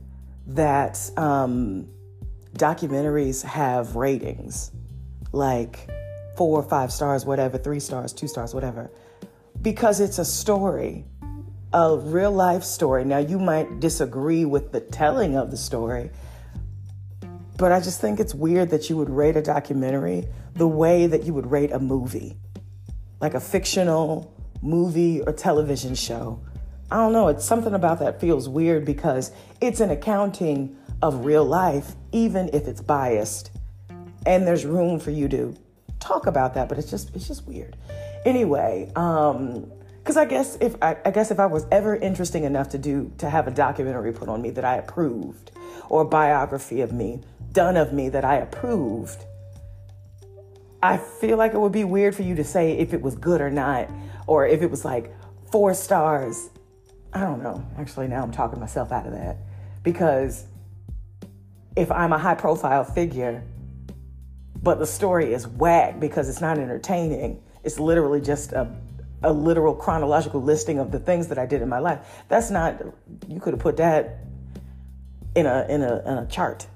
that 0.48 0.98
um, 1.16 1.86
documentaries 2.54 3.44
have 3.44 3.94
ratings 3.94 4.72
like 5.30 5.88
four 6.36 6.58
or 6.58 6.64
five 6.64 6.90
stars, 6.90 7.24
whatever, 7.24 7.56
three 7.56 7.78
stars, 7.78 8.12
two 8.12 8.26
stars, 8.26 8.52
whatever, 8.52 8.90
because 9.64 9.98
it's 9.98 10.18
a 10.18 10.24
story, 10.26 11.06
a 11.72 11.96
real 11.96 12.30
life 12.30 12.62
story. 12.62 13.02
Now, 13.02 13.16
you 13.16 13.38
might 13.38 13.80
disagree 13.80 14.44
with 14.44 14.72
the 14.72 14.80
telling 14.80 15.36
of 15.36 15.50
the 15.50 15.56
story, 15.56 16.10
but 17.56 17.72
I 17.72 17.80
just 17.80 17.98
think 17.98 18.20
it's 18.20 18.34
weird 18.34 18.68
that 18.70 18.90
you 18.90 18.98
would 18.98 19.08
rate 19.08 19.36
a 19.36 19.42
documentary 19.42 20.28
the 20.52 20.68
way 20.68 21.06
that 21.06 21.24
you 21.24 21.32
would 21.32 21.50
rate 21.50 21.72
a 21.72 21.78
movie, 21.78 22.36
like 23.20 23.32
a 23.32 23.40
fictional 23.40 24.36
movie 24.60 25.22
or 25.22 25.32
television 25.32 25.94
show. 25.94 26.44
I 26.90 26.96
don't 26.96 27.12
know, 27.12 27.28
it's 27.28 27.44
something 27.44 27.72
about 27.72 28.00
that 28.00 28.20
feels 28.20 28.50
weird 28.50 28.84
because 28.84 29.32
it's 29.62 29.80
an 29.80 29.90
accounting 29.90 30.76
of 31.00 31.24
real 31.24 31.44
life, 31.44 31.96
even 32.12 32.50
if 32.52 32.68
it's 32.68 32.82
biased. 32.82 33.50
And 34.26 34.46
there's 34.46 34.66
room 34.66 35.00
for 35.00 35.10
you 35.10 35.26
to 35.28 35.56
talk 36.00 36.26
about 36.26 36.52
that, 36.54 36.68
but 36.68 36.76
it's 36.76 36.90
just 36.90 37.16
it's 37.16 37.26
just 37.26 37.46
weird. 37.46 37.76
Anyway, 38.24 38.90
um, 38.96 39.70
because 39.98 40.16
I 40.16 40.24
guess 40.26 40.56
if 40.60 40.76
I, 40.82 40.96
I, 41.04 41.10
guess 41.10 41.30
if 41.30 41.40
I 41.40 41.46
was 41.46 41.66
ever 41.70 41.96
interesting 41.96 42.44
enough 42.44 42.68
to 42.70 42.78
do 42.78 43.12
to 43.18 43.30
have 43.30 43.46
a 43.46 43.50
documentary 43.50 44.12
put 44.12 44.28
on 44.28 44.42
me 44.42 44.50
that 44.50 44.64
I 44.64 44.76
approved, 44.76 45.50
or 45.88 46.02
a 46.02 46.04
biography 46.04 46.80
of 46.80 46.92
me 46.92 47.20
done 47.52 47.76
of 47.76 47.92
me 47.92 48.08
that 48.10 48.24
I 48.24 48.36
approved, 48.36 49.24
I 50.82 50.98
feel 50.98 51.38
like 51.38 51.54
it 51.54 51.58
would 51.58 51.72
be 51.72 51.84
weird 51.84 52.14
for 52.14 52.22
you 52.22 52.34
to 52.34 52.44
say 52.44 52.72
if 52.72 52.92
it 52.92 53.00
was 53.00 53.14
good 53.14 53.40
or 53.40 53.50
not, 53.50 53.88
or 54.26 54.46
if 54.46 54.60
it 54.60 54.70
was 54.70 54.84
like 54.84 55.14
four 55.50 55.72
stars. 55.72 56.50
I 57.12 57.20
don't 57.20 57.42
know. 57.42 57.64
Actually, 57.78 58.08
now 58.08 58.22
I'm 58.22 58.32
talking 58.32 58.58
myself 58.58 58.92
out 58.92 59.06
of 59.06 59.12
that 59.12 59.38
because 59.82 60.46
if 61.76 61.90
I'm 61.90 62.12
a 62.12 62.18
high 62.18 62.34
profile 62.34 62.84
figure, 62.84 63.42
but 64.62 64.78
the 64.78 64.86
story 64.86 65.32
is 65.32 65.46
whack 65.46 66.00
because 66.00 66.28
it's 66.28 66.40
not 66.40 66.58
entertaining, 66.58 67.40
it's 67.64 67.80
literally 67.80 68.20
just 68.20 68.52
a, 68.52 68.70
a 69.22 69.32
literal 69.32 69.74
chronological 69.74 70.42
listing 70.42 70.78
of 70.78 70.92
the 70.92 70.98
things 70.98 71.28
that 71.28 71.38
I 71.38 71.46
did 71.46 71.62
in 71.62 71.68
my 71.68 71.78
life. 71.78 72.22
That's 72.28 72.50
not, 72.50 72.80
you 73.28 73.40
could 73.40 73.54
have 73.54 73.60
put 73.60 73.76
that 73.78 74.18
in 75.34 75.46
a, 75.46 75.66
in 75.68 75.82
a, 75.82 76.02
in 76.06 76.18
a 76.18 76.26
chart 76.26 76.66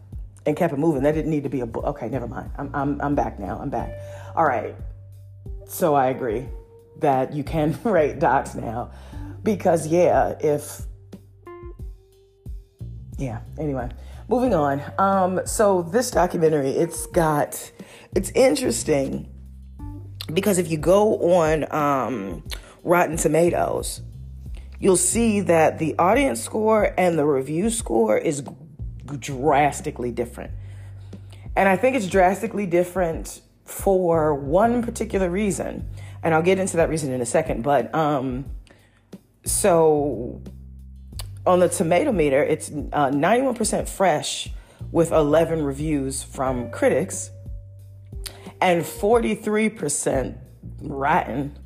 and 0.46 0.56
kept 0.56 0.72
it 0.72 0.78
moving. 0.78 1.02
That 1.02 1.14
didn't 1.14 1.30
need 1.30 1.44
to 1.44 1.48
be 1.48 1.60
a 1.60 1.66
book. 1.66 1.84
Okay, 1.84 2.08
never 2.08 2.26
mind. 2.26 2.50
I'm, 2.56 2.74
I'm, 2.74 3.00
I'm 3.00 3.14
back 3.14 3.38
now. 3.38 3.58
I'm 3.60 3.70
back. 3.70 3.92
All 4.34 4.44
right. 4.44 4.74
So 5.66 5.94
I 5.94 6.06
agree 6.06 6.48
that 7.00 7.32
you 7.32 7.44
can 7.44 7.78
rate 7.84 8.18
docs 8.18 8.54
now 8.54 8.90
because, 9.42 9.86
yeah, 9.86 10.34
if, 10.40 10.82
yeah, 13.18 13.40
anyway 13.58 13.90
moving 14.28 14.54
on. 14.54 14.82
Um, 14.98 15.40
so 15.46 15.82
this 15.82 16.10
documentary, 16.10 16.70
it's 16.70 17.06
got, 17.06 17.72
it's 18.14 18.30
interesting 18.30 19.28
because 20.32 20.58
if 20.58 20.70
you 20.70 20.78
go 20.78 21.34
on 21.34 21.72
um, 21.72 22.42
Rotten 22.82 23.16
Tomatoes, 23.16 24.02
you'll 24.78 24.96
see 24.96 25.40
that 25.40 25.78
the 25.78 25.96
audience 25.98 26.42
score 26.42 26.94
and 26.96 27.18
the 27.18 27.24
review 27.24 27.70
score 27.70 28.16
is 28.16 28.42
drastically 29.18 30.12
different. 30.12 30.52
And 31.56 31.68
I 31.68 31.76
think 31.76 31.96
it's 31.96 32.06
drastically 32.06 32.66
different 32.66 33.40
for 33.64 34.34
one 34.34 34.82
particular 34.82 35.28
reason. 35.28 35.88
And 36.22 36.34
I'll 36.34 36.42
get 36.42 36.58
into 36.58 36.76
that 36.76 36.88
reason 36.88 37.12
in 37.12 37.20
a 37.20 37.26
second. 37.26 37.62
But 37.62 37.92
um, 37.94 38.46
so 39.44 40.42
on 41.46 41.60
the 41.60 41.68
tomato 41.68 42.12
meter, 42.12 42.42
it's 42.42 42.70
uh, 42.70 43.10
91% 43.10 43.88
fresh 43.88 44.50
with 44.92 45.10
11 45.10 45.62
reviews 45.62 46.22
from 46.22 46.70
critics 46.70 47.30
and 48.60 48.82
43% 48.82 50.36
rotten 50.82 51.58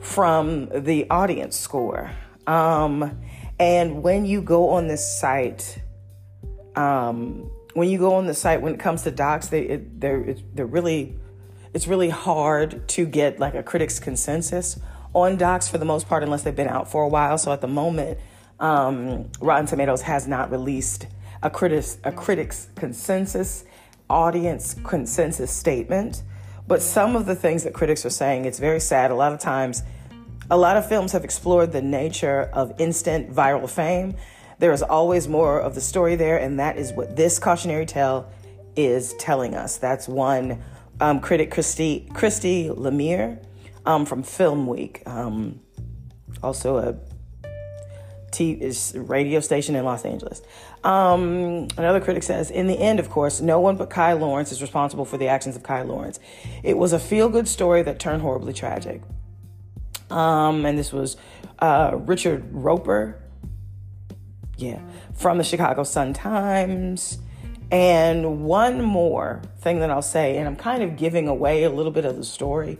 from 0.00 0.68
the 0.68 1.08
audience 1.10 1.56
score. 1.56 2.10
Um, 2.46 3.18
and 3.58 4.02
when 4.02 4.24
you 4.24 4.42
go 4.42 4.70
on 4.70 4.88
this 4.88 5.20
site, 5.20 5.80
um, 6.74 7.50
when 7.74 7.88
you 7.88 7.98
go 7.98 8.14
on 8.14 8.26
the 8.26 8.34
site, 8.34 8.60
when 8.60 8.74
it 8.74 8.80
comes 8.80 9.02
to 9.02 9.10
docs, 9.10 9.48
they 9.48 9.62
it, 9.62 10.00
they're 10.00 10.34
they're 10.54 10.66
really 10.66 11.16
it's 11.72 11.86
really 11.86 12.10
hard 12.10 12.86
to 12.88 13.06
get 13.06 13.38
like 13.38 13.54
a 13.54 13.62
critic's 13.62 13.98
consensus 13.98 14.78
on 15.14 15.36
docs 15.36 15.68
for 15.68 15.78
the 15.78 15.84
most 15.84 16.08
part, 16.08 16.22
unless 16.22 16.42
they've 16.42 16.56
been 16.56 16.68
out 16.68 16.90
for 16.90 17.04
a 17.04 17.08
while. 17.08 17.38
So 17.38 17.52
at 17.52 17.60
the 17.60 17.68
moment, 17.68 18.18
um, 18.60 19.30
Rotten 19.40 19.66
Tomatoes 19.66 20.02
has 20.02 20.26
not 20.26 20.50
released 20.50 21.06
a 21.42 21.50
critics 21.50 21.98
a 22.04 22.12
critics 22.12 22.68
consensus 22.76 23.64
audience 24.12 24.76
consensus 24.84 25.50
statement. 25.50 26.22
But 26.68 26.82
some 26.82 27.16
of 27.16 27.26
the 27.26 27.34
things 27.34 27.64
that 27.64 27.74
critics 27.74 28.06
are 28.06 28.10
saying, 28.10 28.44
it's 28.44 28.58
very 28.58 28.78
sad. 28.78 29.10
A 29.10 29.14
lot 29.14 29.32
of 29.32 29.40
times, 29.40 29.82
a 30.50 30.56
lot 30.56 30.76
of 30.76 30.88
films 30.88 31.12
have 31.12 31.24
explored 31.24 31.72
the 31.72 31.82
nature 31.82 32.50
of 32.52 32.72
instant 32.78 33.32
viral 33.32 33.68
fame. 33.68 34.14
There 34.58 34.72
is 34.72 34.82
always 34.82 35.26
more 35.26 35.58
of 35.58 35.74
the 35.74 35.80
story 35.80 36.14
there, 36.14 36.38
and 36.38 36.60
that 36.60 36.76
is 36.76 36.92
what 36.92 37.16
this 37.16 37.38
cautionary 37.38 37.86
tale 37.86 38.30
is 38.76 39.14
telling 39.14 39.54
us. 39.54 39.78
That's 39.78 40.06
one 40.06 40.62
um, 41.00 41.20
critic, 41.20 41.50
Christy, 41.50 42.08
Christy 42.14 42.68
Lemire 42.68 43.44
um, 43.86 44.06
from 44.06 44.22
Film 44.22 44.66
Week, 44.66 45.02
um, 45.06 45.60
also 46.42 46.76
a 46.76 46.96
T- 48.32 48.52
is 48.52 48.94
radio 48.96 49.40
station 49.40 49.76
in 49.76 49.84
Los 49.84 50.04
Angeles. 50.04 50.42
Um, 50.82 51.68
another 51.76 52.00
critic 52.00 52.22
says, 52.22 52.50
in 52.50 52.66
the 52.66 52.78
end, 52.78 52.98
of 52.98 53.08
course, 53.10 53.40
no 53.40 53.60
one 53.60 53.76
but 53.76 53.90
Kai 53.90 54.14
Lawrence 54.14 54.50
is 54.50 54.60
responsible 54.60 55.04
for 55.04 55.18
the 55.18 55.28
actions 55.28 55.54
of 55.54 55.62
Kai 55.62 55.82
Lawrence. 55.82 56.18
It 56.62 56.76
was 56.76 56.92
a 56.92 56.98
feel 56.98 57.28
good 57.28 57.46
story 57.46 57.82
that 57.82 58.00
turned 58.00 58.22
horribly 58.22 58.52
tragic. 58.52 59.02
Um, 60.10 60.66
and 60.66 60.78
this 60.78 60.92
was 60.92 61.16
uh, 61.58 61.92
Richard 61.94 62.44
Roeper, 62.52 63.22
yeah, 64.56 64.80
from 65.14 65.38
the 65.38 65.44
Chicago 65.44 65.84
Sun 65.84 66.14
Times. 66.14 67.18
And 67.70 68.44
one 68.44 68.82
more 68.82 69.40
thing 69.58 69.80
that 69.80 69.90
I'll 69.90 70.02
say, 70.02 70.36
and 70.36 70.46
I'm 70.46 70.56
kind 70.56 70.82
of 70.82 70.96
giving 70.96 71.28
away 71.28 71.62
a 71.64 71.70
little 71.70 71.92
bit 71.92 72.04
of 72.04 72.16
the 72.16 72.24
story 72.24 72.78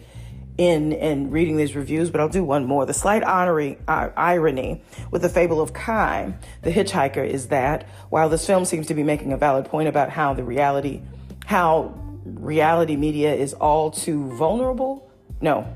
in 0.58 0.92
in 0.92 1.30
reading 1.30 1.56
these 1.56 1.74
reviews, 1.74 2.10
but 2.10 2.20
I'll 2.20 2.28
do 2.28 2.44
one 2.44 2.66
more. 2.66 2.84
The 2.84 2.94
slight 2.94 3.22
uh, 3.22 4.10
irony 4.16 4.82
with 5.10 5.22
the 5.22 5.28
fable 5.28 5.60
of 5.60 5.72
Kai, 5.72 6.34
the 6.62 6.70
hitchhiker, 6.70 7.26
is 7.26 7.48
that 7.48 7.88
while 8.10 8.28
this 8.28 8.46
film 8.46 8.64
seems 8.64 8.86
to 8.88 8.94
be 8.94 9.02
making 9.02 9.32
a 9.32 9.36
valid 9.36 9.66
point 9.66 9.88
about 9.88 10.10
how 10.10 10.34
the 10.34 10.44
reality, 10.44 11.00
how 11.46 11.94
reality 12.24 12.96
media 12.96 13.34
is 13.34 13.54
all 13.54 13.90
too 13.90 14.30
vulnerable. 14.36 15.10
No, 15.40 15.66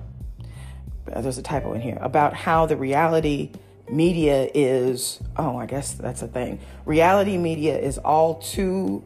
there's 1.07 1.39
a 1.39 1.43
typo 1.43 1.72
in 1.72 1.81
here 1.81 1.99
about 2.01 2.35
how 2.35 2.66
the 2.66 2.77
reality 2.77 3.53
media 3.91 4.49
is. 4.53 5.20
Oh, 5.37 5.57
I 5.57 5.66
guess 5.66 5.93
that's 5.93 6.22
a 6.22 6.29
thing. 6.29 6.61
Reality 6.85 7.39
media 7.39 7.79
is 7.79 7.99
all 7.99 8.37
too 8.37 9.03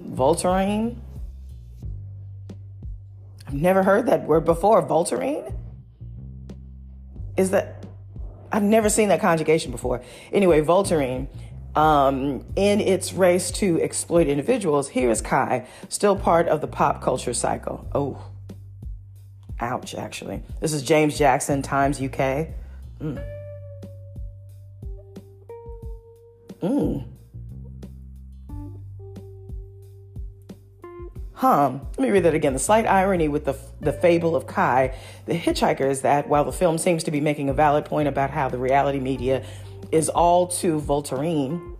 vulturine 0.00 0.96
I've 3.48 3.54
never 3.54 3.82
heard 3.82 4.06
that 4.06 4.26
word 4.26 4.44
before. 4.44 4.86
Voltarine? 4.86 5.54
Is 7.38 7.50
that, 7.52 7.82
I've 8.52 8.62
never 8.62 8.90
seen 8.90 9.08
that 9.08 9.22
conjugation 9.22 9.72
before. 9.72 10.02
Anyway, 10.30 10.60
Voltarine, 10.60 11.28
um, 11.74 12.44
in 12.56 12.82
its 12.82 13.14
race 13.14 13.50
to 13.52 13.80
exploit 13.80 14.26
individuals, 14.28 14.90
here 14.90 15.10
is 15.10 15.22
Kai, 15.22 15.66
still 15.88 16.14
part 16.14 16.46
of 16.46 16.60
the 16.60 16.66
pop 16.66 17.00
culture 17.00 17.32
cycle. 17.32 17.88
Oh, 17.94 18.22
ouch, 19.60 19.94
actually. 19.94 20.42
This 20.60 20.74
is 20.74 20.82
James 20.82 21.16
Jackson, 21.16 21.62
Times 21.62 22.02
UK. 22.02 22.48
Mm. 23.00 23.24
Mm. 26.62 27.04
Hum. 31.38 31.82
Let 31.96 32.00
me 32.00 32.10
read 32.10 32.24
that 32.24 32.34
again. 32.34 32.52
The 32.52 32.58
slight 32.58 32.84
irony 32.84 33.28
with 33.28 33.44
the, 33.44 33.56
the 33.80 33.92
fable 33.92 34.34
of 34.34 34.48
Kai, 34.48 34.92
the 35.26 35.38
hitchhiker, 35.38 35.88
is 35.88 36.00
that 36.00 36.28
while 36.28 36.42
the 36.42 36.50
film 36.50 36.78
seems 36.78 37.04
to 37.04 37.12
be 37.12 37.20
making 37.20 37.48
a 37.48 37.52
valid 37.52 37.84
point 37.84 38.08
about 38.08 38.30
how 38.30 38.48
the 38.48 38.58
reality 38.58 38.98
media 38.98 39.44
is 39.92 40.08
all 40.08 40.48
too 40.48 40.80
Voltairine 40.80 41.76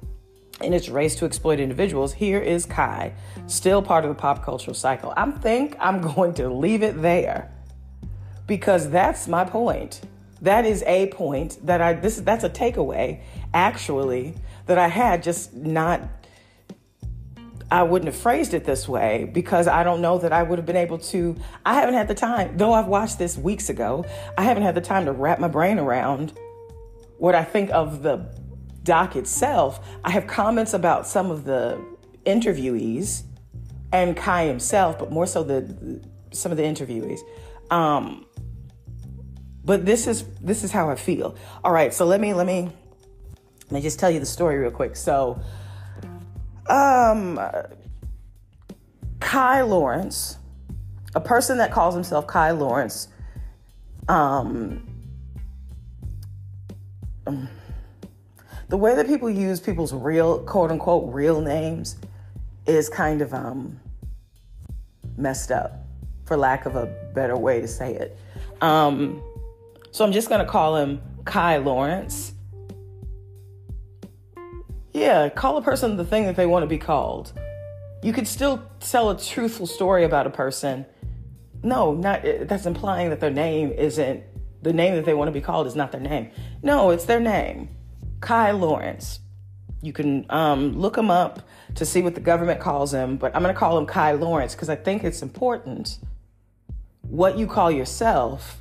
in 0.61 0.73
its 0.73 0.89
race 0.89 1.17
to 1.17 1.25
exploit 1.25 1.59
individuals, 1.59 2.13
here 2.13 2.39
is 2.39 2.67
Kai, 2.67 3.13
still 3.49 3.83
part 3.83 4.05
of 4.05 4.11
the 4.11 4.15
pop 4.15 4.45
cultural 4.45 4.75
cycle. 4.75 5.13
I 5.17 5.29
think 5.29 5.77
I'm 5.81 6.03
going 6.15 6.35
to 6.35 6.49
leave 6.49 6.85
it 6.85 7.03
there 7.03 7.51
because 8.47 8.89
that's 8.91 9.27
my 9.27 9.45
point. 9.45 10.03
That 10.41 10.67
is 10.67 10.85
a 10.85 11.09
point 11.09 11.59
that 11.67 11.81
I 11.81 11.95
this 11.95 12.21
that's 12.21 12.45
a 12.45 12.51
takeaway 12.51 13.23
actually 13.53 14.37
that 14.67 14.79
I 14.79 14.87
had 14.87 15.25
just 15.25 15.53
not 15.53 16.01
I 17.71 17.83
wouldn't 17.83 18.07
have 18.07 18.21
phrased 18.21 18.55
it 18.55 18.65
this 18.65 18.89
way 18.89 19.31
because 19.33 19.69
I 19.69 19.83
don't 19.85 20.01
know 20.01 20.19
that 20.19 20.33
I 20.33 20.43
would 20.43 20.59
have 20.59 20.67
been 20.67 20.77
able 20.77 20.99
to. 20.99 21.37
I 21.67 21.75
haven't 21.75 21.95
had 21.95 22.09
the 22.09 22.15
time, 22.15 22.57
though 22.57 22.73
I've 22.73 22.87
watched 22.87 23.19
this 23.19 23.37
weeks 23.37 23.69
ago, 23.69 24.07
I 24.39 24.45
haven't 24.45 24.63
had 24.63 24.75
the 24.75 24.81
time 24.81 25.05
to 25.05 25.13
wrap 25.13 25.39
my 25.39 25.49
brain 25.49 25.79
around 25.79 26.33
what 27.19 27.35
I 27.35 27.45
think 27.45 27.71
of 27.71 28.03
the 28.03 28.35
doc 28.85 29.17
itself. 29.17 29.87
I 30.03 30.11
have 30.11 30.27
comments 30.27 30.73
about 30.73 31.07
some 31.07 31.31
of 31.31 31.45
the 31.45 31.79
interviewees 32.25 33.25
and 33.93 34.17
Kai 34.17 34.47
himself, 34.47 34.99
but 34.99 35.11
more 35.11 35.27
so 35.27 35.43
the 35.43 36.01
some 36.33 36.53
of 36.53 36.59
the 36.59 36.65
interviewees. 36.65 37.21
Um, 37.71 38.27
but 39.63 39.85
this 39.85 40.07
is 40.07 40.25
this 40.41 40.65
is 40.65 40.71
how 40.71 40.89
I 40.89 40.95
feel. 40.95 41.37
All 41.63 41.73
right, 41.73 41.93
so 41.93 42.07
let 42.07 42.21
me 42.21 42.33
let 42.33 42.47
me 42.47 42.71
let 43.71 43.73
me 43.73 43.81
just 43.83 43.99
tell 43.99 44.11
you 44.11 44.21
the 44.21 44.27
story 44.27 44.57
real 44.57 44.71
quick. 44.71 44.97
So, 44.97 45.41
um, 46.69 47.41
Kai 49.21 49.63
Lawrence, 49.63 50.39
a 51.15 51.21
person 51.21 51.59
that 51.59 51.73
calls 51.73 51.95
himself 51.95 52.27
Kai 52.27 52.51
Lawrence, 52.53 53.09
um, 54.09 54.85
the 58.69 58.77
way 58.77 58.95
that 58.95 59.07
people 59.07 59.31
use 59.31 59.61
people's 59.61 59.93
real 59.93 60.41
quote 60.41 60.71
unquote 60.71 61.13
real 61.13 61.41
names 61.41 61.97
is 62.67 62.89
kind 62.89 63.23
of 63.23 63.33
um, 63.33 63.81
messed 65.17 65.51
up, 65.51 65.85
for 66.25 66.37
lack 66.37 66.67
of 66.67 66.77
a 66.77 66.87
better 67.15 67.37
way 67.37 67.61
to 67.61 67.69
say 67.69 67.95
it. 67.95 68.19
Um, 68.61 69.23
so 69.91 70.05
I'm 70.05 70.13
just 70.13 70.29
gonna 70.29 70.47
call 70.47 70.77
him 70.77 71.01
Kai 71.25 71.57
Lawrence. 71.59 72.33
Yeah, 74.93 75.29
call 75.29 75.57
a 75.57 75.63
person 75.63 75.97
the 75.97 76.05
thing 76.05 76.25
that 76.27 76.37
they 76.37 76.47
want 76.47 76.63
to 76.63 76.67
be 76.67 76.79
called. 76.79 77.33
You 78.03 78.13
could 78.13 78.29
still 78.29 78.63
tell 78.81 79.11
a 79.11 79.19
truthful 79.19 79.67
story 79.67 80.05
about 80.05 80.27
a 80.27 80.31
person. 80.31 80.87
No, 81.63 81.93
not 81.93 82.23
that's 82.23 82.67
implying 82.67 83.11
that 83.11 83.21
their 83.21 83.31
name 83.31 83.73
isn't 83.73 84.23
the 84.63 84.73
name 84.73 84.95
that 84.95 85.05
they 85.05 85.15
want 85.15 85.29
to 85.29 85.33
be 85.33 85.41
called 85.41 85.67
is 85.67 85.77
not 85.77 85.93
their 85.93 86.01
name. 86.01 86.31
No, 86.63 86.91
it's 86.91 87.05
their 87.05 87.21
name. 87.21 87.69
Kai 88.21 88.51
Lawrence. 88.53 89.21
You 89.81 89.93
can 89.93 90.27
um, 90.31 90.79
look 90.79 90.99
him 90.99 91.11
up 91.11 91.41
to 91.77 91.85
see 91.85 92.03
what 92.03 92.15
the 92.15 92.21
government 92.21 92.61
calls 92.61 92.93
him, 92.93 93.17
but 93.17 93.35
I'm 93.37 93.43
going 93.43 93.55
to 93.55 93.59
call 93.59 93.79
him 93.79 93.87
Kai 93.87 94.13
Lawrence 94.13 94.55
because 94.55 94.69
I 94.69 94.75
think 94.75 95.05
it's 95.05 95.23
important 95.23 95.99
what 97.03 97.39
you 97.39 97.47
call 97.47 97.71
yourself, 97.71 98.61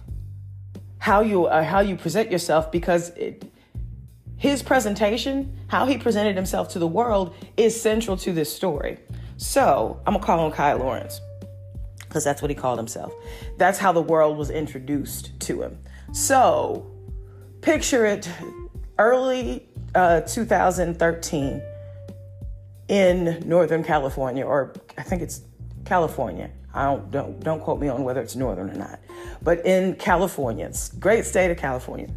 how 1.00 1.22
you 1.22 1.46
uh, 1.46 1.64
how 1.64 1.80
you 1.80 1.96
present 1.96 2.32
yourself, 2.32 2.72
because 2.72 3.10
it, 3.12 3.52
his 4.38 4.62
presentation, 4.62 5.60
how 5.68 5.86
he 5.86 5.98
presented 5.98 6.36
himself 6.36 6.70
to 6.70 6.80
the 6.80 6.88
world, 6.88 7.34
is 7.58 7.80
central 7.80 8.16
to 8.18 8.32
this 8.32 8.54
story. 8.54 9.00
So 9.38 10.00
I'm 10.06 10.14
gonna 10.14 10.26
call 10.26 10.46
him 10.46 10.52
Kai 10.52 10.74
Lawrence 10.74 11.22
because 12.00 12.24
that's 12.24 12.42
what 12.42 12.50
he 12.50 12.56
called 12.56 12.80
himself. 12.80 13.14
That's 13.58 13.78
how 13.78 13.92
the 13.92 14.02
world 14.02 14.38
was 14.38 14.50
introduced 14.50 15.40
to 15.42 15.62
him. 15.62 15.78
So 16.14 16.90
picture 17.62 18.06
it 18.06 18.30
early 18.98 19.68
uh, 19.94 20.22
2013 20.22 21.62
in 22.88 23.44
Northern 23.46 23.84
California, 23.84 24.46
or 24.46 24.74
I 24.98 25.04
think 25.04 25.22
it's 25.22 25.42
California. 25.86 26.50
I 26.74 26.86
don't, 26.86 27.12
don't 27.12 27.40
don't 27.40 27.60
quote 27.60 27.80
me 27.80 27.88
on 27.88 28.04
whether 28.04 28.22
it's 28.22 28.36
northern 28.36 28.70
or 28.70 28.76
not, 28.76 29.00
but 29.42 29.66
in 29.66 29.96
California, 29.96 30.66
it's 30.66 30.90
great 30.90 31.26
state 31.26 31.50
of 31.50 31.58
California. 31.58 32.10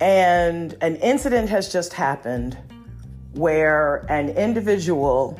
And 0.00 0.76
an 0.80 0.96
incident 0.96 1.48
has 1.50 1.72
just 1.72 1.92
happened 1.92 2.56
where 3.32 4.06
an 4.08 4.30
individual 4.30 5.38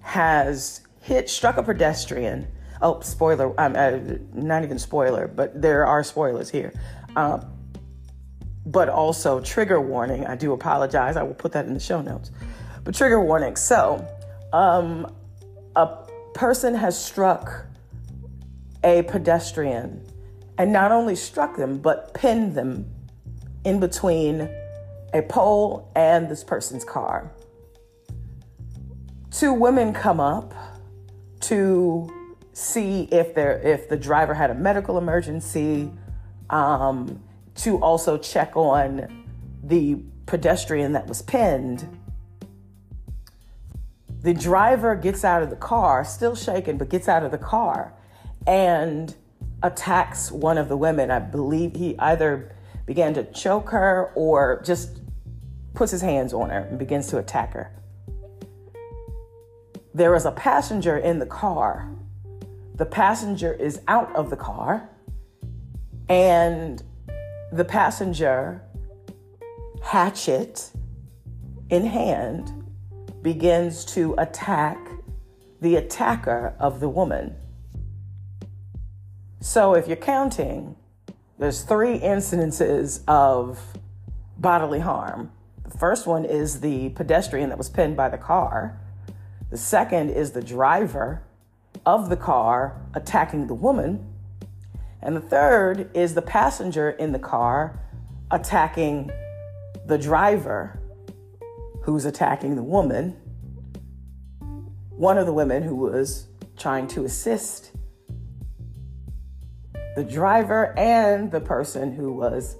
has 0.00 0.82
hit 1.00 1.30
struck 1.30 1.56
a 1.56 1.62
pedestrian. 1.62 2.48
Oh, 2.82 3.00
spoiler! 3.00 3.58
Um, 3.60 3.74
uh, 3.76 3.98
not 4.32 4.64
even 4.64 4.78
spoiler, 4.78 5.28
but 5.28 5.60
there 5.60 5.86
are 5.86 6.02
spoilers 6.02 6.50
here. 6.50 6.72
Um, 7.16 7.46
but 8.66 8.88
also 8.88 9.40
trigger 9.40 9.80
warning. 9.80 10.26
I 10.26 10.36
do 10.36 10.52
apologize. 10.52 11.16
I 11.16 11.22
will 11.22 11.34
put 11.34 11.52
that 11.52 11.66
in 11.66 11.74
the 11.74 11.80
show 11.80 12.02
notes. 12.02 12.30
But 12.84 12.94
trigger 12.94 13.22
warning. 13.22 13.56
So, 13.56 14.06
um, 14.52 15.12
a 15.76 15.86
person 16.34 16.74
has 16.74 17.02
struck 17.02 17.66
a 18.82 19.02
pedestrian 19.02 20.06
and 20.58 20.72
not 20.72 20.92
only 20.92 21.14
struck 21.14 21.56
them, 21.56 21.78
but 21.78 22.14
pinned 22.14 22.54
them 22.54 22.86
in 23.64 23.80
between 23.80 24.48
a 25.12 25.22
pole 25.22 25.90
and 25.94 26.28
this 26.28 26.44
person's 26.44 26.84
car. 26.84 27.30
Two 29.30 29.52
women 29.52 29.92
come 29.92 30.20
up 30.20 30.54
to 31.40 32.36
see 32.52 33.08
if 33.10 33.34
there 33.34 33.58
if 33.60 33.88
the 33.88 33.96
driver 33.96 34.34
had 34.34 34.50
a 34.50 34.54
medical 34.54 34.98
emergency. 34.98 35.90
Um, 36.50 37.22
to 37.56 37.76
also 37.78 38.16
check 38.16 38.56
on 38.56 39.24
the 39.62 39.98
pedestrian 40.26 40.92
that 40.92 41.06
was 41.06 41.22
pinned. 41.22 41.98
The 44.22 44.34
driver 44.34 44.94
gets 44.94 45.24
out 45.24 45.42
of 45.42 45.50
the 45.50 45.56
car, 45.56 46.04
still 46.04 46.34
shaken, 46.34 46.78
but 46.78 46.88
gets 46.88 47.08
out 47.08 47.22
of 47.22 47.30
the 47.30 47.38
car 47.38 47.92
and 48.46 49.14
attacks 49.62 50.30
one 50.30 50.58
of 50.58 50.68
the 50.68 50.76
women. 50.76 51.10
I 51.10 51.18
believe 51.18 51.76
he 51.76 51.98
either 51.98 52.54
began 52.90 53.14
to 53.14 53.22
choke 53.22 53.70
her 53.70 54.10
or 54.16 54.60
just 54.64 54.98
puts 55.74 55.92
his 55.92 56.00
hands 56.00 56.34
on 56.34 56.50
her 56.50 56.58
and 56.58 56.76
begins 56.76 57.06
to 57.06 57.18
attack 57.18 57.52
her. 57.52 57.70
There 59.94 60.16
is 60.16 60.24
a 60.24 60.32
passenger 60.32 60.98
in 60.98 61.20
the 61.20 61.26
car. 61.26 61.88
The 62.74 62.84
passenger 62.84 63.52
is 63.52 63.80
out 63.86 64.12
of 64.16 64.28
the 64.28 64.36
car 64.36 64.90
and 66.08 66.82
the 67.52 67.64
passenger, 67.64 68.60
hatchet 69.84 70.72
in 71.68 71.86
hand, 71.86 72.52
begins 73.22 73.84
to 73.84 74.16
attack 74.18 74.84
the 75.60 75.76
attacker 75.76 76.56
of 76.58 76.80
the 76.80 76.88
woman. 76.88 77.36
So 79.38 79.74
if 79.74 79.86
you're 79.86 79.96
counting, 79.96 80.74
there's 81.40 81.62
three 81.62 81.98
incidences 81.98 83.00
of 83.08 83.58
bodily 84.36 84.80
harm. 84.80 85.32
The 85.64 85.78
first 85.78 86.06
one 86.06 86.26
is 86.26 86.60
the 86.60 86.90
pedestrian 86.90 87.48
that 87.48 87.56
was 87.56 87.70
pinned 87.70 87.96
by 87.96 88.10
the 88.10 88.18
car. 88.18 88.78
The 89.50 89.56
second 89.56 90.10
is 90.10 90.32
the 90.32 90.42
driver 90.42 91.22
of 91.86 92.10
the 92.10 92.16
car 92.16 92.82
attacking 92.92 93.46
the 93.46 93.54
woman. 93.54 94.06
And 95.00 95.16
the 95.16 95.20
third 95.22 95.88
is 95.96 96.12
the 96.12 96.20
passenger 96.20 96.90
in 96.90 97.12
the 97.12 97.18
car 97.18 97.80
attacking 98.30 99.10
the 99.86 99.96
driver 99.96 100.78
who's 101.84 102.04
attacking 102.04 102.54
the 102.54 102.62
woman. 102.62 103.16
One 104.90 105.16
of 105.16 105.24
the 105.24 105.32
women 105.32 105.62
who 105.62 105.74
was 105.74 106.26
trying 106.58 106.86
to 106.88 107.06
assist 107.06 107.69
the 109.96 110.04
driver 110.04 110.76
and 110.78 111.30
the 111.30 111.40
person 111.40 111.92
who 111.92 112.12
was 112.12 112.56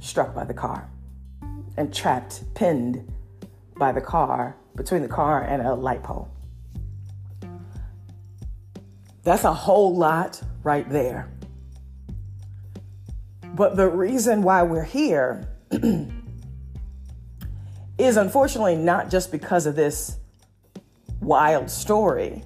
struck 0.00 0.34
by 0.34 0.44
the 0.44 0.54
car 0.54 0.90
and 1.76 1.92
trapped, 1.92 2.42
pinned 2.54 3.12
by 3.76 3.92
the 3.92 4.00
car, 4.00 4.56
between 4.76 5.02
the 5.02 5.08
car 5.08 5.42
and 5.42 5.62
a 5.62 5.74
light 5.74 6.02
pole. 6.02 6.28
That's 9.22 9.44
a 9.44 9.52
whole 9.52 9.96
lot 9.96 10.42
right 10.62 10.88
there. 10.88 11.30
But 13.54 13.76
the 13.76 13.88
reason 13.88 14.42
why 14.42 14.62
we're 14.62 14.84
here 14.84 15.48
is 17.98 18.16
unfortunately 18.16 18.76
not 18.76 19.10
just 19.10 19.30
because 19.30 19.66
of 19.66 19.76
this 19.76 20.16
wild 21.20 21.70
story 21.70 22.44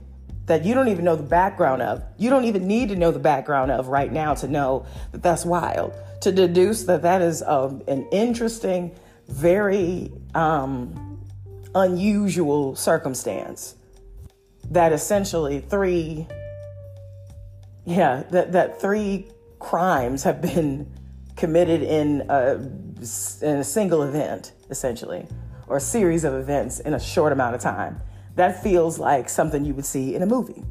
that 0.48 0.64
you 0.64 0.74
don't 0.74 0.88
even 0.88 1.04
know 1.04 1.16
the 1.16 1.22
background 1.22 1.82
of. 1.82 2.02
You 2.18 2.30
don't 2.30 2.44
even 2.44 2.66
need 2.66 2.88
to 2.88 2.96
know 2.96 3.10
the 3.10 3.18
background 3.18 3.70
of 3.70 3.88
right 3.88 4.12
now 4.12 4.34
to 4.34 4.48
know 4.48 4.86
that 5.12 5.22
that's 5.22 5.44
wild. 5.44 5.94
To 6.22 6.32
deduce 6.32 6.84
that 6.84 7.02
that 7.02 7.22
is 7.22 7.42
um, 7.42 7.82
an 7.86 8.08
interesting, 8.10 8.94
very 9.28 10.12
um, 10.34 11.24
unusual 11.74 12.74
circumstance. 12.74 13.76
That 14.70 14.92
essentially 14.92 15.60
three 15.60 16.26
yeah, 17.88 18.24
that, 18.32 18.52
that 18.52 18.82
three 18.82 19.28
crimes 19.60 20.22
have 20.24 20.42
been 20.42 20.92
committed 21.36 21.82
in 21.82 22.22
a, 22.28 22.56
in 23.40 23.58
a 23.58 23.64
single 23.64 24.02
event, 24.02 24.52
essentially, 24.68 25.26
or 25.68 25.78
a 25.78 25.80
series 25.80 26.24
of 26.24 26.34
events 26.34 26.80
in 26.80 26.92
a 26.92 27.00
short 27.00 27.32
amount 27.32 27.54
of 27.54 27.62
time. 27.62 27.98
That 28.38 28.62
feels 28.62 29.00
like 29.00 29.28
something 29.28 29.64
you 29.64 29.74
would 29.74 29.84
see 29.84 30.14
in 30.14 30.22
a 30.22 30.26
movie. 30.26 30.62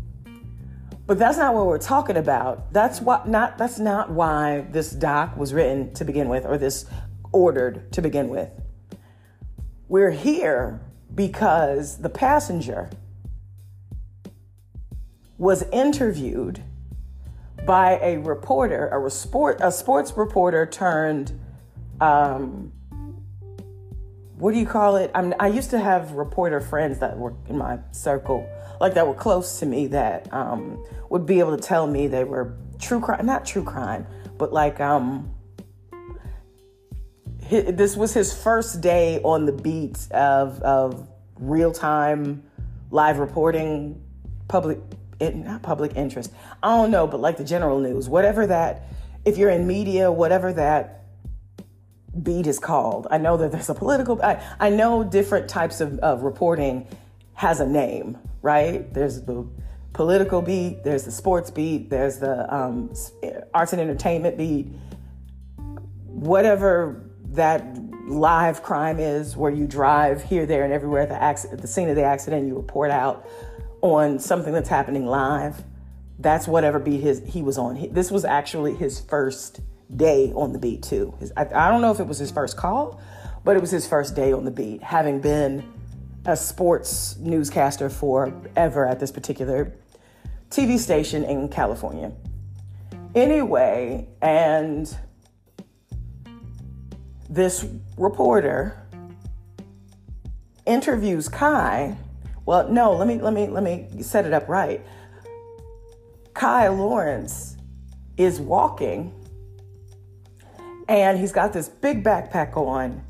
But 1.05 1.19
that's 1.19 1.37
not 1.37 1.53
what 1.53 1.65
we're 1.65 1.77
talking 1.77 2.15
about. 2.15 2.71
That's 2.71 3.01
what 3.01 3.27
not 3.27 3.57
that's 3.57 3.77
not 3.77 4.09
why 4.09 4.61
this 4.71 4.89
doc 4.91 5.35
was 5.35 5.53
written 5.53 5.93
to 5.95 6.05
begin 6.05 6.29
with 6.29 6.45
or 6.45 6.57
this 6.57 6.85
ordered 7.33 7.91
to 7.91 8.01
begin 8.01 8.29
with. 8.29 8.49
We're 9.89 10.11
here 10.11 10.79
because 11.13 11.97
the 11.97 12.07
passenger 12.09 12.89
was 15.37 15.63
interviewed 15.73 16.63
by 17.65 17.99
a 18.01 18.17
reporter, 18.19 18.87
a, 18.87 19.09
sport, 19.09 19.59
a 19.61 19.73
sports 19.73 20.13
reporter 20.15 20.65
turned, 20.65 21.37
um, 21.99 22.71
what 24.37 24.53
do 24.53 24.59
you 24.59 24.67
call 24.67 24.97
it? 24.97 25.09
I'm, 25.15 25.33
I 25.39 25.47
used 25.47 25.71
to 25.71 25.79
have 25.79 26.11
reporter 26.11 26.61
friends 26.61 26.99
that 26.99 27.17
were 27.17 27.33
in 27.49 27.57
my 27.57 27.79
circle, 27.91 28.47
like 28.79 28.93
that 28.93 29.07
were 29.07 29.15
close 29.15 29.59
to 29.59 29.65
me, 29.65 29.87
that 29.87 30.31
um, 30.31 30.83
would 31.09 31.25
be 31.25 31.39
able 31.39 31.57
to 31.57 31.61
tell 31.61 31.87
me 31.87 32.07
they 32.07 32.23
were 32.23 32.55
true 32.79 32.99
crime, 32.99 33.25
not 33.25 33.45
true 33.45 33.63
crime, 33.63 34.05
but 34.37 34.53
like 34.53 34.79
um, 34.79 35.31
his, 37.41 37.75
this 37.75 37.97
was 37.97 38.13
his 38.13 38.31
first 38.31 38.79
day 38.79 39.19
on 39.23 39.45
the 39.45 39.53
beat 39.53 40.07
of 40.11 40.61
of 40.61 41.07
real 41.39 41.71
time 41.71 42.43
live 42.91 43.17
reporting, 43.17 43.99
public 44.47 44.77
not 45.19 45.63
public 45.63 45.95
interest. 45.95 46.31
I 46.61 46.69
don't 46.77 46.91
know, 46.91 47.07
but 47.07 47.19
like 47.19 47.37
the 47.37 47.43
general 47.43 47.79
news, 47.79 48.07
whatever 48.07 48.45
that, 48.45 48.83
if 49.25 49.37
you're 49.37 49.49
in 49.49 49.65
media, 49.65 50.11
whatever 50.11 50.53
that 50.53 51.06
beat 52.23 52.47
is 52.47 52.59
called. 52.59 53.07
I 53.11 53.17
know 53.17 53.37
that 53.37 53.51
there's 53.51 53.69
a 53.69 53.73
political. 53.73 54.21
I, 54.21 54.41
I 54.59 54.69
know 54.69 55.03
different 55.03 55.49
types 55.49 55.81
of, 55.81 55.99
of 55.99 56.23
reporting 56.23 56.87
has 57.33 57.59
a 57.59 57.67
name, 57.67 58.17
right? 58.41 58.91
There's 58.93 59.21
the 59.21 59.47
political 59.93 60.41
beat, 60.41 60.83
there's 60.83 61.03
the 61.03 61.11
sports 61.11 61.49
beat, 61.49 61.89
there's 61.89 62.19
the 62.19 62.53
um, 62.53 62.93
arts 63.53 63.73
and 63.73 63.81
entertainment 63.81 64.37
beat, 64.37 64.67
whatever 66.05 67.03
that 67.31 67.77
live 68.07 68.63
crime 68.63 68.99
is, 68.99 69.35
where 69.35 69.51
you 69.51 69.67
drive 69.67 70.23
here, 70.23 70.45
there, 70.45 70.63
and 70.63 70.71
everywhere 70.71 71.01
at 71.01 71.09
the, 71.09 71.21
accident, 71.21 71.61
the 71.61 71.67
scene 71.67 71.89
of 71.89 71.95
the 71.95 72.03
accident, 72.03 72.47
you 72.47 72.55
report 72.55 72.89
out 72.91 73.27
on 73.81 74.19
something 74.19 74.53
that's 74.53 74.69
happening 74.69 75.05
live. 75.05 75.63
That's 76.19 76.47
whatever 76.47 76.79
beat 76.79 77.01
his 77.01 77.21
he 77.27 77.41
was 77.41 77.57
on. 77.57 77.75
He, 77.75 77.87
this 77.87 78.09
was 78.09 78.25
actually 78.25 78.73
his 78.75 78.99
first 78.99 79.61
day 79.95 80.31
on 80.35 80.53
the 80.53 80.59
beat 80.59 80.83
too. 80.83 81.13
His, 81.19 81.31
I, 81.37 81.41
I 81.43 81.69
don't 81.69 81.81
know 81.81 81.91
if 81.91 81.99
it 81.99 82.07
was 82.07 82.17
his 82.17 82.31
first 82.31 82.57
call, 82.57 82.99
but 83.43 83.55
it 83.55 83.61
was 83.61 83.71
his 83.71 83.87
first 83.87 84.15
day 84.15 84.31
on 84.31 84.45
the 84.45 84.51
beat, 84.51 84.83
having 84.83 85.21
been 85.21 85.63
a 86.25 86.35
sports 86.35 87.15
newscaster 87.17 87.89
forever 87.89 88.85
at 88.85 88.99
this 88.99 89.11
particular 89.11 89.73
TV 90.49 90.77
station 90.77 91.23
in 91.23 91.47
California. 91.47 92.11
Anyway, 93.15 94.07
and 94.21 94.95
this 97.29 97.65
reporter 97.97 98.87
interviews 100.65 101.29
Kai. 101.29 101.97
Well, 102.45 102.69
no, 102.69 102.93
let 102.93 103.07
me 103.07 103.19
let 103.19 103.33
me 103.33 103.47
let 103.47 103.63
me 103.63 103.87
set 104.01 104.25
it 104.25 104.33
up 104.33 104.47
right. 104.47 104.81
Kai 106.33 106.67
Lawrence 106.67 107.57
is 108.17 108.39
walking 108.39 109.13
and 110.87 111.19
he's 111.19 111.31
got 111.31 111.53
this 111.53 111.69
big 111.69 112.03
backpack 112.03 112.55
on 112.55 113.03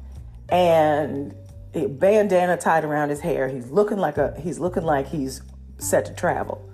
and 0.49 1.35
a 1.73 1.87
bandana 1.87 2.57
tied 2.57 2.83
around 2.83 3.09
his 3.09 3.19
hair. 3.19 3.47
He's 3.47 3.69
looking 3.69 3.97
like 3.97 4.17
a 4.17 4.39
he's 4.39 4.59
looking 4.59 4.83
like 4.83 5.07
he's 5.07 5.41
set 5.77 6.05
to 6.05 6.13
travel 6.13 6.67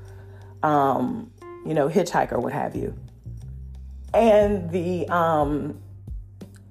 um, 0.64 1.30
you 1.66 1.74
know, 1.74 1.89
hitchhiker, 1.89 2.41
what 2.41 2.54
have 2.54 2.76
you. 2.76 2.95
And 4.14 4.72
the 4.72 5.08
um, 5.10 5.80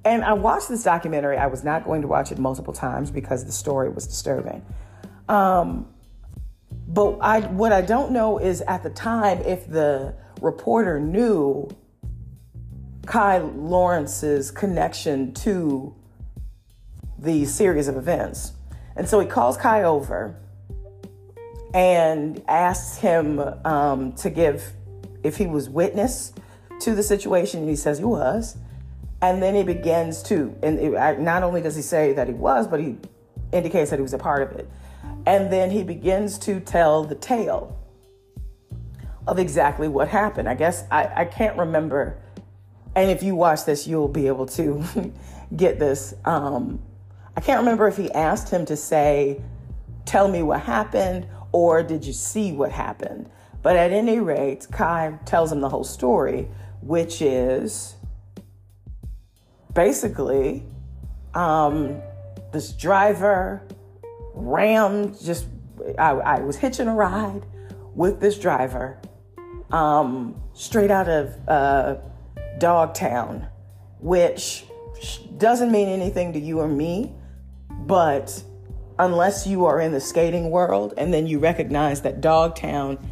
and 0.05 0.24
I 0.24 0.33
watched 0.33 0.68
this 0.68 0.83
documentary. 0.83 1.37
I 1.37 1.47
was 1.47 1.62
not 1.62 1.85
going 1.85 2.03
to 2.03 2.09
watch 2.09 2.33
it 2.33 2.39
multiple 2.39 2.72
times 2.72 3.11
because 3.11 3.45
the 3.45 3.53
story 3.53 3.89
was 3.89 4.07
disturbing. 4.07 4.64
Um, 5.28 5.89
but 6.89 7.18
I 7.20 7.41
what 7.41 7.72
I 7.72 7.83
don't 7.83 8.12
know 8.12 8.39
is 8.39 8.62
at 8.62 8.83
the 8.83 8.91
time 8.91 9.39
if 9.43 9.68
the 9.68 10.14
reporter 10.41 10.99
knew 10.99 11.68
Kai 13.07 13.38
Lawrence's 13.38 14.50
connection 14.50 15.34
to 15.34 15.94
the 17.18 17.44
series 17.44 17.88
of 17.88 17.96
events. 17.96 18.53
And 18.96 19.09
so 19.09 19.20
he 19.20 19.26
calls 19.26 19.57
Kai 19.57 19.82
over 19.82 20.36
and 21.74 22.42
asks 22.48 22.98
him 22.98 23.40
um, 23.64 24.12
to 24.14 24.30
give 24.30 24.72
if 25.22 25.36
he 25.36 25.46
was 25.46 25.68
witness 25.68 26.32
to 26.80 26.94
the 26.94 27.03
situation. 27.03 27.61
And 27.61 27.68
he 27.68 27.76
says 27.76 27.98
he 27.98 28.05
was. 28.05 28.57
And 29.20 29.40
then 29.40 29.55
he 29.55 29.62
begins 29.62 30.22
to, 30.24 30.55
and 30.62 30.78
it, 30.80 31.20
not 31.20 31.44
only 31.44 31.61
does 31.61 31.76
he 31.76 31.82
say 31.82 32.12
that 32.12 32.26
he 32.26 32.34
was, 32.34 32.66
but 32.66 32.80
he 32.80 32.96
indicates 33.53 33.90
that 33.90 33.98
he 33.98 34.03
was 34.03 34.14
a 34.14 34.18
part 34.18 34.42
of 34.42 34.53
it. 34.59 34.68
And 35.26 35.53
then 35.53 35.70
he 35.70 35.84
begins 35.84 36.38
to 36.40 36.59
tell 36.59 37.05
the 37.05 37.14
tale 37.14 37.78
of 39.28 39.38
exactly 39.38 39.86
what 39.86 40.09
happened. 40.09 40.48
I 40.48 40.55
guess 40.55 40.84
I, 40.90 41.09
I 41.14 41.24
can't 41.24 41.57
remember. 41.57 42.18
And 42.95 43.11
if 43.11 43.22
you 43.22 43.34
watch 43.34 43.64
this, 43.64 43.86
you'll 43.86 44.09
be 44.09 44.26
able 44.26 44.47
to 44.47 44.84
get 45.57 45.78
this. 45.78 46.14
Um, 46.24 46.82
I 47.36 47.40
can't 47.40 47.61
remember 47.61 47.88
if 47.88 47.97
he 47.97 48.11
asked 48.12 48.51
him 48.51 48.66
to 48.66 48.76
say, 48.76 49.40
Tell 50.05 50.28
me 50.28 50.43
what 50.43 50.61
happened, 50.61 51.26
or 51.53 51.82
did 51.82 52.05
you 52.05 52.12
see 52.12 52.53
what 52.53 52.72
happened? 52.72 53.30
But 53.62 53.76
at 53.76 53.93
any 53.93 54.18
rate, 54.18 54.66
Kai 54.72 55.18
tells 55.24 55.53
him 55.53 55.61
the 55.61 55.68
whole 55.68 55.84
story, 55.84 56.49
which 56.80 57.22
is 57.22 57.95
basically 59.72 60.64
um, 61.34 62.03
this 62.53 62.72
driver 62.72 63.62
rammed 64.34 65.20
just, 65.22 65.47
I, 65.99 66.11
I, 66.11 66.40
was 66.40 66.57
hitching 66.57 66.88
a 66.88 66.95
ride 66.95 67.43
with 67.95 68.20
this 68.20 68.38
driver 68.38 68.99
um, 69.70 70.34
straight 70.53 70.90
out 70.90 71.09
of 71.09 71.49
uh, 71.49 71.97
Dogtown, 72.62 73.48
which 73.98 74.66
doesn't 75.36 75.72
mean 75.72 75.88
anything 75.88 76.32
to 76.34 76.38
you 76.38 76.60
or 76.60 76.68
me, 76.68 77.12
but 77.68 78.40
unless 79.00 79.48
you 79.48 79.64
are 79.64 79.80
in 79.80 79.90
the 79.90 80.00
skating 80.00 80.48
world 80.48 80.94
and 80.96 81.12
then 81.12 81.26
you 81.26 81.40
recognize 81.40 82.02
that 82.02 82.20
Dogtown, 82.20 83.04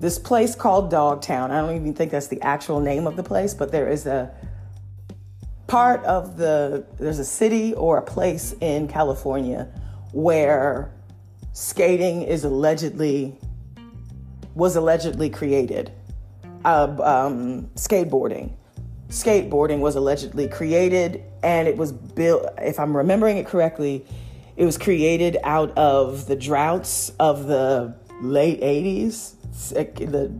this 0.00 0.18
place 0.18 0.54
called 0.54 0.90
Dogtown, 0.90 1.50
I 1.50 1.62
don't 1.62 1.76
even 1.76 1.94
think 1.94 2.10
that's 2.10 2.26
the 2.26 2.42
actual 2.42 2.80
name 2.80 3.06
of 3.06 3.16
the 3.16 3.22
place, 3.22 3.54
but 3.54 3.72
there 3.72 3.88
is 3.88 4.04
a 4.04 4.30
part 5.66 6.04
of 6.04 6.36
the, 6.36 6.84
there's 6.98 7.20
a 7.20 7.24
city 7.24 7.72
or 7.72 7.96
a 7.96 8.02
place 8.02 8.54
in 8.60 8.86
California 8.86 9.66
where 10.12 10.92
skating 11.54 12.20
is 12.20 12.44
allegedly, 12.44 13.34
was 14.54 14.76
allegedly 14.76 15.30
created. 15.30 15.90
Uh, 16.66 16.96
um, 17.02 17.70
skateboarding. 17.76 18.57
Skateboarding 19.08 19.78
was 19.80 19.96
allegedly 19.96 20.48
created 20.48 21.22
and 21.42 21.66
it 21.66 21.76
was 21.76 21.92
built, 21.92 22.46
if 22.58 22.78
I'm 22.78 22.96
remembering 22.96 23.38
it 23.38 23.46
correctly, 23.46 24.04
it 24.56 24.64
was 24.64 24.76
created 24.76 25.38
out 25.44 25.76
of 25.78 26.26
the 26.26 26.36
droughts 26.36 27.10
of 27.18 27.46
the 27.46 27.94
late 28.20 28.60
80s, 28.60 29.34
the 29.72 30.32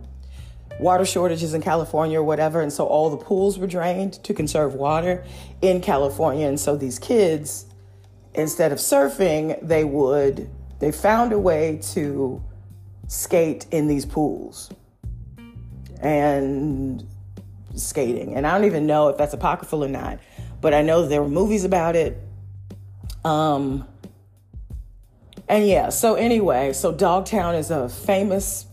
water 0.79 1.05
shortages 1.05 1.53
in 1.53 1.61
California 1.61 2.19
or 2.19 2.23
whatever. 2.23 2.61
And 2.61 2.71
so 2.71 2.85
all 2.85 3.09
the 3.09 3.17
pools 3.17 3.57
were 3.57 3.67
drained 3.67 4.23
to 4.23 4.33
conserve 4.33 4.75
water 4.75 5.23
in 5.61 5.81
California. 5.81 6.47
And 6.47 6.59
so 6.59 6.75
these 6.75 6.99
kids, 6.99 7.65
instead 8.33 8.71
of 8.71 8.77
surfing, 8.77 9.59
they 9.65 9.83
would, 9.83 10.49
they 10.79 10.91
found 10.91 11.33
a 11.33 11.39
way 11.39 11.79
to 11.93 12.43
skate 13.07 13.65
in 13.71 13.87
these 13.87 14.05
pools 14.05 14.69
and 16.01 17.05
skating. 17.79 18.35
And 18.35 18.45
I 18.45 18.55
don't 18.55 18.65
even 18.65 18.85
know 18.85 19.09
if 19.09 19.17
that's 19.17 19.33
apocryphal 19.33 19.83
or 19.83 19.87
not, 19.87 20.19
but 20.61 20.73
I 20.73 20.81
know 20.81 21.07
there 21.07 21.21
were 21.21 21.29
movies 21.29 21.63
about 21.63 21.95
it. 21.95 22.21
Um, 23.23 23.87
and 25.47 25.67
yeah, 25.67 25.89
so 25.89 26.15
anyway, 26.15 26.73
so 26.73 26.91
Dogtown 26.91 27.55
is 27.55 27.71
a 27.71 27.89
famous 27.89 28.65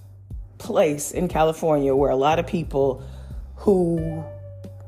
place 0.58 1.10
in 1.10 1.28
California 1.28 1.94
where 1.94 2.10
a 2.10 2.16
lot 2.16 2.38
of 2.38 2.46
people 2.46 3.02
who 3.56 4.24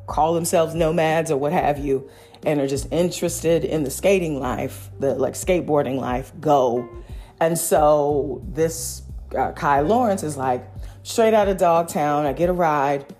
call 0.06 0.34
themselves 0.34 0.74
nomads 0.74 1.30
or 1.30 1.36
what 1.36 1.52
have 1.52 1.78
you 1.78 2.08
and 2.44 2.60
are 2.60 2.66
just 2.66 2.90
interested 2.92 3.64
in 3.64 3.84
the 3.84 3.90
skating 3.90 4.40
life, 4.40 4.90
the 5.00 5.14
like 5.14 5.34
skateboarding 5.34 5.98
life, 5.98 6.32
go. 6.40 6.88
And 7.40 7.58
so 7.58 8.42
this 8.48 9.02
uh, 9.36 9.52
Kai 9.52 9.80
Lawrence 9.80 10.22
is 10.22 10.36
like 10.36 10.64
straight 11.02 11.34
out 11.34 11.48
of 11.48 11.56
Dogtown. 11.56 12.26
I 12.26 12.32
get 12.32 12.48
a 12.48 12.52
ride. 12.52 13.14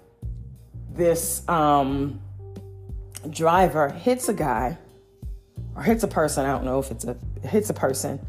This 0.99 1.49
um, 1.49 2.20
driver 3.30 3.88
hits 3.88 4.28
a 4.28 4.34
guy 4.34 4.76
or 5.74 5.82
hits 5.82 6.03
a 6.03 6.09
person. 6.09 6.44
I 6.44 6.53
don't 6.53 6.64
know 6.64 6.78
if 6.78 6.90
it's 6.90 7.05
a 7.05 7.16
hits 7.42 7.70
a 7.70 7.74
person 7.74 8.20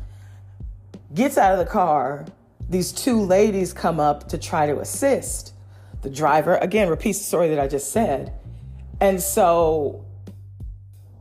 gets 1.14 1.38
out 1.38 1.54
of 1.54 1.60
the 1.60 1.66
car. 1.66 2.26
These 2.70 2.92
two 2.92 3.22
ladies 3.22 3.74
come 3.74 4.00
up 4.00 4.30
to 4.30 4.38
try 4.38 4.68
to 4.68 4.80
assist. 4.80 5.54
The 6.02 6.10
driver, 6.10 6.58
again, 6.58 6.90
repeats 6.90 7.20
the 7.20 7.26
story 7.26 7.50
that 7.50 7.60
I 7.60 7.68
just 7.68 7.92
said. 7.92 8.34
And 9.02 9.22
so 9.22 10.06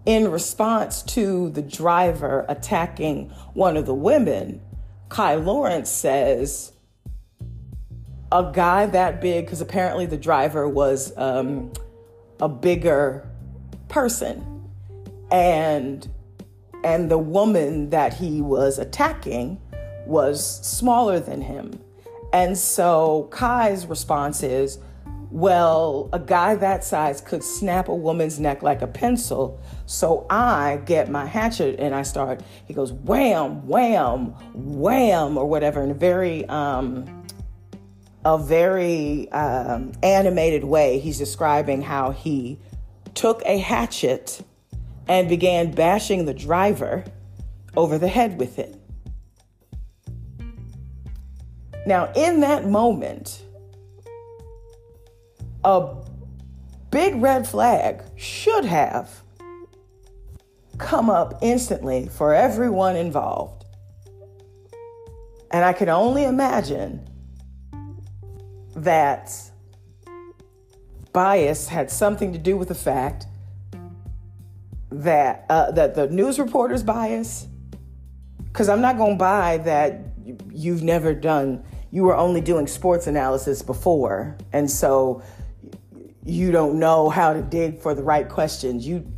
in 0.04 0.30
response 0.30 1.02
to 1.02 1.50
the 1.50 1.62
driver 1.62 2.44
attacking 2.48 3.30
one 3.54 3.76
of 3.76 3.86
the 3.86 3.94
women, 3.94 4.60
Kai 5.08 5.36
Lawrence 5.36 5.90
says, 5.90 6.72
a 8.30 8.50
guy 8.52 8.86
that 8.86 9.20
big, 9.20 9.46
because 9.46 9.60
apparently 9.60 10.06
the 10.06 10.16
driver 10.16 10.68
was 10.68 11.16
um, 11.16 11.72
a 12.40 12.48
bigger 12.48 13.28
person, 13.88 14.68
and 15.30 16.08
and 16.84 17.10
the 17.10 17.18
woman 17.18 17.90
that 17.90 18.14
he 18.14 18.40
was 18.40 18.78
attacking 18.78 19.60
was 20.06 20.66
smaller 20.66 21.18
than 21.20 21.40
him. 21.40 21.78
And 22.32 22.56
so 22.56 23.28
Kai's 23.30 23.86
response 23.86 24.42
is, 24.42 24.78
well, 25.30 26.08
a 26.12 26.18
guy 26.18 26.54
that 26.54 26.84
size 26.84 27.20
could 27.20 27.42
snap 27.42 27.88
a 27.88 27.94
woman's 27.94 28.38
neck 28.38 28.62
like 28.62 28.80
a 28.80 28.86
pencil. 28.86 29.60
So 29.86 30.26
I 30.30 30.80
get 30.86 31.10
my 31.10 31.26
hatchet 31.26 31.80
and 31.80 31.94
I 31.94 32.02
start, 32.02 32.42
he 32.66 32.74
goes, 32.74 32.92
wham, 32.92 33.66
wham, 33.66 34.34
wham, 34.54 35.36
or 35.36 35.46
whatever, 35.46 35.82
in 35.82 35.90
a 35.90 35.94
very, 35.94 36.46
um, 36.48 37.17
a 38.28 38.36
very 38.36 39.30
um, 39.32 39.90
animated 40.02 40.62
way. 40.62 40.98
He's 40.98 41.16
describing 41.16 41.80
how 41.80 42.10
he 42.10 42.58
took 43.14 43.42
a 43.46 43.56
hatchet 43.56 44.42
and 45.08 45.30
began 45.30 45.70
bashing 45.70 46.26
the 46.26 46.34
driver 46.34 47.04
over 47.74 47.96
the 47.96 48.08
head 48.08 48.38
with 48.38 48.58
it. 48.58 48.76
Now, 51.86 52.12
in 52.14 52.40
that 52.40 52.66
moment, 52.66 53.42
a 55.64 55.96
big 56.90 57.22
red 57.22 57.48
flag 57.48 58.02
should 58.16 58.66
have 58.66 59.22
come 60.76 61.08
up 61.08 61.38
instantly 61.40 62.10
for 62.12 62.34
everyone 62.34 62.94
involved. 62.94 63.64
And 65.50 65.64
I 65.64 65.72
can 65.72 65.88
only 65.88 66.24
imagine 66.24 67.08
that 68.84 69.32
bias 71.12 71.68
had 71.68 71.90
something 71.90 72.32
to 72.32 72.38
do 72.38 72.56
with 72.56 72.68
the 72.68 72.74
fact 72.74 73.26
that 74.90 75.44
uh, 75.48 75.70
that 75.72 75.94
the 75.94 76.08
news 76.08 76.38
reporter's 76.38 76.82
bias 76.82 77.46
because 78.44 78.68
i'm 78.68 78.80
not 78.80 78.96
going 78.96 79.14
to 79.14 79.18
buy 79.18 79.58
that 79.58 80.00
you've 80.52 80.82
never 80.82 81.14
done 81.14 81.62
you 81.90 82.02
were 82.02 82.16
only 82.16 82.40
doing 82.40 82.66
sports 82.66 83.06
analysis 83.06 83.62
before 83.62 84.36
and 84.52 84.70
so 84.70 85.22
you 86.28 86.52
don't 86.52 86.78
know 86.78 87.08
how 87.08 87.32
to 87.32 87.40
dig 87.40 87.78
for 87.78 87.94
the 87.94 88.02
right 88.02 88.28
questions. 88.28 88.86
You 88.86 89.10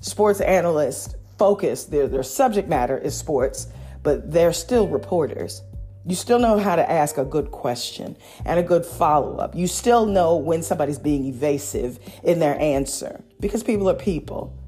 sports 0.00 0.40
analysts 0.40 1.14
focus 1.36 1.84
their 1.84 2.06
their 2.06 2.22
subject 2.22 2.68
matter 2.68 2.96
is 2.96 3.16
sports, 3.16 3.66
but 4.02 4.30
they're 4.30 4.52
still 4.52 4.86
reporters. 4.86 5.62
You 6.04 6.16
still 6.16 6.38
know 6.38 6.58
how 6.58 6.76
to 6.76 6.90
ask 6.90 7.16
a 7.16 7.24
good 7.24 7.50
question 7.50 8.16
and 8.44 8.58
a 8.58 8.62
good 8.62 8.84
follow 8.84 9.36
up. 9.36 9.54
You 9.54 9.66
still 9.68 10.04
know 10.06 10.36
when 10.36 10.62
somebody's 10.62 10.98
being 10.98 11.26
evasive 11.26 11.98
in 12.24 12.40
their 12.40 12.58
answer 12.60 13.22
because 13.38 13.62
people 13.62 13.88
are 13.88 13.94
people. 13.94 14.58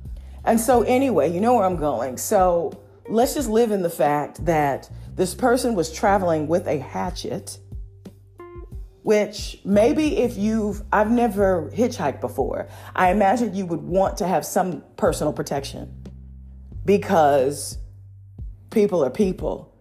And 0.44 0.60
so, 0.60 0.82
anyway, 0.82 1.32
you 1.32 1.40
know 1.40 1.54
where 1.54 1.64
I'm 1.64 1.76
going. 1.76 2.18
So, 2.18 2.80
let's 3.08 3.34
just 3.34 3.48
live 3.48 3.70
in 3.70 3.82
the 3.82 3.90
fact 3.90 4.44
that 4.44 4.88
this 5.14 5.34
person 5.34 5.74
was 5.74 5.92
traveling 5.92 6.46
with 6.46 6.66
a 6.66 6.78
hatchet 6.78 7.58
which 9.04 9.60
maybe 9.66 10.16
if 10.16 10.38
you've, 10.38 10.82
I've 10.90 11.10
never 11.10 11.70
hitchhiked 11.74 12.22
before, 12.22 12.68
I 12.96 13.10
imagine 13.10 13.54
you 13.54 13.66
would 13.66 13.82
want 13.82 14.16
to 14.16 14.26
have 14.26 14.46
some 14.46 14.82
personal 14.96 15.34
protection 15.34 15.94
because 16.86 17.76
people 18.70 19.04
are 19.04 19.10
people 19.10 19.73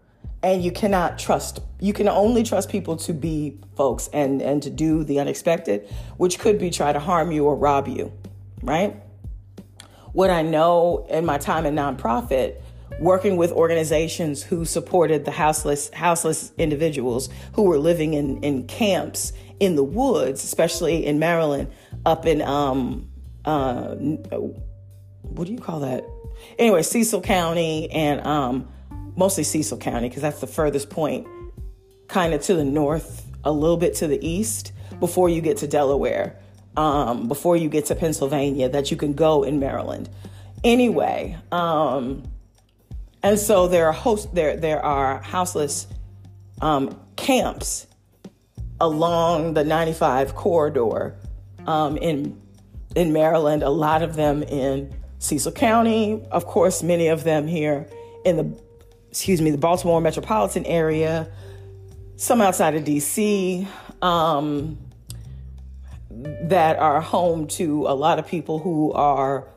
and 0.44 0.64
you 0.64 0.72
cannot 0.72 1.18
trust, 1.18 1.62
you 1.80 1.94
can 1.94 2.10
only 2.10 2.44
trust 2.44 2.70
people 2.70 2.98
to 2.98 3.14
be 3.14 3.58
folks 3.76 4.10
and, 4.12 4.42
and 4.42 4.62
to 4.64 4.70
do 4.70 5.04
the 5.04 5.20
unexpected, 5.20 5.88
which 6.18 6.38
could 6.38 6.60
be 6.60 6.70
try 6.70 6.92
to 6.92 7.00
harm 7.00 7.32
you 7.32 7.46
or 7.46 7.56
rob 7.56 7.88
you, 7.88 8.12
right? 8.62 9.02
What 10.12 10.30
I 10.30 10.42
know 10.42 11.08
in 11.10 11.26
my 11.26 11.38
time 11.38 11.66
in 11.66 11.76
nonprofit 11.76 12.62
working 13.00 13.38
with 13.38 13.52
organizations 13.52 14.44
who 14.44 14.66
supported 14.66 15.26
the 15.26 15.32
houseless 15.32 15.90
houseless 15.94 16.52
individuals 16.58 17.30
who 17.54 17.64
were 17.64 17.80
living 17.80 18.14
in, 18.14 18.44
in 18.44 18.68
camps 18.68 19.34
in 19.60 19.76
the 19.76 19.84
woods, 19.84 20.44
especially 20.44 21.06
in 21.06 21.18
Maryland, 21.20 21.72
up 22.06 22.26
in 22.26 22.42
um 22.42 23.10
uh 23.46 23.96
what 23.96 25.48
do 25.48 25.54
you 25.54 25.60
call 25.60 25.80
that? 25.80 26.06
Anyway, 26.60 26.84
Cecil 26.84 27.22
County 27.22 27.90
and 27.90 28.26
um 28.28 28.68
mostly 29.16 29.44
Cecil 29.44 29.78
County 29.78 30.10
because 30.10 30.22
that's 30.22 30.42
the 30.42 30.48
furthest 30.48 30.90
point, 30.90 31.28
kind 32.08 32.34
of 32.34 32.42
to 32.44 32.56
the 32.56 32.66
north, 32.66 33.26
a 33.44 33.52
little 33.52 33.78
bit 33.78 33.96
to 33.96 34.08
the 34.08 34.26
east 34.26 34.72
before 35.00 35.30
you 35.30 35.42
get 35.42 35.58
to 35.58 35.68
Delaware, 35.68 36.36
um, 36.78 37.28
before 37.28 37.58
you 37.58 37.70
get 37.70 37.86
to 37.86 37.96
Pennsylvania, 37.96 38.70
that 38.70 38.92
you 38.92 38.98
can 38.98 39.14
go 39.14 39.44
in 39.44 39.60
Maryland. 39.60 40.10
Anyway, 40.64 41.38
um, 41.52 42.24
and 43.22 43.40
so 43.40 43.68
there 43.68 43.88
are 43.88 43.94
host 43.94 44.34
there 44.34 44.58
there 44.58 44.84
are 44.84 45.22
houseless 45.22 45.88
um, 46.62 47.00
camps 47.16 47.88
along 48.80 49.54
the 49.54 49.64
95 49.64 50.36
corridor 50.36 51.16
um, 51.68 51.98
in 51.98 52.40
in 52.96 53.14
Maryland. 53.14 53.64
A 53.64 53.70
lot 53.70 54.04
of 54.04 54.16
them 54.16 54.44
in 54.44 54.94
Cecil 55.20 55.54
County, 55.54 56.22
of 56.32 56.46
course, 56.46 56.84
many 56.84 57.08
of 57.08 57.24
them 57.24 57.48
here 57.48 57.88
in 58.26 58.38
the 58.38 58.63
excuse 59.14 59.40
me 59.42 59.52
the 59.52 59.60
Baltimore 59.60 60.02
metropolitan 60.02 60.66
area. 60.66 61.28
Some 62.16 62.42
outside 62.42 62.74
of 62.74 62.84
D.C. 62.84 63.68
Um, 64.02 64.80
that 66.10 66.80
are 66.80 67.00
home 67.00 67.46
to 67.46 67.86
a 67.86 67.94
lot 67.94 68.18
of 68.18 68.26
people 68.26 68.58
who 68.58 68.92
are 68.94 69.48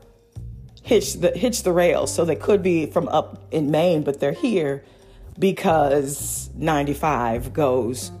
hitch 0.83 1.15
the 1.15 1.31
hitch 1.31 1.63
the 1.63 1.71
rails. 1.71 2.13
So 2.13 2.23
they 2.23 2.35
could 2.35 2.61
be 2.61 2.85
from 2.85 3.07
up 3.07 3.47
in 3.49 3.71
Maine, 3.71 4.03
but 4.03 4.19
they're 4.19 4.31
here 4.31 4.85
because 5.39 6.51
95 6.53 7.51
goes 7.51 8.11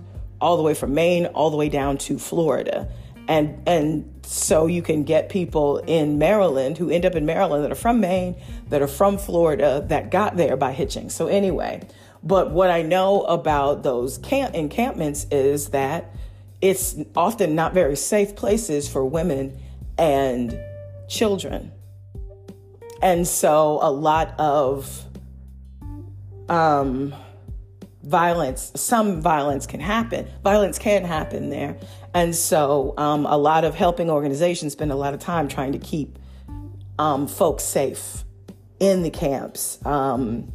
all 0.41 0.57
the 0.57 0.63
way 0.63 0.73
from 0.73 0.95
Maine 0.95 1.27
all 1.27 1.51
the 1.51 1.57
way 1.57 1.69
down 1.69 1.99
to 1.99 2.17
Florida. 2.17 2.89
And 3.27 3.61
and 3.67 4.11
so 4.25 4.65
you 4.65 4.81
can 4.81 5.03
get 5.03 5.29
people 5.29 5.77
in 5.85 6.17
Maryland 6.17 6.79
who 6.79 6.89
end 6.89 7.05
up 7.05 7.13
in 7.13 7.27
Maryland 7.27 7.63
that 7.63 7.71
are 7.71 7.75
from 7.75 7.99
Maine, 7.99 8.35
that 8.69 8.81
are 8.81 8.87
from 8.87 9.17
Florida, 9.17 9.83
that 9.87 10.11
got 10.11 10.37
there 10.37 10.57
by 10.57 10.71
hitching. 10.71 11.09
So 11.09 11.27
anyway, 11.27 11.87
but 12.23 12.51
what 12.51 12.69
I 12.69 12.81
know 12.81 13.23
about 13.23 13.83
those 13.83 14.17
camp 14.17 14.53
encampments 14.55 15.25
is 15.31 15.69
that 15.69 16.13
it's 16.61 16.95
often 17.15 17.55
not 17.55 17.73
very 17.73 17.95
safe 17.95 18.35
places 18.35 18.89
for 18.89 19.05
women 19.05 19.59
and 19.97 20.59
children. 21.07 21.71
And 23.01 23.27
so 23.27 23.79
a 23.81 23.91
lot 23.91 24.33
of 24.39 25.05
um, 26.49 27.13
violence, 28.03 28.71
some 28.75 29.21
violence 29.21 29.67
can 29.67 29.79
happen. 29.79 30.27
Violence 30.43 30.79
can 30.79 31.03
happen 31.03 31.49
there. 31.49 31.77
And 32.13 32.35
so 32.35 32.95
um, 32.97 33.27
a 33.27 33.37
lot 33.37 33.63
of 33.63 33.75
helping 33.75 34.09
organizations 34.09 34.73
spend 34.73 34.91
a 34.91 34.95
lot 34.95 35.13
of 35.13 35.19
time 35.19 35.47
trying 35.47 35.73
to 35.73 35.79
keep 35.79 36.17
um, 36.97 37.27
folks 37.27 37.63
safe 37.63 38.23
in 38.79 39.03
the 39.03 39.09
camps 39.09 39.79
um, 39.85 40.51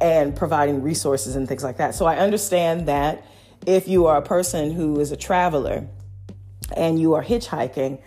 and 0.00 0.36
providing 0.36 0.82
resources 0.82 1.36
and 1.36 1.48
things 1.48 1.64
like 1.64 1.78
that. 1.78 1.94
So 1.94 2.06
I 2.06 2.16
understand 2.18 2.88
that 2.88 3.24
if 3.66 3.88
you 3.88 4.06
are 4.06 4.18
a 4.18 4.22
person 4.22 4.72
who 4.72 5.00
is 5.00 5.12
a 5.12 5.16
traveler 5.16 5.86
and 6.76 7.00
you 7.00 7.14
are 7.14 7.24
hitchhiking, 7.24 8.00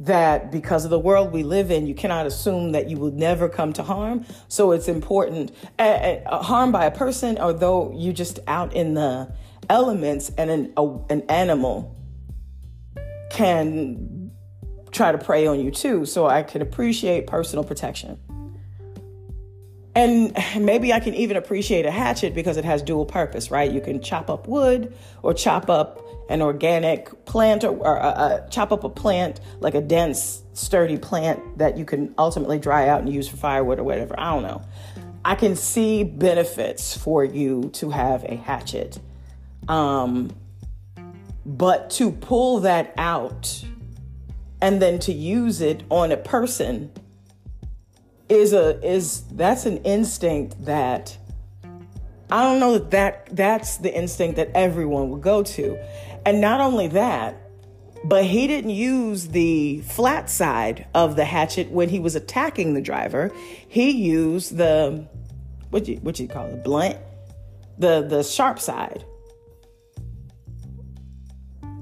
that 0.00 0.52
because 0.52 0.84
of 0.84 0.90
the 0.90 0.98
world 0.98 1.32
we 1.32 1.42
live 1.42 1.70
in, 1.70 1.86
you 1.86 1.94
cannot 1.94 2.24
assume 2.24 2.72
that 2.72 2.88
you 2.88 2.96
will 2.96 3.10
never 3.10 3.48
come 3.48 3.72
to 3.72 3.82
harm. 3.82 4.24
So 4.46 4.70
it's 4.72 4.86
important. 4.86 5.52
Uh, 5.78 5.82
uh, 5.82 6.42
harm 6.42 6.70
by 6.70 6.86
a 6.86 6.90
person, 6.90 7.36
although 7.38 7.92
you 7.96 8.12
just 8.12 8.38
out 8.46 8.74
in 8.74 8.94
the 8.94 9.32
elements, 9.68 10.30
and 10.38 10.50
an, 10.50 10.72
a, 10.76 10.86
an 11.10 11.22
animal 11.22 11.96
can 13.30 14.30
try 14.92 15.12
to 15.12 15.18
prey 15.18 15.46
on 15.46 15.60
you 15.60 15.70
too. 15.70 16.06
So 16.06 16.26
I 16.26 16.42
can 16.42 16.62
appreciate 16.62 17.26
personal 17.26 17.64
protection. 17.64 18.18
And 19.98 20.32
maybe 20.64 20.92
I 20.92 21.00
can 21.00 21.12
even 21.14 21.36
appreciate 21.36 21.84
a 21.84 21.90
hatchet 21.90 22.32
because 22.32 22.56
it 22.56 22.64
has 22.64 22.82
dual 22.82 23.04
purpose, 23.04 23.50
right? 23.50 23.68
You 23.68 23.80
can 23.80 24.00
chop 24.00 24.30
up 24.30 24.46
wood 24.46 24.96
or 25.24 25.34
chop 25.34 25.68
up 25.68 26.00
an 26.30 26.40
organic 26.40 27.24
plant 27.24 27.64
or, 27.64 27.70
or 27.70 28.00
uh, 28.00 28.10
uh, 28.10 28.48
chop 28.48 28.70
up 28.70 28.84
a 28.84 28.88
plant 28.88 29.40
like 29.58 29.74
a 29.74 29.80
dense, 29.80 30.44
sturdy 30.52 30.98
plant 30.98 31.58
that 31.58 31.76
you 31.76 31.84
can 31.84 32.14
ultimately 32.16 32.60
dry 32.60 32.86
out 32.86 33.00
and 33.00 33.12
use 33.12 33.26
for 33.26 33.38
firewood 33.38 33.80
or 33.80 33.82
whatever. 33.82 34.14
I 34.16 34.32
don't 34.34 34.44
know. 34.44 34.62
I 35.24 35.34
can 35.34 35.56
see 35.56 36.04
benefits 36.04 36.96
for 36.96 37.24
you 37.24 37.68
to 37.74 37.90
have 37.90 38.22
a 38.22 38.36
hatchet. 38.36 39.00
Um, 39.66 40.30
but 41.44 41.90
to 41.90 42.12
pull 42.12 42.60
that 42.60 42.94
out 42.96 43.64
and 44.62 44.80
then 44.80 45.00
to 45.00 45.12
use 45.12 45.60
it 45.60 45.82
on 45.90 46.12
a 46.12 46.16
person 46.16 46.92
is 48.28 48.52
a 48.52 48.80
is 48.86 49.22
that's 49.32 49.66
an 49.66 49.78
instinct 49.78 50.64
that 50.64 51.16
I 52.30 52.42
don't 52.42 52.60
know 52.60 52.78
that, 52.78 52.90
that 52.90 53.36
that's 53.36 53.78
the 53.78 53.94
instinct 53.94 54.36
that 54.36 54.50
everyone 54.54 55.10
would 55.10 55.22
go 55.22 55.42
to. 55.42 55.78
And 56.26 56.40
not 56.40 56.60
only 56.60 56.88
that, 56.88 57.40
but 58.04 58.24
he 58.24 58.46
didn't 58.46 58.70
use 58.70 59.28
the 59.28 59.80
flat 59.80 60.28
side 60.28 60.86
of 60.94 61.16
the 61.16 61.24
hatchet 61.24 61.70
when 61.70 61.88
he 61.88 61.98
was 61.98 62.14
attacking 62.14 62.74
the 62.74 62.82
driver. 62.82 63.32
He 63.66 63.90
used 63.90 64.56
the 64.56 65.06
what 65.70 65.88
you 65.88 65.96
what 65.96 66.20
you 66.20 66.28
call 66.28 66.46
it 66.46 66.62
blunt, 66.62 66.98
the 67.78 68.02
the 68.02 68.22
sharp 68.22 68.60
side. 68.60 69.04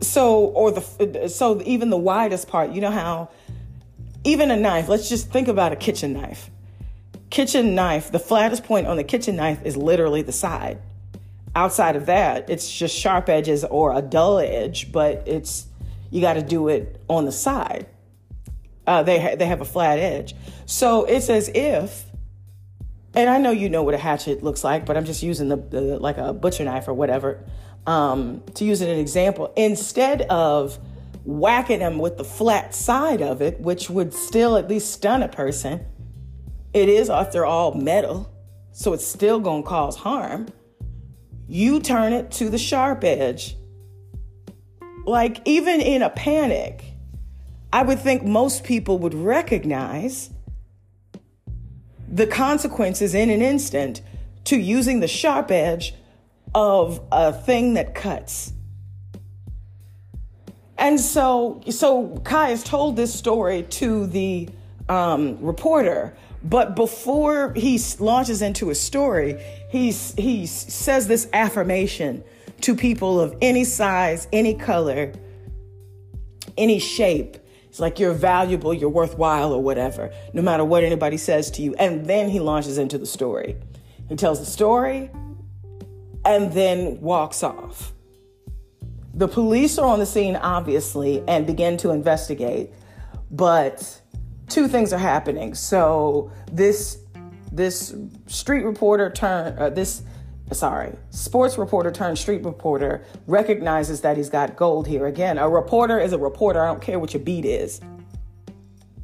So 0.00 0.46
or 0.46 0.70
the 0.70 1.28
so 1.28 1.60
even 1.64 1.90
the 1.90 1.96
widest 1.96 2.48
part. 2.48 2.70
You 2.70 2.80
know 2.80 2.90
how 2.92 3.30
even 4.26 4.50
a 4.50 4.56
knife. 4.56 4.88
Let's 4.88 5.08
just 5.08 5.30
think 5.30 5.48
about 5.48 5.72
a 5.72 5.76
kitchen 5.76 6.12
knife. 6.12 6.50
Kitchen 7.30 7.74
knife. 7.74 8.10
The 8.10 8.18
flattest 8.18 8.64
point 8.64 8.86
on 8.86 8.96
the 8.96 9.04
kitchen 9.04 9.36
knife 9.36 9.60
is 9.64 9.76
literally 9.76 10.22
the 10.22 10.32
side. 10.32 10.78
Outside 11.54 11.96
of 11.96 12.06
that, 12.06 12.50
it's 12.50 12.70
just 12.70 12.94
sharp 12.94 13.28
edges 13.28 13.64
or 13.64 13.96
a 13.96 14.02
dull 14.02 14.38
edge, 14.38 14.92
but 14.92 15.22
it's 15.26 15.66
you 16.10 16.20
got 16.20 16.34
to 16.34 16.42
do 16.42 16.68
it 16.68 17.00
on 17.08 17.24
the 17.24 17.32
side. 17.32 17.86
Uh, 18.86 19.02
they 19.02 19.18
ha- 19.18 19.36
they 19.36 19.46
have 19.46 19.60
a 19.60 19.64
flat 19.64 19.98
edge, 19.98 20.34
so 20.66 21.04
it's 21.04 21.30
as 21.30 21.48
if. 21.54 22.04
And 23.14 23.30
I 23.30 23.38
know 23.38 23.50
you 23.50 23.70
know 23.70 23.82
what 23.82 23.94
a 23.94 23.98
hatchet 23.98 24.42
looks 24.42 24.62
like, 24.62 24.84
but 24.84 24.96
I'm 24.96 25.06
just 25.06 25.22
using 25.22 25.48
the, 25.48 25.56
the 25.56 25.80
like 25.98 26.18
a 26.18 26.34
butcher 26.34 26.64
knife 26.64 26.86
or 26.86 26.92
whatever 26.92 27.42
um, 27.86 28.42
to 28.54 28.64
use 28.64 28.82
it 28.82 28.90
an 28.90 28.98
example. 28.98 29.52
Instead 29.56 30.22
of 30.22 30.78
whacking 31.26 31.80
them 31.80 31.98
with 31.98 32.16
the 32.16 32.24
flat 32.24 32.74
side 32.74 33.20
of 33.20 33.42
it, 33.42 33.60
which 33.60 33.90
would 33.90 34.14
still 34.14 34.56
at 34.56 34.68
least 34.68 34.92
stun 34.92 35.22
a 35.22 35.28
person, 35.28 35.84
it 36.72 36.88
is 36.88 37.10
after 37.10 37.44
all 37.44 37.74
metal, 37.74 38.32
so 38.72 38.92
it's 38.92 39.06
still 39.06 39.40
gonna 39.40 39.62
cause 39.62 39.96
harm. 39.96 40.48
You 41.48 41.80
turn 41.80 42.12
it 42.12 42.30
to 42.32 42.48
the 42.48 42.58
sharp 42.58 43.04
edge 43.04 43.56
like, 45.06 45.40
even 45.44 45.80
in 45.80 46.02
a 46.02 46.10
panic, 46.10 46.84
I 47.72 47.82
would 47.82 48.00
think 48.00 48.24
most 48.24 48.64
people 48.64 48.98
would 48.98 49.14
recognize 49.14 50.30
the 52.08 52.26
consequences 52.26 53.14
in 53.14 53.30
an 53.30 53.40
instant 53.40 54.02
to 54.44 54.56
using 54.56 54.98
the 54.98 55.06
sharp 55.06 55.52
edge 55.52 55.94
of 56.56 57.00
a 57.12 57.32
thing 57.32 57.74
that 57.74 57.94
cuts. 57.94 58.52
And 60.86 61.00
so, 61.00 61.60
so 61.68 62.16
Kai 62.22 62.50
has 62.50 62.62
told 62.62 62.94
this 62.94 63.12
story 63.12 63.64
to 63.70 64.06
the 64.06 64.48
um, 64.88 65.36
reporter, 65.44 66.16
but 66.44 66.76
before 66.76 67.52
he 67.54 67.80
launches 67.98 68.40
into 68.40 68.70
a 68.70 68.74
story, 68.76 69.42
he 69.68 69.90
he 69.90 70.46
says 70.46 71.08
this 71.08 71.28
affirmation 71.32 72.22
to 72.60 72.76
people 72.76 73.20
of 73.20 73.36
any 73.42 73.64
size, 73.64 74.28
any 74.32 74.54
color, 74.54 75.12
any 76.56 76.78
shape. 76.78 77.36
It's 77.64 77.80
like 77.80 77.98
you're 77.98 78.14
valuable, 78.14 78.72
you're 78.72 78.88
worthwhile, 78.88 79.52
or 79.52 79.60
whatever, 79.60 80.12
no 80.34 80.40
matter 80.40 80.64
what 80.64 80.84
anybody 80.84 81.16
says 81.16 81.50
to 81.52 81.62
you. 81.62 81.74
And 81.80 82.06
then 82.06 82.30
he 82.30 82.38
launches 82.38 82.78
into 82.78 82.96
the 82.96 83.06
story. 83.06 83.56
He 84.08 84.14
tells 84.14 84.38
the 84.38 84.46
story 84.46 85.10
and 86.24 86.52
then 86.52 87.00
walks 87.00 87.42
off. 87.42 87.92
The 89.16 89.26
police 89.26 89.78
are 89.78 89.86
on 89.86 89.98
the 89.98 90.06
scene, 90.06 90.36
obviously, 90.36 91.24
and 91.26 91.46
begin 91.46 91.78
to 91.78 91.90
investigate. 91.90 92.70
But 93.30 94.02
two 94.48 94.68
things 94.68 94.92
are 94.92 94.98
happening. 94.98 95.54
So 95.54 96.30
this 96.52 96.98
this 97.50 97.94
street 98.26 98.64
reporter 98.64 99.10
turn 99.10 99.58
uh, 99.58 99.70
this 99.70 100.02
sorry, 100.52 100.92
sports 101.10 101.58
reporter 101.58 101.90
turned 101.90 102.18
street 102.18 102.44
reporter 102.44 103.04
recognizes 103.26 104.02
that 104.02 104.16
he's 104.16 104.28
got 104.28 104.54
gold 104.54 104.86
here. 104.86 105.06
Again, 105.06 105.38
a 105.38 105.48
reporter 105.48 105.98
is 105.98 106.12
a 106.12 106.18
reporter. 106.18 106.62
I 106.62 106.66
don't 106.66 106.82
care 106.82 106.98
what 106.98 107.14
your 107.14 107.22
beat 107.22 107.44
is. 107.44 107.80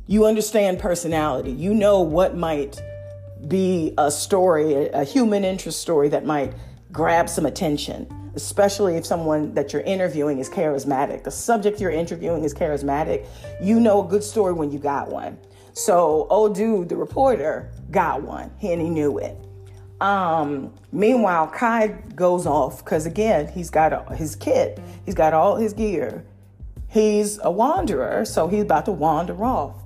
You 0.07 0.27
understand 0.27 0.79
personality. 0.79 1.51
You 1.51 1.75
know 1.75 2.01
what 2.01 2.37
might 2.37 2.81
be 3.49 3.95
a 3.99 4.11
story, 4.11 4.89
a 4.91 5.05
human 5.05 5.45
interest 5.45 5.81
story 5.81 6.09
that 6.11 6.25
might 6.25 6.53
grab 6.93 7.29
some 7.29 7.47
attention, 7.47 8.07
especially 8.35 8.97
if 8.97 9.07
someone 9.07 9.55
that 9.55 9.73
you're 9.73 9.83
interviewing 9.83 10.39
is 10.39 10.49
charismatic. 10.49 11.25
The 11.25 11.31
subject 11.31 11.81
you're 11.81 11.91
interviewing 11.91 12.45
is 12.45 12.55
charismatic. 12.55 13.27
You 13.61 13.81
know 13.81 14.05
a 14.05 14.09
good 14.09 14.23
story 14.23 14.53
when 14.53 14.71
you 14.71 14.79
got 14.79 15.09
one. 15.11 15.39
So, 15.73 16.27
old 16.29 16.55
dude, 16.55 16.91
the 16.91 16.97
reporter, 16.97 17.71
got 17.91 18.23
one, 18.23 18.51
and 18.61 18.81
he 18.81 18.91
knew 18.91 19.19
it. 19.19 19.37
Um, 20.03 20.75
meanwhile, 20.91 21.47
Kai 21.47 21.89
goes 22.15 22.45
off 22.45 22.85
because 22.85 23.07
again, 23.07 23.49
he's 23.49 23.71
got 23.71 24.15
his 24.15 24.37
kit, 24.37 24.81
he's 25.07 25.15
got 25.15 25.33
all 25.33 25.57
his 25.57 25.73
gear. 25.73 26.25
He's 26.89 27.39
a 27.43 27.51
wanderer, 27.51 28.27
so 28.27 28.49
he's 28.49 28.65
about 28.65 28.85
to 28.85 28.93
wander 28.93 29.43
off. 29.43 29.77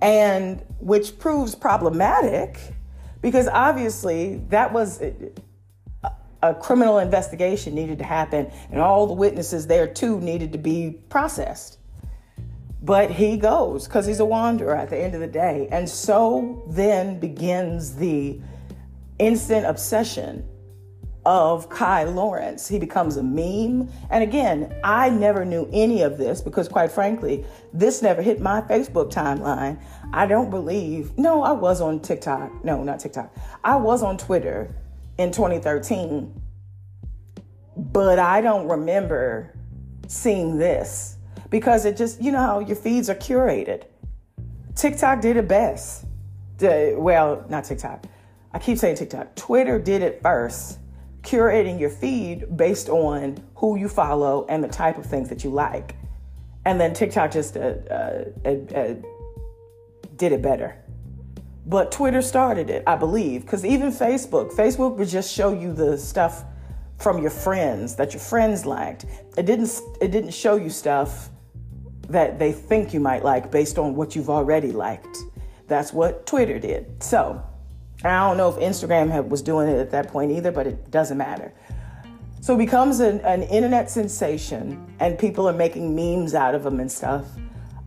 And 0.00 0.62
which 0.80 1.18
proves 1.18 1.54
problematic 1.54 2.58
because 3.20 3.48
obviously 3.48 4.36
that 4.48 4.72
was 4.72 5.02
a 6.42 6.54
criminal 6.54 6.98
investigation 6.98 7.74
needed 7.74 7.98
to 7.98 8.04
happen 8.04 8.50
and 8.70 8.80
all 8.80 9.06
the 9.06 9.12
witnesses 9.12 9.66
there 9.66 9.86
too 9.86 10.20
needed 10.20 10.52
to 10.52 10.58
be 10.58 10.98
processed. 11.08 11.78
But 12.82 13.12
he 13.12 13.36
goes 13.36 13.86
because 13.86 14.06
he's 14.06 14.18
a 14.18 14.24
wanderer 14.24 14.74
at 14.74 14.90
the 14.90 14.98
end 14.98 15.14
of 15.14 15.20
the 15.20 15.28
day. 15.28 15.68
And 15.70 15.88
so 15.88 16.64
then 16.68 17.20
begins 17.20 17.94
the 17.94 18.40
instant 19.20 19.66
obsession 19.66 20.48
of 21.24 21.68
Kai 21.68 22.02
Lawrence. 22.04 22.66
He 22.66 22.80
becomes 22.80 23.16
a 23.16 23.22
meme. 23.22 23.88
And 24.10 24.24
again, 24.24 24.74
I 24.82 25.10
never 25.10 25.44
knew 25.44 25.68
any 25.72 26.02
of 26.02 26.18
this 26.18 26.40
because, 26.40 26.68
quite 26.68 26.90
frankly, 26.90 27.46
this 27.72 28.02
never 28.02 28.20
hit 28.20 28.40
my 28.40 28.60
Facebook 28.62 29.12
timeline. 29.12 29.80
I 30.12 30.26
don't 30.26 30.50
believe, 30.50 31.16
no, 31.16 31.42
I 31.44 31.52
was 31.52 31.80
on 31.80 32.00
TikTok. 32.00 32.64
No, 32.64 32.82
not 32.82 32.98
TikTok. 32.98 33.32
I 33.62 33.76
was 33.76 34.02
on 34.02 34.18
Twitter 34.18 34.74
in 35.18 35.30
2013, 35.30 36.40
but 37.76 38.18
I 38.18 38.40
don't 38.40 38.68
remember 38.68 39.54
seeing 40.06 40.58
this 40.58 41.16
because 41.50 41.84
it 41.84 41.96
just, 41.96 42.22
you 42.22 42.32
know 42.32 42.40
how 42.40 42.58
your 42.60 42.76
feeds 42.76 43.10
are 43.10 43.14
curated. 43.14 43.84
TikTok 44.74 45.20
did 45.20 45.36
it 45.36 45.48
best. 45.48 46.06
Well, 46.60 47.44
not 47.48 47.64
TikTok. 47.64 48.04
I 48.52 48.58
keep 48.58 48.78
saying 48.78 48.96
TikTok. 48.96 49.34
Twitter 49.34 49.78
did 49.78 50.02
it 50.02 50.20
first, 50.22 50.78
curating 51.22 51.80
your 51.80 51.90
feed 51.90 52.56
based 52.56 52.88
on 52.88 53.42
who 53.56 53.76
you 53.76 53.88
follow 53.88 54.46
and 54.48 54.62
the 54.62 54.68
type 54.68 54.98
of 54.98 55.06
things 55.06 55.28
that 55.28 55.44
you 55.44 55.50
like. 55.50 55.96
And 56.64 56.80
then 56.80 56.94
TikTok 56.94 57.32
just 57.32 57.56
uh, 57.56 57.74
uh, 57.90 58.24
uh, 58.44 58.94
did 60.16 60.32
it 60.32 60.42
better. 60.42 60.81
But 61.64 61.92
Twitter 61.92 62.22
started 62.22 62.70
it, 62.70 62.82
I 62.86 62.96
believe, 62.96 63.42
because 63.42 63.64
even 63.64 63.90
Facebook, 63.92 64.52
Facebook 64.52 64.96
would 64.96 65.08
just 65.08 65.32
show 65.32 65.52
you 65.52 65.72
the 65.72 65.96
stuff 65.96 66.44
from 66.98 67.20
your 67.20 67.30
friends 67.30 67.96
that 67.96 68.12
your 68.12 68.20
friends 68.20 68.66
liked. 68.66 69.04
It 69.36 69.46
didn't. 69.46 69.70
It 70.00 70.10
didn't 70.10 70.32
show 70.32 70.56
you 70.56 70.70
stuff 70.70 71.30
that 72.08 72.38
they 72.38 72.52
think 72.52 72.92
you 72.92 73.00
might 73.00 73.24
like 73.24 73.50
based 73.50 73.78
on 73.78 73.94
what 73.94 74.14
you've 74.14 74.30
already 74.30 74.72
liked. 74.72 75.18
That's 75.68 75.92
what 75.92 76.26
Twitter 76.26 76.58
did. 76.58 77.02
So 77.02 77.42
I 78.04 78.28
don't 78.28 78.36
know 78.36 78.50
if 78.50 78.56
Instagram 78.56 79.28
was 79.28 79.42
doing 79.42 79.68
it 79.68 79.78
at 79.78 79.90
that 79.92 80.08
point 80.08 80.32
either, 80.32 80.50
but 80.50 80.66
it 80.66 80.90
doesn't 80.90 81.16
matter. 81.16 81.52
So 82.40 82.54
it 82.54 82.58
becomes 82.58 82.98
an, 82.98 83.20
an 83.20 83.44
internet 83.44 83.88
sensation, 83.88 84.92
and 84.98 85.16
people 85.16 85.48
are 85.48 85.52
making 85.52 85.94
memes 85.94 86.34
out 86.34 86.56
of 86.56 86.64
them 86.64 86.80
and 86.80 86.90
stuff, 86.90 87.24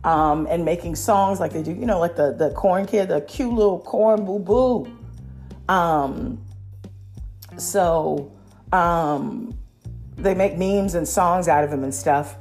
um, 0.04 0.46
and 0.50 0.64
making 0.64 0.96
songs 0.96 1.40
like 1.40 1.52
they 1.52 1.62
do, 1.62 1.72
you 1.72 1.86
know, 1.86 1.98
like 1.98 2.16
the 2.16 2.32
the 2.32 2.50
corn 2.50 2.86
kid, 2.86 3.08
the 3.08 3.20
cute 3.22 3.52
little 3.52 3.80
corn 3.80 4.24
boo 4.24 4.38
boo. 4.38 4.86
Um, 5.68 6.40
so 7.56 8.32
um, 8.72 9.56
they 10.16 10.34
make 10.34 10.56
memes 10.56 10.94
and 10.94 11.06
songs 11.06 11.48
out 11.48 11.64
of 11.64 11.70
them 11.70 11.82
and 11.84 11.94
stuff, 11.94 12.36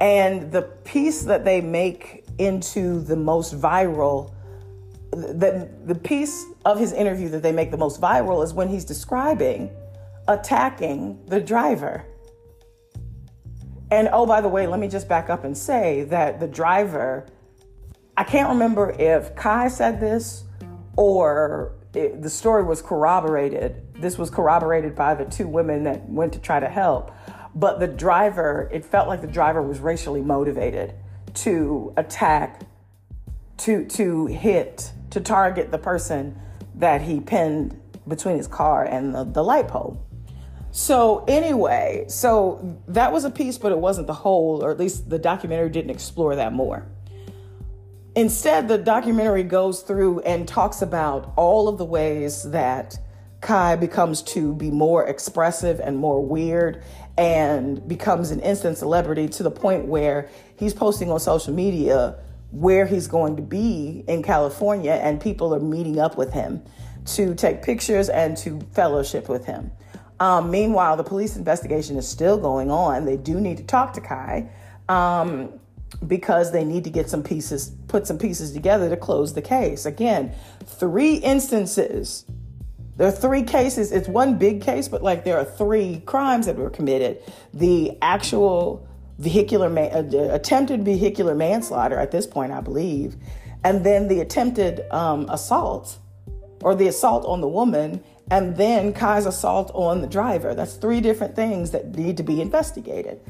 and 0.00 0.52
the 0.52 0.62
piece 0.62 1.22
that 1.22 1.44
they 1.44 1.60
make 1.60 2.24
into 2.38 3.00
the 3.00 3.16
most 3.16 3.58
viral 3.58 4.32
the, 5.10 5.68
the 5.84 5.94
piece 5.94 6.44
of 6.64 6.78
his 6.78 6.92
interview 6.92 7.28
that 7.30 7.42
they 7.42 7.52
make 7.52 7.70
the 7.70 7.76
most 7.76 8.00
viral 8.00 8.44
is 8.44 8.52
when 8.52 8.68
he's 8.68 8.84
describing 8.84 9.70
attacking 10.28 11.18
the 11.26 11.40
driver. 11.40 12.04
And 13.90 14.08
oh, 14.12 14.26
by 14.26 14.40
the 14.40 14.48
way, 14.48 14.66
let 14.66 14.80
me 14.80 14.88
just 14.88 15.08
back 15.08 15.30
up 15.30 15.44
and 15.44 15.56
say 15.56 16.04
that 16.04 16.40
the 16.40 16.48
driver, 16.48 17.26
I 18.16 18.24
can't 18.24 18.48
remember 18.48 18.90
if 18.98 19.34
Kai 19.36 19.68
said 19.68 20.00
this 20.00 20.44
or 20.96 21.72
it, 21.94 22.20
the 22.22 22.30
story 22.30 22.64
was 22.64 22.82
corroborated. 22.82 23.82
This 23.94 24.18
was 24.18 24.28
corroborated 24.28 24.94
by 24.94 25.14
the 25.14 25.24
two 25.24 25.46
women 25.46 25.84
that 25.84 26.08
went 26.08 26.32
to 26.32 26.38
try 26.40 26.60
to 26.60 26.68
help. 26.68 27.12
But 27.54 27.80
the 27.80 27.86
driver, 27.86 28.68
it 28.72 28.84
felt 28.84 29.08
like 29.08 29.20
the 29.20 29.26
driver 29.26 29.62
was 29.62 29.78
racially 29.80 30.20
motivated 30.20 30.94
to 31.34 31.94
attack, 31.96 32.62
to, 33.58 33.84
to 33.86 34.26
hit 34.26 34.92
to 35.10 35.20
target 35.20 35.70
the 35.70 35.78
person 35.78 36.38
that 36.74 37.00
he 37.00 37.20
pinned 37.20 37.80
between 38.06 38.36
his 38.36 38.46
car 38.46 38.84
and 38.84 39.14
the, 39.14 39.24
the 39.24 39.42
light 39.42 39.68
pole. 39.68 40.05
So, 40.76 41.24
anyway, 41.26 42.04
so 42.06 42.78
that 42.88 43.10
was 43.10 43.24
a 43.24 43.30
piece, 43.30 43.56
but 43.56 43.72
it 43.72 43.78
wasn't 43.78 44.08
the 44.08 44.12
whole, 44.12 44.62
or 44.62 44.70
at 44.70 44.78
least 44.78 45.08
the 45.08 45.18
documentary 45.18 45.70
didn't 45.70 45.90
explore 45.90 46.36
that 46.36 46.52
more. 46.52 46.86
Instead, 48.14 48.68
the 48.68 48.76
documentary 48.76 49.42
goes 49.42 49.80
through 49.80 50.20
and 50.20 50.46
talks 50.46 50.82
about 50.82 51.32
all 51.34 51.68
of 51.68 51.78
the 51.78 51.84
ways 51.86 52.42
that 52.50 52.98
Kai 53.40 53.76
becomes 53.76 54.20
to 54.34 54.54
be 54.54 54.70
more 54.70 55.06
expressive 55.06 55.80
and 55.80 55.96
more 55.96 56.22
weird 56.22 56.82
and 57.16 57.88
becomes 57.88 58.30
an 58.30 58.40
instant 58.40 58.76
celebrity 58.76 59.28
to 59.28 59.42
the 59.42 59.50
point 59.50 59.86
where 59.86 60.28
he's 60.58 60.74
posting 60.74 61.10
on 61.10 61.18
social 61.20 61.54
media 61.54 62.18
where 62.50 62.84
he's 62.84 63.06
going 63.06 63.36
to 63.36 63.42
be 63.42 64.04
in 64.06 64.22
California 64.22 64.92
and 64.92 65.22
people 65.22 65.54
are 65.54 65.58
meeting 65.58 65.98
up 65.98 66.18
with 66.18 66.34
him 66.34 66.62
to 67.06 67.34
take 67.34 67.62
pictures 67.62 68.10
and 68.10 68.36
to 68.36 68.60
fellowship 68.72 69.26
with 69.30 69.46
him. 69.46 69.70
Um, 70.18 70.50
meanwhile, 70.50 70.96
the 70.96 71.04
police 71.04 71.36
investigation 71.36 71.96
is 71.96 72.08
still 72.08 72.38
going 72.38 72.70
on. 72.70 73.04
They 73.04 73.16
do 73.16 73.40
need 73.40 73.58
to 73.58 73.64
talk 73.64 73.92
to 73.94 74.00
Kai 74.00 74.48
um, 74.88 75.60
because 76.06 76.52
they 76.52 76.64
need 76.64 76.84
to 76.84 76.90
get 76.90 77.10
some 77.10 77.22
pieces, 77.22 77.72
put 77.88 78.06
some 78.06 78.18
pieces 78.18 78.52
together 78.52 78.88
to 78.88 78.96
close 78.96 79.34
the 79.34 79.42
case. 79.42 79.84
Again, 79.84 80.32
three 80.64 81.16
instances. 81.16 82.24
There 82.96 83.06
are 83.06 83.12
three 83.12 83.42
cases. 83.42 83.92
It's 83.92 84.08
one 84.08 84.38
big 84.38 84.62
case, 84.62 84.88
but 84.88 85.02
like 85.02 85.24
there 85.24 85.36
are 85.36 85.44
three 85.44 86.02
crimes 86.06 86.46
that 86.46 86.56
were 86.56 86.70
committed. 86.70 87.22
The 87.52 87.98
actual 88.00 88.88
vehicular 89.18 89.68
man, 89.68 90.14
uh, 90.14 90.34
attempted 90.34 90.84
vehicular 90.84 91.34
manslaughter 91.34 91.98
at 91.98 92.10
this 92.10 92.26
point, 92.26 92.52
I 92.52 92.60
believe, 92.62 93.16
and 93.64 93.84
then 93.84 94.08
the 94.08 94.20
attempted 94.20 94.90
um, 94.90 95.28
assault 95.28 95.98
or 96.62 96.74
the 96.74 96.88
assault 96.88 97.24
on 97.26 97.40
the 97.40 97.48
woman, 97.48 98.02
and 98.30 98.56
then 98.56 98.92
Kai's 98.92 99.26
assault 99.26 99.70
on 99.74 100.00
the 100.00 100.06
driver. 100.06 100.54
That's 100.54 100.74
three 100.74 101.00
different 101.00 101.36
things 101.36 101.70
that 101.70 101.94
need 101.96 102.16
to 102.16 102.22
be 102.22 102.40
investigated. 102.40 103.20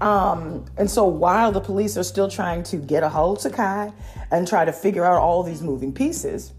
Um, 0.00 0.64
and 0.76 0.90
so 0.90 1.04
while 1.06 1.52
the 1.52 1.60
police 1.60 1.96
are 1.96 2.04
still 2.04 2.30
trying 2.30 2.62
to 2.64 2.76
get 2.76 3.02
a 3.02 3.08
hold 3.08 3.40
to 3.40 3.50
Kai 3.50 3.92
and 4.30 4.46
try 4.46 4.64
to 4.64 4.72
figure 4.72 5.04
out 5.04 5.20
all 5.20 5.42
these 5.42 5.60
moving 5.60 5.92
pieces, 5.92 6.52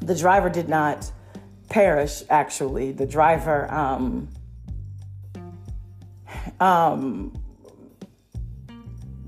the 0.00 0.14
driver 0.14 0.50
did 0.50 0.68
not 0.68 1.10
perish, 1.68 2.22
actually. 2.28 2.92
The 2.92 3.06
driver 3.06 3.72
um, 3.72 4.28
um, 6.58 7.39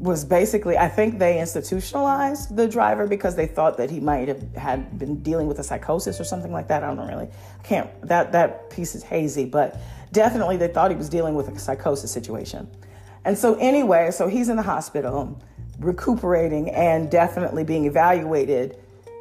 was 0.03 0.25
basically, 0.25 0.77
I 0.77 0.89
think 0.89 1.21
they 1.21 1.39
institutionalized 1.39 2.57
the 2.57 2.67
driver 2.67 3.07
because 3.07 3.37
they 3.37 3.47
thought 3.47 3.77
that 3.77 3.89
he 3.89 4.01
might 4.01 4.27
have 4.27 4.43
had 4.57 4.99
been 4.99 5.23
dealing 5.23 5.47
with 5.47 5.61
a 5.61 5.63
psychosis 5.63 6.21
or 6.21 6.25
something 6.25 6.51
like 6.51 6.67
that. 6.69 6.83
I 6.83 6.93
don't 6.93 7.07
really, 7.07 7.29
I 7.29 7.63
can't, 7.63 7.89
that, 8.09 8.33
that 8.33 8.69
piece 8.69 8.97
is 8.97 9.05
hazy, 9.05 9.45
but 9.45 9.81
definitely 10.11 10.57
they 10.57 10.67
thought 10.67 10.91
he 10.91 10.97
was 10.97 11.09
dealing 11.09 11.37
with 11.37 11.49
a 11.49 11.57
psychosis 11.57 12.11
situation. 12.11 12.69
And 13.25 13.39
so, 13.39 13.55
anyway, 13.55 14.11
so 14.11 14.27
he's 14.27 14.49
in 14.49 14.57
the 14.57 14.63
hospital 14.63 15.41
recuperating 15.79 16.71
and 16.71 17.09
definitely 17.09 17.63
being 17.63 17.85
evaluated, 17.85 18.77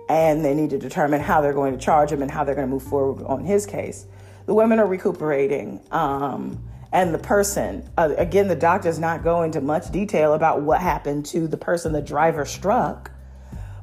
and 0.09 0.43
they 0.43 0.55
need 0.55 0.71
to 0.71 0.79
determine 0.79 1.21
how 1.21 1.41
they're 1.41 1.53
going 1.53 1.73
to 1.73 1.79
charge 1.79 2.11
him 2.11 2.23
and 2.23 2.31
how 2.31 2.43
they're 2.43 2.55
going 2.55 2.67
to 2.67 2.71
move 2.71 2.83
forward 2.83 3.23
on 3.27 3.45
his 3.45 3.67
case. 3.67 4.07
The 4.47 4.55
women 4.55 4.79
are 4.79 4.87
recuperating. 4.87 5.79
Um, 5.91 6.59
and 6.91 7.13
the 7.13 7.19
person. 7.19 7.89
Uh, 7.97 8.13
again, 8.18 8.47
the 8.47 8.55
doc 8.55 8.81
does 8.81 8.99
not 8.99 9.23
go 9.23 9.43
into 9.43 9.61
much 9.61 9.91
detail 9.91 10.34
about 10.34 10.61
what 10.61 10.81
happened 10.81 11.26
to 11.27 11.47
the 11.47 11.57
person 11.57 11.93
the 11.93 12.01
driver 12.01 12.45
struck, 12.45 13.11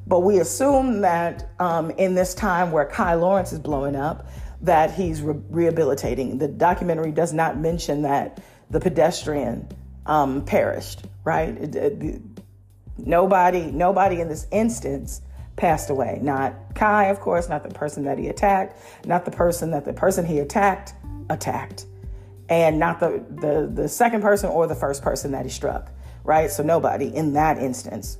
but 0.05 0.19
we 0.19 0.39
assume 0.39 1.01
that 1.01 1.49
um, 1.59 1.91
in 1.91 2.15
this 2.15 2.33
time 2.33 2.71
where 2.71 2.85
Kai 2.85 3.15
Lawrence 3.15 3.51
is 3.51 3.59
blowing 3.59 3.95
up, 3.95 4.27
that 4.61 4.91
he's 4.93 5.21
re- 5.21 5.39
rehabilitating. 5.49 6.37
The 6.37 6.47
documentary 6.47 7.11
does 7.11 7.33
not 7.33 7.57
mention 7.57 8.01
that 8.03 8.41
the 8.69 8.79
pedestrian 8.79 9.67
um, 10.05 10.43
perished. 10.45 11.05
Right? 11.23 11.49
It, 11.49 11.75
it, 11.75 12.21
nobody, 12.97 13.71
nobody 13.71 14.19
in 14.19 14.27
this 14.27 14.47
instance 14.51 15.21
passed 15.55 15.89
away. 15.89 16.19
Not 16.21 16.55
Kai, 16.75 17.05
of 17.05 17.19
course, 17.19 17.49
not 17.49 17.63
the 17.63 17.73
person 17.73 18.03
that 18.05 18.17
he 18.17 18.27
attacked, 18.27 19.05
not 19.05 19.25
the 19.25 19.31
person 19.31 19.71
that 19.71 19.85
the 19.85 19.93
person 19.93 20.25
he 20.25 20.39
attacked 20.39 20.93
attacked 21.29 21.85
and 22.49 22.79
not 22.79 22.99
the, 22.99 23.23
the, 23.29 23.71
the 23.71 23.87
second 23.87 24.21
person 24.21 24.49
or 24.49 24.67
the 24.67 24.75
first 24.75 25.03
person 25.03 25.31
that 25.31 25.45
he 25.45 25.51
struck, 25.51 25.91
right? 26.23 26.49
So 26.49 26.63
nobody 26.63 27.15
in 27.15 27.33
that 27.33 27.59
instance. 27.59 28.17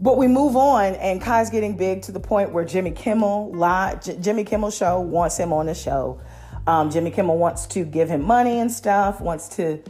But 0.00 0.16
we 0.16 0.28
move 0.28 0.56
on, 0.56 0.94
and 0.94 1.20
Kai's 1.20 1.50
getting 1.50 1.76
big 1.76 2.02
to 2.02 2.12
the 2.12 2.20
point 2.20 2.52
where 2.52 2.64
Jimmy 2.64 2.92
Kimmel, 2.92 3.52
J- 4.00 4.16
Jimmy 4.20 4.44
Kimmel 4.44 4.70
Show 4.70 5.00
wants 5.00 5.36
him 5.36 5.52
on 5.52 5.66
the 5.66 5.74
show. 5.74 6.20
Um, 6.68 6.88
Jimmy 6.90 7.10
Kimmel 7.10 7.36
wants 7.36 7.66
to 7.68 7.84
give 7.84 8.08
him 8.08 8.22
money 8.22 8.60
and 8.60 8.70
stuff, 8.70 9.20
wants 9.20 9.48
to 9.56 9.82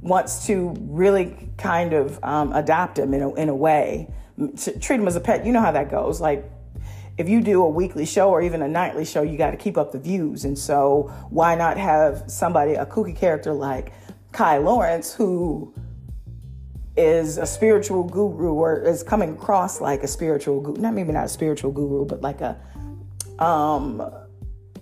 wants 0.00 0.46
to 0.46 0.74
really 0.80 1.50
kind 1.56 1.94
of 1.94 2.22
um, 2.22 2.52
adopt 2.52 2.98
him 2.98 3.14
in 3.14 3.22
a, 3.22 3.34
in 3.34 3.48
a 3.48 3.54
way, 3.54 4.12
treat 4.56 5.00
him 5.00 5.06
as 5.06 5.16
a 5.16 5.20
pet. 5.20 5.46
You 5.46 5.52
know 5.52 5.62
how 5.62 5.72
that 5.72 5.90
goes. 5.90 6.20
Like 6.20 6.50
if 7.16 7.28
you 7.28 7.40
do 7.40 7.62
a 7.62 7.68
weekly 7.68 8.04
show 8.04 8.30
or 8.30 8.42
even 8.42 8.62
a 8.62 8.68
nightly 8.68 9.04
show, 9.04 9.22
you 9.22 9.38
got 9.38 9.52
to 9.52 9.56
keep 9.56 9.78
up 9.78 9.92
the 9.92 9.98
views. 9.98 10.44
And 10.44 10.58
so, 10.58 11.12
why 11.30 11.54
not 11.54 11.76
have 11.76 12.24
somebody, 12.26 12.74
a 12.74 12.86
kooky 12.86 13.14
character 13.14 13.52
like 13.52 13.92
Kai 14.32 14.58
Lawrence, 14.58 15.14
who 15.14 15.72
is 16.96 17.38
a 17.38 17.46
spiritual 17.46 18.04
guru 18.04 18.52
or 18.52 18.82
is 18.82 19.02
coming 19.02 19.30
across 19.30 19.80
like 19.80 20.02
a 20.02 20.08
spiritual 20.08 20.60
guru, 20.60 20.80
not 20.80 20.94
maybe 20.94 21.12
not 21.12 21.24
a 21.24 21.28
spiritual 21.28 21.72
guru, 21.72 22.04
but 22.04 22.20
like 22.20 22.40
a 22.40 22.58
um, 23.38 24.00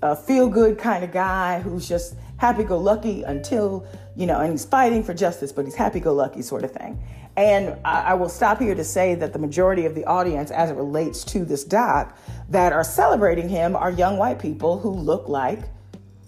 a 0.02 0.16
feel 0.16 0.48
good 0.48 0.78
kind 0.78 1.04
of 1.04 1.12
guy 1.12 1.60
who's 1.60 1.88
just 1.88 2.16
happy 2.36 2.64
go 2.64 2.76
lucky 2.76 3.22
until, 3.22 3.86
you 4.16 4.26
know, 4.26 4.40
and 4.40 4.50
he's 4.50 4.64
fighting 4.64 5.02
for 5.02 5.14
justice, 5.14 5.52
but 5.52 5.64
he's 5.64 5.76
happy 5.76 6.00
go 6.00 6.12
lucky 6.12 6.42
sort 6.42 6.64
of 6.64 6.72
thing. 6.72 7.02
And 7.36 7.76
I, 7.84 8.02
I 8.02 8.14
will 8.14 8.28
stop 8.28 8.58
here 8.58 8.74
to 8.74 8.84
say 8.84 9.14
that 9.14 9.32
the 9.32 9.38
majority 9.38 9.86
of 9.86 9.94
the 9.94 10.04
audience, 10.04 10.50
as 10.50 10.70
it 10.70 10.74
relates 10.74 11.24
to 11.24 11.44
this 11.44 11.64
doc, 11.64 12.16
that 12.50 12.72
are 12.72 12.84
celebrating 12.84 13.48
him 13.48 13.74
are 13.74 13.90
young 13.90 14.18
white 14.18 14.38
people 14.38 14.78
who 14.78 14.90
look 14.90 15.28
like 15.28 15.60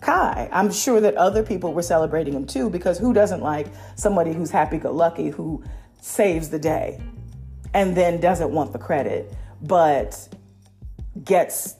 Kai. 0.00 0.50
I'm 0.52 0.70
sure 0.70 1.00
that 1.00 1.14
other 1.14 1.42
people 1.42 1.72
were 1.72 1.82
celebrating 1.82 2.34
him 2.34 2.46
too, 2.46 2.68
because 2.68 2.98
who 2.98 3.14
doesn't 3.14 3.40
like 3.40 3.68
somebody 3.96 4.32
who's 4.34 4.50
happy 4.50 4.76
go 4.76 4.92
lucky, 4.92 5.30
who 5.30 5.64
saves 6.00 6.50
the 6.50 6.58
day 6.58 7.00
and 7.72 7.96
then 7.96 8.20
doesn't 8.20 8.50
want 8.50 8.72
the 8.72 8.78
credit, 8.78 9.34
but 9.62 10.28
gets 11.24 11.76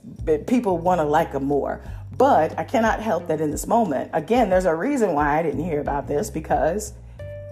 people 0.47 0.79
want 0.79 1.01
to 1.01 1.05
like 1.05 1.33
him 1.33 1.45
more. 1.45 1.83
But 2.17 2.59
I 2.59 2.65
cannot 2.65 3.01
help 3.01 3.27
that 3.29 3.41
in 3.41 3.51
this 3.51 3.67
moment, 3.67 4.11
again, 4.13 4.49
there's 4.49 4.65
a 4.65 4.75
reason 4.75 5.13
why 5.13 5.39
I 5.39 5.43
didn't 5.43 5.65
hear 5.65 5.81
about 5.81 6.07
this 6.07 6.31
because 6.31 6.95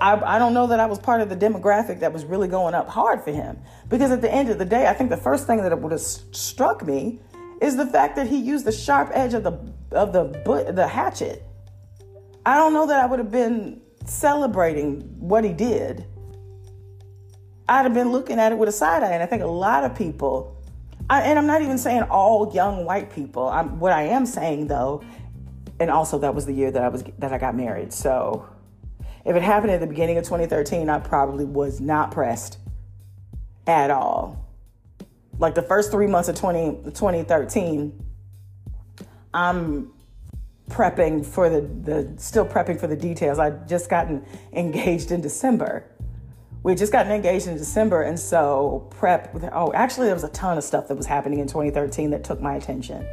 I, 0.03 0.35
I 0.35 0.39
don't 0.41 0.53
know 0.53 0.67
that 0.67 0.81
I 0.81 0.87
was 0.87 0.99
part 0.99 1.21
of 1.21 1.29
the 1.29 1.37
demographic 1.37 2.01
that 2.01 2.13
was 2.13 2.25
really 2.25 2.49
going 2.49 2.75
up 2.75 2.89
hard 2.89 3.23
for 3.23 3.31
him. 3.31 3.57
Because 3.89 4.11
at 4.11 4.21
the 4.21 4.31
end 4.31 4.49
of 4.49 4.59
the 4.59 4.65
day, 4.65 4.89
I 4.89 4.95
think 4.95 5.11
the 5.11 5.17
first 5.17 5.47
thing 5.47 5.63
that 5.63 5.81
would 5.81 5.93
have 5.93 6.01
struck 6.01 6.85
me 6.85 7.21
is 7.61 7.77
the 7.77 7.87
fact 7.87 8.17
that 8.17 8.27
he 8.27 8.37
used 8.37 8.65
the 8.65 8.73
sharp 8.73 9.13
edge 9.15 9.33
of 9.33 9.45
the 9.45 9.53
of 9.93 10.13
the 10.13 10.73
the 10.73 10.89
hatchet. 10.89 11.45
I 12.45 12.57
don't 12.57 12.73
know 12.73 12.89
that 12.89 12.99
I 12.99 13.07
would 13.07 13.21
have 13.21 13.31
been 13.31 13.81
celebrating 14.05 15.03
what 15.21 15.45
he 15.45 15.53
did. 15.53 16.05
I'd 17.69 17.85
have 17.85 17.95
been 17.95 18.11
looking 18.11 18.41
at 18.41 18.51
it 18.51 18.59
with 18.59 18.69
a 18.69 18.73
side 18.73 19.05
eye, 19.05 19.13
and 19.13 19.23
I 19.23 19.27
think 19.27 19.45
a 19.45 19.47
lot 19.47 19.85
of 19.85 19.95
people, 19.95 20.61
I, 21.09 21.23
and 21.23 21.39
I'm 21.39 21.47
not 21.47 21.63
even 21.63 21.79
saying 21.79 22.03
all 22.11 22.53
young 22.53 22.85
white 22.85 23.13
people. 23.13 23.47
I'm, 23.49 23.79
what 23.79 23.93
I 23.93 24.03
am 24.03 24.27
saying 24.27 24.67
though, 24.67 25.05
and 25.79 25.93
also 25.93 26.19
that 26.19 26.35
was 26.35 26.45
the 26.45 26.53
year 26.53 26.73
that 26.73 26.83
I 26.83 26.89
was 26.89 27.05
that 27.21 27.33
I 27.33 27.39
got 27.39 27.55
married, 27.55 27.93
so 27.93 28.49
if 29.25 29.37
it 29.37 29.43
happened 29.43 29.73
at 29.73 29.81
the 29.81 29.87
beginning 29.87 30.19
of 30.19 30.25
2013, 30.25 30.89
I 30.89 30.99
probably 30.99 31.45
was 31.45 31.81
not 31.81 32.11
pressed 32.11 32.59
at 33.67 33.91
all. 33.91 34.45
Like 35.39 35.55
the 35.55 35.63
first 35.63 35.91
three 35.91 36.07
months 36.07 36.29
of 36.29 36.37
20, 36.37 36.91
2013, 36.91 38.05
I'm 39.33 39.93
prepping 40.71 41.25
for 41.25 41.49
the, 41.49 41.61
the 41.61 42.13
still 42.17 42.47
prepping 42.47 42.79
for 42.79 42.87
the 42.87 42.97
details. 42.97 43.39
I 43.39 43.51
just 43.51 43.89
gotten 43.89 44.25
engaged 44.53 45.11
in 45.11 45.21
December. 45.21 45.85
We 46.63 46.75
just 46.75 46.93
gotten 46.93 47.11
engaged 47.11 47.49
in 47.49 47.57
December, 47.57 48.03
and 48.03 48.19
so 48.19 48.89
prep. 48.91 49.35
Oh, 49.53 49.73
actually, 49.73 50.07
there 50.07 50.15
was 50.15 50.23
a 50.23 50.29
ton 50.29 50.59
of 50.59 50.65
stuff 50.65 50.87
that 50.89 50.97
was 50.97 51.07
happening 51.07 51.41
in 51.41 51.49
2013 51.49 52.11
that 52.11 52.23
took 52.23 52.41
my 52.41 52.55
attention. 52.55 53.05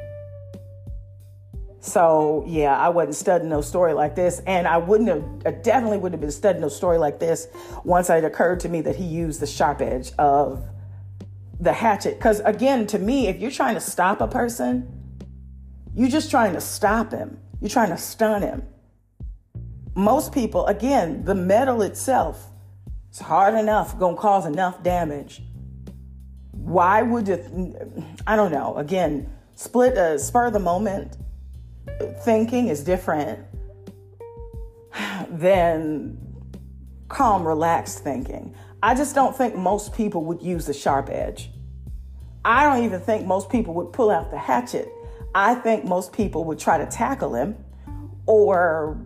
So 1.81 2.43
yeah, 2.47 2.77
I 2.77 2.89
wasn't 2.89 3.15
studying 3.15 3.49
no 3.49 3.61
story 3.61 3.93
like 3.93 4.15
this, 4.15 4.41
and 4.45 4.68
I 4.68 4.77
wouldn't 4.77 5.10
have, 5.10 5.23
I 5.45 5.51
definitely 5.51 5.97
wouldn't 5.97 6.14
have 6.14 6.22
been 6.22 6.31
studying 6.31 6.61
no 6.61 6.69
story 6.69 6.97
like 6.97 7.19
this 7.19 7.47
once 7.84 8.10
it 8.10 8.23
occurred 8.23 8.60
to 8.61 8.69
me 8.69 8.81
that 8.81 8.95
he 8.95 9.06
used 9.06 9.39
the 9.39 9.47
sharp 9.47 9.81
edge 9.81 10.11
of 10.18 10.64
the 11.60 11.73
hatchet. 11.73 12.18
Because 12.18 12.41
again, 12.41 12.85
to 12.88 12.99
me, 12.99 13.27
if 13.27 13.39
you're 13.39 13.51
trying 13.51 13.76
to 13.76 13.81
stop 13.81 14.22
a 14.22 14.27
person, 14.27 14.88
you're 15.95 16.10
just 16.10 16.30
trying 16.30 16.53
to 16.53 16.61
stop 16.61 17.11
him. 17.11 17.39
You're 17.61 17.69
trying 17.69 17.89
to 17.89 17.97
stun 17.97 18.41
him. 18.41 18.64
Most 19.95 20.34
people, 20.34 20.65
again, 20.68 21.26
the 21.26 21.35
metal 21.35 21.81
itself 21.81 22.51
is 23.11 23.19
hard 23.19 23.56
enough, 23.56 23.97
gonna 23.99 24.15
cause 24.15 24.45
enough 24.45 24.81
damage 24.84 25.41
why 26.69 27.01
would 27.01 27.27
you, 27.27 27.76
I 28.27 28.35
don't 28.35 28.51
know. 28.51 28.76
Again, 28.77 29.30
split, 29.56 29.97
uh, 29.97 30.18
spur 30.19 30.51
the 30.51 30.60
moment 30.60 31.18
thinking 32.23 32.68
is 32.68 32.84
different 32.84 33.39
than 35.30 36.18
calm, 37.07 37.45
relaxed 37.45 37.99
thinking. 37.99 38.56
I 38.81 38.95
just 38.95 39.15
don't 39.15 39.35
think 39.35 39.56
most 39.56 39.93
people 39.93 40.23
would 40.26 40.41
use 40.41 40.65
the 40.65 40.73
sharp 40.73 41.10
edge. 41.10 41.51
I 42.45 42.64
don't 42.64 42.85
even 42.85 43.01
think 43.01 43.26
most 43.26 43.49
people 43.49 43.73
would 43.76 43.91
pull 43.91 44.10
out 44.10 44.31
the 44.31 44.38
hatchet. 44.38 44.89
I 45.35 45.56
think 45.56 45.85
most 45.85 46.14
people 46.14 46.45
would 46.45 46.60
try 46.60 46.77
to 46.77 46.85
tackle 46.85 47.35
him 47.35 47.56
or 48.26 49.06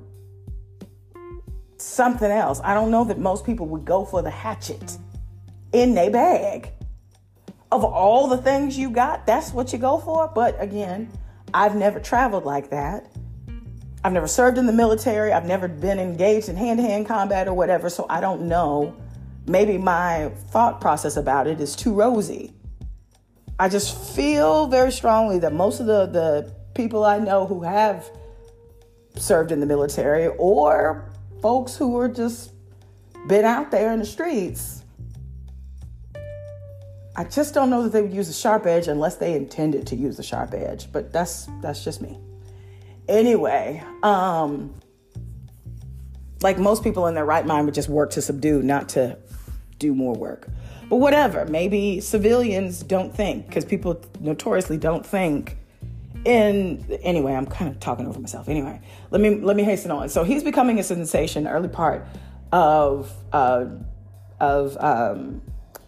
something 1.77 2.29
else. 2.29 2.61
I 2.63 2.73
don't 2.73 2.91
know 2.91 3.03
that 3.05 3.19
most 3.19 3.45
people 3.45 3.65
would 3.67 3.85
go 3.85 4.05
for 4.05 4.21
the 4.21 4.29
hatchet 4.29 4.97
in 5.71 5.95
their 5.95 6.11
bag. 6.11 6.69
Of 7.71 7.83
all 7.83 8.27
the 8.27 8.37
things 8.37 8.77
you 8.77 8.91
got, 8.91 9.25
that's 9.25 9.51
what 9.51 9.73
you 9.73 9.79
go 9.79 9.97
for. 9.97 10.31
But 10.33 10.61
again, 10.61 11.11
I've 11.53 11.75
never 11.75 11.99
traveled 11.99 12.45
like 12.45 12.69
that. 12.71 13.11
I've 14.03 14.13
never 14.13 14.27
served 14.27 14.57
in 14.57 14.65
the 14.65 14.73
military. 14.73 15.31
I've 15.31 15.45
never 15.45 15.67
been 15.67 15.99
engaged 15.99 16.49
in 16.49 16.55
hand 16.55 16.79
to 16.79 16.83
hand 16.83 17.07
combat 17.07 17.47
or 17.47 17.53
whatever. 17.53 17.89
So 17.89 18.05
I 18.09 18.19
don't 18.19 18.43
know. 18.43 18.95
Maybe 19.45 19.77
my 19.77 20.31
thought 20.49 20.81
process 20.81 21.15
about 21.15 21.47
it 21.47 21.61
is 21.61 21.75
too 21.75 21.93
rosy. 21.93 22.53
I 23.59 23.69
just 23.69 24.15
feel 24.15 24.67
very 24.67 24.91
strongly 24.91 25.39
that 25.39 25.53
most 25.53 25.79
of 25.79 25.85
the, 25.85 26.07
the 26.07 26.53
people 26.73 27.05
I 27.05 27.19
know 27.19 27.45
who 27.45 27.61
have 27.61 28.09
served 29.15 29.51
in 29.51 29.59
the 29.59 29.65
military 29.65 30.27
or 30.37 31.09
folks 31.41 31.75
who 31.75 31.97
are 31.97 32.07
just 32.07 32.51
been 33.27 33.45
out 33.45 33.69
there 33.69 33.93
in 33.93 33.99
the 33.99 34.05
streets, 34.05 34.82
I 37.15 37.23
just 37.25 37.53
don't 37.53 37.69
know 37.69 37.83
that 37.83 37.91
they 37.91 38.01
would 38.01 38.13
use 38.13 38.27
a 38.29 38.33
sharp 38.33 38.65
edge 38.65 38.87
unless 38.87 39.17
they 39.17 39.35
intended 39.35 39.85
to 39.87 39.95
use 39.95 40.17
a 40.17 40.23
sharp 40.23 40.53
edge. 40.53 40.91
But 40.91 41.13
that's 41.13 41.47
that's 41.61 41.83
just 41.83 42.01
me. 42.01 42.19
Anyway, 43.07 43.83
um, 44.01 44.73
like 46.41 46.57
most 46.57 46.83
people 46.83 47.07
in 47.07 47.13
their 47.13 47.25
right 47.25 47.45
mind 47.45 47.65
would 47.65 47.75
just 47.75 47.89
work 47.89 48.11
to 48.11 48.21
subdue, 48.21 48.63
not 48.63 48.89
to 48.89 49.17
do 49.77 49.93
more 49.93 50.13
work. 50.13 50.47
But 50.89 50.97
whatever, 50.97 51.45
maybe 51.45 51.99
civilians 52.01 52.81
don't 52.81 53.15
think 53.15 53.47
because 53.47 53.65
people 53.65 54.01
notoriously 54.19 54.77
don't 54.77 55.05
think. 55.05 55.57
In 56.25 56.85
anyway, 57.03 57.33
I'm 57.33 57.45
kind 57.45 57.69
of 57.69 57.81
talking 57.81 58.07
over 58.07 58.17
myself. 58.17 58.47
Anyway, 58.47 58.79
let 59.11 59.19
me 59.19 59.41
let 59.41 59.57
me 59.57 59.63
hasten 59.63 59.91
on. 59.91 60.07
So 60.07 60.23
he's 60.23 60.41
becoming 60.41 60.79
a 60.79 60.83
sensation 60.83 61.47
early 61.47 61.67
part 61.67 62.07
of 62.53 63.11
uh, 63.33 63.65
of 64.39 64.77
um, 64.79 65.41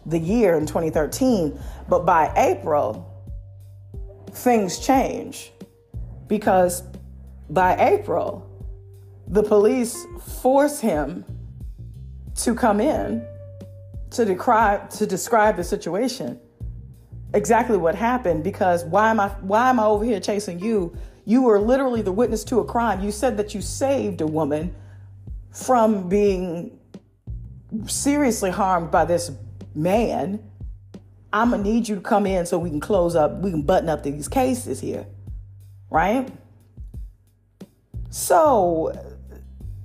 the 0.06 0.18
year 0.18 0.56
in 0.56 0.66
2013, 0.66 1.58
but 1.88 2.06
by 2.06 2.32
April, 2.36 3.12
things 4.30 4.78
change 4.78 5.52
because 6.28 6.82
by 7.50 7.76
April, 7.76 8.42
the 9.28 9.42
police 9.42 10.06
force 10.40 10.80
him 10.80 11.24
to 12.36 12.54
come 12.54 12.80
in 12.80 13.26
to 14.10 14.24
describe 14.24 14.88
to 14.90 15.06
describe 15.06 15.56
the 15.56 15.64
situation 15.64 16.38
exactly 17.34 17.76
what 17.76 17.94
happened 17.94 18.44
because 18.44 18.84
why 18.84 19.10
am 19.10 19.18
I 19.18 19.28
why 19.40 19.68
am 19.68 19.80
I 19.80 19.86
over 19.86 20.04
here 20.04 20.20
chasing 20.20 20.60
you? 20.60 20.96
You 21.24 21.42
were 21.42 21.58
literally 21.58 22.02
the 22.02 22.12
witness 22.12 22.44
to 22.44 22.60
a 22.60 22.64
crime. 22.64 23.02
You 23.02 23.10
said 23.10 23.36
that 23.38 23.54
you 23.54 23.60
saved 23.60 24.20
a 24.20 24.26
woman 24.26 24.74
from 25.50 26.08
being 26.08 26.78
seriously 27.86 28.50
harmed 28.50 28.90
by 28.90 29.04
this 29.04 29.30
man. 29.76 30.42
I'm 31.32 31.50
gonna 31.50 31.62
need 31.62 31.88
you 31.88 31.96
to 31.96 32.00
come 32.00 32.26
in 32.26 32.46
so 32.46 32.58
we 32.58 32.70
can 32.70 32.80
close 32.80 33.14
up, 33.14 33.38
we 33.40 33.50
can 33.50 33.62
button 33.62 33.88
up 33.88 34.02
these 34.02 34.28
cases 34.28 34.80
here. 34.80 35.06
Right? 35.90 36.28
So 38.10 38.92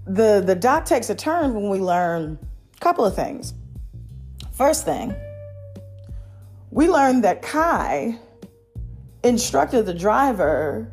the 0.06 0.42
the 0.46 0.56
doc 0.56 0.86
takes 0.86 1.10
a 1.10 1.16
turn 1.16 1.54
when 1.54 1.70
we 1.70 1.80
learn 1.80 2.40
a 2.76 2.80
couple 2.80 3.06
of 3.06 3.16
things. 3.16 3.54
First 4.52 4.86
thing, 4.86 5.14
we 6.70 6.90
learned 6.90 7.24
that 7.24 7.42
Kai 7.42 8.18
instructed 9.24 9.86
the 9.86 9.94
driver, 9.94 10.92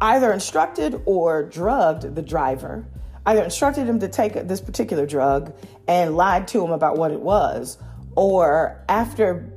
either 0.00 0.32
instructed 0.32 1.00
or 1.06 1.44
drugged 1.44 2.14
the 2.14 2.22
driver, 2.22 2.86
either 3.28 3.44
instructed 3.44 3.86
him 3.86 4.00
to 4.00 4.08
take 4.08 4.32
this 4.32 4.60
particular 4.60 5.04
drug 5.04 5.54
and 5.86 6.16
lied 6.16 6.48
to 6.48 6.64
him 6.64 6.70
about 6.70 6.96
what 6.96 7.10
it 7.10 7.20
was, 7.20 7.76
or 8.16 8.82
after 8.88 9.52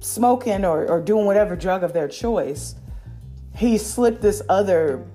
smoking 0.00 0.64
or, 0.64 0.86
or 0.86 1.02
doing 1.02 1.26
whatever 1.26 1.54
drug 1.54 1.82
of 1.82 1.92
their 1.92 2.08
choice, 2.08 2.74
he 3.54 3.76
slipped 3.76 4.22
this 4.22 4.40
other 4.48 5.06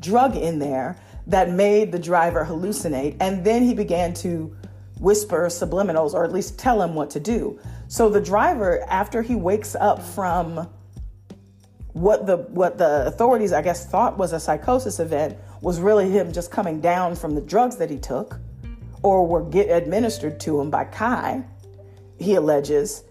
drug 0.00 0.34
in 0.36 0.58
there 0.58 0.96
that 1.28 1.50
made 1.50 1.92
the 1.92 2.00
driver 2.00 2.44
hallucinate. 2.44 3.16
And 3.20 3.44
then 3.44 3.62
he 3.62 3.74
began 3.74 4.12
to 4.14 4.56
whisper 4.98 5.46
subliminals 5.46 6.14
or 6.14 6.24
at 6.24 6.32
least 6.32 6.58
tell 6.58 6.82
him 6.82 6.96
what 6.96 7.10
to 7.10 7.20
do. 7.20 7.60
So 7.86 8.08
the 8.08 8.20
driver, 8.20 8.84
after 8.88 9.22
he 9.22 9.36
wakes 9.36 9.76
up 9.76 10.02
from 10.02 10.68
what 11.92 12.26
the 12.26 12.38
what 12.38 12.78
the 12.78 13.06
authorities 13.06 13.52
I 13.52 13.60
guess 13.60 13.86
thought 13.86 14.16
was 14.16 14.32
a 14.32 14.40
psychosis 14.40 14.98
event 14.98 15.36
was 15.62 15.80
really 15.80 16.10
him 16.10 16.32
just 16.32 16.50
coming 16.50 16.80
down 16.80 17.16
from 17.16 17.34
the 17.34 17.40
drugs 17.40 17.76
that 17.76 17.88
he 17.88 17.98
took 17.98 18.38
or 19.02 19.26
were 19.26 19.42
get 19.42 19.68
administered 19.70 20.38
to 20.40 20.60
him 20.60 20.70
by 20.70 20.84
Kai. 20.84 21.42
He 22.18 22.34
alleges 22.34 23.04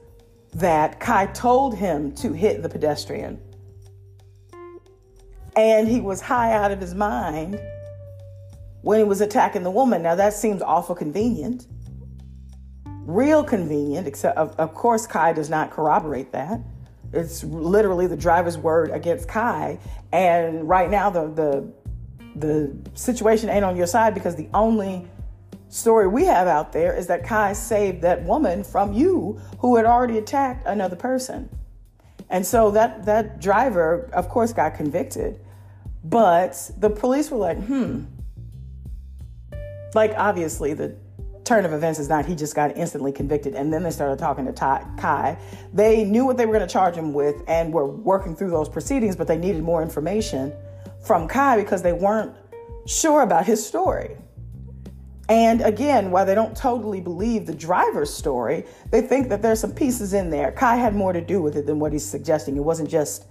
that 0.53 0.99
Kai 0.99 1.25
told 1.27 1.75
him 1.75 2.13
to 2.15 2.33
hit 2.33 2.61
the 2.61 2.69
pedestrian. 2.69 3.41
And 5.55 5.87
he 5.87 5.99
was 5.99 6.21
high 6.21 6.53
out 6.53 6.71
of 6.71 6.79
his 6.79 6.93
mind 6.93 7.59
when 8.81 8.99
he 8.99 9.03
was 9.03 9.21
attacking 9.21 9.63
the 9.63 9.71
woman. 9.71 10.03
Now 10.03 10.15
that 10.15 10.33
seems 10.33 10.61
awful 10.61 10.93
convenient 10.93 11.65
real 13.05 13.43
convenient, 13.43 14.07
except 14.07 14.37
of, 14.37 14.55
of 14.59 14.73
course 14.73 15.07
Kai 15.07 15.33
does 15.33 15.49
not 15.49 15.71
corroborate 15.71 16.31
that. 16.31 16.59
It's 17.13 17.43
literally 17.43 18.07
the 18.07 18.15
driver's 18.15 18.57
word 18.57 18.89
against 18.91 19.27
Kai. 19.27 19.79
And 20.11 20.67
right 20.67 20.89
now 20.89 21.09
the 21.09 21.27
the 21.27 21.73
the 22.35 22.75
situation 22.93 23.49
ain't 23.49 23.65
on 23.65 23.75
your 23.75 23.87
side 23.87 24.13
because 24.13 24.35
the 24.35 24.49
only 24.53 25.07
story 25.69 26.07
we 26.07 26.25
have 26.25 26.47
out 26.47 26.73
there 26.73 26.95
is 26.95 27.07
that 27.07 27.23
Kai 27.23 27.53
saved 27.53 28.01
that 28.01 28.23
woman 28.23 28.63
from 28.63 28.93
you 28.93 29.39
who 29.59 29.77
had 29.77 29.85
already 29.85 30.17
attacked 30.17 30.67
another 30.67 30.95
person. 30.95 31.49
And 32.29 32.45
so 32.45 32.71
that 32.71 33.05
that 33.05 33.41
driver, 33.41 34.09
of 34.13 34.29
course, 34.29 34.53
got 34.53 34.75
convicted. 34.75 35.39
But 36.03 36.71
the 36.77 36.89
police 36.89 37.29
were 37.29 37.37
like, 37.37 37.57
hmm. 37.63 38.05
Like 39.93 40.13
obviously 40.15 40.73
the 40.73 40.95
turn 41.43 41.65
of 41.65 41.73
events 41.73 41.99
is 41.99 42.07
not 42.07 42.25
he 42.25 42.35
just 42.35 42.55
got 42.55 42.77
instantly 42.77 43.11
convicted 43.11 43.55
and 43.55 43.73
then 43.73 43.83
they 43.83 43.89
started 43.89 44.17
talking 44.19 44.45
to 44.45 44.53
Ty, 44.53 44.85
Kai. 44.97 45.37
They 45.73 46.03
knew 46.03 46.25
what 46.25 46.37
they 46.37 46.45
were 46.45 46.53
going 46.53 46.65
to 46.65 46.71
charge 46.71 46.95
him 46.95 47.13
with 47.13 47.43
and 47.47 47.73
were 47.73 47.87
working 47.87 48.35
through 48.35 48.51
those 48.51 48.69
proceedings, 48.69 49.15
but 49.15 49.27
they 49.27 49.37
needed 49.37 49.63
more 49.63 49.81
information 49.81 50.53
from 51.03 51.27
Kai 51.27 51.57
because 51.57 51.81
they 51.81 51.93
weren't 51.93 52.35
sure 52.85 53.21
about 53.21 53.45
his 53.45 53.65
story. 53.65 54.17
And 55.29 55.61
again, 55.61 56.11
while 56.11 56.25
they 56.25 56.35
don't 56.35 56.57
totally 56.57 56.99
believe 56.99 57.45
the 57.45 57.55
driver's 57.55 58.13
story, 58.13 58.65
they 58.89 59.01
think 59.01 59.29
that 59.29 59.41
there's 59.41 59.61
some 59.61 59.71
pieces 59.71 60.13
in 60.13 60.29
there. 60.29 60.51
Kai 60.51 60.75
had 60.75 60.93
more 60.93 61.13
to 61.13 61.21
do 61.21 61.41
with 61.41 61.55
it 61.55 61.65
than 61.65 61.79
what 61.79 61.93
he's 61.93 62.05
suggesting. 62.05 62.57
It 62.57 62.63
wasn't 62.63 62.89
just 62.89 63.27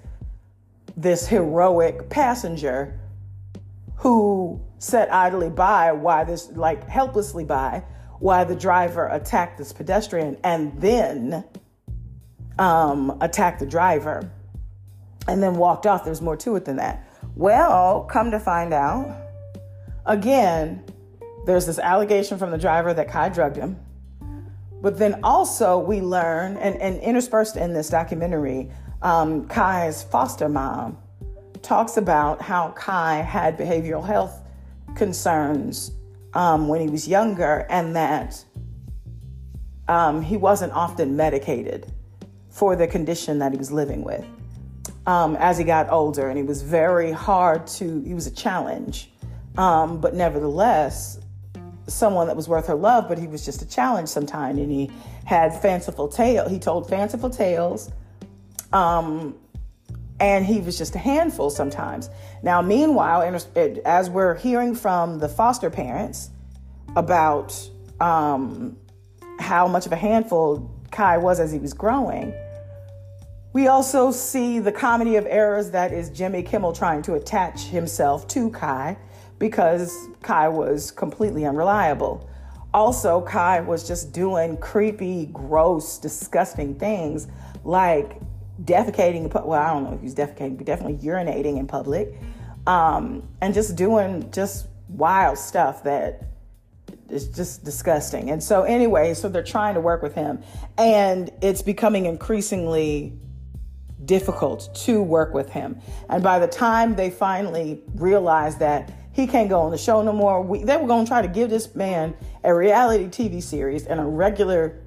this 0.97 1.29
heroic 1.29 2.09
passenger 2.09 2.99
who 3.97 4.61
sat 4.79 5.13
idly 5.13 5.51
by 5.51 5.93
why 5.93 6.25
this 6.25 6.51
like 6.53 6.89
helplessly 6.89 7.45
by 7.45 7.85
why 8.19 8.45
the 8.45 8.55
driver 8.55 9.07
attacked 9.09 9.59
this 9.59 9.73
pedestrian 9.73 10.39
and 10.43 10.81
then 10.81 11.45
um, 12.59 13.17
attacked 13.21 13.61
the 13.61 13.67
driver 13.67 14.31
and 15.29 15.43
then 15.43 15.57
walked 15.57 15.87
off. 15.87 16.05
There's 16.05 16.23
more 16.23 16.37
to 16.39 16.57
it 16.57 16.65
than 16.65 16.77
that. 16.77 17.07
Well, 17.37 18.03
come 18.05 18.31
to 18.33 18.41
find 18.41 18.75
out, 18.75 19.17
again, 20.07 20.85
there's 21.47 21.67
this 21.67 21.79
allegation 21.79 22.39
from 22.39 22.51
the 22.51 22.59
driver 22.59 22.93
that 22.95 23.09
Kai 23.09 23.29
drugged 23.31 23.57
him. 23.57 23.79
But 24.83 24.99
then 24.99 25.21
also, 25.23 25.79
we 25.79 26.01
learn, 26.01 26.57
and, 26.57 26.77
and 26.77 27.01
interspersed 27.01 27.57
in 27.57 27.73
this 27.73 27.91
documentary, 27.91 28.71
um, 29.03 29.47
Kai's 29.49 30.03
foster 30.03 30.49
mom 30.49 30.99
talks 31.63 31.97
about 31.97 32.41
how 32.41 32.71
Kai 32.71 33.17
had 33.17 33.59
behavioral 33.59 34.05
health 34.05 34.43
concerns 34.95 35.93
um, 36.35 36.69
when 36.69 36.81
he 36.81 36.89
was 36.89 37.07
younger, 37.07 37.67
and 37.69 37.95
that 37.97 38.43
um, 39.89 40.23
he 40.23 40.37
wasn't 40.37 40.73
often 40.73 41.17
medicated 41.17 41.93
for 42.49 42.77
the 42.77 42.87
condition 42.87 43.39
that 43.39 43.53
he 43.53 43.59
was 43.59 43.71
living 43.71 44.03
with 44.03 44.25
um, 45.11 45.35
as 45.37 45.59
he 45.59 45.65
got 45.65 45.91
older. 45.91 46.29
And 46.29 46.39
he 46.39 46.45
was 46.45 46.63
very 46.63 47.11
hard 47.11 47.67
to, 47.79 48.01
he 48.03 48.15
was 48.15 48.29
a 48.29 48.31
challenge. 48.31 49.11
Um, 49.59 50.01
but 50.01 50.15
nevertheless, 50.15 51.19
someone 51.89 52.29
that 52.29 52.37
was 52.37 52.49
worth 52.49 52.69
her 52.69 52.77
love, 52.77 53.09
but 53.09 53.19
he 53.19 53.27
was 53.27 53.45
just 53.45 53.61
a 53.61 53.67
challenge 53.67 54.09
sometimes. 54.09 54.59
And 54.59 54.71
he 54.71 54.89
had 55.25 55.61
fanciful 55.61 56.07
tale. 56.07 56.49
He 56.49 56.61
told 56.61 56.89
fanciful 56.89 57.29
tales. 57.29 57.91
Um, 58.73 59.35
and 60.21 60.47
he 60.47 60.61
was 60.61 60.79
just 60.79 60.95
a 60.95 60.99
handful 60.99 61.51
sometimes. 61.51 62.09
Now, 62.45 62.63
meanwhile, 62.63 63.23
as 63.85 64.11
we're 64.11 64.37
hearing 64.37 64.77
from 64.77 65.19
the 65.19 65.29
foster 65.29 65.71
parents 65.71 66.31
about 66.95 67.69
um, 68.01 68.77
how 69.41 69.67
much 69.67 69.87
of 69.87 69.93
a 69.93 69.97
handful 69.97 70.71
Kai 70.93 71.19
was 71.19 71.41
as 71.41 71.51
he 71.51 71.59
was 71.59 71.73
growing, 71.73 72.33
we 73.53 73.67
also 73.67 74.13
see 74.13 74.61
the 74.61 74.71
comedy 74.71 75.17
of 75.17 75.27
errors 75.27 75.71
that 75.73 75.93
is 75.93 76.09
Jimmy 76.11 76.43
Kimmel 76.43 76.73
trying 76.73 77.03
to 77.03 77.15
attach 77.15 77.65
himself 77.65 78.29
to 78.29 78.51
Kai 78.51 78.97
because 79.39 80.09
Kai 80.23 80.49
was 80.49 80.91
completely 80.93 81.45
unreliable. 81.45 82.29
Also, 82.73 83.21
Kai 83.23 83.61
was 83.61 83.89
just 83.89 84.13
doing 84.13 84.57
creepy, 84.59 85.27
gross, 85.33 85.99
disgusting 85.99 86.77
things 86.77 87.27
like 87.65 88.21
defecating. 88.65 89.33
Well, 89.33 89.61
I 89.61 89.73
don't 89.73 89.85
know 89.85 89.95
if 89.95 90.01
he's 90.01 90.15
defecating, 90.15 90.57
but 90.57 90.67
definitely 90.67 90.99
urinating 90.99 91.59
in 91.59 91.67
public, 91.67 92.15
um, 92.69 93.29
and 93.41 93.53
just 93.53 93.75
doing 93.75 94.31
just 94.31 94.69
wild 94.89 95.39
stuff 95.39 95.83
that 95.83 96.23
is 97.09 97.27
just 97.27 97.65
disgusting. 97.65 98.31
And 98.31 98.41
so, 98.41 98.63
anyway, 98.63 99.15
so 99.15 99.29
they're 99.29 99.43
trying 99.43 99.75
to 99.75 99.81
work 99.81 100.01
with 100.01 100.15
him, 100.15 100.41
and 100.79 101.31
it's 101.43 101.63
becoming 101.63 102.05
increasingly 102.05 103.19
difficult 104.11 104.75
to 104.75 105.01
work 105.01 105.33
with 105.33 105.49
him. 105.49 105.79
And 106.09 106.21
by 106.21 106.41
the 106.41 106.49
time 106.49 106.97
they 106.97 107.11
finally 107.11 107.81
realized 107.95 108.59
that 108.59 108.93
he 109.13 109.25
can't 109.25 109.49
go 109.49 109.61
on 109.61 109.71
the 109.71 109.79
show 109.79 110.03
no 110.03 110.13
more, 110.13 110.43
we, 110.43 110.65
they 110.65 110.77
were 110.77 110.89
going 110.89 111.05
to 111.05 111.09
try 111.09 111.23
to 111.23 111.29
give 111.29 111.49
this 111.49 111.77
man 111.77 112.17
a 112.43 112.53
reality 112.53 113.05
TV 113.05 113.41
series 113.41 113.87
and 113.87 114.01
a 114.01 114.05
regular, 114.05 114.83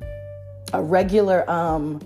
a 0.74 0.84
regular 0.84 1.50
um, 1.50 2.02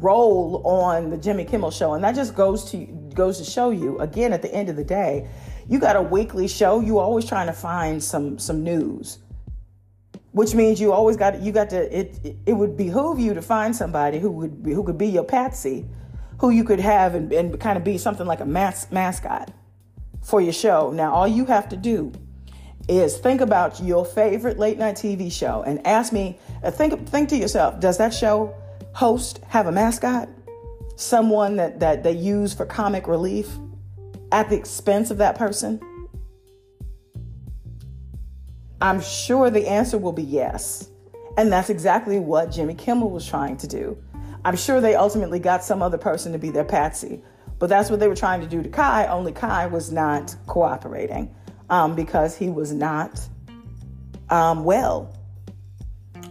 role 0.00 0.62
on 0.64 1.10
the 1.10 1.18
Jimmy 1.18 1.44
Kimmel 1.44 1.70
show. 1.70 1.92
And 1.92 2.02
that 2.02 2.14
just 2.14 2.34
goes 2.34 2.70
to 2.70 2.86
goes 3.12 3.36
to 3.36 3.44
show 3.44 3.68
you 3.68 3.98
again 3.98 4.32
at 4.32 4.40
the 4.40 4.54
end 4.54 4.70
of 4.70 4.76
the 4.76 4.84
day, 4.84 5.28
you 5.68 5.78
got 5.78 5.96
a 5.96 6.02
weekly 6.02 6.48
show, 6.48 6.80
you 6.80 6.98
always 6.98 7.26
trying 7.26 7.48
to 7.48 7.52
find 7.52 8.02
some 8.02 8.38
some 8.38 8.64
news. 8.64 9.18
Which 10.36 10.54
means 10.54 10.78
you 10.78 10.92
always 10.92 11.16
got 11.16 11.40
you 11.40 11.50
got 11.50 11.70
to 11.70 11.98
it 11.98 12.36
it 12.44 12.52
would 12.52 12.76
behoove 12.76 13.18
you 13.18 13.32
to 13.32 13.40
find 13.40 13.74
somebody 13.74 14.18
who 14.18 14.30
would 14.32 14.62
be, 14.62 14.72
who 14.74 14.84
could 14.84 14.98
be 14.98 15.06
your 15.06 15.24
patsy, 15.24 15.86
who 16.40 16.50
you 16.50 16.62
could 16.62 16.78
have 16.78 17.14
and, 17.14 17.32
and 17.32 17.58
kind 17.58 17.78
of 17.78 17.84
be 17.84 17.96
something 17.96 18.26
like 18.26 18.40
a 18.40 18.44
mas- 18.44 18.86
mascot 18.90 19.50
for 20.22 20.42
your 20.42 20.52
show. 20.52 20.90
Now 20.90 21.14
all 21.14 21.26
you 21.26 21.46
have 21.46 21.70
to 21.70 21.76
do 21.78 22.12
is 22.86 23.16
think 23.16 23.40
about 23.40 23.80
your 23.80 24.04
favorite 24.04 24.58
late 24.58 24.76
night 24.76 24.96
TV 24.96 25.32
show 25.32 25.62
and 25.62 25.86
ask 25.86 26.12
me 26.12 26.38
uh, 26.62 26.70
think 26.70 27.08
think 27.08 27.30
to 27.30 27.36
yourself, 27.38 27.80
does 27.80 27.96
that 27.96 28.12
show 28.12 28.54
host 28.92 29.40
have 29.48 29.66
a 29.66 29.72
mascot? 29.72 30.28
Someone 30.96 31.56
that, 31.56 31.80
that 31.80 32.02
they 32.02 32.12
use 32.12 32.52
for 32.52 32.66
comic 32.66 33.08
relief 33.08 33.48
at 34.32 34.50
the 34.50 34.56
expense 34.56 35.10
of 35.10 35.16
that 35.16 35.38
person? 35.38 35.80
I'm 38.80 39.00
sure 39.00 39.50
the 39.50 39.66
answer 39.68 39.98
will 39.98 40.12
be 40.12 40.22
yes. 40.22 40.90
And 41.36 41.52
that's 41.52 41.70
exactly 41.70 42.18
what 42.18 42.50
Jimmy 42.50 42.74
Kimmel 42.74 43.10
was 43.10 43.26
trying 43.26 43.56
to 43.58 43.66
do. 43.66 43.96
I'm 44.44 44.56
sure 44.56 44.80
they 44.80 44.94
ultimately 44.94 45.38
got 45.38 45.64
some 45.64 45.82
other 45.82 45.98
person 45.98 46.32
to 46.32 46.38
be 46.38 46.50
their 46.50 46.64
patsy, 46.64 47.20
but 47.58 47.68
that's 47.68 47.90
what 47.90 48.00
they 48.00 48.08
were 48.08 48.14
trying 48.14 48.40
to 48.40 48.46
do 48.46 48.62
to 48.62 48.68
Kai, 48.68 49.06
only 49.06 49.32
Kai 49.32 49.66
was 49.66 49.90
not 49.90 50.34
cooperating 50.46 51.34
um, 51.68 51.94
because 51.94 52.36
he 52.36 52.48
was 52.48 52.72
not 52.72 53.20
um, 54.30 54.64
well. 54.64 55.12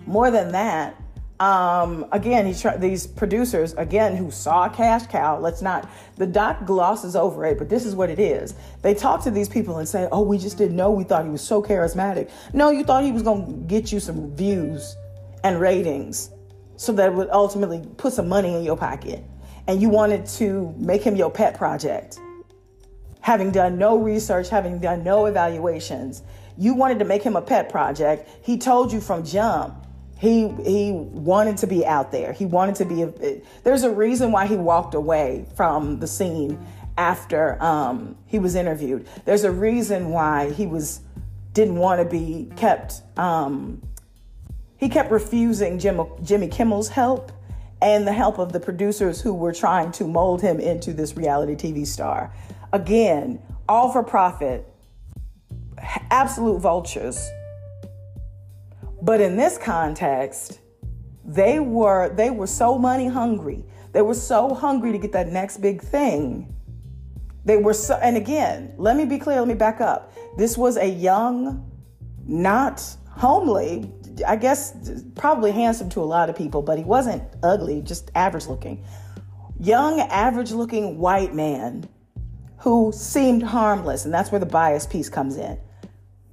More 0.06 0.32
than 0.32 0.52
that, 0.54 0.96
um, 1.40 2.06
again, 2.14 2.54
try- 2.56 2.78
these 2.78 3.06
producers 3.06 3.74
again 3.74 4.16
who 4.16 4.32
saw 4.32 4.70
cash 4.70 5.08
cow. 5.08 5.38
Let's 5.38 5.62
not. 5.62 5.90
The 6.16 6.26
doc 6.26 6.66
glosses 6.66 7.16
over 7.16 7.46
it, 7.46 7.58
but 7.58 7.68
this 7.68 7.86
is 7.86 7.94
what 7.94 8.10
it 8.10 8.20
is. 8.20 8.56
They 8.82 8.94
talk 8.94 9.24
to 9.24 9.32
these 9.32 9.50
people 9.50 9.78
and 9.78 9.88
say, 9.88 10.08
"Oh, 10.12 10.22
we 10.22 10.38
just 10.38 10.58
didn't 10.58 10.78
know. 10.78 10.92
We 10.92 11.04
thought 11.04 11.26
he 11.26 11.30
was 11.30 11.42
so 11.42 11.62
charismatic." 11.62 12.30
No, 12.54 12.70
you 12.70 12.86
thought 12.86 13.04
he 13.04 13.12
was 13.12 13.24
going 13.24 13.46
to 13.46 13.54
get 13.68 13.92
you 13.92 14.00
some 14.00 14.34
views 14.36 14.96
and 15.44 15.60
ratings, 15.60 16.30
so 16.78 16.94
that 16.94 17.14
would 17.14 17.30
ultimately 17.32 17.86
put 17.98 18.14
some 18.14 18.30
money 18.30 18.56
in 18.56 18.64
your 18.64 18.78
pocket, 18.78 19.22
and 19.68 19.82
you 19.82 19.90
wanted 19.90 20.26
to 20.26 20.74
make 20.78 21.04
him 21.04 21.18
your 21.18 21.30
pet 21.30 21.58
project. 21.58 22.18
Having 23.20 23.52
done 23.52 23.78
no 23.78 23.98
research, 23.98 24.48
having 24.50 24.80
done 24.80 25.04
no 25.04 25.26
evaluations, 25.26 26.24
you 26.58 26.76
wanted 26.76 27.00
to 27.00 27.06
make 27.06 27.24
him 27.24 27.36
a 27.36 27.42
pet 27.42 27.70
project. 27.70 28.30
He 28.42 28.58
told 28.58 28.94
you 28.94 29.02
from 29.02 29.26
jump 29.26 29.85
he 30.18 30.48
he 30.64 30.92
wanted 30.92 31.58
to 31.58 31.68
be 31.68 31.86
out 31.86 32.12
there. 32.12 32.32
He 32.34 32.46
wanted 32.46 32.76
to 32.76 32.86
be. 32.86 33.04
A, 33.04 33.42
there's 33.64 33.84
a 33.84 33.92
reason 33.92 34.32
why 34.32 34.48
he 34.48 34.56
walked 34.56 34.94
away 34.94 35.46
from 35.56 36.00
the 36.00 36.08
scene 36.08 36.66
after 36.98 37.62
um, 37.62 38.18
he 38.26 38.40
was 38.40 38.56
interviewed. 38.56 39.08
There's 39.26 39.44
a 39.44 39.52
reason 39.52 40.10
why 40.10 40.52
he 40.52 40.68
was 40.68 41.02
didn't 41.54 41.76
want 41.76 42.02
to 42.02 42.06
be 42.06 42.50
kept. 42.56 43.02
Um, 43.18 43.82
he 44.78 44.90
kept 44.90 45.12
refusing 45.12 45.80
Jim, 45.80 46.02
Jimmy 46.24 46.48
Kimmel's 46.48 46.90
help 46.90 47.32
and 47.82 48.08
the 48.08 48.14
help 48.14 48.40
of 48.40 48.52
the 48.52 48.60
producers 48.60 49.22
who 49.22 49.34
were 49.34 49.54
trying 49.54 49.92
to 49.94 50.06
mold 50.06 50.42
him 50.42 50.60
into 50.60 50.94
this 50.94 51.16
reality 51.16 51.56
TV 51.56 51.86
star. 51.86 52.34
Again, 52.74 53.42
all 53.68 53.92
for 53.92 54.04
profit, 54.04 54.68
absolute 56.12 56.60
vultures 56.60 57.30
but 59.06 59.22
in 59.22 59.38
this 59.38 59.60
context, 59.60 60.62
they 61.24 61.60
were 61.60 62.10
they 62.16 62.32
were 62.32 62.48
so 62.48 62.78
money 62.80 63.08
hungry. 63.08 63.64
They 63.92 64.02
were 64.02 64.16
so 64.16 64.54
hungry 64.56 64.92
to 64.92 64.98
get 64.98 65.12
that 65.12 65.28
next 65.28 65.58
big 65.58 65.82
thing. 65.82 66.54
They 67.46 67.58
were 67.58 67.76
so 67.76 68.00
and 68.02 68.18
again, 68.18 68.74
let 68.78 68.98
me 68.98 69.06
be 69.06 69.20
clear, 69.20 69.38
let 69.38 69.48
me 69.48 69.54
back 69.54 69.80
up. 69.80 70.12
This 70.38 70.58
was 70.58 70.76
a 70.78 70.90
young, 70.90 71.72
not 72.26 72.84
homely, 73.12 73.92
I 74.28 74.38
guess 74.38 74.76
probably 75.14 75.52
handsome 75.52 75.90
to 75.92 76.00
a 76.00 76.10
lot 76.18 76.32
of 76.32 76.36
people, 76.36 76.64
but 76.64 76.80
he 76.80 76.84
wasn't 76.84 77.22
ugly, 77.44 77.82
just 77.82 78.10
average 78.16 78.48
looking. 78.48 78.84
Young, 79.60 80.00
average 80.00 80.52
looking 80.52 80.98
white 80.98 81.36
man 81.36 81.88
who 82.58 82.92
seemed 82.92 83.44
harmless, 83.44 84.04
and 84.06 84.14
that's 84.14 84.32
where 84.32 84.40
the 84.40 84.48
bias 84.48 84.88
piece 84.88 85.10
comes 85.10 85.38
in 85.38 85.60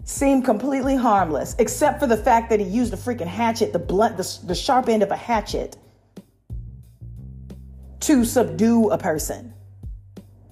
seemed 0.04 0.44
completely 0.44 0.96
harmless, 0.96 1.54
except 1.58 2.00
for 2.00 2.06
the 2.06 2.16
fact 2.16 2.50
that 2.50 2.60
he 2.60 2.66
used 2.66 2.92
a 2.92 2.96
freaking 2.96 3.26
hatchet, 3.26 3.72
the 3.72 3.78
blunt, 3.78 4.16
the, 4.16 4.38
the 4.46 4.54
sharp 4.54 4.88
end 4.88 5.02
of 5.02 5.10
a 5.10 5.16
hatchet, 5.16 5.76
to 8.00 8.24
subdue 8.24 8.90
a 8.90 8.98
person. 8.98 9.54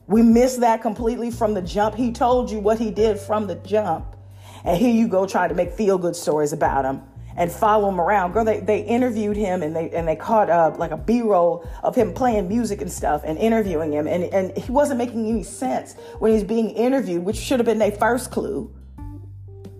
We 0.06 0.22
missed 0.22 0.60
that 0.60 0.82
completely 0.82 1.30
from 1.30 1.54
the 1.54 1.62
jump. 1.62 1.94
He 1.94 2.12
told 2.12 2.50
you 2.50 2.58
what 2.58 2.78
he 2.78 2.90
did 2.90 3.18
from 3.18 3.46
the 3.46 3.56
jump. 3.56 4.16
And 4.64 4.76
here 4.76 4.92
you 4.92 5.08
go 5.08 5.26
trying 5.26 5.48
to 5.48 5.54
make 5.54 5.72
feel 5.72 5.98
good 5.98 6.14
stories 6.16 6.52
about 6.52 6.84
him 6.84 7.02
and 7.36 7.50
follow 7.50 7.88
him 7.88 8.00
around. 8.00 8.32
Girl, 8.32 8.44
they, 8.44 8.60
they 8.60 8.80
interviewed 8.80 9.36
him 9.36 9.62
and 9.62 9.74
they 9.74 9.88
and 9.90 10.06
they 10.06 10.16
caught 10.16 10.50
up 10.50 10.78
like 10.78 10.90
a 10.90 10.96
B-roll 10.96 11.66
of 11.82 11.94
him 11.94 12.12
playing 12.12 12.48
music 12.48 12.82
and 12.82 12.90
stuff 12.90 13.22
and 13.24 13.38
interviewing 13.38 13.92
him. 13.92 14.06
And, 14.06 14.24
and 14.24 14.56
he 14.56 14.70
wasn't 14.70 14.98
making 14.98 15.28
any 15.28 15.44
sense 15.44 15.94
when 16.18 16.32
he's 16.32 16.44
being 16.44 16.70
interviewed, 16.70 17.24
which 17.24 17.36
should 17.36 17.58
have 17.60 17.66
been 17.66 17.78
their 17.78 17.92
first 17.92 18.30
clue 18.30 18.72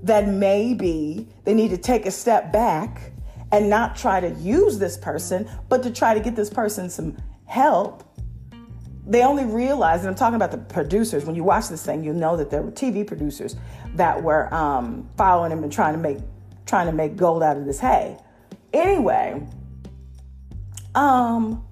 that 0.03 0.29
maybe 0.29 1.29
they 1.45 1.55
need 1.55 1.71
to 1.71 1.79
take 1.79 2.07
a 2.07 2.11
step 2.11 2.53
back 2.53 3.13
and 3.53 3.69
not 3.69 3.97
try 3.97 4.21
to 4.21 4.31
use 4.31 4.79
this 4.79 4.97
person, 4.97 5.49
but 5.69 5.83
to 5.83 5.91
try 5.91 6.15
to 6.15 6.21
get 6.21 6.37
this 6.37 6.51
person 6.51 6.89
some 6.89 7.17
help. 7.47 8.05
They 9.07 9.23
only 9.23 9.45
realized, 9.45 10.03
and 10.03 10.11
I'm 10.11 10.15
talking 10.15 10.37
about 10.37 10.53
the 10.53 10.59
producers. 10.59 11.25
When 11.25 11.35
you 11.35 11.43
watch 11.43 11.69
this 11.69 11.85
thing, 11.85 12.05
you'll 12.05 12.15
know 12.15 12.37
that 12.37 12.51
there 12.51 12.63
were 12.63 12.71
TV 12.71 13.05
producers 13.07 13.57
that 13.95 14.23
were 14.23 14.53
um, 14.55 15.09
following 15.17 15.51
him 15.51 15.65
and 15.65 15.73
trying 15.73 15.95
to 15.95 16.01
make 16.01 16.19
trying 16.67 16.87
to 16.87 16.93
make 16.93 17.17
gold 17.17 17.43
out 17.43 17.57
of 17.57 17.65
this 17.65 17.81
hay. 17.81 18.17
Anyway, 18.73 19.45
um, 20.95 21.67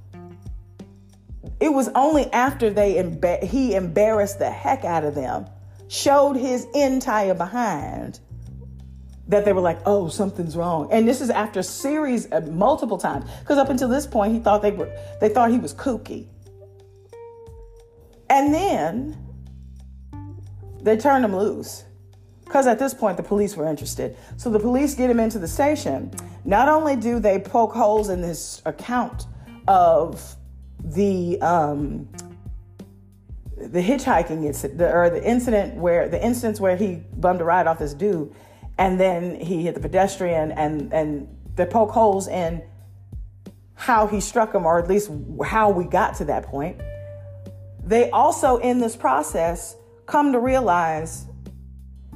it 1.61 1.69
was 1.69 1.89
only 1.95 2.27
after 2.33 2.71
they 2.71 2.95
emba- 2.95 3.45
he 3.45 3.77
embarrassed 3.77 4.41
the 4.41 4.51
heck 4.51 4.85
out 4.85 5.05
of 5.05 5.15
them 5.15 5.47
showed 5.89 6.35
his 6.37 6.67
entire 6.75 7.35
behind 7.35 8.21
that 9.29 9.45
they 9.45 9.53
were 9.53 9.61
like, 9.61 9.79
oh, 9.85 10.09
something's 10.09 10.57
wrong. 10.57 10.89
And 10.91 11.07
this 11.07 11.21
is 11.21 11.31
after 11.31 11.63
series 11.63 12.31
uh, 12.33 12.41
multiple 12.41 12.97
times. 12.97 13.31
Because 13.41 13.59
up 13.59 13.69
until 13.69 13.89
this 13.89 14.07
point, 14.07 14.33
he 14.33 14.41
thought 14.41 14.63
they 14.63 14.73
were 14.73 14.91
they 15.21 15.29
thought 15.29 15.51
he 15.51 15.59
was 15.59 15.75
kooky. 15.75 16.27
And 18.31 18.53
then 18.53 19.17
they 20.81 20.97
turned 20.97 21.25
him 21.25 21.37
loose. 21.37 21.85
Because 22.45 22.67
at 22.67 22.79
this 22.79 22.95
point, 22.95 23.19
the 23.19 23.23
police 23.23 23.57
were 23.57 23.69
interested. 23.69 24.17
So 24.39 24.49
the 24.49 24.59
police 24.59 24.95
get 24.95 25.11
him 25.11 25.21
into 25.21 25.39
the 25.39 25.49
station. 25.49 26.11
Not 26.47 26.69
only 26.71 26.97
do 26.97 27.21
they 27.21 27.39
poke 27.39 27.75
holes 27.75 28.09
in 28.09 28.23
this 28.23 28.63
account 28.65 29.27
of 29.67 30.35
the 30.83 31.39
um, 31.43 32.09
the 33.61 33.83
hitchhiking 33.83 34.45
incident, 34.45 34.81
or 34.81 35.11
the 35.11 35.23
incident 35.23 35.75
where 35.77 36.09
the 36.09 36.23
instance 36.23 36.61
where 36.61 36.77
he 36.77 37.03
bummed 37.17 37.41
a 37.41 37.45
ride 37.45 37.67
off 37.67 37.79
this 37.79 37.95
dude, 37.95 38.35
and 38.79 39.01
then 39.01 39.41
he 39.41 39.63
hit 39.65 39.75
the 39.75 39.81
pedestrian, 39.81 40.53
and 40.53 40.93
and 40.93 41.29
they 41.57 41.67
poke 41.67 41.91
holes 41.91 42.29
in 42.29 42.63
how 43.75 44.07
he 44.07 44.21
struck 44.21 44.55
him, 44.55 44.67
or 44.67 44.79
at 44.79 44.89
least 44.89 45.11
how 45.45 45.71
we 45.71 45.85
got 45.85 46.17
to 46.17 46.25
that 46.25 46.45
point. 46.45 46.81
They 47.85 48.11
also, 48.11 48.59
in 48.59 48.81
this 48.81 48.97
process, 48.97 49.77
come 50.07 50.33
to 50.33 50.41
realize 50.41 51.27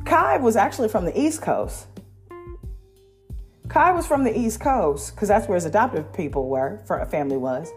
Kai 0.05 0.39
was 0.39 0.57
actually 0.57 0.89
from 0.89 1.05
the 1.05 1.19
East 1.19 1.43
Coast. 1.43 1.87
Kai 3.69 3.93
was 3.93 4.07
from 4.07 4.25
the 4.25 4.37
East 4.39 4.61
Coast 4.61 5.15
because 5.15 5.29
that's 5.29 5.49
where 5.49 5.55
his 5.55 5.65
adoptive 5.65 6.13
people 6.13 6.49
were, 6.49 6.83
for 6.87 6.99
a 6.99 7.07
family 7.07 7.37
was. 7.37 7.71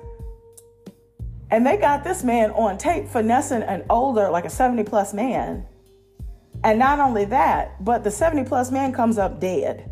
And 1.51 1.65
they 1.65 1.77
got 1.77 2.03
this 2.03 2.23
man 2.23 2.51
on 2.51 2.77
tape 2.77 3.07
finessing 3.07 3.61
an 3.61 3.83
older, 3.89 4.29
like 4.29 4.45
a 4.45 4.49
70 4.49 4.83
plus 4.83 5.13
man. 5.13 5.65
And 6.63 6.79
not 6.79 6.99
only 6.99 7.25
that, 7.25 7.83
but 7.83 8.03
the 8.03 8.11
70 8.11 8.45
plus 8.45 8.71
man 8.71 8.91
comes 8.91 9.17
up 9.17 9.39
dead. 9.39 9.91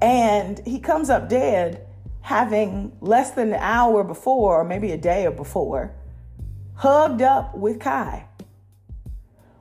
And 0.00 0.60
he 0.66 0.80
comes 0.80 1.10
up 1.10 1.28
dead 1.28 1.86
having 2.22 2.96
less 3.00 3.30
than 3.30 3.48
an 3.48 3.60
hour 3.60 4.04
before, 4.04 4.60
or 4.60 4.64
maybe 4.64 4.92
a 4.92 4.98
day 4.98 5.26
or 5.26 5.30
before, 5.30 5.94
hugged 6.74 7.22
up 7.22 7.56
with 7.56 7.80
Kai. 7.80 8.26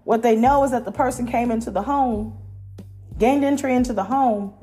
What 0.03 0.21
they 0.21 0.35
know 0.35 0.63
is 0.63 0.71
that 0.71 0.85
the 0.85 0.91
person 0.91 1.27
came 1.27 1.51
into 1.51 1.71
the 1.71 1.81
home, 1.83 2.37
gained 3.17 3.43
entry 3.43 3.75
into 3.75 3.93
the 3.93 4.03
home, 4.03 4.53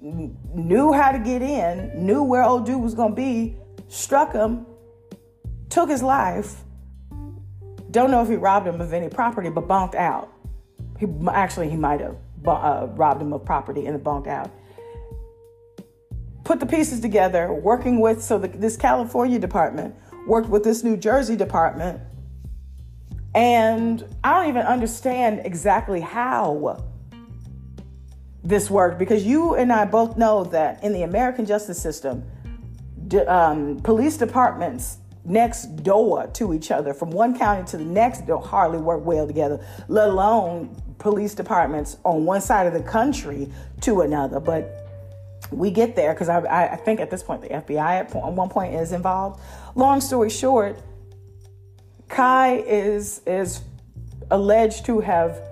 knew 0.00 0.92
how 0.92 1.12
to 1.12 1.18
get 1.18 1.42
in, 1.42 2.06
knew 2.06 2.22
where 2.22 2.42
old 2.42 2.66
dude 2.66 2.80
was 2.80 2.94
going 2.94 3.10
to 3.10 3.16
be, 3.16 3.56
struck 3.90 4.32
him, 4.32 4.64
took 5.68 5.90
his 5.90 6.02
life. 6.02 6.62
Don't 7.90 8.10
know 8.10 8.22
if 8.22 8.28
he 8.28 8.36
robbed 8.36 8.66
him 8.66 8.80
of 8.80 8.92
any 8.92 9.08
property, 9.08 9.50
but 9.50 9.66
bonked 9.66 9.96
out. 9.96 10.32
He 10.98 11.06
actually 11.28 11.68
he 11.68 11.76
might 11.76 12.00
have 12.00 12.16
uh, 12.46 12.86
robbed 12.92 13.20
him 13.20 13.32
of 13.32 13.44
property 13.44 13.86
and 13.86 14.02
bonked 14.02 14.28
out. 14.28 14.50
Put 16.44 16.60
the 16.60 16.66
pieces 16.66 17.00
together, 17.00 17.52
working 17.52 18.00
with 18.00 18.22
so 18.22 18.38
the, 18.38 18.48
this 18.48 18.76
California 18.76 19.38
department 19.38 19.94
worked 20.26 20.48
with 20.48 20.62
this 20.62 20.84
New 20.84 20.96
Jersey 20.96 21.36
department, 21.36 22.00
and 23.34 24.04
I 24.22 24.34
don't 24.34 24.48
even 24.48 24.62
understand 24.62 25.42
exactly 25.44 26.00
how 26.00 26.84
this 28.42 28.70
worked 28.70 28.98
because 28.98 29.24
you 29.24 29.54
and 29.54 29.72
I 29.72 29.84
both 29.84 30.16
know 30.16 30.44
that 30.44 30.82
in 30.84 30.92
the 30.92 31.02
American 31.02 31.44
justice 31.44 31.80
system, 31.80 32.24
um, 33.14 33.80
police 33.80 34.16
departments 34.16 34.98
next 35.24 35.82
door 35.82 36.26
to 36.28 36.54
each 36.54 36.70
other 36.70 36.94
from 36.94 37.10
one 37.10 37.38
county 37.38 37.66
to 37.68 37.76
the 37.76 37.84
next 37.84 38.26
don't 38.26 38.44
hardly 38.44 38.78
work 38.78 39.04
well 39.04 39.26
together, 39.26 39.64
let 39.88 40.08
alone 40.08 40.74
police 40.98 41.34
departments 41.34 41.96
on 42.04 42.24
one 42.24 42.40
side 42.40 42.66
of 42.66 42.72
the 42.72 42.82
country 42.82 43.50
to 43.80 44.00
another. 44.02 44.40
But 44.40 44.86
we 45.50 45.70
get 45.70 45.96
there 45.96 46.12
because 46.14 46.28
I, 46.28 46.40
I, 46.72 46.76
think 46.76 47.00
at 47.00 47.10
this 47.10 47.22
point 47.22 47.42
the 47.42 47.48
FBI 47.48 47.78
at 47.78 48.14
one 48.14 48.48
point 48.48 48.74
is 48.74 48.92
involved. 48.92 49.40
Long 49.74 50.00
story 50.00 50.30
short, 50.30 50.78
Kai 52.08 52.56
is 52.58 53.20
is 53.26 53.62
alleged 54.30 54.84
to 54.86 55.00
have 55.00 55.42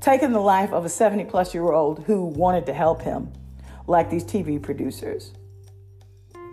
taken 0.00 0.32
the 0.32 0.40
life 0.40 0.72
of 0.72 0.84
a 0.84 0.88
70 0.88 1.24
plus 1.26 1.54
year 1.54 1.72
old 1.72 2.04
who 2.04 2.24
wanted 2.24 2.66
to 2.66 2.72
help 2.72 3.02
him, 3.02 3.32
like 3.86 4.10
these 4.10 4.24
TV 4.24 4.60
producers 4.60 5.32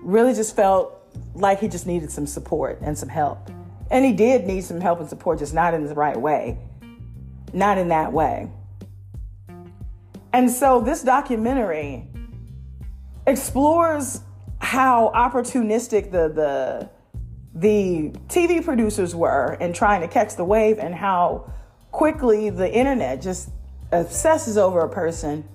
really 0.04 0.34
just 0.34 0.56
felt 0.56 1.00
like 1.34 1.60
he 1.60 1.68
just 1.68 1.88
needed 1.88 2.12
some 2.12 2.28
support 2.28 2.80
and 2.82 2.98
some 2.98 3.10
help. 3.10 3.50
And 3.92 4.04
he 4.04 4.14
did 4.14 4.46
need 4.46 4.64
some 4.64 4.82
help 4.82 5.00
and 5.00 5.10
support, 5.10 5.40
just 5.40 5.54
not 5.54 5.74
in 5.74 5.86
the 5.86 5.94
right 5.94 6.20
way, 6.20 6.58
not 7.54 7.78
in 7.78 7.90
that 7.90 8.12
way. 8.12 8.50
And 10.32 10.50
so 10.50 10.82
this 10.82 11.04
documentary 11.04 12.08
explores 13.28 14.22
how 14.60 15.12
opportunistic 15.14 16.12
the 16.12 16.30
the 16.30 16.90
the 17.56 18.10
TV 18.30 18.64
producers 18.64 19.14
were 19.14 19.58
in 19.60 19.74
trying 19.74 20.02
to 20.02 20.08
catch 20.08 20.36
the 20.36 20.44
wave 20.44 20.80
and 20.80 20.96
how 20.96 21.54
quickly 21.92 22.50
the 22.50 22.72
internet 22.74 23.22
just 23.22 23.50
obsesses 23.92 24.58
over 24.58 24.82
a 24.82 24.90
person 24.90 25.48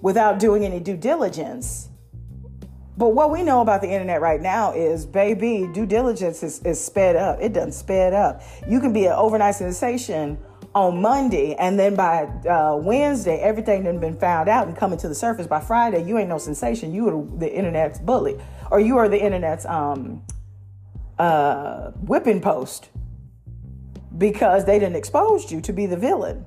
without 0.00 0.38
doing 0.38 0.64
any 0.64 0.78
due 0.78 0.96
diligence. 0.96 1.88
But 2.96 3.08
what 3.08 3.30
we 3.30 3.42
know 3.42 3.60
about 3.60 3.80
the 3.80 3.90
internet 3.90 4.20
right 4.20 4.40
now 4.40 4.72
is, 4.72 5.04
baby, 5.04 5.68
due 5.72 5.86
diligence 5.86 6.42
is, 6.42 6.60
is 6.62 6.82
sped 6.82 7.16
up. 7.16 7.38
It 7.40 7.52
doesn't 7.52 7.72
sped 7.72 8.12
up. 8.12 8.42
You 8.68 8.80
can 8.80 8.92
be 8.92 9.06
an 9.06 9.12
overnight 9.12 9.56
sensation 9.56 10.38
on 10.74 11.00
Monday, 11.00 11.54
and 11.54 11.78
then 11.78 11.94
by 11.94 12.24
uh, 12.48 12.76
Wednesday, 12.76 13.38
everything 13.38 13.84
done 13.84 13.98
been 13.98 14.16
found 14.16 14.48
out 14.48 14.66
and 14.68 14.76
coming 14.76 14.98
to 14.98 15.08
the 15.08 15.14
surface. 15.14 15.46
By 15.46 15.60
Friday, 15.60 16.04
you 16.04 16.18
ain't 16.18 16.28
no 16.28 16.38
sensation. 16.38 16.92
You 16.92 17.08
are 17.08 17.38
the 17.38 17.52
internet's 17.52 17.98
bully, 17.98 18.38
or 18.70 18.80
you 18.80 18.96
are 18.96 19.08
the 19.08 19.20
internet's 19.20 19.66
um, 19.66 20.22
uh, 21.18 21.90
whipping 21.92 22.40
post 22.40 22.90
because 24.16 24.64
they 24.64 24.78
didn't 24.78 24.96
expose 24.96 25.50
you 25.50 25.60
to 25.60 25.72
be 25.72 25.86
the 25.86 25.96
villain 25.96 26.46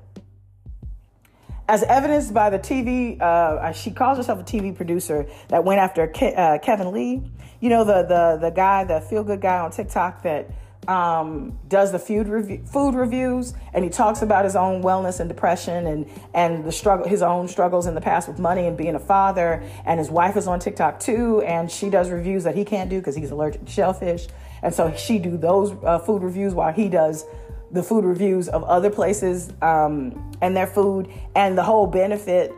as 1.68 1.82
evidenced 1.82 2.32
by 2.32 2.48
the 2.48 2.58
TV, 2.58 3.20
uh, 3.20 3.72
she 3.72 3.90
calls 3.90 4.16
herself 4.16 4.40
a 4.40 4.42
TV 4.42 4.74
producer 4.74 5.26
that 5.48 5.64
went 5.64 5.80
after 5.80 6.08
Ke- 6.08 6.36
uh, 6.36 6.58
Kevin 6.58 6.92
Lee. 6.92 7.22
You 7.60 7.68
know 7.68 7.84
the 7.84 8.02
the 8.02 8.38
the 8.40 8.50
guy, 8.50 8.84
the 8.84 9.00
feel 9.00 9.22
good 9.22 9.40
guy 9.40 9.58
on 9.58 9.70
TikTok 9.70 10.22
that 10.22 10.50
um, 10.88 11.58
does 11.68 11.92
the 11.92 11.98
food 11.98 12.66
food 12.66 12.94
reviews, 12.94 13.52
and 13.74 13.84
he 13.84 13.90
talks 13.90 14.22
about 14.22 14.44
his 14.44 14.56
own 14.56 14.82
wellness 14.82 15.20
and 15.20 15.28
depression 15.28 15.86
and 15.86 16.08
and 16.32 16.64
the 16.64 16.72
struggle, 16.72 17.06
his 17.06 17.20
own 17.20 17.48
struggles 17.48 17.86
in 17.86 17.94
the 17.94 18.00
past 18.00 18.28
with 18.28 18.38
money 18.38 18.66
and 18.66 18.78
being 18.78 18.94
a 18.94 19.00
father. 19.00 19.62
And 19.84 19.98
his 19.98 20.10
wife 20.10 20.36
is 20.36 20.46
on 20.46 20.60
TikTok 20.60 21.00
too, 21.00 21.42
and 21.42 21.70
she 21.70 21.90
does 21.90 22.10
reviews 22.10 22.44
that 22.44 22.56
he 22.56 22.64
can't 22.64 22.88
do 22.88 22.98
because 22.98 23.16
he's 23.16 23.30
allergic 23.30 23.66
to 23.66 23.70
shellfish, 23.70 24.28
and 24.62 24.72
so 24.72 24.94
she 24.94 25.18
do 25.18 25.36
those 25.36 25.72
uh, 25.84 25.98
food 25.98 26.22
reviews 26.22 26.54
while 26.54 26.72
he 26.72 26.88
does 26.88 27.26
the 27.70 27.82
food 27.82 28.04
reviews 28.04 28.48
of 28.48 28.64
other 28.64 28.90
places 28.90 29.52
um, 29.62 30.32
and 30.40 30.56
their 30.56 30.66
food 30.66 31.08
and 31.34 31.56
the 31.56 31.62
whole 31.62 31.86
benefit. 31.86 32.52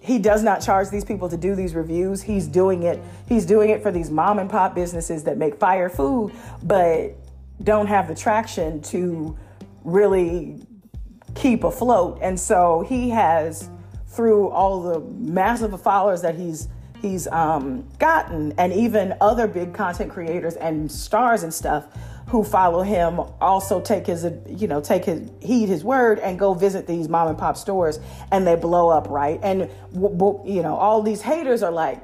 He 0.00 0.18
does 0.18 0.42
not 0.42 0.60
charge 0.60 0.90
these 0.90 1.04
people 1.04 1.28
to 1.28 1.36
do 1.36 1.56
these 1.56 1.74
reviews. 1.74 2.22
He's 2.22 2.46
doing 2.46 2.84
it 2.84 3.02
he's 3.28 3.44
doing 3.44 3.70
it 3.70 3.82
for 3.82 3.90
these 3.90 4.10
mom 4.10 4.38
and 4.38 4.48
pop 4.48 4.74
businesses 4.74 5.24
that 5.24 5.36
make 5.36 5.58
fire 5.58 5.88
food 5.88 6.32
but 6.62 7.16
don't 7.62 7.86
have 7.86 8.06
the 8.06 8.14
traction 8.14 8.80
to 8.82 9.36
really 9.82 10.60
keep 11.34 11.64
afloat. 11.64 12.18
And 12.22 12.38
so 12.38 12.84
he 12.88 13.10
has 13.10 13.68
through 14.08 14.48
all 14.50 14.82
the 14.82 15.00
massive 15.00 15.80
followers 15.80 16.22
that 16.22 16.34
he's 16.36 16.68
he's 17.02 17.26
um, 17.28 17.86
gotten 17.98 18.52
and 18.58 18.72
even 18.72 19.14
other 19.20 19.46
big 19.46 19.74
content 19.74 20.10
creators 20.10 20.54
and 20.54 20.90
stars 20.90 21.42
and 21.42 21.52
stuff 21.52 21.86
who 22.28 22.42
follow 22.42 22.82
him 22.82 23.20
also 23.40 23.80
take 23.80 24.06
his 24.06 24.26
you 24.48 24.66
know 24.66 24.80
take 24.80 25.04
his 25.04 25.30
heed 25.40 25.68
his 25.68 25.84
word 25.84 26.18
and 26.18 26.38
go 26.38 26.54
visit 26.54 26.86
these 26.86 27.08
mom 27.08 27.28
and 27.28 27.38
pop 27.38 27.56
stores 27.56 28.00
and 28.32 28.46
they 28.46 28.56
blow 28.56 28.88
up 28.88 29.08
right? 29.08 29.38
And 29.42 29.70
you 29.92 30.62
know 30.62 30.76
all 30.76 31.02
these 31.02 31.22
haters 31.22 31.62
are 31.62 31.70
like 31.70 32.02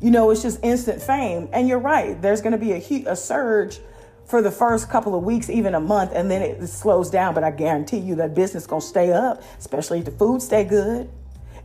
you 0.00 0.10
know 0.10 0.30
it's 0.30 0.42
just 0.42 0.62
instant 0.62 1.02
fame. 1.02 1.48
And 1.52 1.66
you're 1.66 1.78
right 1.78 2.20
there's 2.20 2.42
going 2.42 2.52
to 2.52 2.58
be 2.58 2.72
a, 2.72 2.78
heat 2.78 3.06
a 3.06 3.16
surge 3.16 3.80
for 4.26 4.42
the 4.42 4.50
first 4.50 4.88
couple 4.90 5.14
of 5.14 5.24
weeks 5.24 5.48
even 5.48 5.74
a 5.74 5.80
month 5.80 6.12
and 6.14 6.30
then 6.30 6.42
it 6.42 6.66
slows 6.66 7.10
down. 7.10 7.34
But 7.34 7.42
i 7.42 7.50
guarantee 7.50 7.98
you 7.98 8.16
that 8.16 8.34
business 8.34 8.66
to 8.66 8.80
stay 8.80 9.12
up 9.12 9.42
especially 9.58 10.00
if 10.00 10.04
the 10.04 10.12
food 10.12 10.42
stay 10.42 10.64
good 10.64 11.10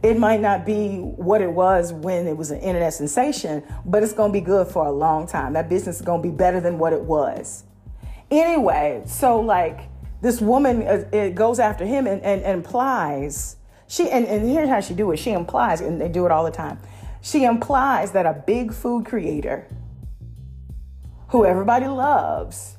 it 0.03 0.17
might 0.17 0.41
not 0.41 0.65
be 0.65 0.97
what 0.97 1.41
it 1.41 1.51
was 1.51 1.93
when 1.93 2.27
it 2.27 2.37
was 2.37 2.51
an 2.51 2.59
internet 2.59 2.93
sensation, 2.93 3.63
but 3.85 4.03
it's 4.03 4.13
going 4.13 4.31
to 4.31 4.33
be 4.33 4.43
good 4.43 4.67
for 4.67 4.85
a 4.85 4.91
long 4.91 5.27
time. 5.27 5.53
That 5.53 5.69
business 5.69 5.97
is 5.97 6.01
going 6.01 6.21
to 6.21 6.27
be 6.27 6.35
better 6.35 6.59
than 6.59 6.77
what 6.77 6.93
it 6.93 7.01
was. 7.01 7.63
Anyway, 8.29 9.03
so 9.05 9.39
like 9.39 9.89
this 10.21 10.41
woman 10.41 10.81
uh, 10.83 11.07
it 11.11 11.35
goes 11.35 11.59
after 11.59 11.85
him 11.85 12.07
and, 12.07 12.21
and, 12.21 12.41
and 12.41 12.57
implies 12.57 13.57
she 13.87 14.09
and, 14.09 14.25
and 14.25 14.49
here's 14.49 14.69
how 14.69 14.81
she 14.81 14.93
do 14.93 15.11
it. 15.11 15.17
She 15.17 15.31
implies, 15.31 15.81
and 15.81 16.01
they 16.01 16.09
do 16.09 16.25
it 16.25 16.31
all 16.31 16.43
the 16.43 16.51
time. 16.51 16.79
She 17.21 17.43
implies 17.43 18.11
that 18.11 18.25
a 18.25 18.33
big 18.33 18.73
food 18.73 19.05
creator 19.05 19.67
who 21.29 21.45
everybody 21.45 21.87
loves 21.87 22.77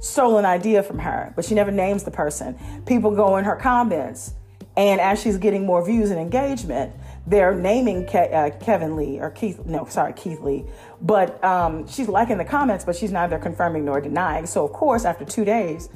stole 0.00 0.38
an 0.38 0.44
idea 0.44 0.82
from 0.82 0.98
her, 0.98 1.32
but 1.34 1.44
she 1.44 1.54
never 1.54 1.70
names 1.70 2.04
the 2.04 2.10
person. 2.10 2.58
People 2.86 3.10
go 3.10 3.36
in 3.36 3.44
her 3.44 3.56
comments 3.56 4.34
and 4.76 5.00
as 5.00 5.20
she's 5.20 5.38
getting 5.38 5.64
more 5.64 5.84
views 5.84 6.10
and 6.10 6.20
engagement, 6.20 6.92
they're 7.26 7.54
naming 7.54 8.06
Ke- 8.06 8.32
uh, 8.32 8.50
Kevin 8.60 8.94
Lee 8.94 9.18
or 9.18 9.30
Keith, 9.30 9.64
no, 9.64 9.86
sorry, 9.86 10.12
Keith 10.12 10.40
Lee. 10.40 10.64
But 11.00 11.42
um, 11.42 11.88
she's 11.88 12.08
liking 12.08 12.36
the 12.36 12.44
comments, 12.44 12.84
but 12.84 12.94
she's 12.94 13.10
neither 13.10 13.38
confirming 13.38 13.84
nor 13.86 14.00
denying. 14.00 14.46
So, 14.46 14.64
of 14.64 14.72
course, 14.72 15.04
after 15.04 15.24
two 15.24 15.44
days, 15.44 15.88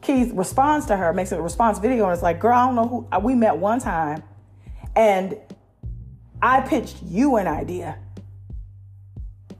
Keith 0.00 0.32
responds 0.32 0.86
to 0.86 0.96
her, 0.96 1.12
makes 1.12 1.30
a 1.30 1.40
response 1.40 1.78
video, 1.78 2.04
and 2.04 2.12
it's 2.14 2.22
like, 2.22 2.40
girl, 2.40 2.54
I 2.54 2.66
don't 2.66 2.74
know 2.74 2.88
who, 2.88 3.08
uh, 3.12 3.20
we 3.22 3.34
met 3.34 3.58
one 3.58 3.80
time, 3.80 4.22
and 4.96 5.36
I 6.40 6.62
pitched 6.62 6.96
you 7.04 7.36
an 7.36 7.46
idea. 7.46 7.98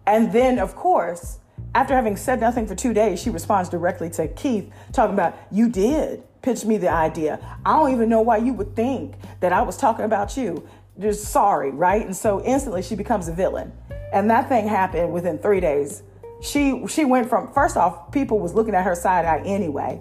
And 0.06 0.32
then, 0.32 0.58
of 0.58 0.74
course, 0.74 1.38
after 1.74 1.94
having 1.94 2.16
said 2.16 2.40
nothing 2.40 2.66
for 2.66 2.74
two 2.74 2.92
days, 2.92 3.22
she 3.22 3.30
responds 3.30 3.68
directly 3.68 4.10
to 4.10 4.28
Keith, 4.28 4.72
talking 4.92 5.14
about, 5.14 5.36
You 5.50 5.68
did 5.68 6.24
pitch 6.42 6.64
me 6.64 6.76
the 6.76 6.90
idea. 6.90 7.38
I 7.64 7.76
don't 7.78 7.92
even 7.92 8.08
know 8.08 8.20
why 8.20 8.38
you 8.38 8.52
would 8.54 8.76
think 8.76 9.14
that 9.40 9.52
I 9.52 9.62
was 9.62 9.76
talking 9.76 10.04
about 10.04 10.36
you. 10.36 10.68
Just 10.98 11.24
sorry, 11.24 11.70
right? 11.70 12.04
And 12.04 12.14
so 12.14 12.44
instantly 12.44 12.82
she 12.82 12.94
becomes 12.94 13.28
a 13.28 13.32
villain. 13.32 13.72
And 14.12 14.28
that 14.30 14.48
thing 14.48 14.68
happened 14.68 15.12
within 15.12 15.38
three 15.38 15.60
days. 15.60 16.02
She 16.42 16.84
she 16.88 17.04
went 17.04 17.28
from 17.28 17.52
first 17.52 17.76
off, 17.76 18.10
people 18.12 18.40
was 18.40 18.52
looking 18.52 18.74
at 18.74 18.84
her 18.84 18.94
side 18.94 19.24
eye 19.24 19.42
anyway. 19.46 20.00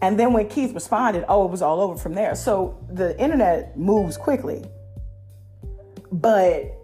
And 0.00 0.18
then 0.18 0.32
when 0.32 0.48
Keith 0.48 0.74
responded, 0.74 1.24
oh, 1.28 1.44
it 1.44 1.50
was 1.50 1.62
all 1.62 1.80
over 1.80 1.96
from 1.96 2.14
there. 2.14 2.34
So 2.34 2.76
the 2.90 3.18
internet 3.20 3.78
moves 3.78 4.16
quickly. 4.16 4.64
But 6.10 6.74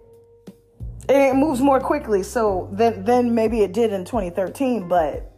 it 1.09 1.35
moves 1.35 1.59
more 1.59 1.81
quickly. 1.81 2.23
So 2.23 2.69
then, 2.71 3.03
then 3.03 3.35
maybe 3.35 3.61
it 3.61 3.73
did 3.73 3.91
in 3.91 4.05
2013. 4.05 4.87
But 4.87 5.29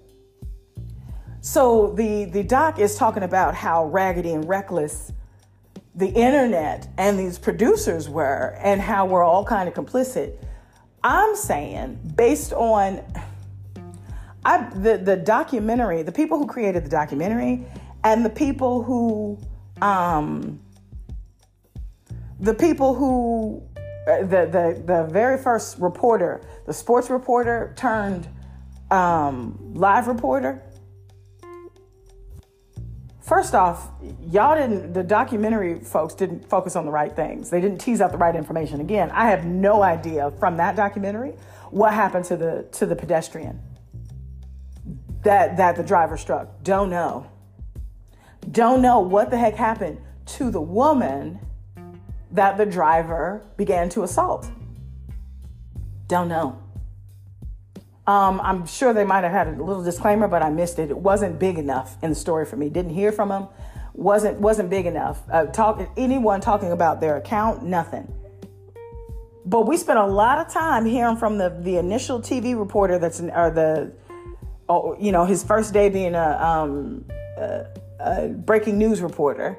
so 1.42 1.94
the 1.98 2.26
the 2.26 2.44
doc 2.44 2.80
is 2.80 2.96
talking 2.96 3.24
about 3.24 3.56
how 3.56 3.86
raggedy 3.88 4.32
and 4.32 4.48
reckless 4.48 5.12
the 5.96 6.08
internet 6.08 6.88
and 6.98 7.20
these 7.20 7.38
producers 7.38 8.08
were, 8.08 8.56
and 8.62 8.80
how 8.80 9.06
we're 9.06 9.24
all 9.24 9.44
kind 9.44 9.68
of 9.68 9.76
complicit. 9.76 10.38
I'm 11.04 11.36
saying, 11.36 12.00
based 12.16 12.54
on 12.54 13.02
I, 14.46 14.70
the 14.70 14.98
the 14.98 15.18
documentary, 15.18 16.04
the 16.04 16.12
people 16.12 16.38
who 16.38 16.48
created 16.48 16.86
the 16.86 16.90
documentary, 16.90 17.66
and 18.04 18.24
the 18.24 18.30
people 18.30 18.84
who, 18.84 19.38
um, 19.82 20.60
the 22.40 22.54
people 22.54 22.94
who 22.94 23.64
uh, 24.08 24.22
the, 24.22 24.26
the, 24.26 24.84
the 24.86 25.08
very 25.12 25.38
first 25.38 25.78
reporter, 25.78 26.42
the 26.66 26.74
sports 26.74 27.10
reporter 27.10 27.74
turned 27.76 28.28
um, 28.90 29.58
live 29.74 30.08
reporter. 30.08 30.64
First 33.32 33.56
off, 33.56 33.88
y'all 34.30 34.58
didn't, 34.58 34.92
the 34.92 35.04
documentary 35.04 35.80
folks 35.80 36.14
didn't 36.14 36.50
focus 36.50 36.76
on 36.76 36.84
the 36.84 36.92
right 36.92 37.16
things. 37.16 37.50
They 37.50 37.62
didn't 37.62 37.78
tease 37.78 38.02
out 38.02 38.12
the 38.12 38.18
right 38.18 38.36
information. 38.36 38.82
Again, 38.82 39.10
I 39.12 39.30
have 39.30 39.46
no 39.46 39.84
idea 39.84 40.32
from 40.32 40.58
that 40.58 40.76
documentary 40.76 41.36
what 41.70 41.94
happened 41.94 42.26
to 42.26 42.36
the, 42.36 42.68
to 42.74 42.86
the 42.86 42.94
pedestrian 42.94 43.62
that, 45.24 45.56
that 45.56 45.78
the 45.78 45.84
driver 45.84 46.18
struck. 46.18 46.62
Don't 46.62 46.90
know. 46.90 47.26
Don't 48.52 48.82
know 48.82 49.00
what 49.00 49.30
the 49.30 49.38
heck 49.38 49.56
happened 49.56 50.02
to 50.26 50.52
the 50.52 50.60
woman 50.60 51.40
that 52.32 52.58
the 52.58 52.66
driver 52.66 53.46
began 53.56 53.88
to 53.92 54.04
assault? 54.04 54.52
Don't 56.08 56.28
know. 56.28 56.62
Um, 58.08 58.42
I'm 58.42 58.66
sure 58.66 58.94
they 58.94 59.06
might 59.06 59.24
have 59.24 59.32
had 59.32 59.48
a 59.48 59.64
little 59.64 59.84
disclaimer, 59.84 60.28
but 60.28 60.42
I 60.42 60.50
missed 60.50 60.80
it. 60.80 60.90
It 60.90 60.98
wasn't 60.98 61.40
big 61.40 61.58
enough 61.58 61.98
in 62.02 62.10
the 62.10 62.16
story 62.16 62.46
for 62.46 62.58
me. 62.58 62.70
Didn't 62.70 62.94
hear 62.94 63.12
from 63.12 63.30
them. 63.30 63.48
wasn't 63.94 64.40
wasn't 64.40 64.70
big 64.70 64.86
enough. 64.86 65.22
Uh, 65.32 65.46
talk 65.46 65.82
anyone 65.98 66.42
talking 66.42 66.72
about 66.72 67.00
their 67.00 67.18
account, 67.18 67.64
nothing. 67.64 68.12
But 69.46 69.68
we 69.68 69.78
spent 69.78 70.00
a 70.00 70.06
lot 70.06 70.40
of 70.40 70.52
time 70.52 70.86
hearing 70.86 71.18
from 71.18 71.38
the 71.38 71.50
the 71.62 71.78
initial 71.78 72.20
TV 72.20 72.58
reporter 72.58 72.98
that's 72.98 73.22
or 73.22 73.52
the, 73.52 73.92
oh, 74.68 74.98
you 75.00 75.12
know, 75.12 75.26
his 75.26 75.44
first 75.44 75.74
day 75.74 75.90
being 75.90 76.16
a, 76.16 76.38
um, 76.44 77.06
a, 77.38 77.66
a 78.00 78.28
breaking 78.30 78.78
news 78.80 79.02
reporter 79.02 79.58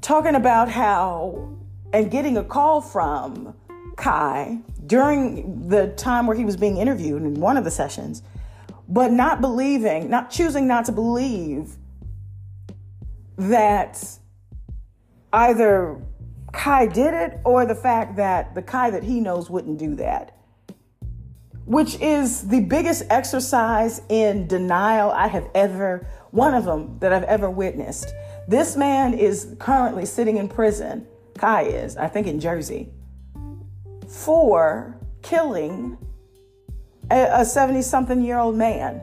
talking 0.00 0.34
about 0.34 0.68
how 0.68 1.48
and 1.92 2.10
getting 2.10 2.36
a 2.36 2.44
call 2.44 2.80
from 2.80 3.54
Kai 3.96 4.58
during 4.86 5.68
the 5.68 5.88
time 5.88 6.26
where 6.26 6.36
he 6.36 6.44
was 6.44 6.56
being 6.56 6.76
interviewed 6.76 7.22
in 7.22 7.34
one 7.34 7.56
of 7.56 7.64
the 7.64 7.70
sessions, 7.70 8.22
but 8.88 9.10
not 9.10 9.40
believing, 9.40 10.10
not 10.10 10.30
choosing 10.30 10.66
not 10.66 10.84
to 10.86 10.92
believe 10.92 11.76
that 13.36 14.04
either 15.32 16.00
Kai 16.52 16.86
did 16.86 17.14
it 17.14 17.40
or 17.44 17.66
the 17.66 17.74
fact 17.74 18.16
that 18.16 18.54
the 18.54 18.62
Kai 18.62 18.90
that 18.90 19.02
he 19.02 19.20
knows 19.20 19.50
wouldn't 19.50 19.78
do 19.78 19.94
that. 19.96 20.36
Which 21.64 21.98
is 22.00 22.46
the 22.46 22.60
biggest 22.60 23.04
exercise 23.10 24.02
in 24.08 24.46
denial 24.46 25.10
I 25.10 25.28
have 25.28 25.48
ever, 25.54 26.06
one 26.30 26.54
of 26.54 26.64
them 26.64 26.98
that 27.00 27.12
I've 27.12 27.24
ever 27.24 27.48
witnessed. 27.48 28.14
This 28.46 28.76
man 28.76 29.14
is 29.14 29.56
currently 29.58 30.04
sitting 30.04 30.36
in 30.36 30.48
prison, 30.48 31.06
Kai 31.38 31.62
is, 31.62 31.96
I 31.96 32.08
think 32.08 32.26
in 32.26 32.38
Jersey, 32.38 32.90
for 34.14 34.96
killing 35.22 35.98
a 37.10 37.44
70 37.44 37.82
something 37.82 38.22
year 38.22 38.38
old 38.38 38.56
man. 38.56 39.02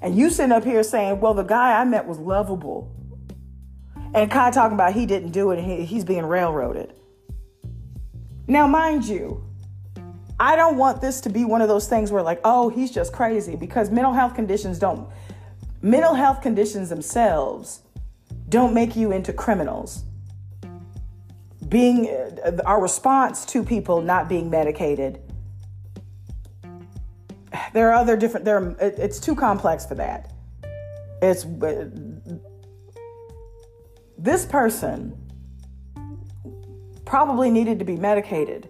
And 0.00 0.16
you 0.16 0.30
sitting 0.30 0.52
up 0.52 0.64
here 0.64 0.82
saying, 0.82 1.20
well, 1.20 1.34
the 1.34 1.42
guy 1.42 1.80
I 1.80 1.84
met 1.84 2.06
was 2.06 2.18
lovable. 2.18 2.90
And 4.14 4.30
Kai 4.30 4.50
talking 4.50 4.74
about 4.74 4.94
he 4.94 5.06
didn't 5.06 5.30
do 5.30 5.50
it 5.50 5.58
and 5.58 5.70
he, 5.70 5.84
he's 5.84 6.04
being 6.04 6.24
railroaded. 6.24 6.94
Now, 8.46 8.66
mind 8.66 9.04
you, 9.04 9.44
I 10.40 10.56
don't 10.56 10.76
want 10.76 11.00
this 11.00 11.20
to 11.22 11.30
be 11.30 11.44
one 11.44 11.60
of 11.60 11.68
those 11.68 11.88
things 11.88 12.10
where, 12.10 12.22
like, 12.22 12.40
oh, 12.44 12.70
he's 12.70 12.90
just 12.90 13.12
crazy 13.12 13.56
because 13.56 13.90
mental 13.90 14.12
health 14.12 14.34
conditions 14.34 14.78
don't, 14.78 15.08
mental 15.82 16.14
health 16.14 16.40
conditions 16.40 16.88
themselves 16.88 17.82
don't 18.48 18.72
make 18.72 18.96
you 18.96 19.12
into 19.12 19.32
criminals. 19.32 20.04
Being 21.68 22.08
uh, 22.08 22.58
our 22.64 22.80
response 22.80 23.44
to 23.46 23.62
people 23.62 24.00
not 24.00 24.28
being 24.28 24.48
medicated. 24.48 25.20
There 27.72 27.90
are 27.90 27.94
other 27.94 28.16
different. 28.16 28.44
There, 28.44 28.76
it's 28.80 29.18
too 29.18 29.34
complex 29.34 29.84
for 29.84 29.94
that. 29.96 30.32
It's 31.20 31.44
uh, 31.44 31.90
this 34.16 34.46
person 34.46 35.16
probably 37.04 37.50
needed 37.50 37.78
to 37.78 37.84
be 37.84 37.96
medicated, 37.96 38.68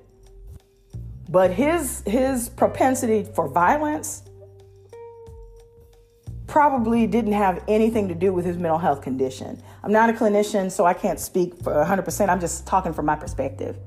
but 1.29 1.51
his 1.51 2.03
his 2.07 2.49
propensity 2.49 3.25
for 3.25 3.49
violence 3.49 4.23
probably 6.47 7.07
didn't 7.07 7.33
have 7.33 7.63
anything 7.69 8.09
to 8.09 8.15
do 8.15 8.33
with 8.33 8.45
his 8.45 8.57
mental 8.57 8.79
health 8.79 9.03
condition. 9.03 9.63
I'm 9.89 9.95
not 9.95 10.11
a 10.11 10.13
clinician, 10.13 10.71
so 10.71 10.85
I 10.85 10.93
can't 10.93 11.19
speak 11.19 11.63
for 11.63 11.73
100%. 11.73 12.29
I'm 12.29 12.41
just 12.41 12.67
talking 12.67 12.93
from 12.93 13.07
my 13.07 13.17
perspective. 13.17 13.79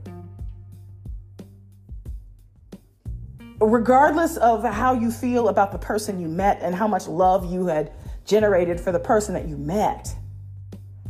Regardless 3.59 4.35
of 4.37 4.63
how 4.63 4.93
you 4.93 5.11
feel 5.11 5.47
about 5.47 5.71
the 5.71 5.77
person 5.77 6.19
you 6.19 6.27
met 6.27 6.57
and 6.63 6.73
how 6.73 6.87
much 6.87 7.07
love 7.07 7.53
you 7.53 7.67
had 7.67 7.93
generated 8.25 8.81
for 8.81 8.91
the 8.91 8.97
person 8.97 9.35
that 9.35 9.47
you 9.47 9.57
met, 9.57 10.11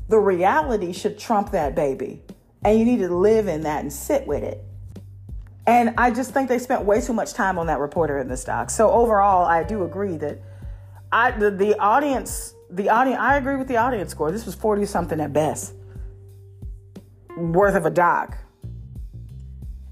the 0.09 0.19
reality 0.19 0.91
should 0.91 1.17
trump 1.17 1.51
that 1.51 1.73
baby. 1.73 2.21
And 2.65 2.77
you 2.77 2.83
need 2.83 2.97
to 2.97 3.15
live 3.15 3.47
in 3.47 3.61
that 3.61 3.83
and 3.83 3.93
sit 3.93 4.27
with 4.27 4.43
it. 4.43 4.61
And 5.65 5.93
I 5.97 6.11
just 6.11 6.31
think 6.31 6.49
they 6.49 6.59
spent 6.59 6.83
way 6.83 6.99
too 6.99 7.13
much 7.13 7.33
time 7.33 7.57
on 7.57 7.67
that 7.67 7.79
reporter 7.79 8.17
in 8.17 8.27
this 8.27 8.43
doc. 8.43 8.69
So 8.69 8.91
overall, 8.91 9.45
I 9.45 9.63
do 9.63 9.85
agree 9.85 10.17
that 10.17 10.41
I 11.13 11.31
the, 11.31 11.49
the 11.49 11.79
audience 11.79 12.55
the 12.71 12.89
audience 12.89 13.19
I 13.19 13.37
agree 13.37 13.55
with 13.55 13.67
the 13.67 13.77
audience 13.77 14.11
score. 14.11 14.31
This 14.31 14.45
was 14.45 14.55
40 14.55 14.85
something 14.85 15.19
at 15.19 15.33
best. 15.33 15.73
Worth 17.37 17.75
of 17.75 17.85
a 17.85 17.89
doc. 17.89 18.37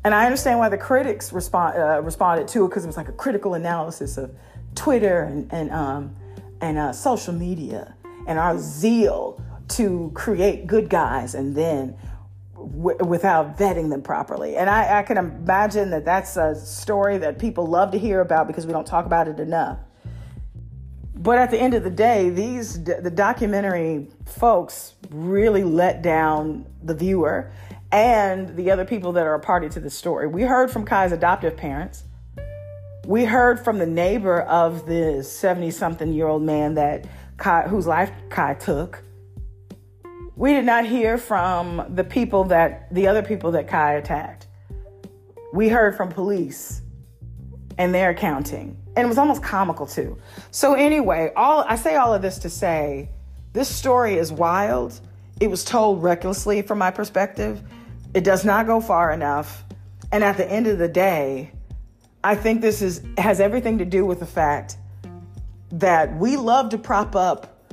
And 0.04 0.16
I 0.16 0.26
understand 0.26 0.60
why 0.60 0.70
the 0.70 0.78
critics 0.78 1.34
respond, 1.34 1.78
uh, 1.78 2.02
responded 2.02 2.48
to 2.50 2.66
it 2.66 2.70
because 2.70 2.86
it 2.86 2.88
was 2.88 2.98
like 2.98 3.10
a 3.10 3.14
critical 3.14 3.54
analysis 3.54 4.18
of 4.18 4.34
Twitter 4.76 5.24
and 5.24 5.52
and 5.52 5.72
um, 5.72 6.16
and 6.62 6.78
uh, 6.78 6.94
social 6.94 7.34
media 7.34 7.96
and 8.28 8.40
our 8.40 8.58
zeal 8.58 9.42
to 9.70 10.12
create 10.14 10.68
good 10.68 10.90
guys 10.90 11.36
and 11.36 11.56
then 11.56 11.98
w- 12.56 12.98
without 13.06 13.58
vetting 13.58 13.90
them 13.90 14.02
properly. 14.02 14.56
And 14.56 14.70
I, 14.70 15.00
I 15.00 15.04
can 15.04 15.18
imagine 15.18 15.90
that 15.92 16.06
that's 16.06 16.38
a 16.38 16.56
story 16.56 17.18
that 17.20 17.40
people 17.40 17.66
love 17.68 17.92
to 17.92 18.00
hear 18.00 18.22
about 18.22 18.48
because 18.48 18.66
we 18.66 18.74
don't 18.74 18.88
talk 18.88 19.06
about 19.06 19.28
it 19.28 19.40
enough. 19.40 19.80
But 21.20 21.38
at 21.38 21.52
the 21.52 21.60
end 21.60 21.74
of 21.74 21.84
the 21.84 21.90
day, 21.90 22.30
these 22.30 22.82
the 22.82 23.12
documentary 23.12 24.08
folks 24.26 24.94
really 25.10 25.66
let 25.66 26.02
down 26.02 26.66
the 26.82 26.96
viewer 26.96 27.52
and 27.92 28.56
the 28.56 28.72
other 28.72 28.86
people 28.86 29.12
that 29.12 29.28
are 29.28 29.34
a 29.34 29.40
party 29.40 29.68
to 29.68 29.82
the 29.82 29.90
story. 29.90 30.28
We 30.28 30.44
heard 30.44 30.72
from 30.72 30.86
Kai's 30.86 31.12
adoptive 31.12 31.58
parents. 31.58 32.06
We 33.06 33.26
heard 33.26 33.60
from 33.60 33.80
the 33.80 33.86
neighbor 33.86 34.42
of 34.44 34.86
the 34.86 35.22
70 35.22 35.72
something 35.72 36.14
year 36.14 36.28
old 36.28 36.44
man 36.44 36.76
that 36.76 37.06
Kai, 37.36 37.64
whose 37.68 37.86
life 37.86 38.12
Kai 38.30 38.54
took. 38.54 39.04
We 40.38 40.54
did 40.54 40.64
not 40.64 40.86
hear 40.86 41.18
from 41.18 41.96
the 41.96 42.06
people 42.06 42.46
that 42.46 42.94
the 42.94 43.08
other 43.08 43.24
people 43.24 43.52
that 43.52 43.68
Kai 43.68 43.96
attacked. 43.96 44.48
We 45.52 45.68
heard 45.68 45.98
from 45.98 46.10
police 46.10 46.82
and 47.78 47.94
their 47.94 48.12
accounting 48.12 48.78
and 49.00 49.06
it 49.06 49.08
was 49.08 49.18
almost 49.18 49.42
comical 49.42 49.88
too. 49.88 50.18
So 50.52 50.74
anyway, 50.74 51.32
all 51.34 51.64
I 51.66 51.78
say 51.78 51.96
all 51.96 52.14
of 52.14 52.22
this 52.22 52.40
to 52.40 52.50
say 52.50 53.08
this 53.54 53.74
story 53.74 54.16
is 54.16 54.30
wild. 54.30 55.00
It 55.40 55.50
was 55.50 55.64
told 55.64 56.04
recklessly 56.04 56.64
from 56.64 56.80
my 56.80 56.92
perspective. 56.92 57.62
It 58.14 58.26
does 58.26 58.44
not 58.44 58.68
go 58.68 58.82
far 58.82 59.14
enough. 59.14 59.64
And 60.12 60.22
at 60.22 60.36
the 60.36 60.46
end 60.46 60.68
of 60.68 60.80
the 60.80 60.90
day, 60.90 61.54
I 62.26 62.36
think 62.36 62.60
this 62.60 62.82
is 62.82 63.02
has 63.18 63.40
everything 63.40 63.78
to 63.78 63.86
do 63.86 64.06
with 64.06 64.20
the 64.20 64.26
fact 64.26 64.76
that 65.72 66.18
we 66.18 66.36
love 66.36 66.70
to 66.72 66.78
prop 66.78 67.16
up 67.16 67.72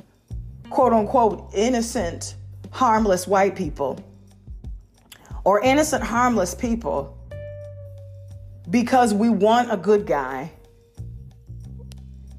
quote 0.71 0.93
unquote 0.93 1.51
innocent, 1.55 2.37
harmless 2.71 3.27
white 3.27 3.57
people 3.57 3.99
or 5.43 5.61
innocent, 5.61 6.05
harmless 6.05 6.55
people 6.55 7.19
because 8.71 9.13
we 9.13 9.29
want 9.29 9.73
a 9.73 9.77
good 9.77 10.07
guy, 10.07 10.53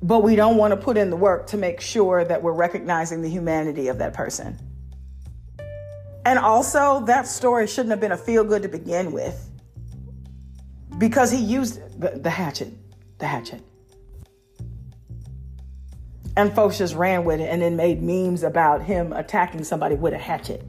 but 0.02 0.20
we 0.24 0.36
don't 0.36 0.58
want 0.58 0.72
to 0.72 0.78
put 0.78 0.98
in 0.98 1.10
the 1.10 1.16
work 1.16 1.48
to 1.48 1.58
make 1.58 1.82
sure 1.82 2.24
that 2.24 2.42
we're 2.42 2.54
recognizing 2.54 3.22
the 3.22 3.30
humanity 3.30 3.88
of 3.88 3.98
that 3.98 4.14
person. 4.14 4.58
And 6.26 6.38
also, 6.38 7.06
that 7.06 7.26
story 7.26 7.68
shouldn't 7.68 7.92
have 7.92 8.02
been 8.02 8.12
a 8.12 8.18
feel 8.18 8.44
good 8.44 8.62
to 8.64 8.68
begin 8.68 9.12
with 9.12 9.50
because 10.98 11.32
he 11.32 11.38
used 11.38 11.80
the, 12.00 12.30
hatchet, 12.30 12.74
the 13.18 13.26
hatchet. 13.26 13.62
And 16.36 16.54
folks 16.54 16.78
just 16.78 16.96
ran 16.96 17.24
with 17.24 17.40
it 17.40 17.46
and 17.46 17.62
then 17.62 17.76
made 17.76 18.04
memes 18.04 18.44
about 18.44 18.84
him 18.84 19.14
attacking 19.14 19.64
somebody 19.64 19.96
with 19.96 20.14
a 20.14 20.18
hatchet. 20.18 20.64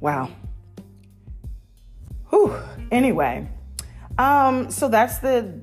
Wow. 0.00 0.28
Whew. 2.30 2.54
Anyway, 2.90 3.48
um, 4.18 4.70
so 4.70 4.88
that's 4.88 5.18
the 5.18 5.60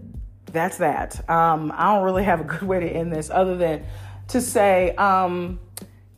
that's 0.53 0.77
that. 0.77 1.27
Um, 1.30 1.73
I 1.75 1.93
don't 1.93 2.03
really 2.03 2.23
have 2.23 2.39
a 2.39 2.43
good 2.43 2.63
way 2.63 2.80
to 2.80 2.88
end 2.88 3.11
this 3.11 3.30
other 3.30 3.57
than 3.57 3.85
to 4.30 4.39
say, 4.39 4.95
um, 4.95 5.59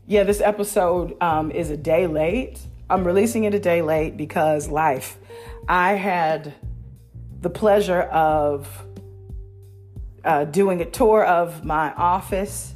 yeah, 0.06 0.24
this 0.24 0.41
episode 0.41 1.16
um, 1.22 1.49
is 1.52 1.72
a 1.72 1.78
day 1.78 2.06
late. 2.06 2.60
I'm 2.90 3.06
releasing 3.06 3.45
it 3.45 3.56
a 3.56 3.60
day 3.60 3.82
late 3.82 4.18
because 4.18 4.68
life. 4.68 5.18
I 5.68 5.94
had 5.94 6.53
the 7.41 7.49
pleasure 7.49 8.02
of 8.02 8.68
uh, 10.24 10.45
doing 10.45 10.82
a 10.82 10.86
tour 10.86 11.24
of 11.24 11.64
my 11.64 11.94
office, 11.94 12.76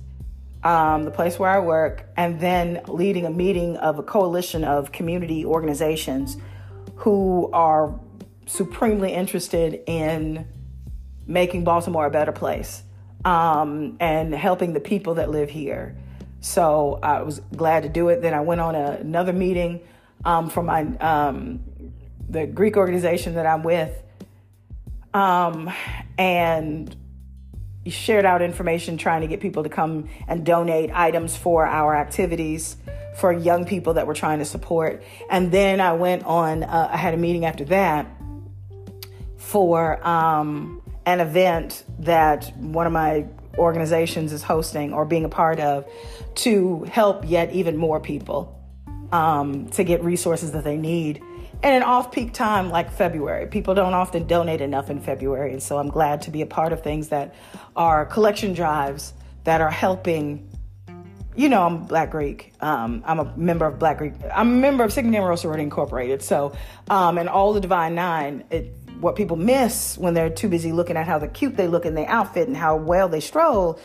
um, 0.64 1.04
the 1.04 1.12
place 1.12 1.38
where 1.38 1.50
I 1.50 1.60
work, 1.60 2.08
and 2.18 2.40
then 2.40 2.82
leading 2.88 3.26
a 3.26 3.30
meeting 3.30 3.78
of 3.78 4.00
a 4.00 4.04
coalition 4.04 4.64
of 4.64 4.92
community 4.92 5.46
organizations 5.46 6.38
who 6.96 7.50
are 7.54 8.00
supremely 8.48 9.14
interested 9.14 9.82
in 9.86 10.48
making 11.30 11.64
Baltimore 11.64 12.08
a 12.08 12.10
better 12.10 12.32
place 12.32 12.82
um, 13.24 13.96
and 14.00 14.34
helping 14.34 14.74
the 14.74 14.80
people 14.80 15.16
that 15.16 15.30
live 15.30 15.50
here. 15.50 15.96
So 16.42 17.00
I 17.04 17.22
was 17.22 17.40
glad 17.56 17.84
to 17.84 17.90
do 17.90 18.10
it. 18.10 18.22
Then 18.22 18.34
I 18.34 18.42
went 18.42 18.62
on 18.62 18.76
a, 18.76 18.92
another 18.94 19.32
meeting 19.32 19.82
um, 20.26 20.50
for 20.50 20.64
my 20.64 20.82
um, 20.98 21.60
the 22.28 22.46
Greek 22.46 22.78
organization 22.78 23.36
that 23.36 23.46
I'm 23.46 23.64
with, 23.64 23.92
um, 25.14 25.72
and 26.18 26.96
shared 27.88 28.26
out 28.26 28.42
information 28.42 28.98
trying 28.98 29.22
to 29.22 29.28
get 29.28 29.40
people 29.40 29.64
to 29.64 29.70
come 29.70 30.10
and 30.28 30.46
donate 30.46 30.92
items 30.94 31.36
for 31.36 31.66
our 31.66 31.96
activities 31.96 32.78
for 33.16 33.32
young 33.32 33.66
people 33.66 33.96
that 33.96 34.06
we're 34.06 34.14
trying 34.14 34.40
to 34.40 34.46
support. 34.46 35.04
And 35.30 35.52
then 35.52 35.82
I 35.82 35.94
went 35.94 36.24
on, 36.26 36.64
uh, 36.64 36.90
I 36.92 36.98
had 36.98 37.14
a 37.14 37.18
meeting 37.18 37.46
after 37.46 37.66
that 37.66 38.08
for 39.38 40.06
um, 40.08 40.82
an 41.06 41.20
event 41.20 41.84
that 42.00 42.56
one 42.58 42.86
of 42.86 42.94
my 42.94 43.26
organizations 43.58 44.32
is 44.32 44.44
hosting 44.44 44.94
or 44.94 45.06
being 45.06 45.26
a 45.26 45.30
part 45.30 45.60
of 45.60 45.86
to 46.36 46.84
help 46.86 47.28
yet 47.28 47.52
even 47.52 47.76
more 47.78 48.00
people 48.00 48.56
um, 49.12 49.68
to 49.70 49.84
get 49.84 50.04
resources 50.04 50.52
that 50.52 50.64
they 50.64 50.78
need 50.78 51.22
in 51.64 51.74
an 51.74 51.84
off 51.84 52.12
peak 52.12 52.34
time 52.34 52.70
like 52.70 52.92
February. 52.92 53.48
People 53.48 53.74
don't 53.74 53.94
often 53.94 54.26
donate 54.28 54.62
enough 54.62 54.90
in 54.90 55.02
February. 55.02 55.52
And 55.52 55.62
so 55.62 55.78
I'm 55.78 55.90
glad 55.90 56.22
to 56.24 56.32
be 56.32 56.42
a 56.42 56.46
part 56.46 56.72
of 56.72 56.82
things 56.82 57.10
that 57.10 57.36
are 57.76 58.06
collection 58.06 58.54
drives 58.54 59.14
that 59.44 59.60
are 59.62 59.72
helping. 59.72 60.50
You 61.36 61.50
know, 61.50 61.64
I'm 61.64 61.86
Black 61.86 62.12
Greek. 62.12 62.54
Um, 62.62 63.04
I'm 63.06 63.20
a 63.20 63.38
member 63.38 63.66
of 63.66 63.78
Black 63.78 63.98
Greek. 63.98 64.14
I'm 64.34 64.48
a 64.48 64.56
member 64.56 64.84
of 64.84 64.94
Sigma 64.94 65.12
Gamma 65.12 65.36
Sorority 65.36 65.64
Incorporated. 65.64 66.22
So, 66.22 66.54
um, 66.90 67.18
and 67.18 67.28
all 67.28 67.54
the 67.54 67.62
Divine 67.62 67.96
Nine, 67.96 68.44
it, 68.50 68.79
what 69.00 69.16
people 69.16 69.38
miss 69.38 69.98
when 69.98 70.14
they're 70.14 70.30
too 70.30 70.50
busy 70.50 70.72
looking 70.72 70.98
at 70.98 71.08
how 71.08 71.20
cute 71.28 71.56
they 71.56 71.68
look 71.68 71.86
in 71.86 71.96
their 71.96 72.10
outfit 72.10 72.48
and 72.48 72.58
how 72.58 72.76
well 72.76 73.08
they 73.08 73.20
stroll 73.20 73.80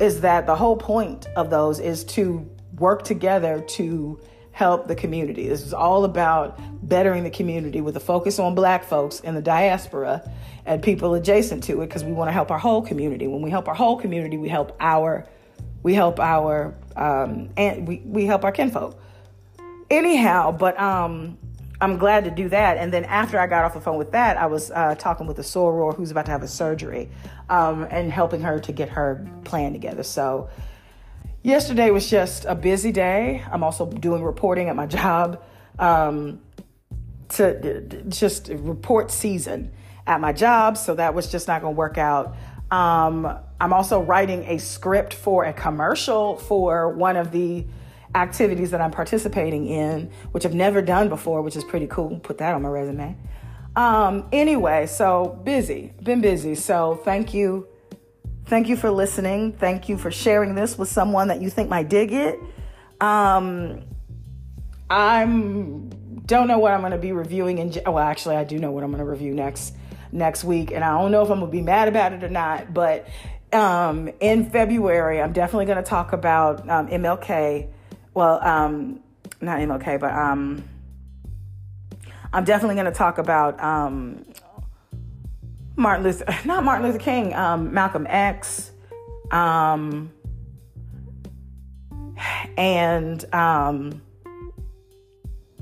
is 0.00 0.20
that 0.22 0.46
the 0.46 0.56
whole 0.56 0.76
point 0.76 1.26
of 1.36 1.50
those 1.50 1.78
is 1.78 2.04
to 2.04 2.48
work 2.78 3.02
together 3.02 3.60
to 3.60 4.20
help 4.52 4.88
the 4.88 4.94
community. 4.94 5.48
This 5.48 5.62
is 5.62 5.74
all 5.74 6.04
about 6.04 6.58
bettering 6.86 7.24
the 7.24 7.30
community 7.30 7.80
with 7.80 7.96
a 7.96 8.00
focus 8.00 8.38
on 8.38 8.54
black 8.54 8.84
folks 8.84 9.20
in 9.20 9.34
the 9.34 9.42
diaspora 9.42 10.30
and 10.66 10.82
people 10.82 11.14
adjacent 11.14 11.64
to 11.64 11.82
it 11.82 11.86
because 11.86 12.04
we 12.04 12.12
want 12.12 12.28
to 12.28 12.32
help 12.32 12.50
our 12.50 12.58
whole 12.58 12.82
community. 12.82 13.26
When 13.26 13.42
we 13.42 13.50
help 13.50 13.68
our 13.68 13.74
whole 13.74 13.96
community, 13.96 14.36
we 14.36 14.48
help 14.48 14.76
our 14.80 15.26
we 15.82 15.94
help 15.94 16.20
our 16.20 16.74
um, 16.96 17.50
and 17.56 17.88
we, 17.88 18.02
we 18.04 18.26
help 18.26 18.44
our 18.44 18.52
kinfolk. 18.52 19.00
Anyhow, 19.90 20.52
but 20.52 20.78
um, 20.78 21.38
I'm 21.80 21.96
glad 21.96 22.24
to 22.24 22.30
do 22.30 22.48
that. 22.50 22.76
And 22.76 22.92
then 22.92 23.04
after 23.04 23.38
I 23.38 23.46
got 23.46 23.64
off 23.64 23.74
the 23.74 23.80
phone 23.80 23.96
with 23.96 24.12
that, 24.12 24.36
I 24.36 24.46
was 24.46 24.70
uh, 24.70 24.94
talking 24.96 25.26
with 25.26 25.38
a 25.38 25.42
soror 25.42 25.96
who's 25.96 26.10
about 26.10 26.26
to 26.26 26.30
have 26.30 26.42
a 26.42 26.48
surgery 26.48 27.08
um, 27.48 27.86
and 27.90 28.12
helping 28.12 28.42
her 28.42 28.60
to 28.60 28.72
get 28.72 28.90
her 28.90 29.26
plan 29.44 29.72
together. 29.72 30.02
So 30.02 30.50
yesterday 31.42 31.90
was 31.90 32.08
just 32.08 32.44
a 32.44 32.54
busy 32.54 32.92
day. 32.92 33.42
I'm 33.50 33.64
also 33.64 33.86
doing 33.86 34.22
reporting 34.22 34.68
at 34.68 34.76
my 34.76 34.86
job 34.86 35.42
um, 35.78 36.40
to 37.30 38.02
just 38.08 38.48
report 38.48 39.10
season 39.10 39.72
at 40.06 40.20
my 40.20 40.32
job. 40.32 40.76
So 40.76 40.94
that 40.96 41.14
was 41.14 41.30
just 41.30 41.48
not 41.48 41.62
going 41.62 41.74
to 41.74 41.78
work 41.78 41.96
out. 41.96 42.36
Um, 42.70 43.38
I'm 43.60 43.72
also 43.72 44.00
writing 44.00 44.44
a 44.44 44.58
script 44.58 45.14
for 45.14 45.44
a 45.44 45.52
commercial 45.52 46.36
for 46.36 46.90
one 46.90 47.16
of 47.16 47.32
the 47.32 47.64
activities 48.14 48.70
that 48.72 48.80
I'm 48.80 48.90
participating 48.90 49.66
in, 49.66 50.10
which 50.32 50.44
I've 50.44 50.54
never 50.54 50.82
done 50.82 51.08
before, 51.08 51.42
which 51.42 51.56
is 51.56 51.64
pretty 51.64 51.86
cool. 51.86 52.18
Put 52.20 52.38
that 52.38 52.54
on 52.54 52.62
my 52.62 52.68
resume. 52.68 53.16
Um, 53.76 54.28
anyway, 54.32 54.86
so 54.86 55.40
busy, 55.44 55.92
been 56.02 56.20
busy. 56.20 56.54
So 56.54 57.00
thank 57.04 57.32
you. 57.32 57.68
Thank 58.46 58.68
you 58.68 58.76
for 58.76 58.90
listening. 58.90 59.52
Thank 59.52 59.88
you 59.88 59.96
for 59.96 60.10
sharing 60.10 60.56
this 60.56 60.76
with 60.76 60.88
someone 60.88 61.28
that 61.28 61.40
you 61.40 61.50
think 61.50 61.68
might 61.68 61.88
dig 61.88 62.12
it. 62.12 62.40
Um, 63.00 63.84
I'm 64.90 65.88
don't 66.26 66.48
know 66.48 66.58
what 66.58 66.72
I'm 66.72 66.80
going 66.80 66.92
to 66.92 66.98
be 66.98 67.12
reviewing 67.12 67.58
in 67.58 67.72
well 67.86 67.98
actually 67.98 68.36
I 68.36 68.44
do 68.44 68.58
know 68.58 68.70
what 68.70 68.84
I'm 68.84 68.90
going 68.90 69.04
to 69.04 69.10
review 69.10 69.34
next 69.34 69.74
next 70.12 70.44
week 70.44 70.70
and 70.70 70.84
I 70.84 71.00
don't 71.00 71.10
know 71.10 71.22
if 71.22 71.30
I'm 71.30 71.40
going 71.40 71.50
to 71.50 71.56
be 71.56 71.62
mad 71.62 71.88
about 71.88 72.12
it 72.12 72.22
or 72.22 72.28
not 72.28 72.72
but 72.72 73.08
um, 73.52 74.10
in 74.20 74.48
February 74.50 75.20
I'm 75.20 75.32
definitely 75.32 75.66
going 75.66 75.82
to 75.82 75.88
talk 75.88 76.12
about 76.12 76.68
um, 76.68 76.88
MLK 76.88 77.68
well, 78.14 78.42
um, 78.42 79.00
not 79.40 79.58
MLK, 79.58 80.00
but 80.00 80.12
um, 80.12 80.62
I'm 82.32 82.44
definitely 82.44 82.76
going 82.76 82.86
to 82.86 82.92
talk 82.92 83.18
about 83.18 83.60
um, 83.62 84.24
Martin 85.76 86.04
Luther, 86.04 86.26
not 86.44 86.64
Martin 86.64 86.86
Luther 86.86 86.98
King, 86.98 87.34
um, 87.34 87.72
Malcolm 87.72 88.06
X, 88.08 88.70
um, 89.30 90.12
and 92.56 93.34
um, 93.34 94.02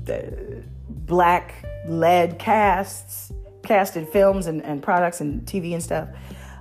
the 0.03 0.63
black 0.89 1.65
led 1.87 2.37
casts, 2.37 3.31
casted 3.63 4.07
films 4.09 4.47
and, 4.47 4.63
and 4.63 4.83
products 4.83 5.21
and 5.21 5.45
TV 5.45 5.73
and 5.73 5.81
stuff. 5.81 6.09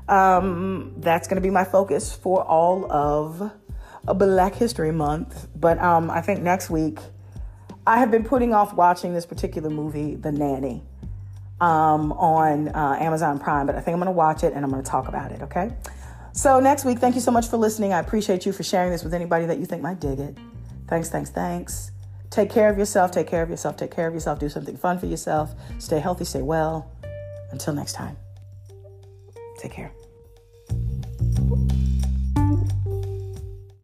Um, 0.09 0.94
that's 0.98 1.28
going 1.28 1.36
to 1.36 1.43
be 1.43 1.51
my 1.51 1.65
focus 1.65 2.15
for 2.15 2.43
all 2.43 2.90
of 2.90 3.52
a 4.09 4.14
Black 4.14 4.55
History 4.55 4.93
Month. 4.93 5.48
But 5.55 5.78
um, 5.78 6.10
I 6.10 6.20
think 6.20 6.43
next 6.43 6.70
week, 6.70 6.98
I 7.86 7.98
have 7.98 8.10
been 8.10 8.24
putting 8.24 8.52
off 8.52 8.74
watching 8.74 9.14
this 9.14 9.26
particular 9.26 9.70
movie, 9.70 10.14
The 10.14 10.32
Nanny, 10.32 10.82
um, 11.60 12.12
on 12.12 12.68
uh, 12.68 12.97
Amazon 12.98 13.39
Prime. 13.39 13.66
But 13.66 13.76
I 13.76 13.80
think 13.80 13.94
I'm 13.94 14.01
going 14.01 14.06
to 14.06 14.12
watch 14.12 14.43
it 14.44 14.52
and 14.52 14.64
I'm 14.64 14.70
going 14.70 14.82
to 14.82 14.90
talk 14.90 15.09
about 15.09 15.32
it, 15.32 15.43
okay? 15.43 15.72
So 16.32 16.60
next 16.60 16.85
week, 16.85 16.98
thank 16.98 17.14
you 17.14 17.20
so 17.20 17.30
much 17.30 17.48
for 17.48 17.56
listening. 17.56 17.93
I 17.93 17.98
appreciate 17.98 18.47
you 18.47 18.52
for 18.52 18.62
sharing 18.62 18.90
this 18.90 19.05
with 19.05 19.14
anybody 19.14 19.47
that 19.47 19.59
you 19.59 19.66
think 19.66 19.82
might 19.82 20.01
dig 20.01 20.20
it. 20.20 20.36
Thanks, 20.86 21.10
thanks, 21.10 21.30
thanks. 21.30 21.93
Take 22.30 22.51
care 22.51 22.68
of 22.68 22.78
yourself, 22.78 23.10
take 23.10 23.26
care 23.26 23.43
of 23.43 23.51
yourself, 23.51 23.76
take 23.76 23.90
care 23.90 24.06
of 24.06 24.14
yourself. 24.14 24.39
Do 24.39 24.48
something 24.48 24.76
fun 24.76 24.98
for 24.98 25.06
yourself. 25.06 25.55
Stay 25.78 25.98
healthy, 25.98 26.24
stay 26.24 26.43
well. 26.43 26.90
Until 27.51 27.74
next 27.74 27.94
time, 27.94 28.16
take 29.59 29.72
care. 29.72 29.90